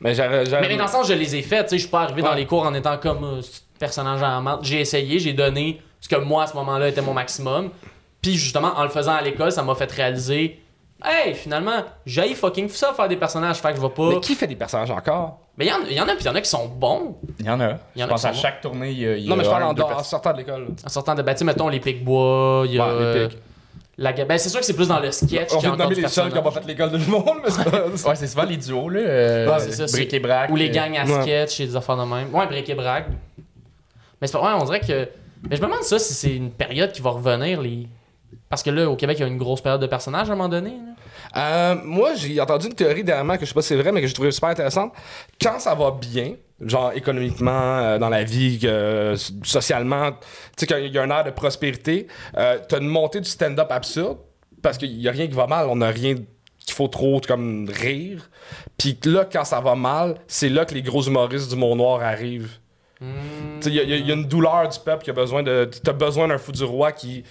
Mais 0.00 0.14
j'aurais- 0.14 0.44
Mais, 0.60 0.68
mais 0.68 0.76
dans 0.76 0.84
le 0.84 0.90
sens, 0.90 1.06
je 1.08 1.12
les 1.14 1.36
ai 1.36 1.42
faits, 1.42 1.66
tu 1.66 1.70
sais, 1.70 1.76
je 1.76 1.82
suis 1.82 1.90
pas 1.90 2.02
arrivé 2.02 2.22
dans 2.22 2.34
les 2.34 2.44
cours 2.46 2.64
en 2.66 2.74
étant 2.74 2.98
comme 2.98 3.24
euh, 3.24 3.40
personnage 3.78 4.22
en 4.22 4.42
menthe. 4.42 4.64
J'ai 4.64 4.80
essayé, 4.80 5.18
j'ai 5.20 5.32
donné 5.32 5.80
ce 6.00 6.08
que 6.08 6.16
moi, 6.16 6.42
à 6.44 6.46
ce 6.48 6.54
moment-là, 6.56 6.88
était 6.88 7.02
mon 7.02 7.14
maximum. 7.14 7.70
Puis 8.22 8.34
justement, 8.36 8.72
en 8.76 8.84
le 8.84 8.88
faisant 8.88 9.12
à 9.14 9.20
l'école, 9.20 9.50
ça 9.52 9.62
m'a 9.64 9.74
fait 9.74 9.90
réaliser, 9.90 10.60
hey, 11.04 11.34
finalement, 11.34 11.82
j'ai 12.06 12.34
fucking 12.34 12.68
ça 12.68 12.92
faire 12.94 13.08
des 13.08 13.16
personnages, 13.16 13.56
fait 13.56 13.70
que 13.70 13.76
je 13.76 13.80
vais 13.82 13.88
pas. 13.90 14.08
Mais 14.10 14.20
qui 14.20 14.34
fait 14.36 14.46
des 14.46 14.54
personnages 14.56 14.90
encore? 14.92 15.40
Mais 15.58 15.66
il 15.66 15.68
y, 15.68 15.72
en- 15.72 15.84
il 15.90 15.96
y 15.96 16.00
en 16.00 16.04
a, 16.08 16.14
puis 16.14 16.22
il 16.22 16.26
y 16.26 16.30
en 16.30 16.34
a 16.36 16.40
qui 16.40 16.48
sont 16.48 16.68
bons. 16.68 17.16
Il 17.40 17.46
y 17.46 17.50
en 17.50 17.60
a. 17.60 17.70
Y 17.70 17.74
en 17.74 17.78
je 17.96 18.02
a 18.04 18.06
pense 18.08 18.24
à 18.24 18.32
chaque 18.32 18.60
tournée, 18.60 18.92
il 18.92 18.98
y 19.00 19.06
a, 19.06 19.16
y 19.16 19.28
Non, 19.28 19.34
mais 19.36 19.42
a 19.42 19.44
je 19.44 19.50
parle 19.50 19.64
un, 19.64 19.66
en, 19.66 19.74
deux 19.74 19.82
dehors- 19.82 19.98
en 19.98 20.02
sortant 20.04 20.32
de 20.32 20.38
l'école. 20.38 20.68
En 20.84 20.88
sortant 20.88 21.14
de, 21.16 21.22
ben, 21.22 21.32
tu 21.34 21.40
sais, 21.40 21.44
mettons 21.44 21.68
les 21.68 21.80
Pic-Bois, 21.80 22.62
il 22.66 22.74
y 22.74 22.78
a. 22.78 22.86
Ouais, 22.86 23.14
les 23.22 23.28
Pics. 23.28 23.38
la, 23.98 24.12
ben, 24.12 24.38
c'est 24.38 24.48
sûr 24.48 24.60
que 24.60 24.66
c'est 24.66 24.72
plus 24.76 24.88
dans 24.88 25.00
le 25.00 25.10
sketch 25.10 25.50
On 25.54 25.58
vient 25.58 25.72
de 25.72 25.76
nommer 25.82 25.94
les 25.96 26.08
seuls 26.08 26.28
qui 26.30 26.36
n'ont 26.36 26.42
pas 26.42 26.52
fait 26.52 26.64
l'école 26.66 26.92
de 26.92 26.96
l'humour, 26.98 27.36
mais 27.42 27.50
c'est 27.50 27.68
pas. 27.70 27.86
Ouais, 28.10 28.14
c'est 28.16 28.26
souvent 28.28 28.44
les 28.44 28.56
duos, 28.56 28.88
là. 28.88 29.00
euh, 29.00 29.48
Ouais, 29.52 29.58
c'est 29.58 29.72
ça, 29.72 29.86
Bric 29.92 30.14
et 30.14 30.20
brac. 30.20 30.48
Ou 30.50 30.56
les 30.56 30.70
euh, 30.70 30.72
gangs 30.72 30.96
à 30.96 31.04
Ouais. 31.04 31.22
sketch 31.22 31.58
et 31.60 31.66
des 31.66 31.74
affaires 31.76 31.96
de 31.96 32.04
même. 32.04 32.32
Ouais, 32.32 32.46
bric 32.46 32.68
et 32.70 32.74
brac. 32.74 33.06
Mais 34.20 34.26
c'est 34.28 34.38
pas. 34.38 34.42
Ouais, 34.54 34.60
on 34.60 34.64
dirait 34.64 34.80
que. 34.80 35.08
Mais 35.50 35.56
je 35.56 35.60
me 35.60 35.66
demande 35.66 35.82
ça 35.82 35.98
si 35.98 36.14
c'est 36.14 36.34
une 36.36 36.52
période 36.52 36.92
qui 36.92 37.02
va 37.02 37.10
revenir. 37.10 37.60
les 37.60 37.88
Parce 38.48 38.62
que 38.62 38.70
là, 38.70 38.88
au 38.88 38.96
Québec, 38.96 39.16
il 39.18 39.22
y 39.22 39.24
a 39.24 39.28
une 39.28 39.38
grosse 39.38 39.60
période 39.60 39.80
de 39.80 39.86
personnages 39.86 40.28
à 40.28 40.32
un 40.32 40.36
moment 40.36 40.48
donné. 40.48 40.70
là. 40.70 40.92
Euh, 41.74 41.74
moi, 41.84 42.14
j'ai 42.14 42.38
entendu 42.40 42.66
une 42.66 42.74
théorie 42.74 43.04
dernièrement 43.04 43.34
que 43.36 43.40
je 43.42 43.46
sais 43.46 43.54
pas 43.54 43.62
si 43.62 43.68
c'est 43.68 43.76
vrai, 43.76 43.92
mais 43.92 44.00
que 44.02 44.06
j'ai 44.06 44.12
trouvé 44.12 44.30
super 44.30 44.50
intéressante. 44.50 44.92
Quand 45.40 45.58
ça 45.58 45.74
va 45.74 45.90
bien, 45.90 46.34
genre 46.60 46.92
économiquement, 46.94 47.78
euh, 47.78 47.98
dans 47.98 48.08
la 48.10 48.24
vie, 48.24 48.60
euh, 48.64 49.16
socialement, 49.42 50.12
tu 50.12 50.18
sais 50.58 50.66
qu'il 50.66 50.92
y 50.92 50.98
a 50.98 51.02
un 51.02 51.10
air 51.10 51.24
de 51.24 51.30
prospérité, 51.30 52.06
t'as 52.34 52.78
une 52.80 52.88
montée 52.88 53.20
du 53.20 53.28
stand-up 53.28 53.70
absurde 53.70 54.18
parce 54.62 54.78
qu'il 54.78 54.92
y 55.00 55.08
a 55.08 55.12
rien 55.12 55.26
qui 55.26 55.34
va 55.34 55.46
mal, 55.46 55.66
on 55.70 55.80
a 55.80 55.88
rien 55.88 56.14
qu'il 56.14 56.74
faut 56.74 56.88
trop 56.88 57.20
comme 57.26 57.68
rire. 57.68 58.30
Puis 58.78 58.96
là, 59.06 59.24
quand 59.30 59.44
ça 59.44 59.60
va 59.60 59.74
mal, 59.74 60.16
c'est 60.28 60.48
là 60.48 60.64
que 60.64 60.74
les 60.74 60.82
gros 60.82 61.02
humoristes 61.02 61.50
du 61.50 61.56
monde 61.56 61.78
noir 61.78 62.02
arrivent. 62.02 62.58
Hmm. 63.00 63.06
Tu 63.60 63.64
sais, 63.64 63.70
Il 63.70 63.74
y, 63.76 63.80
a- 63.80 63.82
il 63.82 63.90
y 63.90 63.98
il 64.00 64.06
y 64.06 64.10
a 64.12 64.14
une 64.14 64.26
douleur 64.28 64.68
du 64.68 64.78
peuple 64.78 65.02
qui 65.02 65.10
a 65.10 65.12
besoin 65.12 65.42
de. 65.42 65.68
T'as 65.82 65.92
besoin 65.92 66.28
d'un 66.28 66.38
fou 66.38 66.52
du 66.52 66.62
roi 66.62 66.92
qui. 66.92 67.24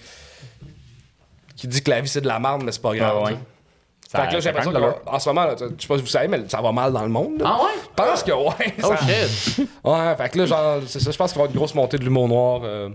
Qui 1.62 1.68
dit 1.68 1.80
que 1.82 1.90
la 1.90 2.00
vie 2.00 2.08
c'est 2.08 2.20
de 2.20 2.26
la 2.28 2.38
merde, 2.40 2.62
mais 2.64 2.72
c'est 2.72 2.82
pas 2.82 2.94
grave. 2.94 3.14
Ah 3.20 3.24
ouais. 3.24 3.36
Ça- 4.10 4.22
Fait 4.22 4.28
que 4.28 4.32
là, 4.34 4.40
j'ai 4.40 4.50
l'impression 4.52 4.72
qu'en 5.06 5.18
ce 5.18 5.28
moment, 5.30 5.44
là, 5.46 5.54
je 5.58 5.64
sais 5.80 5.88
pas 5.88 5.96
si 5.96 6.02
vous 6.02 6.06
savez, 6.08 6.28
mais 6.28 6.40
ça 6.48 6.60
va 6.60 6.72
mal 6.72 6.92
dans 6.92 7.02
le 7.02 7.08
monde. 7.08 7.40
là. 7.40 7.46
Ah 7.56 7.62
ouais? 7.62 7.70
Je 7.82 8.02
pense 8.02 8.22
que 8.24 8.32
ouais. 8.32 8.74
Oh 8.82 8.88
ça- 8.88 8.96
shit! 9.06 9.68
Ouais, 9.84 10.16
fait 10.16 10.28
que 10.28 10.38
là, 10.38 10.46
genre, 10.46 10.80
c'est 10.86 11.00
ça, 11.00 11.10
je 11.12 11.16
pense 11.16 11.32
qu'il 11.32 11.38
va 11.40 11.44
y 11.44 11.46
avoir 11.46 11.50
une 11.50 11.56
grosse 11.56 11.74
montée 11.74 11.98
de 11.98 12.04
l'humour 12.04 12.28
noir. 12.28 12.60
Euh... 12.64 12.88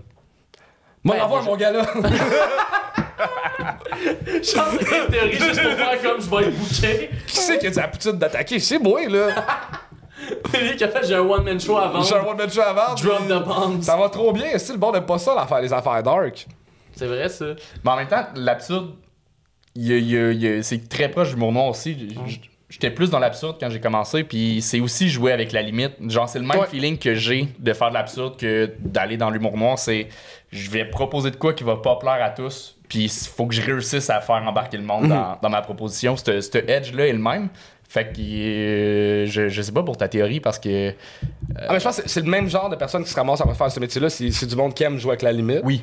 Moi, 1.02 1.16
Ben, 1.16 1.22
l'envoie, 1.22 1.42
mon 1.42 1.56
gars 1.56 1.72
là. 1.72 1.86
Je 4.24 5.10
théorie 5.10 5.32
juste 5.32 5.60
pour 5.62 5.72
faire 5.72 6.02
comme 6.02 6.20
je 6.20 6.30
vais 6.30 6.42
être 6.48 6.56
bouqué. 6.58 7.10
qui 7.26 7.36
c'est 7.36 7.58
qui 7.58 7.66
a 7.66 7.70
dit 7.70 7.80
à 7.80 7.88
Poutine 7.88 8.12
d'attaquer? 8.12 8.58
C'est 8.60 8.78
moi, 8.78 9.00
là. 9.08 9.28
Lui 10.60 10.76
qui 10.76 10.84
a 10.84 10.88
fait, 10.88 11.06
j'ai 11.06 11.14
un 11.14 11.20
one-man 11.20 11.58
show 11.58 11.76
avant. 11.78 12.02
J'ai 12.02 12.14
un 12.14 12.24
one 12.24 12.36
man 12.36 12.50
show 12.50 12.60
avant. 12.60 12.94
Drop 12.94 13.26
the 13.28 13.44
bombs. 13.44 13.82
Ça 13.82 13.96
va 13.96 14.08
trop 14.08 14.32
bien. 14.32 14.56
Si 14.58 14.72
le 14.72 14.78
bord 14.78 14.92
n'aime 14.92 15.06
pas 15.06 15.18
ça, 15.18 15.34
l'affaire, 15.34 15.60
les 15.60 15.72
affaires 15.72 16.02
dark. 16.02 16.46
C'est 16.98 17.06
vrai, 17.06 17.28
ça. 17.28 17.46
Mais 17.84 17.90
en 17.90 17.96
même 17.96 18.08
temps, 18.08 18.24
l'absurde, 18.34 18.90
il 19.76 19.86
y 19.86 19.92
a- 19.92 19.96
il 19.98 20.10
y 20.10 20.18
a- 20.18 20.30
il 20.32 20.42
y 20.42 20.48
a- 20.48 20.62
c'est 20.62 20.88
très 20.88 21.08
proche 21.08 21.28
du 21.28 21.34
l'humour 21.34 21.52
noir 21.52 21.66
aussi. 21.68 21.96
J'étais 22.70 22.90
plus 22.90 23.08
dans 23.08 23.18
l'absurde 23.18 23.56
quand 23.58 23.70
j'ai 23.70 23.80
commencé, 23.80 24.24
puis 24.24 24.60
c'est 24.60 24.80
aussi 24.80 25.08
jouer 25.08 25.32
avec 25.32 25.52
la 25.52 25.62
limite. 25.62 25.92
Genre, 26.10 26.28
c'est 26.28 26.38
le 26.38 26.44
même 26.44 26.58
Ouais. 26.58 26.66
feeling 26.66 26.98
que 26.98 27.14
j'ai 27.14 27.48
de 27.58 27.72
faire 27.72 27.88
de 27.88 27.94
l'absurde 27.94 28.36
que 28.36 28.70
d'aller 28.80 29.16
dans 29.16 29.30
l'humour 29.30 29.56
noir. 29.56 29.78
C'est 29.78 30.08
je 30.52 30.70
vais 30.70 30.84
proposer 30.84 31.30
de 31.30 31.36
quoi 31.36 31.54
qui 31.54 31.64
va 31.64 31.76
pas 31.76 31.96
plaire 31.96 32.22
à 32.22 32.28
tous, 32.28 32.76
puis 32.88 33.04
il 33.04 33.10
faut 33.10 33.46
que 33.46 33.54
je 33.54 33.62
réussisse 33.62 34.10
à 34.10 34.20
faire 34.20 34.36
embarquer 34.36 34.76
le 34.76 34.82
monde 34.82 35.08
dans, 35.08 35.38
dans 35.40 35.48
ma 35.48 35.62
proposition. 35.62 36.14
Ce 36.16 36.58
edge-là 36.58 37.06
est 37.06 37.12
le 37.12 37.18
même. 37.18 37.48
Fait 37.90 38.12
que 38.12 38.20
euh, 38.20 39.24
je, 39.24 39.48
je 39.48 39.62
sais 39.62 39.72
pas 39.72 39.82
pour 39.82 39.96
ta 39.96 40.08
théorie 40.08 40.40
parce 40.40 40.58
que. 40.58 40.90
Ah, 41.56 41.72
mais 41.72 41.78
je 41.80 41.84
pense 41.84 42.00
que 42.02 42.08
c'est- 42.08 42.20
le 42.20 42.28
même 42.30 42.46
genre 42.50 42.68
de 42.68 42.76
personnes 42.76 43.02
qui 43.02 43.08
se 43.10 43.16
ramassent 43.16 43.40
à 43.40 43.46
faire 43.54 43.70
ce 43.72 43.80
métier-là. 43.80 44.10
C'est 44.10 44.30
c'est 44.30 44.44
du 44.44 44.54
monde 44.56 44.74
qui 44.74 44.82
aime 44.84 44.98
jouer 44.98 45.12
avec 45.12 45.22
la 45.22 45.32
limite. 45.32 45.62
Oui. 45.64 45.80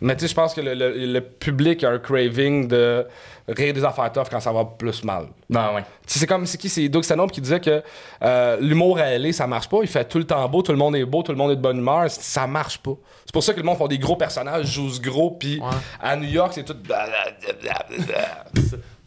Mais 0.00 0.16
tu 0.16 0.22
sais, 0.22 0.28
je 0.28 0.34
pense 0.34 0.52
que 0.52 0.60
le, 0.60 0.74
le- 0.74 1.06
le 1.06 1.20
public 1.20 1.84
a 1.84 1.90
un 1.90 1.98
craving 2.00 2.66
de 2.66 3.06
rire 3.46 3.72
des 3.72 3.84
affaires 3.84 4.10
tough 4.10 4.26
quand 4.28 4.40
ça 4.40 4.50
va 4.52 4.64
plus 4.64 5.04
mal. 5.04 5.26
Non, 5.48 5.74
ouais. 5.76 5.82
Tu 6.06 6.14
sais, 6.14 6.18
C'est 6.20 6.26
comme, 6.26 6.44
c'est 6.44 6.58
qui? 6.58 6.68
C'est 6.68 6.88
Doug 6.88 7.04
Stanhope 7.04 7.30
qui 7.30 7.40
disait 7.40 7.60
que 7.60 7.82
euh, 8.22 8.56
l'humour 8.60 8.98
à 8.98 9.16
LA, 9.16 9.32
ça 9.32 9.46
marche 9.46 9.68
pas. 9.68 9.78
Il 9.82 9.86
fait 9.88 10.04
tout 10.06 10.18
le 10.18 10.24
temps 10.24 10.48
beau, 10.48 10.62
tout 10.62 10.72
le 10.72 10.78
monde 10.78 10.96
est 10.96 11.04
beau, 11.04 11.22
tout 11.22 11.30
le 11.30 11.38
monde 11.38 11.52
est 11.52 11.56
de 11.56 11.60
bonne 11.62 11.78
humeur. 11.78 12.06
Ça 12.10 12.48
marche 12.48 12.78
pas. 12.78 12.96
C'est 13.26 13.32
pour 13.32 13.44
ça 13.44 13.52
que 13.52 13.58
le 13.60 13.64
monde 13.64 13.78
font 13.78 13.86
des 13.86 13.98
gros 13.98 14.16
personnages, 14.16 14.66
jouent 14.66 14.90
ce 14.90 15.00
gros, 15.00 15.30
puis 15.30 15.60
Ouais. 15.60 15.66
à 16.00 16.16
New 16.16 16.28
York, 16.28 16.50
c'est 16.52 16.64
tout. 16.64 16.74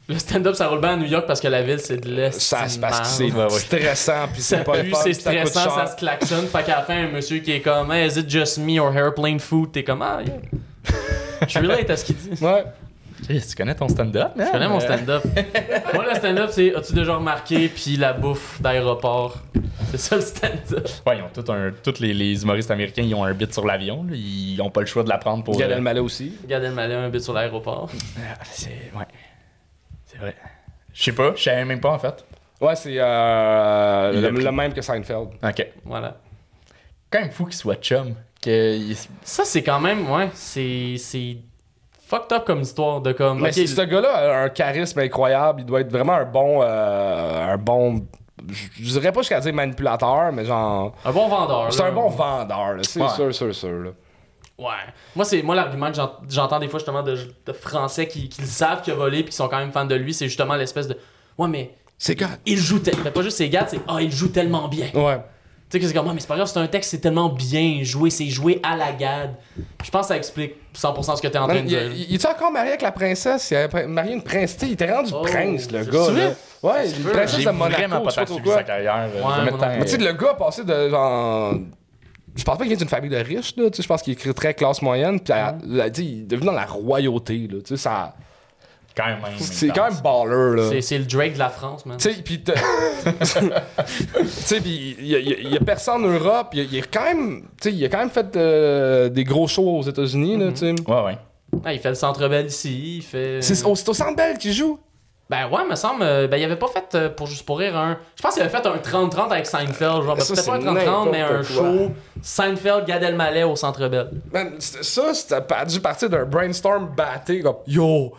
Le 0.10 0.18
stand-up, 0.18 0.56
ça 0.56 0.68
roule 0.70 0.80
bien 0.80 0.92
à 0.92 0.96
New 0.96 1.06
York 1.08 1.26
parce 1.28 1.42
que 1.42 1.50
la 1.50 1.62
ville, 1.64 1.80
c'est 1.80 1.98
de 1.98 2.10
l'Est. 2.10 2.40
Ça 2.40 2.68
se 2.70 2.80
passe 2.80 3.00
que 3.02 3.08
c'est 3.08 3.24
Ouais, 3.32 3.44
ouais. 3.44 3.50
stressant, 3.50 4.28
puis 4.32 4.42
Ça 4.42 4.58
c'est 4.60 4.64
pas 4.64 4.78
le 4.78 4.84
pue, 4.84 4.94
c'est 5.04 5.14
stressant, 5.14 5.70
ça 5.70 5.88
se 5.88 5.98
klaxonne. 5.98 6.48
Fait 6.48 6.64
qu'à 6.64 6.78
la 6.78 6.84
fin, 6.84 6.96
un 6.96 7.10
monsieur 7.10 7.40
qui 7.40 7.52
est 7.52 7.60
comme, 7.62 7.92
hey, 7.92 8.08
is 8.08 8.18
it 8.18 8.30
just 8.30 8.58
me 8.58 8.80
or 8.80 8.96
airplane 8.96 9.40
food? 9.40 9.72
T'es 9.74 9.84
comme, 9.84 10.02
ah, 10.02 10.20
yeah. 10.26 10.36
Je 11.48 11.60
relate 11.60 11.90
à 11.90 11.98
ce 11.98 12.06
qu'il 12.06 12.16
dit. 12.16 12.42
Ouais. 12.42 12.64
Tu 13.28 13.56
connais 13.58 13.76
ton 13.76 13.90
stand-up, 13.90 14.32
Je 14.38 14.50
connais 14.52 14.70
mon 14.70 14.80
stand-up. 14.80 15.24
Moi, 15.94 16.06
le 16.10 16.16
stand-up, 16.16 16.50
c'est 16.54 16.74
as-tu 16.74 16.94
déjà 16.94 17.16
remarqué, 17.16 17.68
puis 17.68 17.98
la 17.98 18.14
bouffe 18.14 18.62
d'aéroport? 18.62 19.40
C'est 19.92 19.98
ça 20.00 20.16
le 20.16 20.22
stand-up. 20.22 20.88
Ouais, 21.06 21.18
ils 21.18 21.22
ont 21.24 21.44
tout 21.44 21.52
un, 21.52 21.72
tous 21.84 22.00
les, 22.00 22.14
les 22.14 22.44
humoristes 22.44 22.72
américains, 22.72 23.02
ils 23.02 23.14
ont 23.16 23.26
un 23.26 23.34
bit 23.34 23.52
sur 23.52 23.66
l'avion. 23.66 24.04
là. 24.10 24.16
Ils 24.16 24.62
ont 24.62 24.70
pas 24.70 24.80
le 24.82 24.86
choix 24.86 25.04
de 25.04 25.10
l'apprendre 25.10 25.44
pour. 25.44 25.58
Gad 25.58 25.72
Elmaleh 25.72 26.00
aussi. 26.00 26.32
Regardez 26.44 26.68
le 26.68 26.74
malin, 26.76 27.04
un 27.06 27.10
bit 27.10 27.22
sur 27.22 27.34
l'aéroport. 27.34 27.90
Ah, 28.20 28.36
C'est. 28.54 28.70
Ouais. 28.96 29.06
C'est 30.18 30.22
vrai. 30.26 30.36
Je 30.94 31.04
sais 31.04 31.12
pas, 31.12 31.34
je 31.36 31.44
savais 31.44 31.66
même 31.66 31.80
pas 31.80 31.92
en 31.92 32.00
fait. 32.00 32.26
Ouais, 32.60 32.76
c'est 32.76 32.96
euh, 32.98 34.32
le, 34.32 34.52
même 34.52 34.74
que 34.74 34.82
Seinfeld. 34.82 35.30
Ok. 35.44 35.68
Voilà. 35.86 36.18
Quand 37.12 37.20
même 37.20 37.30
fou 37.32 37.46
qu'il 37.46 37.54
soit 37.56 37.76
chum. 37.76 38.16
Que 38.42 38.76
il- 38.76 38.98
Ça, 39.24 39.46
c'est 39.46 39.62
quand 39.64 39.80
même, 39.80 40.10
ouais, 40.12 40.30
c'est. 40.34 40.96
c'est 40.98 41.38
fucked 42.08 42.32
up 42.34 42.46
comme 42.46 42.62
histoire 42.62 43.02
de 43.02 43.12
comme. 43.12 43.42
Mais 43.42 43.52
ce 43.52 43.82
gars-là 43.82 44.10
a 44.16 44.44
un 44.46 44.50
charisme 44.50 45.00
incroyable. 45.00 45.62
Il 45.62 45.66
doit 45.66 45.82
être 45.82 45.92
vraiment 45.92 46.14
un 46.14 46.26
bon. 46.26 46.62
euh, 46.64 47.54
un 47.54 47.58
bon. 47.58 48.06
Je 48.50 48.92
dirais 49.00 49.12
pas 49.12 49.22
jusqu'à 49.22 49.40
dire 49.40 49.54
manipulateur, 49.54 50.32
mais 50.32 50.46
genre. 50.46 50.94
un 51.06 51.12
bon 51.12 51.28
vendeur. 51.28 51.72
C'est 51.74 51.84
un 51.84 51.92
bon 51.92 52.10
vendeur, 52.10 52.74
là. 52.74 52.84
C'est 52.84 53.02
Ouais. 53.02 53.10
sûr, 53.10 53.34
sûr, 53.36 53.54
sûr. 53.54 53.70
Là. 53.84 53.90
Ouais. 54.60 54.66
Moi, 55.16 55.24
c'est 55.26 55.42
moi 55.44 55.54
l'argument 55.56 55.90
que 55.90 55.96
j'ent- 55.96 56.14
j'entends 56.30 56.60
des 56.60 56.68
fois 56.68 56.80
justement 56.80 57.04
de, 57.04 57.16
de 57.46 57.54
Français 57.54 58.08
qui, 58.08 58.28
qui 58.30 58.42
le 58.42 58.48
savent 58.48 58.82
qu'il 58.82 58.94
a 58.94 58.96
volé 58.96 59.22
puis 59.22 59.30
qui 59.30 59.36
sont 59.36 59.48
quand 59.48 59.60
même 59.60 59.72
fans 59.72 59.86
de 59.86 59.96
lui, 59.96 60.14
c'est 60.14 60.26
justement 60.28 60.56
l'espèce 60.56 60.88
de. 60.88 60.98
Ouais, 61.38 61.48
mais 61.48 61.76
C'est 61.98 62.16
gars. 62.16 62.30
il 62.46 62.58
joue 62.58 62.80
tellement. 62.80 63.12
Pas 63.12 63.22
juste 63.22 63.38
ses 63.38 63.50
gars, 63.50 63.68
c'est 63.70 63.80
Ah, 63.88 63.98
il 64.02 64.12
joue 64.12 64.30
tellement 64.30 64.68
bien. 64.68 64.88
Ouais. 64.96 65.18
Tu 65.70 65.74
sais, 65.74 65.80
que 65.82 65.88
c'est 65.88 65.94
comme, 65.94 66.08
Ah, 66.10 66.14
mais 66.14 66.22
c'est 66.22 66.28
pas 66.28 66.38
grave, 66.38 66.48
c'est 66.48 66.60
un 66.60 66.68
texte, 66.68 66.92
c'est 66.92 67.00
tellement 67.02 67.28
bien 67.30 67.80
joué, 67.84 68.10
c'est 68.10 68.28
joué 68.30 68.60
à 68.64 68.76
la 68.78 68.94
gade. 68.94 69.36
Puis 69.78 69.86
je 69.88 69.92
pense 69.92 70.04
que 70.04 70.08
ça 70.08 70.18
explique 70.18 70.54
100% 70.74 71.18
ce 71.18 71.22
que 71.22 71.28
t'es 71.28 71.38
en 71.38 71.46
train 71.48 71.62
de 71.62 71.68
dire. 71.68 71.92
il, 71.94 72.16
est 72.16 72.26
encore 72.26 72.52
marié 72.52 72.70
avec 72.70 72.82
la 72.82 72.94
princesse? 72.94 73.52
Il 73.52 73.58
a 73.58 73.68
marié 73.86 74.14
une 74.14 74.24
princesse. 74.24 74.56
Tu 74.56 74.60
sais, 74.62 74.68
il 74.68 74.74
était 74.74 74.92
rendu 74.92 75.12
Oh, 75.14 75.22
prince, 75.24 75.70
le 75.70 75.84
c'est 75.84 75.92
gars. 75.92 76.00
vrai? 76.00 76.24
là. 76.30 76.32
Ouais, 76.64 76.90
une 76.90 77.04
princesse 77.04 77.46
de 77.46 77.52
Monaco. 77.52 77.78
vraiment 77.82 78.02
pas 78.02 78.10
je 78.10 78.34
sais 78.34 78.42
quoi. 78.42 78.56
sa 78.56 78.64
carrière. 78.64 79.10
euh, 79.14 79.22
Ouais, 79.22 79.78
Mais 79.78 79.86
tu 79.86 79.92
sais, 79.92 79.98
le 79.98 80.14
gars 80.14 80.32
a 80.32 80.34
passé 80.36 80.64
de 80.64 80.90
genre. 80.90 81.54
Je 82.38 82.44
pense 82.44 82.58
pas 82.58 82.64
qu'il 82.64 82.70
vient 82.70 82.78
d'une 82.78 82.88
famille 82.88 83.10
de 83.10 83.18
riches, 83.18 83.56
là. 83.58 83.70
Tu 83.70 83.78
sais, 83.78 83.84
je 83.84 83.88
pense 83.88 84.02
qu'il 84.04 84.14
est 84.14 84.34
très 84.34 84.54
classe 84.54 84.82
moyenne. 84.82 85.20
Puis, 85.20 85.34
il 85.64 85.80
est 85.80 86.26
devenu 86.28 86.46
dans 86.46 86.52
la 86.54 86.66
royauté, 86.66 87.48
là. 87.52 87.58
Tu 87.60 87.70
sais, 87.70 87.78
ça. 87.78 88.14
quand 88.96 89.06
même. 89.06 89.18
C'est 89.38 89.68
quand 89.70 89.90
même 89.92 90.00
baller, 90.04 90.56
là. 90.62 90.70
C'est- 90.72 90.82
C'est 90.82 90.98
le 90.98 91.06
Drake 91.06 91.34
de 91.34 91.40
la 91.40 91.50
France, 91.50 91.86
man. 91.86 91.98
Tu 91.98 92.12
sais, 92.14 92.22
pis 92.22 92.42
t'as- 92.42 92.54
tu 93.34 94.28
sais, 94.28 94.62
pis 94.62 94.96
il 95.00 95.08
y, 95.08 95.56
a- 95.56 95.58
a 95.62 95.64
personne 95.64 96.04
en 96.06 96.08
Europe. 96.08 96.50
Il, 96.54 96.64
il 96.72 96.76
est 96.78 96.92
quand 96.92 97.04
même, 97.04 97.42
tu 97.62 97.70
sais, 97.70 97.76
il 97.76 97.86
a 97.86 97.90
quand 97.90 98.00
même 98.00 98.10
fait 98.10 98.36
euh, 98.36 99.10
des 99.10 99.24
gros 99.24 99.48
shows 99.48 99.78
aux 99.80 99.84
États-Unis, 99.84 100.38
là, 100.38 100.52
tu 100.52 100.58
sais. 100.58 100.76
Ouais, 100.88 101.04
ouais. 101.04 101.18
Ah, 101.64 101.74
il 101.74 101.80
fait 101.80 101.90
le 101.90 101.96
centre 101.96 102.28
belle 102.28 102.48
ici, 102.48 102.98
il 102.98 103.02
fait. 103.04 103.42
C'est 103.42 103.64
au, 103.66 103.74
c'est 103.76 103.88
au 103.90 103.94
Centre 103.94 104.16
Bell 104.16 104.38
qui 104.38 104.52
joue. 104.54 104.80
Ben 105.30 105.50
ouais, 105.50 105.66
me 105.70 105.76
semble. 105.76 106.04
euh, 106.04 106.28
Ben 106.28 106.38
il 106.38 106.44
avait 106.46 106.56
pas 106.56 106.68
fait 106.68 106.96
euh, 106.96 107.10
pour 107.10 107.28
juste 107.28 107.46
pour 107.46 107.60
rire 107.60 107.76
un. 107.78 107.98
Je 108.16 108.22
pense 108.22 108.34
qu'il 108.36 108.44
avait 108.44 108.52
fait 108.52 108.66
un 108.66 108.78
30-30 108.78 109.30
avec 109.32 109.46
Seinfeld. 109.46 110.04
Genre, 110.04 110.16
ben, 110.16 110.20
Ça, 110.22 110.34
peut-être 110.34 110.46
pas 110.48 110.56
un 110.56 110.62
c'est 110.62 110.86
30-30, 110.88 111.10
mais 111.12 111.22
un 111.22 111.32
n'importe 111.34 111.48
quoi. 111.58 111.66
show. 111.66 111.92
Seinfeld, 112.22 112.86
Gad 112.86 113.04
Elmaleh 113.04 113.44
au 113.44 113.56
centre 113.56 113.88
belle. 113.88 114.10
Man, 114.32 114.54
c'était- 114.60 114.84
ça, 114.84 115.14
c'était 115.14 115.42
pas 115.42 115.66
dû 115.66 115.80
partir 115.82 116.10
d'un 116.10 116.24
brainstorm 116.26 116.90
batté 116.96 117.42
comme 117.42 117.58
Yo, 117.68 118.14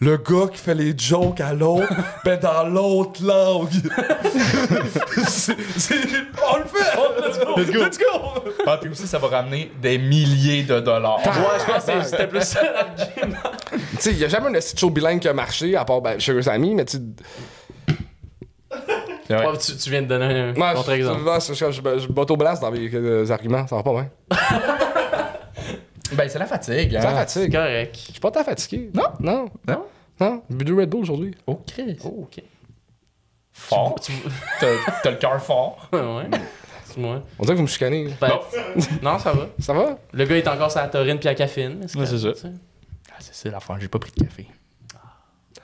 le 0.00 0.16
gars 0.16 0.48
qui 0.50 0.56
fait 0.58 0.74
les 0.74 0.94
jokes 0.96 1.40
à 1.40 1.52
l'autre, 1.52 1.92
ben 2.24 2.38
dans 2.40 2.64
l'autre 2.66 3.22
langue. 3.24 3.68
c'est, 5.28 5.56
c'est- 5.76 5.94
on 6.50 6.56
le 6.58 6.64
fait! 6.64 7.56
Let's 7.56 7.70
go! 7.70 7.84
Let's 7.84 7.98
go! 7.98 8.54
Ah, 8.66 8.78
puis 8.80 8.90
aussi, 8.90 9.06
ça 9.06 9.18
va 9.18 9.28
ramener 9.28 9.70
des 9.80 9.98
milliers 9.98 10.62
de 10.62 10.80
dollars. 10.80 11.18
Ouais, 11.18 11.32
je 11.60 11.72
pense 11.72 11.84
que 11.84 12.02
c'était 12.02 12.26
plus 12.26 12.42
ça 12.42 12.60
l'argument. 12.62 13.38
Tu 13.72 14.04
sais, 14.04 14.10
il 14.12 14.18
y 14.18 14.24
a 14.24 14.28
jamais 14.28 14.56
un 14.56 14.60
show 14.60 14.88
bilingue 14.88 15.20
qui 15.20 15.28
a 15.28 15.34
marché, 15.34 15.76
à 15.76 15.84
part 15.84 16.00
ben, 16.00 16.18
Sugar 16.18 16.42
Sammy, 16.42 16.74
mais 16.74 16.86
tu 16.86 16.98
tu, 19.28 19.76
tu 19.76 19.90
viens 19.90 20.02
de 20.02 20.06
donner 20.06 20.24
un 20.24 20.52
Moi, 20.54 20.74
contre-exemple. 20.74 21.20
je, 21.46 21.54
je, 21.54 21.70
je, 21.70 21.80
je 22.00 22.08
m'auto-blast 22.12 22.62
dans 22.62 22.70
mes 22.70 22.90
euh, 22.92 23.30
arguments, 23.30 23.66
ça 23.66 23.76
va 23.76 23.82
pas 23.82 23.92
bien. 23.92 24.08
Ben, 26.12 26.28
c'est 26.28 26.38
la 26.38 26.46
fatigue. 26.46 26.96
Hein. 26.96 27.00
fatigue. 27.00 27.42
C'est 27.44 27.50
correct. 27.58 27.96
Je 28.06 28.10
suis 28.12 28.20
pas 28.20 28.30
tant 28.30 28.44
fatigué. 28.44 28.90
Non? 28.94 29.04
Non. 29.20 29.48
Non? 29.66 29.84
Non. 30.20 30.42
J'ai 30.50 30.56
bu 30.56 30.74
Red 30.74 30.88
Bull 30.90 31.02
aujourd'hui. 31.02 31.34
Ok. 31.46 31.72
Oh, 32.04 32.22
ok. 32.28 32.42
Fort. 33.52 34.00
Tu... 34.00 34.12
T'as 34.60 34.66
t'as 35.02 35.10
le 35.10 35.16
cœur 35.16 35.42
fort. 35.42 35.88
ouais. 35.92 36.00
Dis-moi. 36.94 37.22
On 37.38 37.42
dirait 37.42 37.54
que 37.54 37.58
vous 37.58 37.62
me 37.62 37.68
chicanez. 37.68 38.08
Ben, 38.20 38.30
non, 39.02 39.18
ça 39.18 39.32
va. 39.32 39.48
Ça 39.58 39.72
va? 39.72 39.98
Le 40.12 40.24
gars 40.24 40.36
est 40.36 40.48
encore 40.48 40.70
sur 40.70 40.80
la 40.80 40.88
taurine 40.88 41.18
puis 41.18 41.26
la 41.26 41.34
caféine. 41.34 41.86
Ouais, 41.94 42.06
c'est 42.06 42.18
ça. 42.18 42.34
ça. 42.34 42.48
Ah, 43.10 43.16
c'est 43.20 43.34
ça 43.34 43.50
l'affaire, 43.50 43.76
j'ai 43.80 43.88
pas 43.88 43.98
pris 43.98 44.12
de 44.16 44.24
café. 44.24 44.46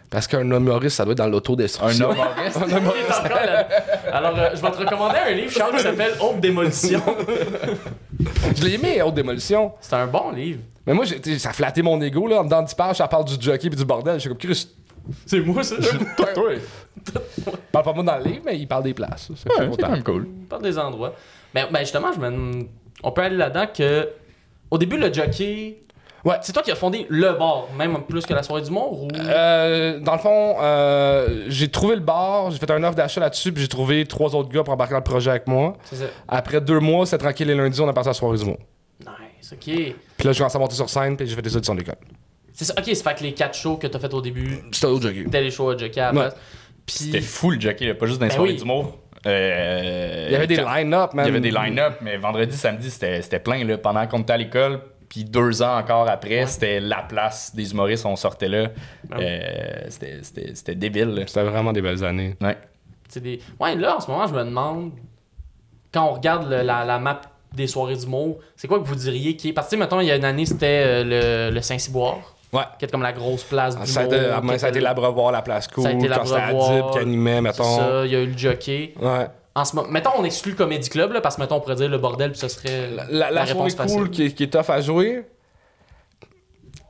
Parce 0.09 0.29
qu'un 0.29 0.49
humoriste, 0.49 0.97
ça 0.97 1.05
doit 1.05 1.13
être 1.13 1.19
dans 1.19 1.25
Un 1.25 1.29
l'autodestruction. 1.29 2.13
humoriste. 2.13 2.59
Il 2.67 2.73
est 2.73 3.13
encore 3.13 3.45
là. 3.45 3.69
Alors, 4.13 4.39
euh, 4.39 4.51
je 4.55 4.63
vais 4.63 4.71
te 4.71 4.77
recommander 4.79 5.19
un 5.19 5.33
livre, 5.33 5.51
Charles, 5.51 5.73
qui 5.77 5.83
s'appelle 5.83 6.13
Haute 6.21 6.39
Démolition. 6.41 7.03
Je 8.57 8.65
l'ai 8.65 8.75
aimé, 8.75 9.03
Haute 9.03 9.15
Démolition. 9.15 9.73
C'est 9.81 9.95
un 9.95 10.07
bon 10.07 10.31
livre. 10.33 10.61
Mais 10.87 10.95
moi, 10.95 11.05
ça 11.07 11.51
a 11.51 11.53
flatté 11.53 11.83
mon 11.83 12.01
ego. 12.01 12.27
Là. 12.27 12.41
En 12.41 12.45
dedans 12.45 12.63
de 12.63 12.69
10 12.69 12.75
pages, 12.75 12.97
ça 12.97 13.09
parle 13.09 13.25
du 13.25 13.35
jockey 13.41 13.67
et 13.67 13.71
du 13.71 13.85
bordel. 13.85 14.15
Je 14.15 14.21
suis 14.21 14.29
comme, 14.29 14.39
Chris, 14.39 14.69
C'est 15.27 15.41
moi, 15.41 15.63
ça? 15.63 15.77
toi, 16.17 16.27
toi. 16.33 16.51
parle 17.73 17.85
pas 17.85 17.93
moi 17.93 18.05
dans 18.05 18.19
le 18.19 18.25
livre, 18.25 18.43
mais 18.45 18.59
il 18.59 18.67
parle 18.69 18.85
des 18.85 18.95
places. 18.95 19.31
C'est 19.37 19.49
Ouais, 19.51 19.71
quand 19.79 19.91
même 19.91 20.03
cool. 20.03 20.27
On 20.43 20.47
parle 20.47 20.63
des 20.63 20.79
endroits. 20.79 21.15
Mais 21.55 21.67
ben, 21.71 21.81
justement, 21.81 22.13
je 22.13 22.21
me... 22.21 22.67
on 23.03 23.13
peut 23.13 23.23
aller 23.23 23.37
là-dedans 23.37 23.67
que. 23.75 24.09
Au 24.71 24.79
début, 24.79 24.97
le 24.97 25.13
jockey. 25.13 25.79
Ouais. 26.27 26.35
C'est 26.43 26.53
toi 26.53 26.63
qui 26.63 26.71
as 26.73 26.75
fondé 26.75 27.07
le 27.09 27.33
bar, 27.35 27.69
même 27.79 27.97
plus 28.07 28.27
que 28.27 28.35
la 28.35 28.43
soirée 28.43 28.63
d'humour 28.63 29.05
ou? 29.05 29.09
Euh, 29.15 30.01
dans 30.01 30.13
le 30.15 30.19
fond, 30.19 30.57
euh, 30.61 31.45
j'ai 31.49 31.69
trouvé 31.69 31.95
le 31.95 32.01
bar, 32.03 32.51
j'ai 32.51 32.59
fait 32.59 32.71
un 32.71 32.83
offre 32.85 32.97
d'achat 32.97 33.21
là-dessus, 33.21 33.53
puis 33.53 33.63
j'ai 33.63 33.69
trouvé 33.69 34.05
trois 34.07 34.35
autres 34.35 34.49
gars 34.51 34.65
pour 34.65 34.75
embarquer 34.75 34.93
dans 34.93 34.99
le 34.99 35.05
projet 35.05 35.31
avec 35.31 35.47
moi. 35.47 35.75
C'est 35.85 35.97
ça. 35.97 36.05
Après 36.29 36.61
deux 36.61 36.81
mois, 36.81 37.07
c'est 37.07 37.17
tranquille 37.19 37.47
les 37.47 37.55
lundis, 37.55 37.81
on 37.81 37.89
a 37.89 37.93
passé 37.93 38.09
la 38.11 38.15
soirée 38.15 38.37
du 38.39 38.45
mois. 38.45 38.59
Nice, 39.01 39.53
ok. 39.53 39.65
Puis 39.65 40.27
là, 40.27 40.33
je 40.33 40.39
commencé 40.39 40.57
à 40.57 40.59
monter 40.59 40.75
sur 40.75 40.91
scène, 40.91 41.17
puis 41.17 41.27
j'ai 41.29 41.35
fait 41.37 41.43
des 41.43 41.57
auditions 41.57 41.75
d'école. 41.75 41.95
C'est 42.53 42.65
ça, 42.65 42.75
ok, 42.77 42.85
c'est 42.87 42.95
fait 43.03 43.15
que 43.15 43.23
les 43.23 43.33
quatre 43.33 43.57
shows 43.57 43.77
que 43.77 43.87
t'as 43.87 43.99
fait 43.99 44.13
au 44.13 44.21
début, 44.21 44.59
C'était 44.73 44.87
autre 44.87 45.03
jockey. 45.03 45.23
c'était 45.27 45.43
les 45.43 45.51
shows 45.53 45.71
à 45.71 45.77
jockey 45.77 46.01
à 46.01 46.11
la 46.13 46.21
Ouais. 46.21 46.29
Puis. 46.85 46.97
C'était 46.97 47.21
fou 47.21 47.51
le 47.51 47.61
jockey, 47.61 47.87
là, 47.87 47.95
pas 47.95 48.07
juste 48.07 48.19
dans 48.19 48.27
les 48.27 48.31
Ben 48.31 48.35
soirées 48.37 48.51
oui. 48.53 48.57
d'humour. 48.59 48.99
Euh, 49.27 50.25
Il 50.29 50.33
y 50.33 50.37
avait 50.37 50.47
des 50.47 50.57
quand- 50.57 50.75
line-up, 50.75 51.15
man. 51.15 51.25
Il 51.25 51.29
y 51.29 51.31
avait 51.31 51.41
des 51.41 51.51
line-up, 51.51 51.95
mais 52.01 52.17
vendredi, 52.17 52.57
samedi, 52.57 52.91
c'était 52.91 53.23
c'était 53.23 53.41
plein. 53.41 53.63
Là, 53.65 53.77
pendant 53.79 54.07
qu'on 54.07 54.21
était 54.21 54.33
à 54.33 54.37
l'école, 54.37 54.81
puis 55.09 55.25
deux 55.25 55.63
ans 55.63 55.79
encore 55.79 56.09
après, 56.09 56.41
Ouais. 56.41 56.47
c'était 56.47 56.81
la 56.81 57.03
place 57.03 57.55
des 57.55 57.71
humoristes, 57.73 58.05
on 58.07 58.17
sortait 58.17 58.49
là. 58.49 58.69
Ah. 59.11 59.17
Euh, 59.21 59.87
c'était- 59.89 60.19
C'était 60.23 60.55
c'était 60.55 60.75
débile. 60.75 61.09
là. 61.15 61.23
C'était 61.27 61.43
vraiment 61.45 61.73
des 61.73 61.83
belles 61.83 62.05
années. 62.05 62.37
Ouais. 62.41 62.57
C'est 63.09 63.21
des... 63.23 63.41
Ouais, 63.61 63.75
là, 63.77 63.97
en 63.97 64.01
ce 64.01 64.11
moment, 64.11 64.27
je 64.27 64.35
me 64.35 64.45
demande, 64.45 64.93
quand 65.93 66.05
on 66.11 66.15
regarde 66.15 66.49
le- 66.51 66.63
la, 66.63 66.85
la 66.85 66.99
map 66.99 67.21
des 67.55 67.67
soirées 67.67 67.97
d'humour, 67.97 68.39
c'est 68.57 68.69
quoi 68.69 68.79
que 68.81 68.85
vous 68.85 68.95
diriez 68.97 69.37
qui 69.37 69.49
est. 69.51 69.53
Parce 69.53 69.69
que, 69.71 69.77
mettons, 69.77 70.01
il 70.01 70.07
y 70.09 70.11
a 70.11 70.17
une 70.17 70.25
année, 70.25 70.45
c'était 70.45 70.83
euh, 70.85 71.49
le, 71.51 71.55
le 71.55 71.61
Saint-Cyboire, 71.63 72.35
Ouais. 72.53 72.63
qui 72.79 72.85
est 72.85 72.91
comme 72.91 73.03
la 73.03 73.13
grosse 73.13 73.45
place 73.45 73.75
d'humour. 73.75 73.89
Ça 73.89 74.01
a 74.01 74.05
été, 74.05 74.17
ah, 74.17 74.43
ça 74.45 74.53
a 74.53 74.55
été 74.57 74.67
était- 74.69 74.81
l'Abreuvoir, 74.81 75.33
la 75.33 75.43
place 75.43 75.69
cool, 75.69 75.85
Ça 75.85 75.91
a 75.91 75.93
été 75.93 76.09
quand 76.09 76.25
c'était 76.27 76.41
Adib 76.41 76.91
qui 76.93 76.99
animait, 76.99 77.41
mettons. 77.41 77.65
ça, 77.79 78.05
il 78.05 78.13
y 78.13 78.17
a 78.17 78.21
eu 78.21 78.27
le 78.27 78.37
jockey. 78.37 78.93
Ouais. 79.01 79.29
En 79.57 79.65
ce 79.65 79.75
moment, 79.75 79.89
mettons, 79.89 80.11
on 80.19 80.25
exclut 80.25 80.53
le 80.53 80.57
Comedy 80.59 80.89
Club, 80.89 81.13
là, 81.13 81.21
parce 81.21 81.37
que, 81.37 81.41
mettons, 81.41 81.57
on 81.57 81.61
pourrait 81.61 81.75
dire 81.77 81.89
le 81.89 81.99
bordel, 81.99 82.31
puis 82.33 82.39
ce 82.41 82.49
serait 82.49 82.91
La, 82.91 83.05
la, 83.05 83.11
la, 83.11 83.31
la 83.31 83.45
réponse 83.45 83.75
facile. 83.75 83.97
cool 83.99 84.11
qui 84.11 84.27
est, 84.27 84.33
qui 84.33 84.43
est 84.45 84.53
tough 84.53 84.69
à 84.69 84.81
jouer. 84.83 85.25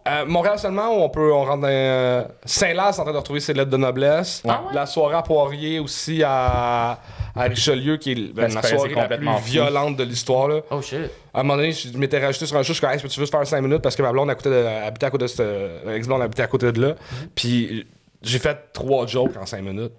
Euh, 0.08 0.24
Montréal 0.24 0.56
seulement, 0.58 0.88
où 0.96 1.00
on 1.02 1.08
peut 1.08 1.32
on 1.32 1.44
rentre 1.44 1.62
dans 1.62 1.68
euh, 1.68 2.22
Saint-Laz 2.44 2.96
est 2.96 3.00
en 3.00 3.04
train 3.04 3.12
de 3.12 3.18
retrouver 3.18 3.40
ses 3.40 3.52
lettres 3.54 3.70
de 3.70 3.76
noblesse. 3.76 4.40
Ah 4.46 4.62
ouais? 4.68 4.74
La 4.74 4.86
soirée 4.86 5.16
à 5.16 5.22
Poirier 5.22 5.80
aussi 5.80 6.22
à, 6.24 7.00
à 7.34 7.42
Richelieu, 7.42 7.96
qui 7.96 8.12
est 8.12 8.32
ben, 8.32 8.48
c'est 8.48 8.54
la 8.54 8.62
soirée 8.62 8.94
la 8.94 9.08
plus 9.16 9.26
fou. 9.26 9.38
violente 9.44 9.96
de 9.96 10.04
l'histoire. 10.04 10.46
là. 10.46 10.60
Oh 10.70 10.80
shit. 10.80 11.10
À 11.34 11.40
un 11.40 11.42
moment 11.42 11.56
donné, 11.56 11.72
je 11.72 11.96
m'étais 11.98 12.24
rajouté 12.24 12.46
sur 12.46 12.56
un 12.56 12.62
show, 12.62 12.68
je 12.68 12.72
suis 12.74 12.80
comme, 12.82 12.90
Hey, 12.90 13.00
peux-tu 13.00 13.18
juste 13.18 13.32
faire 13.32 13.44
5 13.44 13.60
minutes 13.60 13.82
parce 13.82 13.96
que 13.96 14.02
ma 14.02 14.12
blonde 14.12 14.30
habitait, 14.30 15.04
à 15.06 15.10
côté 15.10 15.24
de 15.24 15.26
cette. 15.26 15.40
euh, 15.40 15.94
Ex-blonde 15.96 16.22
habitait 16.22 16.42
à 16.44 16.46
côté 16.46 16.70
de 16.70 16.80
là. 16.80 16.88
Mhm. 16.90 17.28
Puis 17.34 17.86
j'ai 18.22 18.38
fait 18.38 18.56
3 18.72 19.06
jokes 19.08 19.36
en 19.40 19.44
5 19.46 19.60
minutes. 19.60 19.92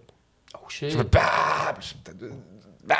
Oh 0.55 0.69
shit. 0.69 0.89
Je 0.89 0.97
me 0.97 1.03
bam! 1.03 1.21
Bam! 2.87 2.97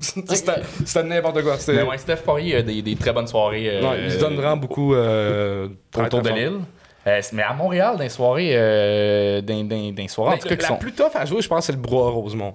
C'était 0.00 1.02
n'importe 1.02 1.42
quoi. 1.42 1.58
C'était- 1.58 1.82
ouais, 1.82 1.98
Steph 1.98 2.16
Poirier 2.24 2.56
a 2.56 2.62
des, 2.62 2.80
des 2.82 2.96
très 2.96 3.12
bonnes 3.12 3.26
soirées. 3.26 3.68
euh, 3.68 3.80
Non, 3.82 3.92
il 3.94 4.10
se 4.10 4.18
donne 4.18 4.36
vraiment 4.36 4.56
beaucoup. 4.56 4.94
Euh, 4.94 5.68
autour 5.96 6.22
de 6.22 6.30
l'île. 6.30 6.60
Euh, 7.06 7.20
mais 7.32 7.42
à 7.42 7.52
Montréal, 7.54 7.96
dans 7.96 8.02
les 8.02 8.08
soirées, 8.10 8.50
euh, 8.54 9.40
dans, 9.40 9.64
dans, 9.64 9.90
dans 9.92 9.94
les 10.02 10.08
soirées, 10.08 10.32
en 10.32 10.34
Mais 10.34 10.38
tout 10.40 10.48
cas, 10.48 10.56
qui 10.56 10.62
la 10.62 10.68
sont 10.68 10.76
plus 10.76 10.92
tough 10.92 11.10
à 11.14 11.24
jouer, 11.24 11.40
je 11.40 11.48
pense, 11.48 11.64
c'est 11.66 11.72
le 11.72 11.78
bras 11.78 12.10
Rosemont. 12.10 12.54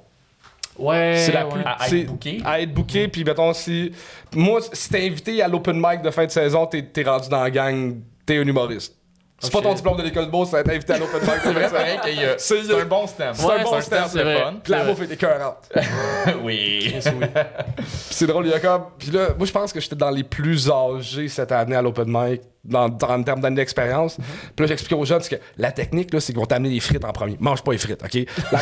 Ouais. 0.78 1.16
C'est 1.18 1.32
la 1.32 1.46
ouais. 1.48 1.54
plus. 1.54 1.62
À- 1.66 1.88
être 1.88 2.06
booké? 2.08 2.42
À 2.46 2.62
être 2.62 2.74
booké, 2.74 3.08
puis 3.08 3.24
mettons, 3.24 3.54
si. 3.54 3.92
Moi, 4.36 4.60
si 4.74 4.90
t'es 4.90 5.06
invité 5.08 5.42
à 5.42 5.48
l'open 5.48 5.76
mic 5.82 6.02
de 6.02 6.12
fin 6.12 6.26
de 6.26 6.32
saison, 6.32 6.66
t'es 6.68 6.84
t'es 6.84 7.04
rendu 7.04 7.30
dans 7.30 7.42
la 7.42 7.50
gang, 7.50 7.96
t'es 8.26 8.38
un 8.38 8.44
humoriste. 8.48 8.96
C'est 9.40 9.50
Oh, 9.54 9.58
pas 9.58 9.62
ton 9.64 9.70
shit. 9.70 9.78
diplôme 9.78 9.98
de 9.98 10.04
l'école 10.04 10.26
de 10.28 10.32
beau, 10.32 10.46
c'est 10.46 10.58
être 10.58 10.70
invité 10.70 10.94
à 10.94 10.98
l'open 10.98 11.20
mic. 11.22 11.30
C'est 11.44 11.52
vrai, 11.52 11.64
c'est 11.70 11.76
vrai 11.76 12.00
qu'il 12.04 12.22
y 12.22 12.26
a- 12.26 12.36
C'est- 12.38 12.64
c'est 12.64 12.82
un 12.82 12.86
bon 12.86 13.06
stem. 13.06 13.34
C'est 13.34 13.46
Ouais, 13.46 13.60
un 13.60 13.64
bon 13.64 13.82
step, 13.82 14.04
c'est 14.08 14.40
fun. 14.40 14.54
Puis 14.64 14.72
la 14.74 14.84
bouffe 14.86 15.02
était 15.02 15.14
écœurante. 15.16 15.70
oui. 16.44 16.96
Oui. 17.06 17.14
Puis 17.76 17.86
c'est 18.12 18.28
drôle, 18.28 18.46
il 18.46 18.52
y 18.52 18.54
a 18.54 18.60
comme. 18.60 18.86
Puis 18.98 19.12
là, 19.12 19.30
moi, 19.38 19.46
je 19.46 19.52
pense 19.52 19.74
que 19.74 19.80
j'étais 19.82 19.96
dans 19.98 20.10
les 20.10 20.24
plus 20.24 20.70
âgés 20.72 21.28
cette 21.28 21.52
année 21.52 21.76
à 21.76 21.82
l'open 21.82 22.06
mic, 22.08 22.42
dans, 22.66 22.90
dans- 22.90 23.10
en 23.10 23.24
termes 23.24 23.40
d'années 23.42 23.56
d'expérience. 23.58 24.16
Puis 24.18 24.64
là, 24.64 24.68
j'expliquais 24.68 24.96
aux 24.96 25.06
jeunes 25.06 25.22
c'est 25.22 25.38
que 25.38 25.42
la 25.58 25.72
technique, 25.72 26.14
là, 26.14 26.20
c'est 26.20 26.34
qu'ils 26.34 26.40
vont 26.40 26.46
t'amener 26.46 26.70
les 26.70 26.80
frites 26.80 27.04
en 27.06 27.12
premier. 27.12 27.38
Mange 27.40 27.64
pas 27.64 27.72
les 27.72 27.78
frites, 27.78 28.02
OK? 28.04 28.26
La- 28.52 28.60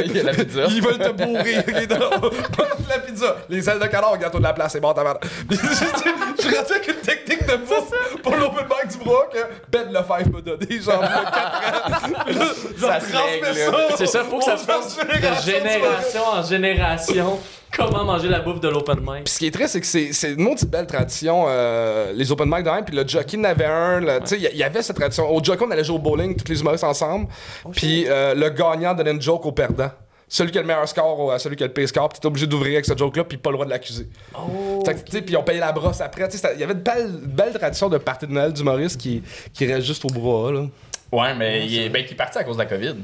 Il 0.04 0.16
y 0.16 0.20
a 0.20 0.22
la 0.24 0.32
pizza. 0.32 0.64
Ils 0.68 0.82
veulent 0.82 0.98
te 0.98 1.10
bourrer, 1.10 1.58
OK? 1.58 1.90
Non, 1.90 2.20
pas 2.56 2.68
la 2.88 2.98
pizza. 3.00 3.36
Les 3.48 3.68
ailes 3.68 3.78
de 3.78 3.86
canard, 3.86 4.18
gâteau 4.18 4.38
de 4.38 4.42
la 4.44 4.52
place, 4.52 4.72
c'est 4.72 4.80
bon, 4.80 4.92
ta 4.92 5.02
mère. 5.02 5.18
Je 5.50 6.46
suis 6.46 6.56
rendu 6.56 6.72
avec 6.72 6.88
une 6.88 6.94
technique 6.94 7.46
de 7.46 7.56
bouffe 7.56 8.20
pour 8.22 8.34
l'open 8.36 8.64
mic 8.64 8.90
du 8.90 9.04
bras 9.04 9.26
que 9.32 9.38
Ben 9.70 9.88
Lefebvre 9.92 10.32
m'a 10.32 10.40
donné, 10.40 10.80
genre, 10.80 11.02
il 11.02 11.10
y 11.10 11.26
a 11.26 11.30
4 11.30 12.04
ans. 12.04 12.38
Là, 12.38 12.46
je 12.76 12.80
Ça 12.86 13.00
se 13.00 13.12
transmets 13.12 13.40
règle, 13.50 13.58
ça. 13.58 13.96
C'est 13.96 14.06
ça, 14.06 14.24
faut 14.24 14.38
que 14.38 14.44
ça 14.44 14.56
se 14.56 14.64
passe 14.66 14.96
de 14.96 15.50
génération 15.50 16.22
en 16.32 16.42
génération. 16.42 17.38
Comment 17.76 18.04
manger 18.04 18.28
la 18.28 18.40
bouffe 18.40 18.60
de 18.60 18.68
l'open 18.68 18.98
mic. 19.00 19.24
Puis 19.24 19.34
ce 19.34 19.38
qui 19.38 19.46
est 19.46 19.50
triste, 19.50 19.68
c'est 19.74 19.80
que 19.80 19.86
c'est, 19.86 20.12
c'est 20.12 20.32
une 20.32 20.46
autre 20.48 20.66
belle 20.66 20.86
tradition, 20.86 21.44
euh, 21.48 22.12
les 22.12 22.30
open 22.32 22.48
mic 22.48 22.64
de 22.64 22.70
même. 22.70 22.84
Puis 22.84 22.94
le 22.96 23.06
jockey 23.06 23.36
en 23.38 23.44
avait 23.44 23.64
un. 23.66 24.00
Tu 24.20 24.26
sais, 24.26 24.38
il 24.52 24.56
y 24.58 24.62
avait 24.64 24.82
cette 24.82 24.96
tradition. 24.96 25.30
Au 25.30 25.42
jockey, 25.42 25.64
on 25.66 25.70
allait 25.70 25.84
jouer 25.84 25.96
au 25.96 26.00
bowling, 26.00 26.36
tous 26.36 26.50
les 26.50 26.60
humoristes 26.60 26.84
ensemble. 26.84 27.28
Puis 27.72 28.06
euh, 28.08 28.34
le 28.34 28.50
gagnant 28.50 28.94
donnait 28.94 29.12
une 29.12 29.22
joke 29.22 29.46
au 29.46 29.52
perdant. 29.52 29.90
Celui 30.32 30.52
qui 30.52 30.58
a 30.58 30.60
le 30.60 30.66
meilleur 30.68 30.86
score 30.88 31.32
à 31.32 31.40
celui 31.40 31.56
qui 31.56 31.64
a 31.64 31.66
le 31.66 31.72
pire 31.72 31.88
score, 31.88 32.08
puis 32.08 32.20
t'es 32.20 32.26
obligé 32.26 32.46
d'ouvrir 32.46 32.74
avec 32.74 32.84
ce 32.86 32.96
joke-là, 32.96 33.24
puis 33.24 33.36
pas 33.36 33.50
le 33.50 33.54
droit 33.54 33.66
de 33.66 33.70
l'accuser. 33.70 34.06
Oh. 34.38 34.80
Fait 34.86 34.94
que, 35.04 35.18
puis 35.18 35.36
on 35.36 35.42
payait 35.42 35.58
la 35.58 35.72
brosse 35.72 36.00
après. 36.00 36.28
Tu 36.28 36.36
sais, 36.36 36.38
c'était- 36.38 36.54
Il 36.54 36.60
y 36.60 36.62
avait 36.62 36.74
une 36.74 36.78
belle, 36.82 37.06
une 37.24 37.30
belle 37.32 37.52
tradition 37.52 37.88
de 37.88 37.98
partie 37.98 38.28
de 38.28 38.32
Noël 38.32 38.52
d'humoriste 38.52 39.00
qui, 39.00 39.24
qui 39.52 39.66
reste 39.66 39.86
juste 39.88 40.04
au 40.04 40.08
bras. 40.08 40.52
Là. 40.52 40.66
Ouais, 41.10 41.34
mais 41.34 41.66
il 41.66 41.76
est, 41.80 41.88
ben, 41.88 42.04
qui 42.04 42.12
est 42.14 42.16
parti 42.16 42.38
à 42.38 42.44
cause 42.44 42.56
de 42.56 42.62
la 42.62 42.68
COVID. 42.68 42.94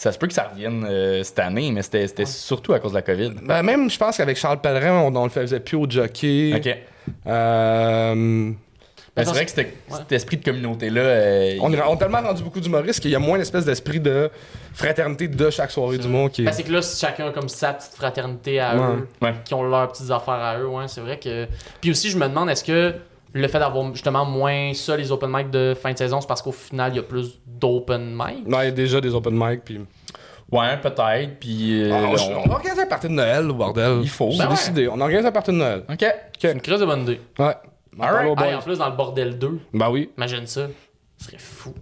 Ça 0.00 0.12
se 0.12 0.18
peut 0.18 0.28
que 0.28 0.32
ça 0.32 0.44
revienne 0.52 0.86
euh, 0.88 1.24
cette 1.24 1.40
année, 1.40 1.72
mais 1.72 1.82
c'était 1.82 2.06
surtout 2.24 2.72
à 2.72 2.78
cause 2.78 2.92
de 2.92 2.96
la 2.98 3.02
COVID. 3.02 3.32
Ben, 3.42 3.64
même, 3.64 3.90
je 3.90 3.98
pense 3.98 4.16
qu'avec 4.16 4.36
Charles 4.36 4.60
Pellerin, 4.60 4.92
on, 5.00 5.16
on 5.16 5.24
le 5.24 5.28
faisait 5.30 5.58
plus 5.58 5.76
au 5.76 5.90
jockey. 5.90 6.52
Ok. 6.56 6.76
Euh, 7.26 8.50
Ben, 9.16 9.24
c'est 9.24 9.30
vrai 9.32 9.44
que 9.44 9.50
c'était- 9.50 9.74
ouais. 9.90 9.96
cet 9.98 10.12
esprit 10.12 10.36
de 10.36 10.44
communauté-là. 10.44 11.00
euh, 11.00 11.56
on, 11.60 11.70
il- 11.72 11.74
est, 11.74 11.82
on 11.82 11.94
a 11.94 11.96
tellement 11.96 12.20
rendu 12.22 12.44
beaucoup 12.44 12.60
d'humoristes 12.60 13.00
qu'il 13.00 13.10
y 13.10 13.16
a 13.16 13.18
moins 13.18 13.38
d'espèce 13.38 13.64
d'esprit 13.64 13.98
de 13.98 14.30
fraternité 14.72 15.26
de 15.26 15.50
chaque 15.50 15.72
soirée 15.72 15.98
du 15.98 16.06
monde 16.06 16.30
qui. 16.30 16.44
Ben, 16.44 16.52
c'est 16.52 16.62
que 16.62 16.70
là, 16.70 16.80
chacun 16.80 17.26
a 17.26 17.30
comme 17.32 17.48
sa 17.48 17.72
petite 17.72 17.94
fraternité 17.96 18.60
à 18.60 18.76
Ouais. 18.76 18.82
eux, 18.98 19.08
Ouais. 19.20 19.34
qui 19.44 19.54
ont 19.54 19.64
leurs 19.64 19.88
petites 19.90 20.12
affaires 20.12 20.34
à 20.34 20.58
eux, 20.60 20.68
ouais, 20.68 20.86
c'est 20.86 21.00
vrai 21.00 21.18
que. 21.18 21.48
Puis 21.80 21.90
aussi, 21.90 22.10
je 22.10 22.16
me 22.18 22.28
demande, 22.28 22.48
est-ce 22.50 22.62
que 22.62 22.94
le 23.32 23.48
fait 23.48 23.58
d'avoir 23.58 23.92
justement 23.92 24.24
moins 24.24 24.72
ça, 24.74 24.96
les 24.96 25.12
open 25.12 25.30
mic 25.32 25.50
de 25.50 25.74
fin 25.80 25.92
de 25.92 25.98
saison, 25.98 26.20
c'est 26.20 26.26
parce 26.26 26.42
qu'au 26.42 26.52
final, 26.52 26.92
il 26.92 26.96
y 26.96 26.98
a 26.98 27.02
plus 27.02 27.40
d'open 27.46 28.12
mic? 28.14 28.46
Non, 28.46 28.60
il 28.60 28.64
y 28.64 28.68
a 28.68 28.70
déjà 28.70 29.00
des 29.00 29.14
open 29.14 29.34
mic. 29.36 29.64
Puis... 29.64 29.80
Ouais, 30.50 30.76
peut-être. 30.80 31.38
Puis. 31.38 31.82
euh, 31.82 31.90
Ah, 31.92 32.06
on, 32.08 32.32
on- 32.32 32.42
on 32.44 32.48
va 32.48 32.54
organiser 32.54 32.82
un 32.82 32.86
party 32.86 33.08
de 33.08 33.12
Noël, 33.12 33.50
au 33.50 33.54
bordel. 33.54 33.98
Il 34.02 34.08
faut. 34.08 34.30
J'ai 34.30 34.38
Ben 34.38 34.44
ouais. 34.44 34.50
décidé. 34.50 34.88
On 34.88 34.98
organise 35.00 35.26
un 35.26 35.30
party 35.32 35.50
de 35.50 35.56
Noël. 35.56 35.84
Ok. 35.90 36.04
C'est 36.38 36.52
une 36.52 36.60
crise 36.62 36.80
de 36.80 36.86
bonne 36.86 37.02
idée. 37.02 37.20
Ouais. 37.38 37.54
Alright. 38.00 38.34
Ah, 38.38 38.48
et 38.50 38.54
en 38.54 38.60
plus, 38.62 38.78
dans 38.78 38.88
le 38.88 38.96
bordel 38.96 39.38
2, 39.38 39.60
Ben 39.74 39.90
oui. 39.90 40.10
imagine 40.16 40.46
ça. 40.46 40.68
Ce 41.18 41.26
serait 41.26 41.38
fou. 41.38 41.74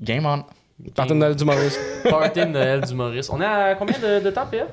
Game 0.00 0.24
on. 0.24 0.42
Party 0.94 1.10
de 1.12 1.18
Noël 1.18 1.36
du 1.36 1.44
Maurice. 1.44 1.78
Party 2.08 2.40
de 2.40 2.44
Noël 2.46 2.80
du 2.80 2.94
Maurice. 2.94 3.28
On 3.30 3.40
est 3.40 3.44
à 3.44 3.74
combien 3.74 3.98
de, 3.98 4.24
de 4.24 4.30
temps, 4.30 4.46
PF? 4.46 4.68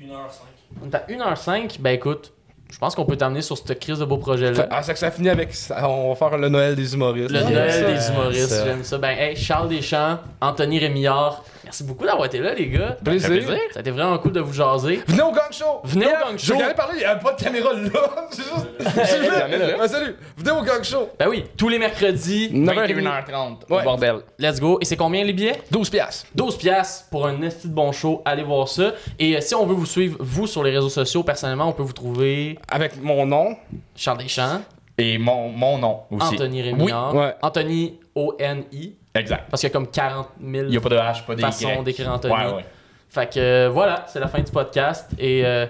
1h05. 0.00 0.82
On 0.82 0.86
est 0.90 0.94
à 0.94 1.06
1h05. 1.34 1.80
Ben 1.80 1.90
écoute, 1.94 2.32
je 2.70 2.78
pense 2.78 2.94
qu'on 2.94 3.04
peut 3.04 3.16
t'amener 3.16 3.42
sur 3.42 3.56
cette 3.56 3.78
crise 3.78 3.98
de 4.00 4.04
beau 4.04 4.18
projet-là. 4.18 4.66
ah, 4.70 4.82
c'est 4.82 4.92
que 4.92 4.98
ça 4.98 5.10
finit 5.10 5.28
avec. 5.28 5.50
On 5.82 6.10
va 6.10 6.14
faire 6.16 6.36
le 6.36 6.48
Noël 6.48 6.74
des 6.74 6.94
humoristes. 6.94 7.30
Le 7.30 7.40
Noël 7.40 7.72
ça. 7.72 7.92
des 7.92 8.08
humoristes, 8.14 8.62
j'aime 8.64 8.84
ça. 8.84 8.98
Ben, 8.98 9.16
hey, 9.16 9.36
Charles 9.36 9.68
Deschamps, 9.68 10.18
Anthony 10.40 10.80
Rémillard, 10.80 11.44
merci 11.66 11.84
beaucoup 11.84 12.04
d'avoir 12.06 12.24
été 12.26 12.38
là, 12.38 12.54
les 12.54 12.68
gars. 12.68 12.96
Plaisir. 13.04 13.28
Ça 13.28 13.34
fait 13.34 13.40
plaisir. 13.40 13.60
Ça 13.72 13.78
a 13.78 13.82
été 13.82 13.90
vraiment 13.90 14.16
cool 14.18 14.32
de 14.32 14.40
vous 14.40 14.52
jaser. 14.52 15.00
Venez 15.06 15.22
au 15.22 15.32
gang 15.32 15.50
show! 15.50 15.80
Venez 15.84 16.06
au 16.06 16.10
gang 16.10 16.36
Je 16.38 16.46
show. 16.46 16.56
vais 16.56 16.62
aller 16.62 16.74
parler, 16.74 16.94
il 16.94 16.98
n'y 17.00 17.04
a 17.04 17.16
pas 17.16 17.32
de 17.32 17.42
caméra 17.42 17.72
là! 17.74 17.90
C'est 18.30 18.42
juste. 18.42 19.78
Ouais, 19.78 19.88
salut! 19.88 20.16
Venez 20.36 20.50
au 20.52 20.62
gang 20.62 20.82
show! 20.82 21.08
Ben 21.18 21.28
oui, 21.28 21.44
tous 21.56 21.68
les 21.68 21.78
mercredis, 21.78 22.50
21h30. 22.52 23.70
Ouais. 23.70 23.82
Bordel. 23.84 24.16
let's 24.38 24.60
go. 24.60 24.78
Et 24.80 24.84
c'est 24.84 24.96
combien 24.96 25.24
les 25.24 25.32
billets? 25.32 25.60
12 25.70 25.90
piastres. 25.90 26.26
12 26.34 26.56
piastres 26.56 27.06
pour 27.10 27.26
un 27.26 27.42
esti 27.42 27.68
de 27.68 27.74
bon 27.74 27.92
show, 27.92 28.22
allez 28.24 28.42
voir 28.44 28.68
ça. 28.68 28.92
Et 29.18 29.36
euh, 29.36 29.40
si 29.40 29.54
on 29.54 29.66
veut 29.66 29.74
vous 29.74 29.86
suivre, 29.86 30.16
vous, 30.20 30.46
sur 30.46 30.62
les 30.62 30.70
réseaux 30.70 30.88
sociaux, 30.88 31.22
personnellement, 31.22 31.68
on 31.68 31.72
peut 31.72 31.82
vous 31.82 31.92
trouver 31.92 32.58
Avec 32.70 33.02
mon 33.02 33.26
nom. 33.26 33.56
Charles 33.94 34.18
Deschamps, 34.18 34.60
Et 34.98 35.18
mon, 35.18 35.48
mon 35.50 35.78
nom 35.78 36.00
aussi. 36.10 36.34
Anthony 36.34 36.62
Rémillard, 36.62 37.14
Oui, 37.14 37.20
ouais. 37.20 37.34
Anthony 37.42 37.98
O-N-I, 38.14 38.94
Exact. 39.20 39.44
parce 39.50 39.60
qu'il 39.60 39.68
y 39.68 39.72
a 39.72 39.74
comme 39.74 39.88
40 39.90 40.28
000 40.40 40.64
Il 40.64 40.70
n'y 40.70 40.76
a 40.76 40.80
pas 40.80 40.88
de 40.88 40.96
H, 40.96 41.24
pas 41.24 41.36
façons 41.36 41.68
Y. 41.80 41.84
d'écrire 41.84 42.10
Anthony. 42.12 42.34
Ouais, 42.34 42.52
ouais. 42.54 42.64
Fait 43.08 43.32
que 43.32 43.38
euh, 43.40 43.68
voilà, 43.70 44.04
c'est 44.08 44.20
la 44.20 44.28
fin 44.28 44.40
du 44.40 44.50
podcast. 44.50 45.10
Et 45.18 45.44
euh, 45.44 45.66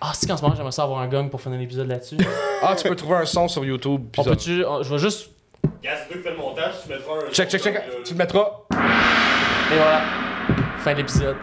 ah, 0.00 0.10
c'est 0.14 0.26
qu'en 0.26 0.36
ce 0.36 0.42
moment, 0.42 0.54
j'aimerais 0.56 0.72
ça 0.72 0.82
avoir 0.84 1.00
un 1.00 1.08
gang 1.08 1.28
pour 1.30 1.40
finir 1.40 1.58
l'épisode 1.58 1.88
là-dessus. 1.88 2.16
Ah, 2.62 2.74
tu 2.76 2.88
peux 2.88 2.96
trouver 2.96 3.14
un 3.16 3.24
son 3.24 3.46
sur 3.46 3.64
YouTube. 3.64 4.06
on 4.18 4.22
ça- 4.24 4.30
peut-tu. 4.30 4.64
on- 4.64 4.82
Je 4.82 4.92
vais 4.92 4.98
juste. 4.98 5.30
Gars, 5.82 5.90
c'est 5.96 6.08
toi 6.08 6.16
qui 6.16 6.22
fais 6.24 6.30
le 6.32 6.36
montage, 6.36 6.72
tu 6.82 6.88
mettras 6.88 7.12
un. 7.14 7.30
Check, 7.32 7.48
check, 7.48 7.62
check. 7.62 7.74
Tu 8.04 8.14
le 8.14 8.18
mettras. 8.18 8.50
Et 8.72 9.76
voilà. 9.76 10.00
Fin 10.78 10.92
de 10.92 10.96
l'épisode. 10.98 11.36